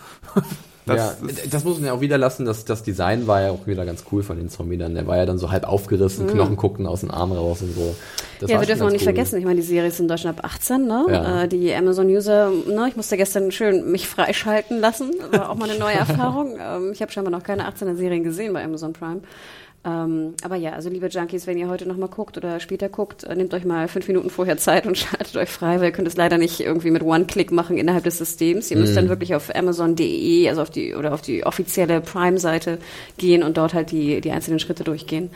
Das, 0.86 1.18
das 1.22 1.38
ja, 1.38 1.44
das 1.50 1.64
muss 1.64 1.78
man 1.78 1.88
ja 1.88 1.94
auch 1.94 2.02
wieder 2.02 2.18
lassen, 2.18 2.46
dass 2.46 2.66
das 2.66 2.84
Design 2.84 3.26
war 3.26 3.42
ja 3.42 3.52
auch 3.52 3.68
wieder 3.68 3.86
ganz 3.86 4.04
cool 4.12 4.22
von 4.22 4.36
den 4.38 4.50
Zombie 4.50 4.78
dann. 4.78 4.94
Der 4.96 5.08
war 5.08 5.16
ja 5.16 5.26
dann 5.26 5.38
so 5.38 5.50
halb 5.52 5.64
aufgerissen, 5.66 6.28
Knochen 6.28 6.58
guckten 6.58 6.88
aus 6.88 7.02
dem 7.02 7.12
Arm 7.12 7.32
raus 7.32 7.62
und 7.62 7.74
so. 7.74 7.96
Das 8.40 8.48
Mhm. 8.48 8.52
ja, 8.52 8.56
war 8.56 8.62
wir 8.64 8.68
dürfen 8.68 8.82
auch 8.84 8.90
nicht 8.92 9.02
cool. 9.02 9.06
vergessen, 9.06 9.38
ich 9.40 9.46
meine, 9.46 9.62
die 9.62 9.66
Serie 9.66 9.88
ist 9.90 10.00
in 10.00 10.08
Deutschland 10.10 10.40
ab 10.40 10.46
18, 10.46 10.86
ne? 10.86 11.06
Ja. 11.10 11.44
Äh, 11.44 11.48
die 11.48 11.74
Amazon-User, 11.74 12.50
ne, 12.68 12.88
ich 12.90 12.96
musste 12.98 13.16
gestern 13.16 13.52
schön 13.52 13.92
mich 13.92 14.08
freischalten 14.10 14.80
lassen, 14.82 15.12
war 15.32 15.52
auch 15.52 15.56
mal 15.56 15.70
eine 15.70 15.80
neue 15.80 15.94
Erfahrung. 16.00 16.58
Ähm, 16.60 16.92
ich 16.92 17.02
habe 17.02 17.12
scheinbar 17.14 17.32
noch 17.32 17.44
keine 17.44 17.66
18er-Serien 17.70 18.24
gesehen 18.24 18.52
bei 18.52 18.64
Amazon 18.64 18.92
Prime. 18.92 19.22
Ähm, 19.84 20.36
aber 20.44 20.58
ja, 20.58 20.74
also 20.74 20.90
liebe 20.90 21.08
Junkies, 21.08 21.48
wenn 21.48 21.58
ihr 21.58 21.68
heute 21.68 21.88
nochmal 21.88 22.10
guckt 22.10 22.38
oder 22.38 22.60
später 22.60 22.88
guckt, 22.88 23.24
äh, 23.24 23.36
nehmt 23.36 23.52
euch 23.56 23.66
mal 23.66 23.88
fünf 23.88 24.08
Minuten 24.08 24.30
vorher 24.30 24.58
Zeit 24.58 24.86
und 24.86 24.96
schaltet 25.00 25.36
euch 25.38 25.50
frei, 25.50 25.78
weil 25.80 25.86
ihr 25.86 25.92
könnt 25.92 26.08
es 26.08 26.16
leider 26.16 26.38
nicht 26.38 26.60
irgendwie 26.60 26.92
mit 26.92 27.02
One-Click 27.02 27.52
machen 27.52 27.78
innerhalb 27.78 28.04
des 28.04 28.20
Systems. 28.20 28.70
Ihr 28.70 28.78
Mhm. 28.78 28.84
müsst 28.84 28.96
dann 28.96 29.10
wirklich 29.10 29.34
auf 29.34 29.50
Amazon.de, 29.56 30.48
also 30.50 30.62
auf 30.62 30.70
die 30.70 30.94
oder 30.94 31.14
auf 31.14 31.22
die 31.24 31.46
offizielle 31.48 32.00
Prime-Seite 32.00 32.78
gehen 33.18 33.42
und 33.42 33.58
dort 33.58 33.74
halt 33.74 33.90
die, 33.90 34.22
die 34.22 34.30
einzelnen 34.32 34.60
Schritte 34.60 34.84
durchgehen. 34.84 35.32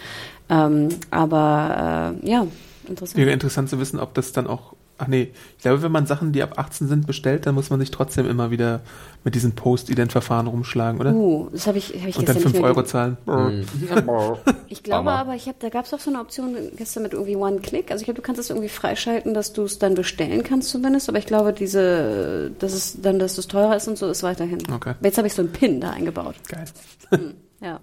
Ähm, 0.47 0.89
aber 1.09 2.13
äh, 2.23 2.29
ja, 2.29 2.45
interessant. 2.87 3.17
Wäre 3.17 3.31
interessant 3.31 3.69
zu 3.69 3.79
wissen, 3.79 3.99
ob 3.99 4.13
das 4.13 4.31
dann 4.31 4.45
auch. 4.45 4.74
Ach 4.97 5.07
nee, 5.07 5.31
ich 5.57 5.61
glaube, 5.61 5.81
wenn 5.81 5.91
man 5.91 6.05
Sachen, 6.05 6.31
die 6.31 6.41
ab 6.41 6.57
18 6.57 6.87
sind, 6.87 7.05
bestellt, 7.05 7.45
dann 7.45 7.53
muss 7.53 7.69
man 7.69 7.81
sich 7.81 7.91
trotzdem 7.91 8.29
immer 8.29 8.49
wieder 8.49 8.79
mit 9.25 9.35
diesen 9.35 9.53
Post-Ident-Verfahren 9.53 10.47
rumschlagen, 10.47 11.01
oder? 11.01 11.13
Uh, 11.13 11.49
das 11.51 11.67
habe 11.67 11.77
ich, 11.77 11.89
hab 11.89 12.07
ich 12.07 12.17
und 12.17 12.29
dann 12.29 12.35
gestern 12.35 12.41
5 12.43 12.53
nicht 12.53 12.61
mehr 12.61 12.69
Euro 12.69 12.83
zahlen. 12.83 13.17
Mhm. 13.25 13.65
Ich 14.67 14.83
glaube 14.83 15.11
aber, 15.11 15.35
ich 15.35 15.47
hab, 15.47 15.59
da 15.59 15.69
gab 15.69 15.85
es 15.85 15.93
auch 15.93 15.99
so 15.99 16.09
eine 16.09 16.19
Option 16.19 16.55
gestern 16.77 17.03
mit 17.03 17.13
irgendwie 17.13 17.35
One-Click. 17.35 17.91
Also 17.91 18.01
ich 18.01 18.05
glaube, 18.05 18.17
du 18.17 18.21
kannst 18.21 18.39
es 18.39 18.49
irgendwie 18.49 18.69
freischalten, 18.69 19.33
dass 19.33 19.53
du 19.53 19.63
es 19.63 19.79
dann 19.79 19.95
bestellen 19.95 20.43
kannst 20.43 20.69
zumindest. 20.69 21.09
Aber 21.09 21.17
ich 21.17 21.25
glaube, 21.25 21.53
diese, 21.53 22.51
dass 22.59 22.73
es 22.73 23.01
dann, 23.01 23.19
dass 23.19 23.37
es 23.37 23.47
teurer 23.47 23.75
ist 23.75 23.87
und 23.87 23.97
so, 23.97 24.09
ist 24.09 24.23
weiterhin. 24.23 24.59
Okay. 24.71 24.91
Aber 24.91 25.05
Jetzt 25.05 25.17
habe 25.17 25.27
ich 25.27 25.33
so 25.33 25.41
einen 25.41 25.51
Pin 25.51 25.81
da 25.81 25.91
eingebaut. 25.91 26.35
Geil. 26.47 26.65
Ja. 27.61 27.79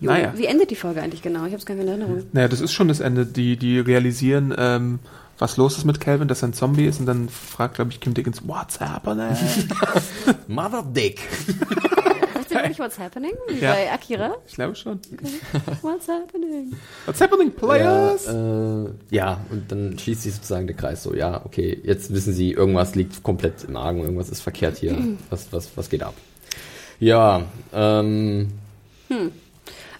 Jo, 0.00 0.10
Naja. 0.10 0.32
Wie 0.36 0.46
endet 0.46 0.70
die 0.72 0.76
Folge 0.76 1.00
eigentlich 1.00 1.22
genau? 1.22 1.46
Ich 1.46 1.52
habe 1.52 1.58
es 1.58 1.66
gar 1.66 1.76
nicht 1.76 1.84
in 1.84 1.88
Erinnerung. 1.88 2.24
Naja, 2.32 2.48
das 2.48 2.60
ist 2.60 2.72
schon 2.72 2.88
das 2.88 2.98
Ende. 2.98 3.24
Die, 3.24 3.56
die 3.56 3.78
realisieren, 3.78 4.52
ähm, 4.58 4.98
was 5.38 5.56
los 5.56 5.76
ist 5.78 5.84
mit 5.84 6.00
Calvin, 6.00 6.28
dass 6.28 6.42
er 6.42 6.48
ein 6.48 6.52
Zombie 6.52 6.86
ist 6.86 7.00
und 7.00 7.06
dann 7.06 7.28
fragt, 7.28 7.74
glaube 7.76 7.90
ich, 7.90 8.00
Kim 8.00 8.14
Dickens, 8.14 8.42
what's 8.46 8.78
happening? 8.80 9.36
Mother 10.48 10.82
Dick. 10.82 11.20
Wirklich 12.48 12.78
What's 12.78 12.98
Happening? 12.98 13.32
Wie 13.48 13.60
Ja. 13.60 13.72
bei 13.72 13.90
Akira? 13.90 14.34
ich 14.46 14.54
glaube 14.56 14.74
schon. 14.74 15.00
What's 15.80 16.06
Happening? 16.06 16.72
What's 17.06 17.18
happening, 17.18 17.50
Ja, 17.50 17.58
players? 17.66 18.26
äh, 18.26 18.90
ja, 19.10 19.40
und 19.50 19.72
dann 19.72 19.98
schließt 19.98 20.22
sich 20.22 20.34
sozusagen 20.34 20.66
der 20.66 20.76
Kreis 20.76 21.02
so, 21.02 21.14
ja, 21.14 21.46
okay, 21.46 21.80
jetzt 21.82 22.12
wissen 22.12 22.34
sie, 22.34 22.52
irgendwas 22.52 22.94
liegt 22.94 23.22
komplett 23.22 23.64
im 23.64 23.74
Argen, 23.76 24.00
irgendwas 24.02 24.28
ist 24.28 24.42
verkehrt 24.42 24.76
hier. 24.76 24.94
Was, 25.30 25.50
was, 25.50 25.70
was 25.76 25.88
geht 25.88 26.02
ab? 26.02 26.12
Ja, 27.00 27.42
ähm, 27.72 28.52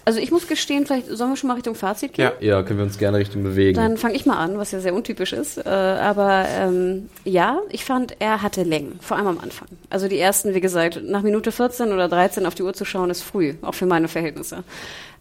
Also 0.05 0.19
ich 0.19 0.31
muss 0.33 0.49
gestehen, 0.49 0.87
vielleicht 0.87 1.07
sollen 1.09 1.31
wir 1.31 1.37
schon 1.37 1.49
mal 1.49 1.55
Richtung 1.55 1.75
Fazit 1.75 2.15
gehen? 2.15 2.31
Ja. 2.41 2.57
ja, 2.57 2.63
können 2.63 2.79
wir 2.81 2.85
uns 2.85 2.99
gerne 2.99 3.19
Richtung 3.19 3.43
bewegen. 3.43 3.77
Dann 3.77 3.97
fange 3.97 4.15
ich 4.15 4.27
mal 4.27 4.37
an, 4.37 4.59
was 4.59 4.73
ja 4.73 4.81
sehr 4.81 4.95
untypisch 4.95 5.33
ist. 5.33 5.59
Äh, 5.59 5.69
aber 5.69 6.47
ähm, 6.49 7.09
ja, 7.25 7.61
ich 7.71 7.85
fand, 7.85 8.17
er 8.19 8.43
hatte 8.43 8.65
Längen, 8.65 8.99
vor 9.01 9.17
allem 9.17 9.29
am 9.29 9.39
Anfang. 9.39 9.69
Also 9.91 10.09
die 10.09 10.19
ersten, 10.19 10.55
wie 10.55 10.61
gesagt, 10.61 11.01
nach 11.05 11.23
Minute 11.23 11.53
14 11.53 11.93
oder 11.93 12.09
13 12.09 12.47
auf 12.47 12.55
die 12.55 12.63
Uhr 12.63 12.75
zu 12.75 12.85
schauen, 12.85 13.11
ist 13.11 13.23
früh, 13.23 13.55
auch 13.63 13.75
für 13.75 13.87
meine 13.87 14.09
Verhältnisse. 14.09 14.65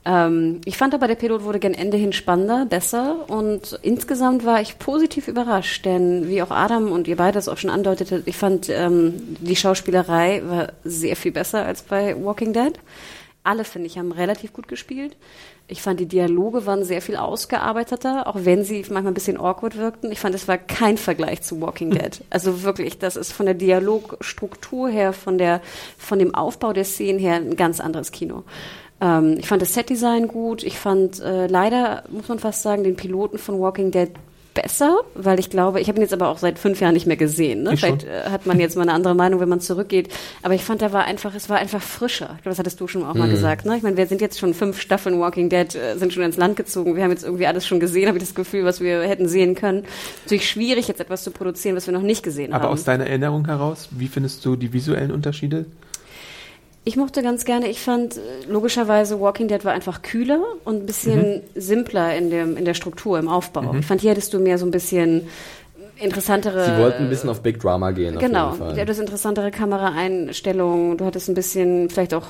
Ähm, 0.04 0.62
ich 0.66 0.78
fand 0.78 0.96
aber, 0.96 1.08
der 1.08 1.16
Pilot 1.16 1.44
wurde 1.44 1.60
gen 1.60 1.76
Ende 1.76 1.98
hin 1.98 2.12
spannender, 2.12 2.66
besser 2.66 3.30
und 3.30 3.78
insgesamt 3.84 4.46
war 4.46 4.62
ich 4.62 4.80
positiv 4.80 5.28
überrascht, 5.28 5.86
denn 5.86 6.28
wie 6.28 6.42
auch 6.42 6.50
Adam 6.50 6.92
und 6.92 7.08
ihr 7.08 7.18
beide 7.18 7.38
es 7.38 7.48
auch 7.48 7.58
schon 7.58 7.70
andeutetet, 7.70 8.24
ich 8.26 8.36
fand, 8.36 8.68
ähm, 8.70 9.38
die 9.40 9.56
Schauspielerei 9.56 10.42
war 10.44 10.70
sehr 10.84 11.16
viel 11.16 11.32
besser 11.32 11.66
als 11.66 11.84
bei 11.84 12.16
Walking 12.20 12.52
Dead. 12.54 12.74
Alle, 13.44 13.64
finde 13.64 13.88
ich, 13.88 13.98
haben 13.98 14.12
relativ 14.12 14.54
gut 14.54 14.68
gespielt. 14.68 15.18
Ich 15.68 15.82
fand, 15.82 16.00
die 16.00 16.06
Dialoge 16.06 16.66
waren 16.68 16.84
sehr 16.84 17.02
viel 17.02 17.16
ausgearbeiteter, 17.16 18.28
auch 18.28 18.36
wenn 18.44 18.64
sie 18.64 18.82
manchmal 18.90 19.08
ein 19.08 19.14
bisschen 19.16 19.40
awkward 19.40 19.78
wirkten. 19.78 20.12
Ich 20.12 20.20
fand, 20.20 20.36
es 20.36 20.48
war 20.48 20.58
kein 20.58 20.98
Vergleich 20.98 21.42
zu 21.42 21.60
Walking 21.60 21.90
Dead. 21.92 22.24
Also 22.30 22.62
wirklich, 22.62 23.00
das 23.00 23.16
ist 23.16 23.34
von 23.34 23.48
der 23.48 23.56
Dialogstruktur 23.56 24.90
her, 24.90 25.12
von, 25.14 25.38
der, 25.38 25.62
von 25.98 26.20
dem 26.20 26.36
Aufbau 26.36 26.72
der 26.74 26.86
Szenen 26.86 27.20
her 27.20 27.36
ein 27.36 27.56
ganz 27.56 27.80
anderes 27.80 28.12
Kino. 28.12 28.44
Ähm, 29.02 29.38
ich 29.40 29.48
fand 29.48 29.62
das 29.62 29.74
Setdesign 29.74 30.28
gut. 30.28 30.62
Ich 30.62 30.78
fand 30.78 31.20
äh, 31.20 31.48
leider, 31.48 32.04
muss 32.10 32.28
man 32.28 32.38
fast 32.38 32.62
sagen, 32.62 32.84
den 32.84 32.96
Piloten 32.96 33.40
von 33.40 33.60
Walking 33.60 33.90
Dead 33.90 34.12
besser, 34.54 35.00
weil 35.16 35.40
ich 35.40 35.50
glaube, 35.50 35.80
ich 35.80 35.88
habe 35.88 36.00
ihn 36.00 36.02
jetzt 36.02 36.14
aber 36.14 36.28
auch 36.28 36.38
seit 36.38 36.60
fünf 36.60 36.82
Jahren 36.82 36.94
nicht 36.94 37.08
mehr 37.08 37.18
gesehen. 37.18 37.64
Ne? 37.64 37.74
Ich 37.74 37.80
schon. 37.80 38.00
Vielleicht 38.00 38.28
äh, 38.28 38.30
hat 38.30 38.46
man 38.46 38.60
jetzt 38.60 38.76
mal 38.76 38.84
eine 38.84 38.94
andere 38.94 39.16
Meinung, 39.16 39.40
wenn 39.40 39.50
man 39.50 39.62
zurückgeht. 39.62 40.10
Aber 40.44 40.54
ich 40.54 40.64
fand, 40.64 40.82
er 40.82 40.94
war 40.94 41.06
einfach, 41.06 41.34
es 41.36 41.50
war 41.50 41.58
einfach 41.58 41.82
frischer. 41.82 42.32
Ich 42.38 42.44
glaube, 42.44 42.50
das 42.50 42.60
hattest 42.60 42.80
du 42.80 42.88
schon 42.88 43.04
auch 43.04 43.14
mal 43.14 43.30
gesagt. 43.30 43.66
Ne? 43.66 43.78
Ich 43.78 43.84
meine, 43.84 43.98
wir 43.98 44.08
sind 44.08 44.22
jetzt 44.22 44.40
schon 44.40 44.54
fünf 44.54 44.80
Staffeln 44.80 45.20
Walking 45.20 45.50
Dead, 45.50 45.74
äh, 45.76 45.98
sind 45.98 46.14
schon 46.14 46.24
ins 46.24 46.38
Land 46.38 46.58
gezogen. 46.58 46.96
Wir 46.96 47.04
haben 47.04 47.12
jetzt 47.12 47.24
irgendwie 47.24 47.48
alles 47.48 47.66
schon 47.66 47.80
gesehen, 47.80 48.08
habe 48.08 48.18
ich 48.18 48.24
das 48.24 48.36
Gefühl, 48.36 48.66
was 48.66 48.82
wir 48.82 49.02
hätten 49.02 49.28
sehen 49.28 49.56
können. 49.56 49.84
Natürlich 50.26 50.50
schwierig, 50.50 50.88
jetzt 50.88 51.00
etwas 51.00 51.24
zu 51.24 51.32
produzieren, 51.32 51.76
was 51.76 51.88
wir 51.88 51.94
noch 51.94 52.02
nicht 52.02 52.24
gesehen 52.24 52.54
Aber 52.54 52.66
haben. 52.66 52.74
aus 52.74 52.84
deiner 52.84 53.08
Erinnerung 53.08 53.46
heraus, 53.46 53.90
wie 53.92 54.08
findest 54.08 54.44
du 54.46 54.56
die 54.56 54.74
visuellen 54.74 55.12
Unterschiede? 55.12 55.66
Ich 56.84 56.98
mochte 56.98 57.22
ganz 57.22 57.46
gerne, 57.46 57.68
ich 57.68 57.80
fand 57.80 58.18
äh, 58.18 58.20
logischerweise 58.50 59.20
Walking 59.20 59.48
Dead 59.48 59.64
war 59.64 59.72
einfach 59.72 60.02
kühler 60.02 60.42
und 60.66 60.84
ein 60.84 60.86
bisschen 60.88 61.42
simpler 61.54 62.16
in, 62.16 62.32
dem, 62.32 62.58
in 62.58 62.66
der 62.66 62.74
Struktur, 62.74 63.20
im 63.20 63.28
Aufbau. 63.28 63.76
Ich 63.78 63.86
fand, 63.86 64.02
hier 64.02 64.12
hattest 64.12 64.34
du 64.34 64.40
mehr 64.40 64.58
so 64.58 64.66
ein 64.66 64.72
bisschen 64.72 65.28
interessantere. 65.98 66.66
Sie 66.66 66.82
wollten 66.82 67.04
ein 67.04 67.10
bisschen 67.10 67.30
auf 67.30 67.42
Big 67.42 67.60
Drama 67.60 67.92
gehen. 67.92 68.18
Genau, 68.18 68.56
du 68.56 68.76
hattest 68.76 69.00
interessantere 69.00 69.52
Kameraeinstellungen, 69.52 70.98
du 70.98 71.06
hattest 71.06 71.30
ein 71.30 71.36
bisschen, 71.36 71.90
vielleicht 71.90 72.16
auch 72.16 72.26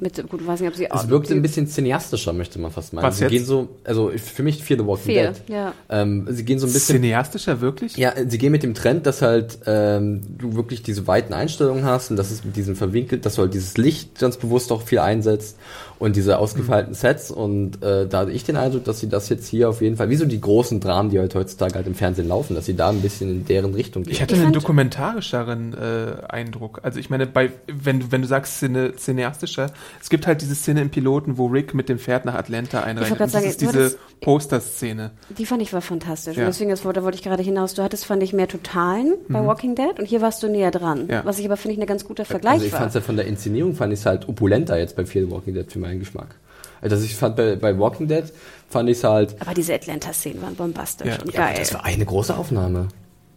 mit, 0.00 0.28
gut, 0.28 0.46
weiß 0.46 0.60
nicht, 0.60 0.68
ob 0.68 0.76
sie 0.76 0.86
Es 0.86 1.08
wirkte 1.08 1.34
ein 1.34 1.42
bisschen 1.42 1.66
cineastischer, 1.66 2.32
möchte 2.32 2.58
man 2.60 2.70
fast 2.70 2.92
meinen. 2.92 3.04
Was 3.04 3.18
sie 3.18 3.24
jetzt? 3.24 3.32
gehen 3.32 3.44
so, 3.44 3.68
also 3.84 4.12
für 4.16 4.42
mich 4.42 4.62
Fear 4.62 4.78
the 4.78 4.86
Walking 4.86 5.04
Fear, 5.04 5.32
Dead. 5.32 5.42
ja. 5.48 5.72
Ähm, 5.88 6.26
sie 6.30 6.44
gehen 6.44 6.58
so 6.58 6.66
ein 6.66 6.72
bisschen 6.72 6.96
Cineastischer, 6.96 7.60
wirklich? 7.60 7.96
Ja, 7.96 8.12
sie 8.26 8.38
gehen 8.38 8.52
mit 8.52 8.62
dem 8.62 8.74
Trend, 8.74 9.06
dass 9.06 9.22
halt 9.22 9.58
ähm, 9.66 10.22
du 10.38 10.54
wirklich 10.54 10.82
diese 10.82 11.06
weiten 11.06 11.34
Einstellungen 11.34 11.84
hast 11.84 12.10
und 12.10 12.16
dass 12.16 12.30
es 12.30 12.44
mit 12.44 12.56
diesem 12.56 12.76
verwinkelt, 12.76 13.26
dass 13.26 13.34
du 13.34 13.42
halt 13.42 13.54
dieses 13.54 13.76
Licht 13.76 14.18
ganz 14.18 14.36
bewusst 14.36 14.70
auch 14.70 14.82
viel 14.82 15.00
einsetzt 15.00 15.56
und 15.98 16.16
diese 16.16 16.38
ausgefeilten 16.38 16.94
Sets 16.94 17.30
und 17.30 17.82
äh, 17.82 18.06
da 18.06 18.20
hatte 18.20 18.30
ich 18.30 18.44
den 18.44 18.56
Eindruck, 18.56 18.84
dass 18.84 19.00
sie 19.00 19.08
das 19.08 19.28
jetzt 19.28 19.48
hier 19.48 19.68
auf 19.68 19.80
jeden 19.80 19.96
Fall, 19.96 20.10
wie 20.10 20.16
so 20.16 20.24
die 20.24 20.40
großen 20.40 20.80
Dramen, 20.80 21.10
die 21.10 21.18
halt 21.18 21.34
heutzutage 21.34 21.74
halt 21.74 21.86
im 21.86 21.94
Fernsehen 21.94 22.28
laufen, 22.28 22.54
dass 22.54 22.66
sie 22.66 22.76
da 22.76 22.90
ein 22.90 23.00
bisschen 23.00 23.30
in 23.30 23.44
deren 23.44 23.74
Richtung 23.74 24.04
gehen. 24.04 24.12
Ich 24.12 24.22
hatte 24.22 24.34
Ich 24.34 24.40
einen 24.40 24.52
dokumentarischeren 24.52 25.74
äh, 25.74 26.26
Eindruck. 26.28 26.80
Also 26.82 27.00
ich 27.00 27.10
meine, 27.10 27.26
bei 27.26 27.50
wenn 27.66 28.00
du 28.00 28.12
wenn 28.12 28.22
du 28.22 28.28
sagst 28.28 28.58
Cine, 28.58 28.94
cineastischer, 28.96 29.72
es 30.00 30.08
gibt 30.08 30.26
halt 30.26 30.40
diese 30.40 30.54
Szene 30.54 30.82
im 30.82 30.90
Piloten, 30.90 31.38
wo 31.38 31.46
Rick 31.46 31.74
mit 31.74 31.88
dem 31.88 31.98
Pferd 31.98 32.24
nach 32.24 32.34
Atlanta 32.34 32.82
einreitet. 32.82 33.18
Das 33.18 33.32
sagen, 33.32 33.46
ist 33.46 33.60
diese 33.60 33.96
Poster-Szene. 34.20 35.12
Die 35.36 35.46
fand 35.46 35.62
ich 35.62 35.72
war 35.72 35.80
fantastisch. 35.80 36.36
Ja. 36.36 36.44
Und 36.44 36.48
deswegen, 36.48 36.70
das, 36.70 36.82
da 36.82 37.02
wollte 37.02 37.16
ich 37.16 37.22
gerade 37.22 37.42
hinaus. 37.42 37.74
Du 37.74 37.82
hattest, 37.82 38.04
fand 38.04 38.22
ich, 38.22 38.32
mehr 38.32 38.48
Totalen 38.48 39.14
bei 39.28 39.44
Walking 39.44 39.74
Dead 39.74 39.98
und 39.98 40.06
hier 40.06 40.20
warst 40.20 40.42
du 40.42 40.48
näher 40.48 40.70
dran. 40.70 41.04
Mhm. 41.04 41.10
Ja. 41.10 41.24
Was 41.24 41.38
ich 41.38 41.46
aber, 41.46 41.56
finde 41.56 41.74
ich, 41.74 41.80
ein 41.80 41.86
ganz 41.86 42.04
guter 42.04 42.24
Vergleich 42.24 42.54
also 42.54 42.66
ich 42.66 42.72
war. 42.72 42.80
fand 42.80 42.94
ja 42.94 43.00
von 43.00 43.16
der 43.16 43.26
Inszenierung 43.26 43.74
fand 43.74 43.92
ich 43.92 44.00
es 44.00 44.06
halt 44.06 44.28
opulenter 44.28 44.78
jetzt 44.78 44.96
bei 44.96 45.04
Fear 45.04 45.26
the 45.26 45.30
Walking 45.30 45.54
Dead 45.54 45.70
für 45.70 45.78
meinen 45.88 46.00
Geschmack. 46.00 46.34
Also 46.80 46.96
ich 47.04 47.16
fand 47.16 47.34
bei, 47.36 47.56
bei 47.56 47.76
Walking 47.78 48.06
Dead 48.06 48.24
fand 48.68 48.88
ich 48.88 48.98
es 48.98 49.04
halt 49.04 49.34
aber 49.40 49.54
diese 49.54 49.74
Atlanta-Szenen 49.74 50.40
waren 50.42 50.54
bombastisch 50.54 51.08
Ja. 51.08 51.22
und 51.22 51.32
ja, 51.34 51.46
geil. 51.46 51.56
das 51.58 51.74
war 51.74 51.84
eine 51.84 52.04
große 52.04 52.36
Aufnahme. 52.36 52.88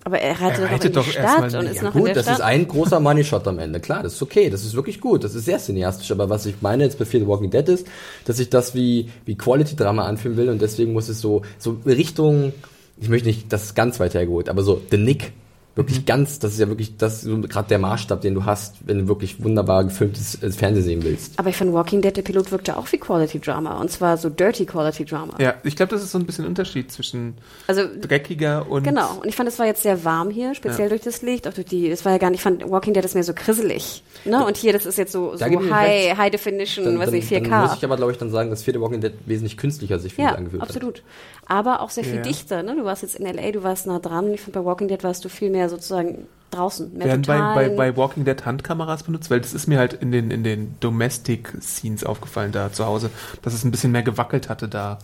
aber 0.04 0.20
er 0.20 0.40
reitet, 0.40 0.60
Er 0.60 0.72
reitet 0.72 0.96
doch 0.96 1.02
in 1.06 1.06
doch 1.06 1.06
die 1.06 1.12
Stadt 1.12 1.54
und 1.56 1.66
ist 1.68 1.78
Ja, 1.78 1.84
noch 1.84 1.96
in 1.96 2.00
Gut, 2.02 2.08
der 2.10 2.16
das 2.16 2.26
Stadt. 2.26 2.36
ist 2.38 2.42
ein 2.44 2.68
großer 2.68 3.00
Money 3.00 3.24
Shot 3.24 3.48
am 3.48 3.58
Ende. 3.58 3.80
Klar, 3.80 4.04
das 4.04 4.14
ist 4.14 4.22
okay. 4.22 4.50
Das 4.52 4.64
ist 4.64 4.76
wirklich 4.76 5.00
gut. 5.02 5.24
Das 5.24 5.34
ist 5.34 5.46
sehr 5.46 5.58
cineastisch. 5.58 6.12
Aber 6.12 6.30
was 6.30 6.46
ich 6.46 6.56
meine 6.62 6.84
jetzt 6.84 7.00
bei 7.00 7.06
Fear 7.06 7.22
the 7.24 7.28
Walking 7.28 7.50
Dead 7.50 7.68
ist, 7.70 7.88
dass 8.26 8.38
ich 8.40 8.50
das 8.50 8.76
wie, 8.76 9.10
wie 9.26 9.36
Quality-Drama 9.36 10.06
anfühlen 10.06 10.38
will 10.38 10.50
und 10.50 10.62
deswegen 10.62 10.94
muss 10.94 11.10
es 11.10 11.20
so, 11.22 11.42
so 11.58 11.78
Richtung, 11.86 12.54
ich 13.00 13.10
möchte 13.10 13.28
nicht, 13.28 13.52
das 13.52 13.64
ist 13.64 13.76
ganz 13.76 14.00
weit 14.00 14.14
hergeholt, 14.14 14.50
aber 14.50 14.62
so 14.64 14.82
The 14.92 14.98
Nick. 14.98 15.32
Wirklich 15.76 16.06
ganz, 16.06 16.40
das 16.40 16.54
ist 16.54 16.60
ja 16.60 16.68
wirklich, 16.68 16.98
das 16.98 17.22
so 17.22 17.40
gerade 17.40 17.70
der 17.70 17.80
Maßstab, 17.80 18.20
den 18.20 18.34
du 18.34 18.44
hast, 18.44 18.76
wenn 18.86 19.00
du 19.00 19.08
wirklich 19.08 19.42
wunderbar 19.42 19.86
gefilmtes 19.86 20.42
äh, 20.44 20.52
Fernsehen 20.52 20.84
sehen 20.84 21.04
willst. 21.04 21.40
aber 21.40 21.50
ich 21.50 21.56
fand 21.56 21.72
Walking 21.72 22.02
Dead, 22.02 22.16
der 22.16 22.24
Pilot 22.24 22.52
wirkte 22.52 22.76
auch 22.76 22.92
wie 22.92 22.98
Quality 22.98 23.40
Drama. 23.40 23.80
Und 23.80 23.90
zwar 23.90 24.18
so 24.18 24.30
Dirty 24.30 24.66
Quality 24.66 25.06
Drama. 25.06 25.34
Ja, 25.40 25.54
ich 25.64 25.76
glaube, 25.78 25.92
das 25.92 26.04
ist 26.04 26.12
so 26.12 26.18
ein 26.18 26.26
bisschen 26.26 26.46
Unterschied 26.46 26.92
zwischen 26.92 27.36
Also, 27.68 27.84
dreckiger 28.02 28.70
und 28.70 28.84
genau. 28.84 29.20
Und 29.22 29.28
ich 29.28 29.36
fand, 29.36 29.48
es 29.48 29.60
war 29.60 29.66
jetzt 29.66 29.84
sehr 29.84 30.04
warm 30.04 30.30
hier, 30.30 30.56
speziell 30.56 30.90
durch 30.90 31.02
das 31.02 31.22
Licht, 31.22 31.48
auch 31.48 31.54
durch 31.54 31.68
die, 31.68 31.90
es 31.90 32.04
war 32.04 32.12
ja 32.12 32.18
gar 32.18 32.30
nicht, 32.32 32.40
ich 32.40 32.44
fand 32.44 32.70
Walking 32.70 32.94
Dead 32.94 33.06
ist 33.06 33.14
mehr 33.14 33.24
so 33.24 33.34
krisselig. 33.34 34.04
Ne? 34.26 34.46
Und 34.46 34.58
hier, 34.58 34.74
das 34.74 34.86
ist 34.86 34.98
jetzt 34.98 35.12
so, 35.12 35.38
so 35.38 35.46
ich 35.46 35.58
High, 35.58 36.08
recht. 36.10 36.18
High 36.18 36.32
Definition, 36.32 36.86
Dann, 36.86 37.00
weiß 37.00 37.06
dann, 37.06 37.16
nicht, 37.16 37.32
4K. 37.32 37.50
dann 37.50 37.62
muss 37.62 37.76
ich 37.78 37.86
aber, 37.86 37.96
glaube 37.96 38.12
ich, 38.12 38.18
dann 38.18 38.30
sagen, 38.30 38.50
dass 38.50 38.64
the 38.64 38.82
Walking 38.82 39.02
Dead 39.02 39.14
wesentlich 39.26 39.58
künstlicher 39.58 40.00
sich 40.00 40.14
für 40.14 40.22
mich 40.22 40.32
Ja, 40.32 40.38
angefühlt 40.38 40.62
absolut. 40.62 41.04
Aber 41.52 41.82
auch 41.82 41.90
sehr 41.90 42.06
viel 42.06 42.16
Ja. 42.16 42.22
dichter. 42.22 42.64
Ne? 42.64 42.78
Du 42.78 42.86
warst 42.86 43.02
jetzt 43.02 43.16
in 43.16 43.26
L.A., 43.26 43.52
du 43.52 43.62
warst 43.62 43.86
nah 43.86 44.00
dran. 44.00 44.34
Ich 44.34 44.40
finde, 44.40 44.58
bei 44.58 44.66
Walking 44.66 44.88
Dead 44.88 45.04
warst 45.04 45.26
du 45.26 45.28
viel 45.28 45.50
mehr 45.50 45.68
sozusagen 45.68 46.28
draußen. 46.50 46.98
Mehr 46.98 47.08
werden 47.08 47.24
bei, 47.24 47.40
bei, 47.68 47.70
bei 47.76 47.98
Walking 47.98 48.24
Dead 48.24 48.46
Handkameras 48.46 49.04
benutzt, 49.04 49.30
weil 49.30 49.42
das 49.42 49.54
ist 49.54 49.68
mir 49.68 49.78
halt 49.78 49.92
in 49.92 50.14
den, 50.14 50.32
in 50.32 50.46
den 50.46 50.76
Domestic 50.80 51.52
Scenes 51.62 52.06
aufgefallen 52.06 52.54
da 52.54 52.72
zu 52.72 52.86
Hause, 52.86 53.10
dass 53.42 53.54
es 53.54 53.66
ein 53.66 53.72
bisschen 53.72 53.92
mehr 53.92 54.02
gewackelt 54.02 54.48
hatte 54.48 54.70
da. 54.70 55.00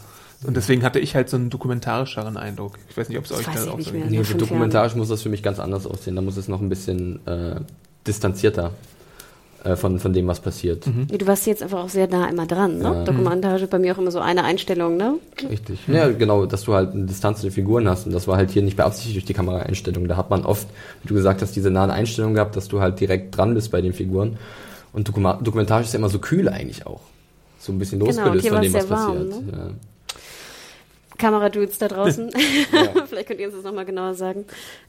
Und 0.46 0.56
deswegen 0.56 0.84
hatte 0.84 1.00
ich 1.00 1.16
halt 1.16 1.28
so 1.28 1.36
einen 1.36 1.50
dokumentarischeren 1.50 2.38
Eindruck. 2.38 2.80
Ich 2.90 2.96
weiß 2.96 3.10
nicht, 3.10 3.18
ob 3.18 3.26
es 3.26 3.32
Das 3.32 3.40
euch 3.40 3.46
da 3.48 3.52
auch 3.72 3.78
so 3.82 3.92
geht. 3.92 4.10
Nee, 4.10 4.24
dokumentarisch 4.24 4.96
muss 4.96 5.10
das 5.10 5.24
für 5.24 5.30
mich 5.30 5.44
ganz 5.44 5.60
anders 5.60 5.86
aussehen. 5.86 6.16
Da 6.16 6.22
muss 6.22 6.38
es 6.38 6.48
noch 6.48 6.62
ein 6.62 6.70
bisschen 6.70 7.28
äh, 7.28 7.60
distanzierter 8.08 8.72
von, 9.76 10.00
von 10.00 10.14
dem, 10.14 10.28
was 10.28 10.40
passiert. 10.40 10.86
Ja, 10.86 11.18
Du 11.18 11.28
warst 11.28 11.46
jetzt 11.48 11.64
einfach 11.64 11.84
auch 11.84 11.90
sehr 11.90 12.08
nah 12.08 12.28
immer 12.30 12.46
dran. 12.46 12.78
Ne? 12.78 12.84
Ja. 12.84 13.04
Dokumentarisch 13.04 13.64
ist 13.64 13.70
bei 13.72 13.80
mir 13.80 13.94
auch 13.94 13.98
immer 13.98 14.12
so 14.12 14.20
eine 14.20 14.44
Einstellung. 14.44 14.98
Ne? 14.98 15.16
Richtig. 15.50 15.80
Ja, 15.88 16.10
genau, 16.10 16.46
dass 16.46 16.64
du 16.64 16.74
halt 16.74 16.94
eine 16.94 17.06
Distanz 17.06 17.42
zu 17.42 17.48
den 17.48 17.52
Figuren 17.54 17.88
hast. 17.90 18.06
Und 18.06 18.14
das 18.14 18.28
war 18.28 18.38
halt 18.38 18.52
hier 18.52 18.62
nicht 18.62 18.78
beabsichtigt 18.78 19.16
durch 19.16 19.26
die 19.26 19.34
Kameraeinstellung. 19.34 20.08
Da 20.08 20.16
hat 20.16 20.30
man 20.30 20.46
oft, 20.46 20.68
wie 21.04 21.08
du 21.08 21.14
gesagt 21.16 21.42
hast, 21.42 21.56
diese 21.56 21.72
nahen 21.72 21.92
Einstellungen 21.92 22.36
gehabt, 22.36 22.56
dass 22.56 22.68
du 22.68 22.80
halt 22.80 23.00
direkt 23.00 23.36
dran 23.36 23.54
bist 23.54 23.72
bei 23.72 23.82
den 23.82 23.94
Figuren. 23.94 24.38
Und 24.94 25.08
dokumentarisch 25.10 25.88
ist 25.88 25.94
ja 25.94 26.00
immer 26.00 26.10
so 26.10 26.20
kühl 26.20 26.48
eigentlich 26.50 26.86
auch. 26.86 27.02
So 27.60 27.72
ein 27.74 27.80
bisschen 27.80 28.00
Genau, 28.00 28.12
losgelöst 28.12 28.42
hier 28.44 28.54
von 28.54 28.62
dem, 28.62 28.74
was 28.74 28.82
sehr 28.84 28.90
warm, 28.90 29.16
passiert. 29.30 29.44
Ja. 29.52 29.70
Kameradudes 31.18 31.78
da 31.78 31.88
draußen. 31.88 32.32
Vielleicht 33.08 33.28
könnt 33.28 33.40
ihr 33.40 33.48
uns 33.48 33.56
das 33.56 33.64
nochmal 33.64 33.86
genauer 33.86 34.14
sagen. 34.14 34.46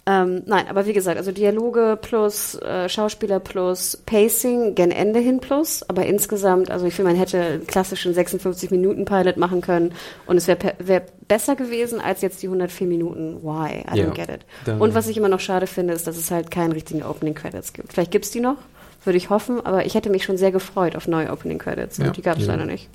Ähm, 0.06 0.42
nein, 0.46 0.66
aber 0.68 0.86
wie 0.86 0.92
gesagt, 0.92 1.16
also 1.18 1.32
Dialoge 1.32 1.98
plus 2.00 2.54
äh, 2.56 2.88
Schauspieler 2.88 3.40
plus 3.40 3.96
Pacing, 4.06 4.74
gen 4.74 4.90
Ende 4.90 5.20
hin 5.20 5.40
plus. 5.40 5.82
Aber 5.88 6.06
insgesamt, 6.06 6.70
also 6.70 6.86
ich 6.86 6.94
finde, 6.94 7.12
man 7.12 7.18
hätte 7.18 7.40
einen 7.40 7.66
klassischen 7.66 8.14
56-Minuten-Pilot 8.14 9.36
machen 9.36 9.60
können 9.60 9.92
und 10.26 10.36
es 10.36 10.46
wäre 10.48 10.74
wär 10.78 11.02
besser 11.28 11.56
gewesen 11.56 12.00
als 12.00 12.20
jetzt 12.22 12.42
die 12.42 12.46
104 12.46 12.86
Minuten. 12.86 13.42
Why? 13.42 13.84
I 13.92 13.98
Ja. 13.98 14.04
don't 14.06 14.14
get 14.14 14.28
it. 14.28 14.40
Und 14.80 14.94
was 14.94 15.08
ich 15.08 15.16
immer 15.16 15.28
noch 15.28 15.40
schade 15.40 15.66
finde, 15.66 15.92
ist, 15.94 16.06
dass 16.06 16.16
es 16.16 16.30
halt 16.30 16.50
keinen 16.50 16.72
richtigen 16.72 17.02
Opening 17.02 17.34
Credits 17.34 17.72
gibt. 17.72 17.92
Vielleicht 17.92 18.10
gibt's 18.10 18.30
die 18.30 18.40
noch, 18.40 18.56
würde 19.04 19.16
ich 19.16 19.30
hoffen, 19.30 19.64
aber 19.64 19.84
ich 19.86 19.94
hätte 19.94 20.10
mich 20.10 20.24
schon 20.24 20.36
sehr 20.38 20.52
gefreut 20.52 20.96
auf 20.96 21.06
neue 21.08 21.30
Opening 21.30 21.58
Credits. 21.58 21.98
Ja. 21.98 22.06
Und 22.06 22.16
die 22.16 22.22
gab's 22.22 22.40
Ja. 22.46 22.52
leider 22.52 22.64
nicht. 22.64 22.88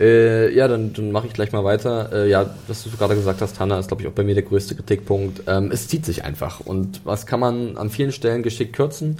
Äh, 0.00 0.54
ja, 0.54 0.66
dann, 0.66 0.94
dann 0.94 1.12
mache 1.12 1.26
ich 1.26 1.34
gleich 1.34 1.52
mal 1.52 1.62
weiter. 1.62 2.10
Äh, 2.12 2.30
ja, 2.30 2.54
was 2.66 2.84
du 2.84 2.90
gerade 2.90 3.14
gesagt 3.14 3.42
hast, 3.42 3.60
Hanna, 3.60 3.78
ist, 3.78 3.88
glaube 3.88 4.02
ich, 4.02 4.08
auch 4.08 4.12
bei 4.12 4.24
mir 4.24 4.34
der 4.34 4.44
größte 4.44 4.74
Kritikpunkt. 4.74 5.42
Ähm, 5.46 5.70
es 5.70 5.88
zieht 5.88 6.06
sich 6.06 6.24
einfach. 6.24 6.60
Und 6.60 7.02
was 7.04 7.26
kann 7.26 7.38
man 7.38 7.76
an 7.76 7.90
vielen 7.90 8.10
Stellen 8.10 8.42
geschickt 8.42 8.74
kürzen, 8.74 9.18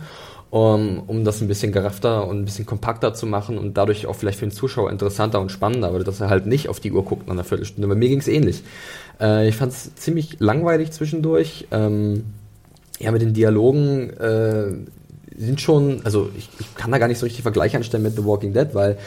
um, 0.49 1.03
um 1.07 1.23
das 1.23 1.43
ein 1.43 1.49
bisschen 1.49 1.71
geraffter 1.71 2.27
und 2.27 2.41
ein 2.41 2.45
bisschen 2.47 2.65
kompakter 2.65 3.13
zu 3.13 3.27
machen 3.27 3.59
und 3.59 3.77
dadurch 3.77 4.07
auch 4.07 4.17
vielleicht 4.17 4.39
für 4.39 4.47
den 4.47 4.53
Zuschauer 4.53 4.91
interessanter 4.91 5.41
und 5.41 5.53
spannender, 5.53 5.89
aber 5.89 6.03
dass 6.03 6.21
er 6.21 6.31
halt 6.31 6.47
nicht 6.47 6.69
auf 6.69 6.81
die 6.81 6.93
Uhr 6.93 7.05
guckt 7.05 7.27
nach 7.27 7.35
einer 7.35 7.45
Viertelstunde. 7.45 7.87
Bei 7.87 7.95
mir 7.95 8.09
ging 8.09 8.19
es 8.19 8.27
ähnlich. 8.27 8.63
Äh, 9.21 9.49
ich 9.49 9.57
fand 9.57 9.73
es 9.73 9.95
ziemlich 9.97 10.41
langweilig 10.41 10.93
zwischendurch. 10.93 11.67
Ähm, 11.71 12.25
ja, 12.99 13.13
mit 13.13 13.21
den 13.21 13.35
Dialogen 13.35 14.11
äh, 14.11 14.73
sind 15.37 15.61
schon, 15.61 16.01
also 16.05 16.31
ich, 16.37 16.49
ich 16.59 16.75
kann 16.75 16.91
da 16.91 16.99
gar 16.99 17.09
nicht 17.09 17.19
so 17.19 17.27
richtig 17.27 17.43
Vergleich 17.43 17.77
anstellen 17.77 18.03
mit 18.03 18.17
The 18.17 18.25
Walking 18.25 18.53
Dead, 18.53 18.69
weil 18.73 18.99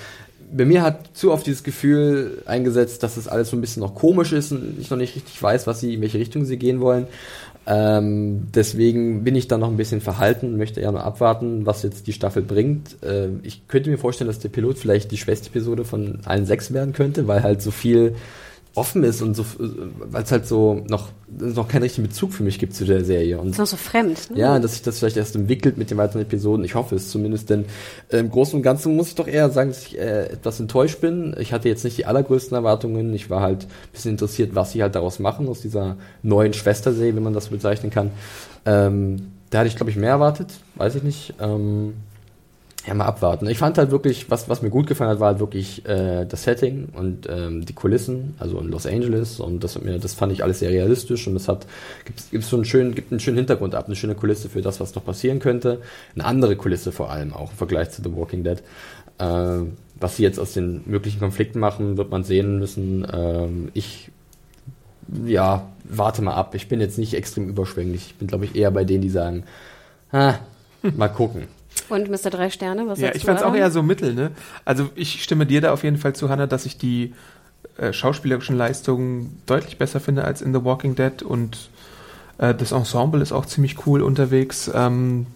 bei 0.55 0.65
mir 0.65 0.81
hat 0.81 1.09
zu 1.13 1.31
oft 1.31 1.45
dieses 1.45 1.63
Gefühl 1.63 2.43
eingesetzt, 2.45 3.03
dass 3.03 3.17
es 3.17 3.27
alles 3.27 3.49
so 3.49 3.57
ein 3.57 3.61
bisschen 3.61 3.81
noch 3.81 3.95
komisch 3.95 4.33
ist 4.33 4.51
und 4.51 4.77
ich 4.79 4.89
noch 4.89 4.97
nicht 4.97 5.15
richtig 5.15 5.41
weiß, 5.41 5.67
was 5.67 5.79
sie, 5.79 5.95
in 5.95 6.01
welche 6.01 6.19
Richtung 6.19 6.45
sie 6.45 6.57
gehen 6.57 6.79
wollen. 6.79 7.07
Ähm, 7.65 8.47
deswegen 8.53 9.23
bin 9.23 9.35
ich 9.35 9.47
da 9.47 9.57
noch 9.57 9.69
ein 9.69 9.77
bisschen 9.77 10.01
verhalten, 10.01 10.57
möchte 10.57 10.81
eher 10.81 10.91
nur 10.91 11.03
abwarten, 11.03 11.65
was 11.65 11.81
jetzt 11.83 12.07
die 12.07 12.13
Staffel 12.13 12.41
bringt. 12.41 13.01
Äh, 13.03 13.29
ich 13.43 13.67
könnte 13.67 13.89
mir 13.89 13.97
vorstellen, 13.97 14.27
dass 14.27 14.39
der 14.39 14.49
Pilot 14.49 14.77
vielleicht 14.77 15.11
die 15.11 15.17
schwächste 15.17 15.49
Episode 15.49 15.85
von 15.85 16.19
allen 16.25 16.45
sechs 16.45 16.73
werden 16.73 16.93
könnte, 16.93 17.27
weil 17.27 17.41
halt 17.41 17.61
so 17.61 17.71
viel 17.71 18.15
offen 18.75 19.03
ist 19.03 19.21
und 19.21 19.35
so, 19.35 19.45
weil 19.57 20.23
es 20.23 20.31
halt 20.31 20.47
so 20.47 20.83
noch, 20.89 21.09
noch 21.27 21.67
keinen 21.67 21.83
richtigen 21.83 22.07
Bezug 22.07 22.33
für 22.33 22.41
mich 22.41 22.57
gibt 22.57 22.73
zu 22.73 22.85
der 22.85 23.05
Serie. 23.05 23.39
Und 23.39 23.49
Ist 23.49 23.59
noch 23.59 23.67
so 23.67 23.77
fremd. 23.77 24.31
Ne? 24.31 24.39
ja, 24.39 24.57
dass 24.57 24.73
sich 24.73 24.81
das 24.81 24.97
vielleicht 24.97 25.17
erst 25.17 25.35
entwickelt 25.35 25.77
mit 25.77 25.91
den 25.91 25.97
weiteren 25.97 26.23
Episoden. 26.23 26.65
Ich 26.65 26.73
hoffe 26.73 26.95
es 26.95 27.11
zumindest, 27.11 27.51
denn 27.51 27.65
äh, 28.09 28.17
im 28.17 28.31
Großen 28.31 28.55
und 28.55 28.63
Ganzen 28.63 28.95
muss 28.95 29.09
ich 29.09 29.15
doch 29.15 29.27
eher 29.27 29.51
sagen, 29.51 29.69
dass 29.69 29.85
ich 29.85 29.99
äh, 29.99 30.25
etwas 30.25 30.59
enttäuscht 30.59 31.01
bin. 31.01 31.35
Ich 31.39 31.53
hatte 31.53 31.69
jetzt 31.69 31.83
nicht 31.83 31.99
die 31.99 32.07
allergrößten 32.07 32.55
Erwartungen. 32.55 33.13
Ich 33.13 33.29
war 33.29 33.41
halt 33.41 33.65
ein 33.65 33.91
bisschen 33.91 34.11
interessiert, 34.11 34.55
was 34.55 34.71
sie 34.71 34.81
halt 34.81 34.95
daraus 34.95 35.19
machen, 35.19 35.47
aus 35.47 35.61
dieser 35.61 35.97
neuen 36.23 36.53
Schwesterserie, 36.53 37.15
wenn 37.15 37.23
man 37.23 37.33
das 37.33 37.45
so 37.45 37.51
bezeichnen 37.51 37.91
kann. 37.91 38.09
Ähm, 38.65 39.33
da 39.51 39.59
hatte 39.59 39.67
ich, 39.67 39.75
glaube 39.75 39.91
ich, 39.91 39.97
mehr 39.97 40.09
erwartet. 40.09 40.47
Weiß 40.75 40.95
ich 40.95 41.03
nicht. 41.03 41.35
Ähm, 41.39 41.93
ja, 42.85 42.93
mal 42.93 43.05
abwarten. 43.05 43.47
Ich 43.47 43.59
fand 43.59 43.77
halt 43.77 43.91
wirklich, 43.91 44.29
was, 44.29 44.49
was 44.49 44.61
mir 44.61 44.69
gut 44.69 44.87
gefallen 44.87 45.11
hat, 45.11 45.19
war 45.19 45.29
halt 45.29 45.39
wirklich 45.39 45.85
äh, 45.85 46.25
das 46.25 46.43
Setting 46.43 46.89
und 46.93 47.27
ähm, 47.29 47.65
die 47.65 47.73
Kulissen, 47.73 48.35
also 48.39 48.59
in 48.59 48.67
Los 48.69 48.85
Angeles 48.85 49.39
und 49.39 49.63
das 49.63 49.75
hat 49.75 49.85
mir, 49.85 49.99
das 49.99 50.13
fand 50.13 50.33
ich 50.33 50.43
alles 50.43 50.59
sehr 50.59 50.69
realistisch 50.69 51.27
und 51.27 51.35
es 51.35 51.47
hat 51.47 51.65
gibt, 52.03 52.31
gibt 52.31 52.43
so 52.43 52.57
einen 52.57 52.65
schönen, 52.65 52.93
gibt 52.93 53.11
einen 53.11 53.21
schönen 53.21 53.37
Hintergrund 53.37 53.73
ab, 53.73 53.85
eine 53.85 53.95
schöne 53.95 54.15
Kulisse 54.15 54.49
für 54.49 54.61
das, 54.61 54.81
was 54.81 54.95
noch 54.95 55.05
passieren 55.05 55.39
könnte, 55.39 55.79
eine 56.15 56.25
andere 56.25 56.57
Kulisse 56.57 56.91
vor 56.91 57.09
allem 57.09 57.33
auch 57.33 57.51
im 57.51 57.57
Vergleich 57.57 57.91
zu 57.91 58.01
The 58.03 58.13
Walking 58.13 58.43
Dead. 58.43 58.61
Äh, 59.17 59.59
was 59.99 60.17
sie 60.17 60.23
jetzt 60.23 60.39
aus 60.39 60.51
den 60.53 60.81
möglichen 60.85 61.19
Konflikten 61.19 61.59
machen, 61.59 61.95
wird 61.95 62.11
man 62.11 62.25
sehen 62.25 62.59
müssen. 62.59 63.07
Ähm, 63.13 63.69
ich 63.73 64.11
ja, 65.25 65.71
warte 65.83 66.21
mal 66.21 66.33
ab. 66.33 66.55
Ich 66.55 66.67
bin 66.67 66.81
jetzt 66.81 66.97
nicht 66.97 67.13
extrem 67.13 67.47
überschwänglich. 67.47 68.07
Ich 68.07 68.15
bin, 68.15 68.27
glaube 68.27 68.45
ich, 68.45 68.55
eher 68.55 68.71
bei 68.71 68.83
denen, 68.83 69.01
die 69.01 69.09
sagen, 69.09 69.43
ah, 70.11 70.35
mal 70.95 71.09
gucken. 71.09 71.47
Und 71.93 72.09
Mr. 72.09 72.29
Drei 72.29 72.49
Sterne, 72.49 72.87
was 72.87 72.99
Ja, 72.99 73.13
ich 73.13 73.23
fand 73.23 73.39
es 73.39 73.45
auch 73.45 73.55
eher 73.55 73.71
so 73.71 73.83
mittel, 73.83 74.13
ne? 74.13 74.31
Also 74.65 74.89
ich 74.95 75.23
stimme 75.23 75.45
dir 75.45 75.61
da 75.61 75.71
auf 75.71 75.83
jeden 75.83 75.97
Fall 75.97 76.13
zu, 76.13 76.29
Hannah, 76.29 76.47
dass 76.47 76.65
ich 76.65 76.77
die 76.77 77.13
äh, 77.77 77.93
schauspielerischen 77.93 78.57
Leistungen 78.57 79.41
deutlich 79.45 79.77
besser 79.77 79.99
finde 79.99 80.23
als 80.23 80.41
in 80.41 80.53
The 80.53 80.63
Walking 80.63 80.95
Dead 80.95 81.21
und 81.21 81.69
äh, 82.39 82.53
das 82.53 82.71
Ensemble 82.71 83.21
ist 83.21 83.31
auch 83.31 83.45
ziemlich 83.45 83.85
cool 83.85 84.01
unterwegs. 84.01 84.69
Ähm, 84.73 85.27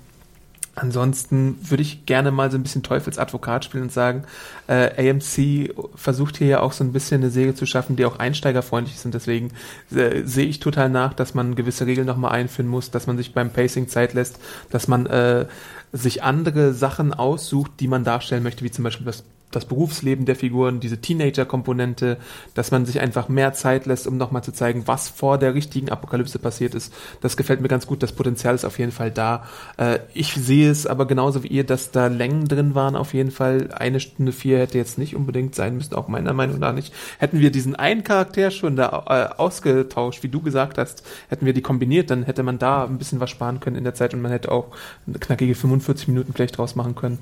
Ansonsten 0.78 1.58
würde 1.60 1.82
ich 1.82 2.05
gerne 2.05 2.30
mal 2.30 2.51
so 2.51 2.58
ein 2.58 2.62
bisschen 2.62 2.84
Teufelsadvokat 2.84 3.66
spielen 3.66 3.86
und 3.86 3.91
sagen, 3.91 4.26
äh, 4.68 5.10
AMC 5.10 5.74
versucht 5.95 6.38
hier 6.38 6.47
ja 6.47 6.60
auch 6.60 6.72
so 6.72 6.84
ein 6.84 6.93
bisschen 6.93 7.22
eine 7.22 7.32
Serie 7.32 7.55
zu 7.55 7.66
schaffen, 7.66 7.95
die 7.95 8.05
auch 8.05 8.20
einsteigerfreundlich 8.20 8.95
ist 8.95 9.03
und 9.03 9.16
deswegen 9.16 9.49
äh, 9.89 10.22
sehe 10.24 10.45
ich 10.45 10.60
total 10.60 10.89
nach, 10.89 11.14
dass 11.14 11.34
man 11.34 11.55
gewisse 11.55 11.88
Regeln 11.88 12.05
nochmal 12.05 12.34
einführen 12.34 12.70
muss, 12.70 12.91
dass 12.91 13.08
man 13.08 13.18
sich 13.18 13.34
beim 13.34 13.49
Pacing 13.49 13.88
Zeit 13.88 14.14
lässt, 14.14 14.39
dass 14.70 14.88
man 14.88 15.08
äh, 15.08 15.47
sich 15.91 16.23
andere 16.23 16.73
Sachen 16.73 17.13
aussucht, 17.13 17.71
die 17.79 17.88
man 17.88 18.03
darstellen 18.03 18.43
möchte, 18.43 18.63
wie 18.63 18.71
zum 18.71 18.83
Beispiel 18.83 19.05
das 19.05 19.23
das 19.52 19.66
Berufsleben 19.66 20.26
der 20.26 20.36
Figuren, 20.36 20.82
diese 20.82 21.00
Teenager-Komponente, 21.00 22.18
dass 22.54 22.72
man 22.72 22.86
sich 22.86 23.00
einfach 23.00 23.30
mehr 23.30 23.54
Zeit 23.54 23.86
lässt, 23.86 24.06
um 24.06 24.18
nochmal 24.18 24.43
zu 24.43 24.52
zeigen, 24.52 24.84
was 24.88 25.08
vor 25.08 25.38
der 25.38 25.54
richtigen 25.54 25.89
Apokalypse 25.89 26.38
passiert 26.38 26.76
ist. 26.76 26.93
Das 27.22 27.38
gefällt 27.38 27.62
mir 27.62 27.70
ganz 27.70 27.88
gut. 27.88 28.04
Das 28.04 28.12
Potenzial 28.12 28.56
ist 28.56 28.66
auf 28.66 28.78
jeden 28.78 28.91
Fall 28.91 29.10
da. 29.10 29.45
Äh, 29.78 30.00
ich 30.14 30.34
sehe 30.34 30.70
es 30.70 30.86
aber 30.86 31.06
genauso 31.06 31.43
wie 31.43 31.48
ihr, 31.48 31.64
dass 31.64 31.91
da 31.91 32.08
Längen 32.08 32.48
drin 32.48 32.76
waren 32.76 32.98
auf 32.98 33.14
jeden 33.14 33.32
Fall. 33.32 33.70
Eine 33.72 34.02
Stunde 34.02 34.34
vier 34.34 34.60
hätte 34.60 34.78
jetzt 34.78 34.98
nicht 34.98 35.16
unbedingt 35.16 35.56
sein 35.56 35.78
müssen, 35.78 35.95
auch 35.95 36.10
meiner 36.10 36.34
Meinung 36.34 36.60
nach 36.60 36.74
nicht. 36.74 36.93
Hätten 37.18 37.39
wir 37.39 37.52
diesen 37.52 37.76
einen 37.76 38.04
Charakter 38.04 38.52
schon 38.52 38.76
da 38.76 39.06
äh, 39.08 39.39
ausgetauscht, 39.39 40.24
wie 40.24 40.30
du 40.30 40.41
gesagt 40.41 40.78
hast, 40.78 41.04
hätten 41.30 41.45
wir 41.45 41.54
die 41.54 41.62
kombiniert, 41.62 42.12
dann 42.12 42.24
hätte 42.24 42.43
man 42.43 42.60
da 42.60 42.84
ein 42.84 42.98
bisschen 42.98 43.22
was 43.22 43.30
sparen 43.30 43.62
können 43.62 43.78
in 43.78 43.86
der 43.86 43.93
Zeit 43.93 44.14
und 44.14 44.22
man 44.22 44.32
hätte 44.32 44.52
auch 44.52 44.68
eine 45.08 45.20
knackige 45.20 45.56
45 45.56 46.10
Minuten 46.10 46.34
vielleicht 46.34 46.58
draus 46.58 46.76
machen 46.76 46.95
können. 46.95 47.20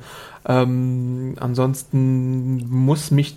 Ähm, 0.48 1.36
ansonsten 1.40 2.15
muss 2.70 3.12
mich 3.12 3.36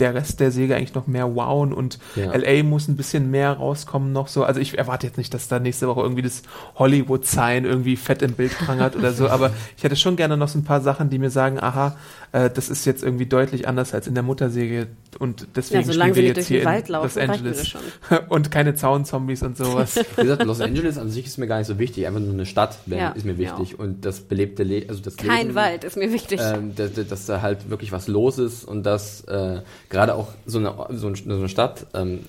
der 0.00 0.14
Rest 0.14 0.40
der 0.40 0.50
Säge 0.50 0.76
eigentlich 0.76 0.94
noch 0.94 1.06
mehr 1.06 1.34
wowen 1.34 1.72
und 1.72 1.98
Ja. 2.16 2.32
LA 2.34 2.62
muss 2.62 2.88
ein 2.88 2.96
bisschen 2.96 3.30
mehr 3.30 3.52
rauskommen 3.52 4.12
noch 4.12 4.28
so. 4.28 4.44
Also 4.44 4.60
ich 4.60 4.78
erwarte 4.78 5.06
jetzt 5.06 5.16
nicht, 5.18 5.32
dass 5.34 5.48
da 5.48 5.58
nächste 5.58 5.88
Woche 5.88 6.00
irgendwie 6.00 6.22
das 6.22 6.42
Hollywood-Sign 6.76 7.64
irgendwie 7.64 7.96
fett 7.96 8.22
im 8.22 8.32
Bild 8.32 8.56
prangert 8.58 8.96
oder 8.96 9.12
so, 9.12 9.28
aber 9.30 9.50
ich 9.76 9.84
hätte 9.84 9.96
schon 9.96 10.16
gerne 10.16 10.36
noch 10.36 10.48
so 10.48 10.58
ein 10.58 10.64
paar 10.64 10.80
Sachen, 10.80 11.10
die 11.10 11.18
mir 11.18 11.30
sagen, 11.30 11.58
aha, 11.60 11.96
äh, 12.32 12.50
das 12.50 12.68
ist 12.70 12.84
jetzt 12.84 13.02
irgendwie 13.02 13.26
deutlich 13.26 13.66
anders 13.68 13.94
als 13.94 14.06
in 14.06 14.14
der 14.14 14.22
Muttersäge 14.22 14.86
und 15.18 15.46
deswegen 15.56 15.80
Ja, 15.80 15.86
solange 15.92 16.12
spielen 16.12 16.22
wir 16.24 16.28
jetzt 16.28 16.36
durch 16.36 16.46
hier 16.48 16.60
den 16.60 16.66
Wald 16.66 16.86
in 16.88 16.92
laufen, 16.92 17.04
Los 17.06 17.16
Angeles 17.16 17.74
und 18.28 18.50
keine 18.50 18.74
Zaunzombies 18.74 19.42
und 19.42 19.56
sowas. 19.56 19.96
Wie 20.16 20.22
gesagt, 20.22 20.44
Los 20.44 20.60
Angeles 20.60 20.98
an 20.98 21.10
sich 21.10 21.26
ist 21.26 21.38
mir 21.38 21.46
gar 21.46 21.58
nicht 21.58 21.66
so 21.66 21.78
wichtig. 21.78 22.06
Einfach 22.06 22.20
nur 22.20 22.32
eine 22.32 22.46
Stadt 22.46 22.78
wenn, 22.86 22.98
Ja, 22.98 23.10
ist 23.10 23.24
mir 23.24 23.38
wichtig. 23.38 23.78
Und 23.78 24.04
das 24.04 24.20
belebte 24.20 24.62
Leben, 24.62 24.88
also 24.90 25.02
das 25.02 25.16
Kein 25.16 25.46
Leben, 25.48 25.54
Wald 25.54 25.84
ist 25.84 25.96
mir 25.96 26.12
wichtig. 26.12 26.40
ähm, 26.42 26.74
dass, 26.74 26.92
dass 27.08 27.26
da 27.26 27.40
halt 27.42 27.70
wirklich 27.70 27.92
was 27.92 28.08
los 28.08 28.38
ist 28.38 28.64
und 28.64 28.84
dass 28.84 29.22
äh, 29.24 29.60
gerade 29.88 30.14
auch 30.14 30.28
so 30.46 30.58
eine, 30.58 30.74
so, 30.90 31.08
ein, 31.08 31.14
so 31.14 31.34
eine 31.34 31.48
Stadt, 31.48 31.86
ähm, 31.94 32.20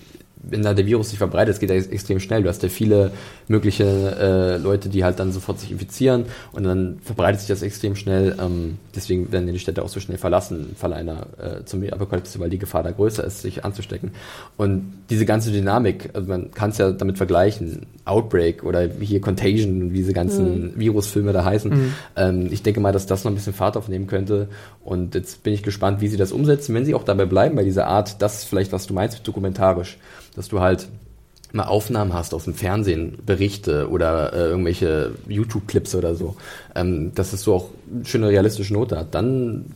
wenn 0.42 0.62
da 0.62 0.72
der 0.72 0.86
Virus 0.86 1.10
sich 1.10 1.18
verbreitet, 1.18 1.54
es 1.54 1.60
geht 1.60 1.68
ja 1.70 1.76
ex- 1.76 1.88
extrem 1.88 2.18
schnell. 2.18 2.42
Du 2.42 2.48
hast 2.48 2.62
ja 2.62 2.68
viele 2.70 3.12
mögliche 3.50 3.84
äh, 3.84 4.56
Leute, 4.58 4.88
die 4.88 5.02
halt 5.02 5.18
dann 5.18 5.32
sofort 5.32 5.58
sich 5.58 5.72
infizieren 5.72 6.26
und 6.52 6.62
dann 6.62 7.00
verbreitet 7.02 7.40
sich 7.40 7.48
das 7.48 7.62
extrem 7.62 7.96
schnell. 7.96 8.36
Ähm, 8.40 8.78
deswegen 8.94 9.32
werden 9.32 9.52
die 9.52 9.58
Städte 9.58 9.82
auch 9.82 9.88
so 9.88 9.98
schnell 9.98 10.18
verlassen 10.18 10.68
im 10.70 10.76
Falle 10.76 10.94
einer 10.94 11.26
äh, 11.36 11.64
Zombie-Apokalypse, 11.64 12.38
weil 12.38 12.48
die 12.48 12.60
Gefahr 12.60 12.84
da 12.84 12.92
größer 12.92 13.24
ist, 13.24 13.42
sich 13.42 13.64
anzustecken. 13.64 14.12
Und 14.56 14.92
diese 15.10 15.26
ganze 15.26 15.50
Dynamik, 15.50 16.10
also 16.14 16.28
man 16.28 16.52
kann 16.52 16.70
es 16.70 16.78
ja 16.78 16.92
damit 16.92 17.16
vergleichen, 17.16 17.86
Outbreak 18.04 18.62
oder 18.62 18.88
hier 19.00 19.20
Contagion, 19.20 19.92
wie 19.92 19.98
diese 19.98 20.12
ganzen 20.12 20.78
Virusfilme 20.78 21.32
da 21.32 21.44
heißen. 21.44 21.92
Ähm, 22.16 22.48
ich 22.52 22.62
denke 22.62 22.78
mal, 22.78 22.92
dass 22.92 23.06
das 23.06 23.24
noch 23.24 23.32
ein 23.32 23.34
bisschen 23.34 23.52
Fahrt 23.52 23.76
aufnehmen 23.76 24.06
könnte. 24.06 24.48
Und 24.84 25.16
jetzt 25.16 25.42
bin 25.42 25.52
ich 25.52 25.64
gespannt, 25.64 26.00
wie 26.00 26.08
sie 26.08 26.16
das 26.16 26.30
umsetzen, 26.30 26.72
wenn 26.74 26.84
sie 26.84 26.94
auch 26.94 27.04
dabei 27.04 27.26
bleiben 27.26 27.56
bei 27.56 27.64
dieser 27.64 27.88
Art, 27.88 28.22
das 28.22 28.38
ist 28.38 28.44
vielleicht, 28.44 28.70
was 28.70 28.86
du 28.86 28.94
meinst, 28.94 29.26
dokumentarisch, 29.26 29.98
dass 30.36 30.48
du 30.48 30.60
halt 30.60 30.86
mal 31.52 31.64
Aufnahmen 31.64 32.12
hast 32.12 32.34
aus 32.34 32.44
dem 32.44 32.54
Fernsehen, 32.54 33.18
Berichte 33.24 33.88
oder 33.88 34.32
äh, 34.32 34.48
irgendwelche 34.48 35.12
YouTube-Clips 35.28 35.94
oder 35.94 36.14
so, 36.14 36.36
ähm, 36.74 37.12
dass 37.14 37.32
es 37.32 37.42
so 37.42 37.54
auch 37.54 37.70
eine 37.92 38.04
schöne 38.04 38.28
realistische 38.28 38.72
Note 38.72 38.98
hat, 38.98 39.14
dann 39.14 39.66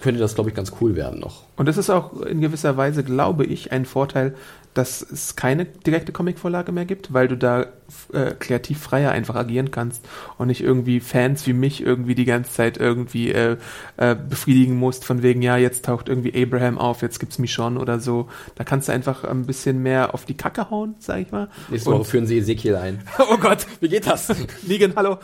könnte 0.00 0.20
das, 0.20 0.34
glaube 0.34 0.50
ich, 0.50 0.56
ganz 0.56 0.72
cool 0.80 0.96
werden 0.96 1.20
noch. 1.20 1.44
Und 1.56 1.66
das 1.66 1.78
ist 1.78 1.88
auch 1.90 2.20
in 2.22 2.40
gewisser 2.40 2.76
Weise, 2.76 3.04
glaube 3.04 3.44
ich, 3.44 3.72
ein 3.72 3.84
Vorteil, 3.86 4.34
dass 4.74 5.02
es 5.02 5.36
keine 5.36 5.64
direkte 5.66 6.12
Comicvorlage 6.12 6.72
mehr 6.72 6.84
gibt, 6.84 7.12
weil 7.12 7.28
du 7.28 7.36
da 7.36 7.66
äh, 8.12 8.32
kreativ 8.38 8.80
freier 8.80 9.10
einfach 9.10 9.34
agieren 9.34 9.70
kannst 9.70 10.02
und 10.38 10.46
nicht 10.46 10.62
irgendwie 10.62 11.00
Fans 11.00 11.46
wie 11.46 11.52
mich 11.52 11.82
irgendwie 11.82 12.14
die 12.14 12.24
ganze 12.24 12.52
Zeit 12.52 12.78
irgendwie 12.78 13.30
äh, 13.32 13.56
äh, 13.98 14.14
befriedigen 14.16 14.76
musst, 14.76 15.04
von 15.04 15.22
wegen, 15.22 15.42
ja, 15.42 15.58
jetzt 15.58 15.84
taucht 15.84 16.08
irgendwie 16.08 16.32
Abraham 16.42 16.78
auf, 16.78 17.02
jetzt 17.02 17.20
gibt's 17.20 17.38
Michonne 17.38 17.78
oder 17.78 18.00
so. 18.00 18.28
Da 18.54 18.64
kannst 18.64 18.88
du 18.88 18.92
einfach 18.92 19.24
ein 19.24 19.44
bisschen 19.44 19.82
mehr 19.82 20.14
auf 20.14 20.24
die 20.24 20.36
Kacke 20.36 20.70
hauen, 20.70 20.94
sag 21.00 21.20
ich 21.20 21.32
mal. 21.32 21.48
Nächste 21.68 21.90
Woche 21.90 21.98
Und, 22.00 22.04
führen 22.06 22.26
sie 22.26 22.38
Ezekiel 22.38 22.76
ein. 22.76 23.02
oh 23.30 23.36
Gott, 23.36 23.66
Wie 23.80 23.88
geht 23.88 24.06
das? 24.06 24.32
Negan, 24.66 24.94
hallo. 24.96 25.18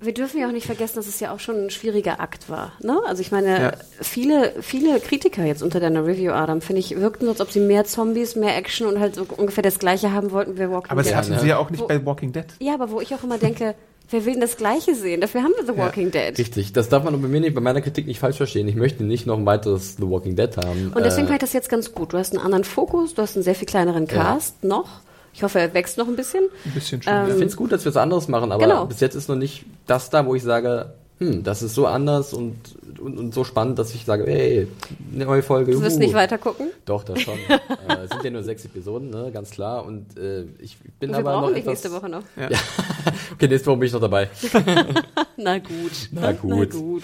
Wir 0.00 0.14
dürfen 0.14 0.40
ja 0.40 0.48
auch 0.48 0.52
nicht 0.52 0.66
vergessen, 0.66 0.96
dass 0.96 1.06
es 1.06 1.20
ja 1.20 1.32
auch 1.32 1.40
schon 1.40 1.66
ein 1.66 1.70
schwieriger 1.70 2.20
Akt 2.20 2.50
war. 2.50 2.72
Ne? 2.82 3.00
Also 3.06 3.20
ich 3.22 3.30
meine, 3.30 3.60
Ja. 3.62 3.72
viele, 4.00 4.52
viele 4.62 4.98
Kritiker 5.00 5.44
jetzt 5.44 5.62
unter 5.62 5.78
deiner 5.78 6.04
Review, 6.04 6.32
Adam, 6.32 6.60
finde 6.60 6.80
ich, 6.80 6.96
wirkten 6.98 7.28
als 7.28 7.40
ob 7.40 7.50
sie 7.50 7.60
mehr 7.60 7.84
Zombies, 7.84 8.31
mehr 8.36 8.56
Action 8.56 8.86
und 8.86 8.98
halt 9.00 9.14
so 9.14 9.26
ungefähr 9.36 9.62
das 9.62 9.78
Gleiche 9.78 10.12
haben 10.12 10.30
wollten 10.32 10.56
wie 10.58 10.68
Walking 10.70 10.90
Aber 10.90 11.02
das 11.02 11.08
Dead. 11.08 11.16
hatten 11.16 11.30
ne? 11.32 11.40
sie 11.40 11.48
ja 11.48 11.58
auch 11.58 11.70
nicht 11.70 11.80
Wo- 11.82 11.86
bei 11.88 12.04
Walking 12.04 12.32
Dead. 12.32 12.46
Ja, 12.60 12.74
aber 12.74 12.90
wo 12.90 13.00
ich 13.00 13.14
auch 13.14 13.22
immer 13.24 13.38
denke, 13.38 13.74
wer 14.10 14.24
will 14.24 14.32
denn 14.32 14.40
das 14.40 14.56
Gleiche 14.56 14.94
sehen? 14.94 15.20
Dafür 15.20 15.42
haben 15.42 15.52
wir 15.58 15.64
The 15.72 15.78
Walking 15.78 16.10
Dead. 16.10 16.36
Richtig, 16.38 16.72
das 16.72 16.88
darf 16.88 17.04
man 17.04 17.20
bei 17.20 17.28
mir 17.28 17.40
nicht, 17.40 17.54
bei 17.54 17.60
meiner 17.60 17.80
Kritik 17.80 18.06
nicht 18.06 18.18
falsch 18.20 18.36
verstehen. 18.36 18.66
Ich 18.68 18.74
möchte 18.76 19.04
nicht 19.04 19.26
noch 19.26 19.38
ein 19.38 19.46
weiteres 19.46 19.96
The 19.96 20.02
Walking 20.08 20.36
Dead 20.36 20.56
haben. 20.56 20.92
Und 20.94 21.04
deswegen 21.04 21.26
Äh, 21.26 21.30
fand 21.30 21.36
ich 21.36 21.40
das 21.48 21.52
jetzt 21.52 21.68
ganz 21.68 21.92
gut. 21.92 22.12
Du 22.12 22.18
hast 22.18 22.34
einen 22.34 22.44
anderen 22.44 22.64
Fokus, 22.64 23.14
du 23.14 23.22
hast 23.22 23.36
einen 23.36 23.42
sehr 23.44 23.54
viel 23.54 23.66
kleineren 23.66 24.06
Cast 24.06 24.64
noch. 24.64 24.88
Ich 25.34 25.42
hoffe, 25.42 25.60
er 25.60 25.72
wächst 25.72 25.96
noch 25.96 26.08
ein 26.08 26.16
bisschen. 26.16 26.44
Ein 26.66 26.72
bisschen 26.72 27.00
schon. 27.02 27.10
Ähm, 27.12 27.22
Ich 27.28 27.32
finde 27.32 27.46
es 27.46 27.56
gut, 27.56 27.72
dass 27.72 27.84
wir 27.86 27.90
es 27.90 27.96
anderes 27.96 28.28
machen, 28.28 28.52
aber 28.52 28.64
Genau. 28.64 28.84
bis 28.84 29.00
jetzt 29.00 29.14
ist 29.14 29.28
noch 29.30 29.36
nicht 29.36 29.64
das 29.86 30.10
da, 30.10 30.26
wo 30.26 30.34
ich 30.34 30.42
sage, 30.42 30.92
hm, 31.22 31.42
das 31.44 31.62
ist 31.62 31.74
so 31.74 31.86
anders 31.86 32.32
und, 32.32 32.56
und, 33.00 33.16
und 33.16 33.34
so 33.34 33.44
spannend, 33.44 33.78
dass 33.78 33.94
ich 33.94 34.04
sage, 34.04 34.24
hey, 34.26 34.66
eine 35.14 35.24
neue 35.24 35.42
Folge. 35.42 35.72
Du 35.72 35.80
wirst 35.80 35.98
nicht 35.98 36.14
weiter 36.14 36.36
gucken. 36.36 36.68
Doch, 36.84 37.04
das 37.04 37.20
schon. 37.20 37.38
äh, 37.48 38.04
es 38.04 38.10
sind 38.10 38.24
ja 38.24 38.30
nur 38.30 38.42
sechs 38.42 38.64
Episoden, 38.64 39.10
ne, 39.10 39.30
ganz 39.32 39.50
klar. 39.50 39.84
Und 39.84 40.18
äh, 40.18 40.42
ich 40.58 40.78
bin 40.98 41.10
Und 41.10 41.16
wir 41.16 41.18
aber 41.18 41.32
brauchen 41.32 41.40
noch 41.42 41.48
dich 41.50 41.58
etwas, 41.58 41.84
nächste 41.84 41.92
Woche 41.92 42.08
noch. 42.08 42.22
Okay, 43.32 43.48
nächste 43.48 43.70
Woche 43.70 43.76
bin 43.78 43.86
ich 43.86 43.92
noch 43.92 44.00
dabei. 44.00 44.28
Na 45.36 45.58
gut. 45.58 46.08
Na 46.12 46.32
gut. 46.32 46.50
Na 46.50 46.64
gut. 46.64 47.02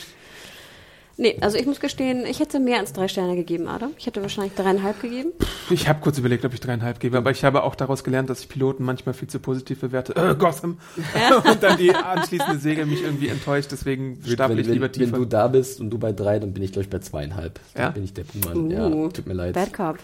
Nee, 1.21 1.37
also 1.41 1.59
ich 1.59 1.67
muss 1.67 1.81
gestehen, 1.81 2.25
ich 2.27 2.39
hätte 2.39 2.61
mehr 2.61 2.79
als 2.79 2.93
drei 2.93 3.09
Sterne 3.09 3.35
gegeben, 3.35 3.67
Adam. 3.67 3.91
Ich 3.99 4.07
hätte 4.07 4.23
wahrscheinlich 4.23 4.55
dreieinhalb 4.55 5.03
gegeben. 5.03 5.33
Ich 5.69 5.89
habe 5.89 5.99
kurz 6.01 6.17
überlegt, 6.17 6.45
ob 6.45 6.55
ich 6.55 6.61
dreieinhalb 6.61 7.01
gebe, 7.01 7.19
aber 7.19 7.33
ich 7.33 7.43
habe 7.43 7.65
auch 7.65 7.75
daraus 7.75 8.05
gelernt, 8.05 8.31
dass 8.31 8.39
ich 8.43 8.49
Piloten 8.49 8.85
manchmal 8.85 9.15
viel 9.15 9.27
zu 9.27 9.41
positiv 9.41 9.81
bewerte. 9.81 10.15
Äh, 10.15 10.37
Gotham. 10.37 10.79
und 11.45 11.61
dann 11.61 11.77
die 11.77 11.93
anschließende 11.93 12.59
Säge 12.61 12.87
mich 12.87 13.03
irgendwie 13.03 13.27
enttäuscht, 13.29 13.73
deswegen 13.73 14.21
stapel 14.25 14.57
wenn, 14.57 14.65
ich 14.65 14.71
lieber 14.71 14.87
wenn, 14.87 14.95
wenn 15.01 15.07
tiefer. 15.07 15.17
du 15.19 15.25
da 15.25 15.49
bist 15.49 15.81
und 15.81 15.91
du 15.91 15.99
bei 15.99 16.13
drei, 16.13 16.39
dann 16.39 16.53
bin 16.53 16.63
ich, 16.63 16.71
glaube 16.71 16.85
ich, 16.85 16.91
bei 16.91 17.01
zweieinhalb. 17.01 17.59
Dann 17.75 17.83
Ja? 17.83 17.91
bin 17.91 18.05
ich 18.05 18.15
der 18.15 18.23
Buhmann. 18.23 18.57
Uh, 18.67 18.71
ja, 19.05 19.09
tut 19.11 19.27
mir 19.27 19.35
leid. 19.35 19.55
Bad 19.55 19.73
Cop. 19.75 19.99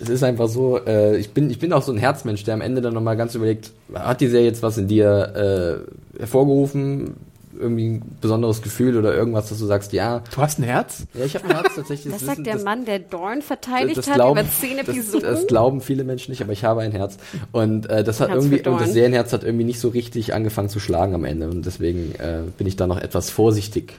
Es 0.00 0.08
ist 0.08 0.24
einfach 0.24 0.48
so, 0.48 0.84
äh, 0.84 1.16
ich, 1.16 1.30
bin, 1.30 1.48
ich 1.48 1.60
bin 1.60 1.72
auch 1.72 1.82
so 1.82 1.92
ein 1.92 1.98
Herzmensch, 1.98 2.42
der 2.42 2.54
am 2.54 2.60
Ende 2.60 2.80
dann 2.80 2.92
nochmal 2.92 3.16
ganz 3.16 3.36
überlegt, 3.36 3.70
hat 3.94 4.20
die 4.20 4.26
Serie 4.26 4.46
jetzt 4.48 4.64
was 4.64 4.78
in 4.78 4.88
dir 4.88 5.84
äh, 6.18 6.18
hervorgerufen? 6.18 7.14
Irgendwie 7.58 7.86
ein 7.90 8.16
besonderes 8.20 8.62
Gefühl 8.62 8.96
oder 8.96 9.14
irgendwas, 9.14 9.48
dass 9.48 9.58
du 9.58 9.66
sagst, 9.66 9.92
ja, 9.92 10.22
du 10.34 10.36
hast 10.38 10.58
ein 10.58 10.64
Herz? 10.64 11.04
ja, 11.14 11.24
ich 11.24 11.34
habe 11.34 11.46
ein 11.48 11.52
Herz 11.54 11.74
tatsächlich. 11.74 12.12
Das 12.12 12.22
ist 12.22 12.26
sagt 12.26 12.38
ein- 12.38 12.44
der 12.44 12.58
Mann, 12.58 12.84
der 12.84 12.98
Dorn 12.98 13.42
verteidigt 13.42 13.98
das 13.98 14.08
hat 14.08 14.16
glauben, 14.16 14.40
über 14.40 14.48
zehn 14.50 14.76
das, 14.78 14.88
Episoden. 14.88 15.22
das 15.30 15.46
glauben 15.46 15.80
viele 15.80 16.04
Menschen 16.04 16.30
nicht, 16.32 16.42
aber 16.42 16.52
ich 16.52 16.64
habe 16.64 16.80
ein 16.82 16.92
Herz. 16.92 17.16
Und 17.52 17.88
äh, 17.90 18.02
das 18.04 18.20
hat 18.20 18.30
Herz 18.30 18.44
irgendwie, 18.44 18.68
und 18.68 18.80
das. 18.80 18.92
Serienherz 18.92 19.32
hat 19.32 19.44
irgendwie 19.44 19.64
nicht 19.64 19.80
so 19.80 19.88
richtig 19.88 20.34
angefangen 20.34 20.68
zu 20.68 20.80
schlagen 20.80 21.14
am 21.14 21.24
Ende. 21.24 21.48
Und 21.48 21.64
deswegen 21.66 22.14
äh, 22.16 22.42
bin 22.58 22.66
ich 22.66 22.76
da 22.76 22.86
noch 22.86 22.98
etwas 22.98 23.30
vorsichtig. 23.30 23.94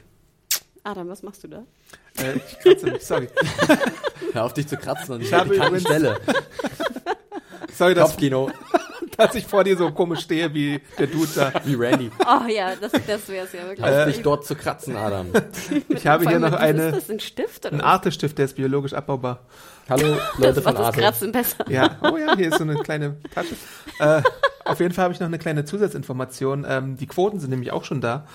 Adam, 0.84 1.08
was 1.10 1.24
machst 1.24 1.44
du 1.44 1.48
da? 1.48 1.64
Äh, 2.18 2.38
ich 2.48 2.60
kratze 2.60 2.86
mich, 2.92 3.04
sorry. 3.04 3.28
Hör 4.34 4.44
auf 4.46 4.54
dich 4.54 4.68
zu 4.68 4.78
kratzen 4.78 5.16
und 5.16 5.22
ich 5.22 5.34
habe 5.34 5.50
die 5.50 5.56
übrigens- 5.56 5.82
Stelle. 5.82 6.18
Sorry, 7.78 7.94
dass, 7.94 8.12
Kopfkino, 8.12 8.50
dass 9.18 9.36
ich 9.36 9.46
vor 9.46 9.64
dir 9.64 9.78
so 9.78 9.92
komisch 9.92 10.22
stehe 10.22 10.54
wie 10.54 10.82
der 10.98 11.08
Dude 11.08 11.30
da. 11.36 11.52
wie 11.64 11.76
Randy. 11.76 12.12
Oh 12.26 12.48
ja, 12.50 12.76
das, 12.76 12.92
das 12.92 13.28
wäre 13.30 13.46
es 13.46 13.54
ja 13.54 13.64
wirklich. 13.68 13.86
Auf 13.86 14.06
dich 14.06 14.22
dort 14.22 14.46
zu 14.46 14.56
kratzen, 14.56 14.96
Adam. 14.96 15.28
Ich 15.90 16.08
habe 16.08 16.28
hier 16.28 16.40
noch 16.40 16.54
eine, 16.54 16.90
Ist 16.90 16.98
das 16.98 17.10
ein 17.10 17.20
Stift 17.20 17.66
oder 17.66 17.78
was? 17.78 17.84
Artestift, 17.84 18.38
der 18.38 18.46
ist 18.46 18.56
biologisch 18.56 18.94
abbaubar. 18.94 19.40
Hallo, 19.90 20.18
Leute 20.38 20.54
Das 20.56 20.64
von 20.64 20.64
macht 20.74 20.78
das 20.80 20.86
Arte. 20.88 21.00
Kratzen 21.00 21.32
besser. 21.32 21.66
Ja, 21.70 21.98
oh 22.02 22.18
ja, 22.18 22.36
hier 22.36 22.50
ist 22.50 22.58
so 22.58 22.64
eine 22.64 22.76
kleine 22.76 23.18
Tasche. 23.34 23.56
Äh, 24.00 24.22
auf 24.66 24.80
jeden 24.80 24.94
Fall 24.94 25.04
habe 25.04 25.14
ich 25.14 25.20
noch 25.20 25.28
eine 25.28 25.38
kleine 25.38 25.64
Zusatzinformation. 25.66 26.66
Ähm, 26.68 26.98
die 26.98 27.08
Quoten 27.08 27.40
sind 27.40 27.52
nämlich 27.52 27.72
auch 27.72 27.84
schon 27.84 28.02
da. 28.02 28.26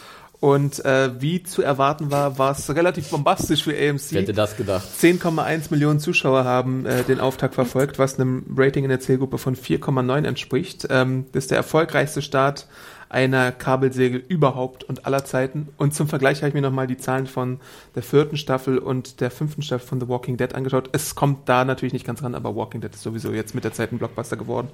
Und 0.40 0.82
äh, 0.86 1.20
wie 1.20 1.42
zu 1.42 1.62
erwarten 1.62 2.10
war, 2.10 2.38
war 2.38 2.52
es 2.52 2.74
relativ 2.74 3.10
bombastisch 3.10 3.62
für 3.62 3.72
Wer 3.72 3.92
hätte 3.92 4.30
AMC. 4.30 4.36
das 4.36 4.56
gedacht? 4.56 4.88
10,1 4.98 5.66
Millionen 5.70 6.00
Zuschauer 6.00 6.44
haben 6.44 6.86
äh, 6.86 7.04
den 7.04 7.20
Auftakt 7.20 7.54
verfolgt, 7.54 7.98
was 7.98 8.18
einem 8.18 8.46
Rating 8.56 8.84
in 8.84 8.88
der 8.88 9.00
Zielgruppe 9.00 9.36
von 9.36 9.54
4,9 9.54 10.26
entspricht. 10.26 10.86
Ähm, 10.88 11.26
das 11.32 11.44
ist 11.44 11.50
der 11.50 11.58
erfolgreichste 11.58 12.22
Start 12.22 12.66
einer 13.10 13.50
Kabelsäge 13.50 14.16
überhaupt 14.16 14.84
und 14.84 15.04
aller 15.04 15.24
Zeiten. 15.24 15.68
Und 15.76 15.94
zum 15.94 16.06
Vergleich 16.08 16.38
habe 16.38 16.48
ich 16.48 16.54
mir 16.54 16.62
nochmal 16.62 16.86
die 16.86 16.96
Zahlen 16.96 17.26
von 17.26 17.58
der 17.96 18.04
vierten 18.04 18.36
Staffel 18.36 18.78
und 18.78 19.20
der 19.20 19.32
fünften 19.32 19.62
Staffel 19.62 19.86
von 19.86 20.00
The 20.00 20.08
Walking 20.08 20.36
Dead 20.36 20.54
angeschaut. 20.54 20.88
Es 20.92 21.16
kommt 21.16 21.48
da 21.48 21.64
natürlich 21.64 21.92
nicht 21.92 22.06
ganz 22.06 22.22
ran, 22.22 22.36
aber 22.36 22.54
Walking 22.54 22.80
Dead 22.80 22.94
ist 22.94 23.02
sowieso 23.02 23.32
jetzt 23.32 23.54
mit 23.54 23.64
der 23.64 23.72
Zeit 23.72 23.90
ein 23.92 23.98
Blockbuster 23.98 24.36
geworden. 24.36 24.68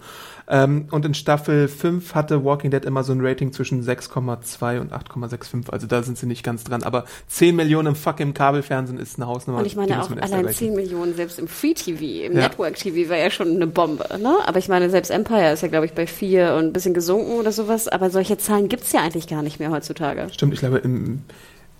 Ähm, 0.49 0.87
und 0.91 1.07
in 1.07 1.15
Staffel 1.15 1.67
5 1.67 2.15
hatte 2.15 2.45
Walking 2.45 2.71
Dead 2.71 2.85
immer 2.85 3.05
so 3.05 3.13
ein 3.13 3.25
Rating 3.25 3.53
zwischen 3.53 3.83
6,2 3.83 4.81
und 4.81 4.93
8,65. 4.93 5.71
Also 5.71 5.87
da 5.87 6.03
sind 6.03 6.19
sie 6.19 6.27
nicht 6.27 6.43
ganz 6.43 6.63
dran. 6.63 6.83
Aber 6.83 7.07
10 7.29 7.57
Millionen 7.57 7.89
im 7.89 7.97
fucking 7.97 8.35
Kabelfernsehen 8.35 8.99
ist 9.01 9.17
eine 9.17 9.29
Hausnummer. 9.29 9.61
Und 9.61 9.67
ich 9.67 9.77
meine 9.77 10.03
auch 10.03 10.11
allein 10.11 10.47
10 10.47 10.75
Millionen 10.75 11.15
selbst 11.15 11.39
im 11.39 11.49
Free 11.49 11.73
TV, 11.73 12.27
im 12.27 12.37
Ja. 12.37 12.43
Network 12.49 12.75
TV 12.75 13.09
war 13.09 13.17
ja 13.17 13.31
schon 13.31 13.57
eine 13.57 13.67
Bombe, 13.67 14.07
ne? 14.21 14.37
Aber 14.45 14.59
ich 14.59 14.69
meine, 14.69 14.91
selbst 14.91 15.11
Empire 15.11 15.53
ist 15.53 15.63
ja, 15.63 15.69
glaube 15.69 15.87
ich, 15.87 15.93
bei 15.95 16.07
4 16.07 16.55
und 16.55 16.67
ein 16.67 16.73
bisschen 16.75 16.93
gesunken 16.93 17.33
oder 17.39 17.51
sowas. 17.51 17.89
Aber 17.89 18.11
solche 18.11 18.26
Zahlen 18.39 18.69
gibt's 18.69 18.93
ja 18.93 19.01
eigentlich 19.03 19.27
gar 19.29 19.43
nicht 19.43 19.59
mehr 19.61 19.71
heutzutage. 19.71 20.29
Stimmt, 20.33 20.53
ich 20.55 20.61
glaube, 20.61 20.79
im, 20.79 21.23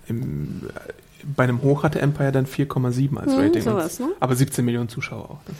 im, 0.07 0.61
bei 1.35 1.43
einem 1.43 1.61
Hoch 1.61 1.83
hatte 1.83 1.99
Empire 1.99 2.31
dann 2.31 2.45
4,7 2.45 3.17
als 3.17 3.33
Hm, 3.33 3.39
Rating. 3.39 3.61
sowas, 3.63 3.99
ne? 3.99 4.09
Aber 4.19 4.35
17 4.35 4.63
Millionen 4.63 4.89
Zuschauer 4.89 5.23
auch. 5.25 5.47
ne? 5.47 5.55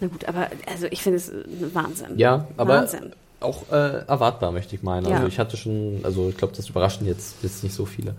Na 0.00 0.06
gut, 0.08 0.24
aber 0.26 0.48
also 0.66 0.86
ich 0.90 1.02
finde 1.02 1.18
es 1.18 1.30
Wahnsinn. 1.74 2.16
Ja, 2.16 2.46
aber 2.56 2.74
Wahnsinn. 2.78 3.12
auch 3.40 3.70
äh, 3.70 4.04
erwartbar, 4.06 4.50
möchte 4.52 4.74
ich 4.74 4.82
meinen. 4.82 5.06
Also 5.06 5.22
Ja. 5.22 5.28
ich 5.28 5.38
hatte 5.38 5.56
schon, 5.56 6.00
also 6.04 6.28
ich 6.30 6.36
glaube, 6.36 6.54
das 6.56 6.68
überraschen 6.70 7.06
jetzt, 7.06 7.36
jetzt 7.42 7.62
nicht 7.64 7.74
so 7.74 7.84
viele. 7.84 8.14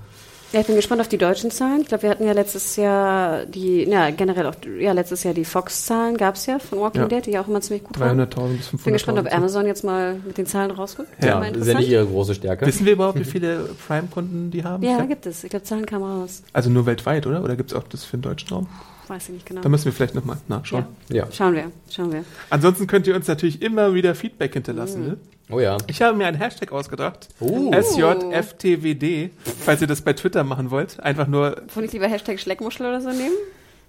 Ja, 0.53 0.59
ich 0.59 0.67
bin 0.67 0.75
gespannt 0.75 0.99
auf 0.99 1.07
die 1.07 1.17
deutschen 1.17 1.49
Zahlen. 1.49 1.79
Ich 1.81 1.87
glaube, 1.87 2.03
wir 2.03 2.09
hatten 2.09 2.25
ja 2.25 2.33
letztes 2.33 2.75
Jahr 2.75 3.45
die, 3.45 3.83
ja, 3.83 4.09
generell 4.09 4.45
auch, 4.47 4.55
ja, 4.79 4.91
letztes 4.91 5.23
Jahr 5.23 5.33
die 5.33 5.45
Fox-Zahlen 5.45 6.17
gab's 6.17 6.45
ja 6.45 6.59
von 6.59 6.79
Walking 6.79 7.03
Ja. 7.03 7.07
Dead, 7.07 7.25
die 7.25 7.31
ja 7.31 7.41
auch 7.41 7.47
immer 7.47 7.61
ziemlich 7.61 7.83
gut 7.85 7.97
waren. 7.99 8.19
300.000 8.19 8.57
bis 8.57 8.67
500.000. 8.67 8.83
Bin 8.83 8.93
gespannt, 8.93 9.19
ob 9.19 9.33
Amazon 9.33 9.65
jetzt 9.65 9.83
mal 9.85 10.15
mit 10.25 10.37
den 10.37 10.45
Zahlen 10.45 10.71
rauskommt. 10.71 11.07
Ja, 11.21 11.39
das 11.39 11.57
ist 11.61 11.67
ja 11.67 11.77
nicht 11.79 11.89
ihre 11.89 12.05
große 12.05 12.35
Stärke. 12.35 12.65
Wissen 12.65 12.85
wir 12.85 12.93
überhaupt, 12.93 13.17
wie 13.17 13.23
viele 13.23 13.69
Prime-Kunden 13.87 14.51
die 14.51 14.63
haben? 14.65 14.83
Ja, 14.83 15.01
Ich 15.01 15.07
gibt 15.07 15.25
es. 15.25 15.43
Ich 15.45 15.49
glaube, 15.51 15.63
Zahlen 15.63 15.85
kamen 15.85 16.03
raus. 16.03 16.43
Also 16.51 16.69
nur 16.69 16.85
weltweit, 16.85 17.25
oder? 17.27 17.43
Oder 17.43 17.55
gibt 17.55 17.71
es 17.71 17.77
auch 17.77 17.83
das 17.83 18.03
für 18.03 18.17
den 18.17 18.23
deutschen 18.23 18.49
Raum? 18.49 18.67
Weiß 19.07 19.23
ich 19.29 19.33
nicht 19.35 19.45
genau. 19.45 19.61
Da 19.61 19.69
müssen 19.69 19.85
wir 19.85 19.93
vielleicht 19.93 20.15
nochmal 20.15 20.37
nachschauen. 20.47 20.85
ja. 21.09 21.27
Schauen 21.31 21.53
wir, 21.55 21.71
schauen 21.89 22.11
wir. 22.11 22.23
Ansonsten 22.49 22.87
könnt 22.87 23.07
ihr 23.07 23.15
uns 23.15 23.27
natürlich 23.27 23.61
immer 23.61 23.93
wieder 23.93 24.15
Feedback 24.15 24.53
hinterlassen. 24.53 25.05
Ne? 25.07 25.17
Oh 25.51 25.59
ja. 25.59 25.77
Ich 25.87 26.01
habe 26.01 26.17
mir 26.17 26.25
einen 26.27 26.37
Hashtag 26.37 26.71
ausgedacht. 26.71 27.27
Oh. 27.39 27.71
SJFTWD, 27.73 29.31
falls 29.65 29.81
ihr 29.81 29.87
das 29.87 30.01
bei 30.01 30.13
Twitter 30.13 30.43
machen 30.43 30.71
wollt. 30.71 30.99
Einfach 30.99 31.27
nur, 31.27 31.57
Wollte 31.73 31.85
ich 31.87 31.93
lieber 31.93 32.07
Hashtag 32.07 32.39
Schleckmuschel 32.39 32.85
oder 32.85 33.01
so 33.01 33.09
nehmen? 33.09 33.35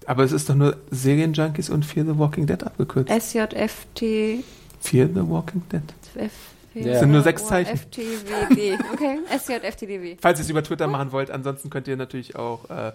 aber 0.05 0.23
es 0.25 0.33
ist 0.33 0.49
doch 0.49 0.55
nur 0.55 0.75
Serienjunkies 0.91 1.69
und 1.69 1.85
Fear 1.85 2.05
the 2.05 2.17
Walking 2.19 2.45
Dead 2.45 2.61
abgekürzt. 2.61 3.09
SJFT. 3.09 4.43
Fear 4.81 5.07
the 5.07 5.21
Walking 5.29 5.61
Dead. 5.71 5.81
F 6.15 6.31
Ja. 6.73 6.99
Sind 6.99 7.11
nur 7.11 7.21
sechs 7.21 7.45
Zeichen. 7.47 7.77
FTWD. 7.77 8.77
Okay, 8.93 9.19
SJFTDW. 9.37 10.17
Falls 10.19 10.39
ihr 10.39 10.43
es 10.43 10.49
über 10.49 10.61
Twitter 10.63 10.87
machen 10.87 11.11
wollt, 11.13 11.31
ansonsten 11.31 11.69
könnt 11.69 11.87
ihr 11.87 11.95
natürlich 11.95 12.35
auch 12.35 12.69
äh, 12.69 12.91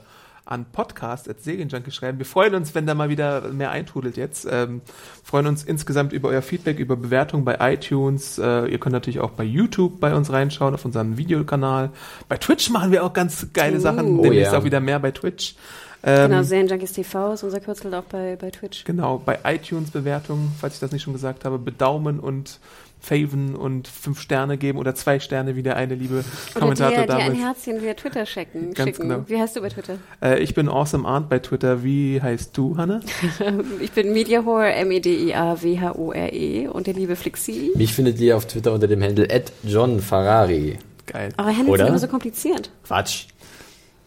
an 0.48 0.64
Podcast 0.72 1.28
at 1.28 1.42
Serienjunkie 1.42 1.90
schreiben. 1.90 2.18
Wir 2.18 2.26
freuen 2.26 2.54
uns, 2.54 2.74
wenn 2.74 2.86
da 2.86 2.94
mal 2.94 3.10
wieder 3.10 3.52
mehr 3.52 3.70
eintrudelt 3.70 4.16
jetzt. 4.16 4.46
Ähm, 4.50 4.80
freuen 5.22 5.46
uns 5.46 5.62
insgesamt 5.62 6.12
über 6.12 6.30
euer 6.30 6.42
Feedback, 6.42 6.78
über 6.78 6.96
Bewertungen 6.96 7.44
bei 7.44 7.56
iTunes. 7.72 8.38
Äh, 8.38 8.66
ihr 8.66 8.78
könnt 8.78 8.94
natürlich 8.94 9.20
auch 9.20 9.30
bei 9.30 9.44
YouTube 9.44 10.00
bei 10.00 10.14
uns 10.14 10.32
reinschauen, 10.32 10.74
auf 10.74 10.84
unserem 10.84 11.18
Videokanal. 11.18 11.90
Bei 12.28 12.38
Twitch 12.38 12.70
machen 12.70 12.92
wir 12.92 13.04
auch 13.04 13.12
ganz 13.12 13.48
geile 13.52 13.78
Sachen. 13.78 14.18
Oh 14.18 14.22
Demnächst 14.22 14.52
ja. 14.52 14.58
auch 14.58 14.64
wieder 14.64 14.80
mehr 14.80 14.98
bei 14.98 15.10
Twitch. 15.10 15.54
Ähm, 16.02 16.30
Genau, 16.30 16.42
Serienjunkies 16.42 16.92
TV 16.92 17.32
ist 17.32 17.42
unser 17.42 17.60
Kürzel 17.60 17.92
auch 17.94 18.04
bei, 18.04 18.36
bei 18.36 18.50
Twitch. 18.50 18.84
Genau, 18.84 19.18
bei 19.18 19.40
iTunes-Bewertungen, 19.44 20.52
falls 20.58 20.74
ich 20.74 20.80
das 20.80 20.92
nicht 20.92 21.02
schon 21.02 21.12
gesagt 21.12 21.44
habe, 21.44 21.58
bedaumen 21.58 22.20
und 22.20 22.60
faven 23.00 23.54
und 23.54 23.88
fünf 23.88 24.20
Sterne 24.20 24.58
geben 24.58 24.78
oder 24.78 24.94
zwei 24.94 25.20
Sterne, 25.20 25.56
wie 25.56 25.62
der 25.62 25.76
eine 25.76 25.94
liebe 25.94 26.24
Oder 26.50 26.60
Kommentator 26.60 26.90
dir, 26.90 27.06
dir 27.06 27.14
ein 27.14 27.32
damals. 27.34 27.38
Herzchen 27.38 27.82
via 27.82 27.94
Twitter 27.94 28.26
schicken. 28.26 28.74
Ganz 28.74 28.90
schicken. 28.90 29.08
genau. 29.08 29.24
Wie 29.26 29.38
heißt 29.38 29.56
du 29.56 29.60
bei 29.60 29.68
Twitter? 29.68 29.98
Äh, 30.22 30.40
ich 30.42 30.54
bin 30.54 30.68
Awesome 30.68 31.06
Arndt 31.06 31.28
bei 31.28 31.38
Twitter. 31.38 31.82
Wie 31.84 32.20
heißt 32.20 32.56
du, 32.56 32.76
Hanne? 32.76 33.00
Ich 33.80 33.92
bin 33.92 34.12
Mediahore, 34.12 34.72
M-E-D-I-A-W-H-O-R-E 34.72 36.68
und 36.68 36.86
der 36.86 36.94
liebe 36.94 37.16
Flixi. 37.16 37.72
Mich 37.76 37.92
findet 37.94 38.20
ihr 38.20 38.36
auf 38.36 38.46
Twitter 38.46 38.72
unter 38.72 38.88
dem 38.88 39.02
Handle 39.02 39.28
John 39.64 40.00
Ferrari. 40.00 40.78
Geil. 41.06 41.32
Aber 41.36 41.56
Handles 41.56 41.78
sind 41.78 41.88
immer 41.88 41.98
so 41.98 42.08
kompliziert. 42.08 42.70
Quatsch. 42.84 43.26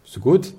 So 0.03 0.19
gut? 0.19 0.53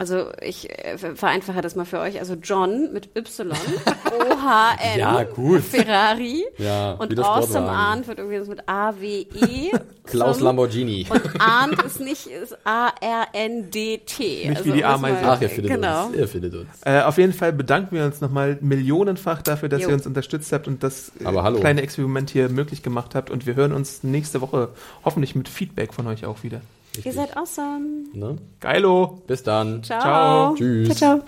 Also 0.00 0.30
ich 0.40 0.70
äh, 0.70 0.96
vereinfache 0.96 1.60
das 1.60 1.76
mal 1.76 1.84
für 1.84 1.98
euch. 2.00 2.18
Also 2.18 2.32
John 2.32 2.90
mit 2.94 3.14
Y, 3.14 3.50
O-H-N, 3.52 4.98
Ja, 4.98 5.24
gut. 5.24 5.60
Ferrari. 5.62 6.42
Ja, 6.56 6.92
und 6.92 7.18
das 7.18 7.26
Awesome. 7.26 7.68
Arndt 7.68 8.08
wird 8.08 8.18
irgendwie 8.18 8.38
so 8.42 8.46
mit 8.50 8.66
A-W-E. 8.66 9.70
Klaus 10.04 10.38
zum- 10.38 10.46
Lamborghini. 10.46 11.06
Und 11.10 11.22
Arndt 11.38 11.82
ist 11.84 12.00
nicht, 12.00 12.26
ist 12.26 12.56
A-R-N-D-T. 12.64 14.48
Nicht 14.48 14.64
wie 14.64 14.72
die 14.72 14.80
das 14.80 14.94
Ameise. 14.94 15.18
Ach, 15.22 15.40
ihr 15.40 15.50
findet 15.50 15.72
genau. 15.72 16.06
uns. 16.06 16.16
Ihr 16.16 16.28
findet 16.28 16.54
uns. 16.54 16.68
Äh, 16.84 17.02
auf 17.02 17.18
jeden 17.18 17.32
Fall 17.32 17.52
bedanken 17.52 17.94
wir 17.94 18.04
uns 18.06 18.20
nochmal 18.20 18.58
millionenfach 18.60 19.42
dafür, 19.42 19.68
dass 19.68 19.82
Jo. 19.82 19.88
ihr 19.90 19.94
uns 19.94 20.06
unterstützt 20.06 20.50
habt 20.52 20.66
und 20.66 20.82
das 20.82 21.12
äh, 21.20 21.26
Aber 21.26 21.42
hallo. 21.44 21.60
kleine 21.60 21.82
Experiment 21.82 22.30
hier 22.30 22.48
möglich 22.48 22.82
gemacht 22.82 23.14
habt. 23.14 23.30
Und 23.30 23.46
wir 23.46 23.54
hören 23.54 23.72
uns 23.72 24.02
nächste 24.02 24.40
Woche 24.40 24.70
hoffentlich 25.04 25.34
mit 25.34 25.48
Feedback 25.48 25.92
von 25.94 26.06
euch 26.06 26.24
auch 26.26 26.42
wieder. 26.42 26.60
Ihr 27.04 27.12
seid 27.12 27.36
awesome. 27.36 28.08
Ne? 28.14 28.38
Geilo! 28.60 29.22
Bis 29.26 29.42
dann. 29.42 29.82
Ciao. 29.82 30.00
Ciao. 30.00 30.54
Tschüss. 30.56 30.98
Ciao, 30.98 31.18
ciao. 31.18 31.24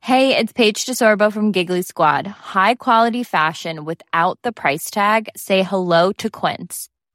Hey, 0.00 0.36
it's 0.36 0.52
Paige 0.52 0.86
DeSorbo 0.86 1.32
from 1.32 1.50
Giggly 1.50 1.82
Squad. 1.82 2.28
High 2.28 2.76
quality 2.76 3.24
fashion 3.24 3.84
without 3.84 4.38
the 4.42 4.52
price 4.52 4.88
tag. 4.88 5.28
Say 5.36 5.64
hello 5.64 6.12
to 6.12 6.30
Quince. 6.30 6.88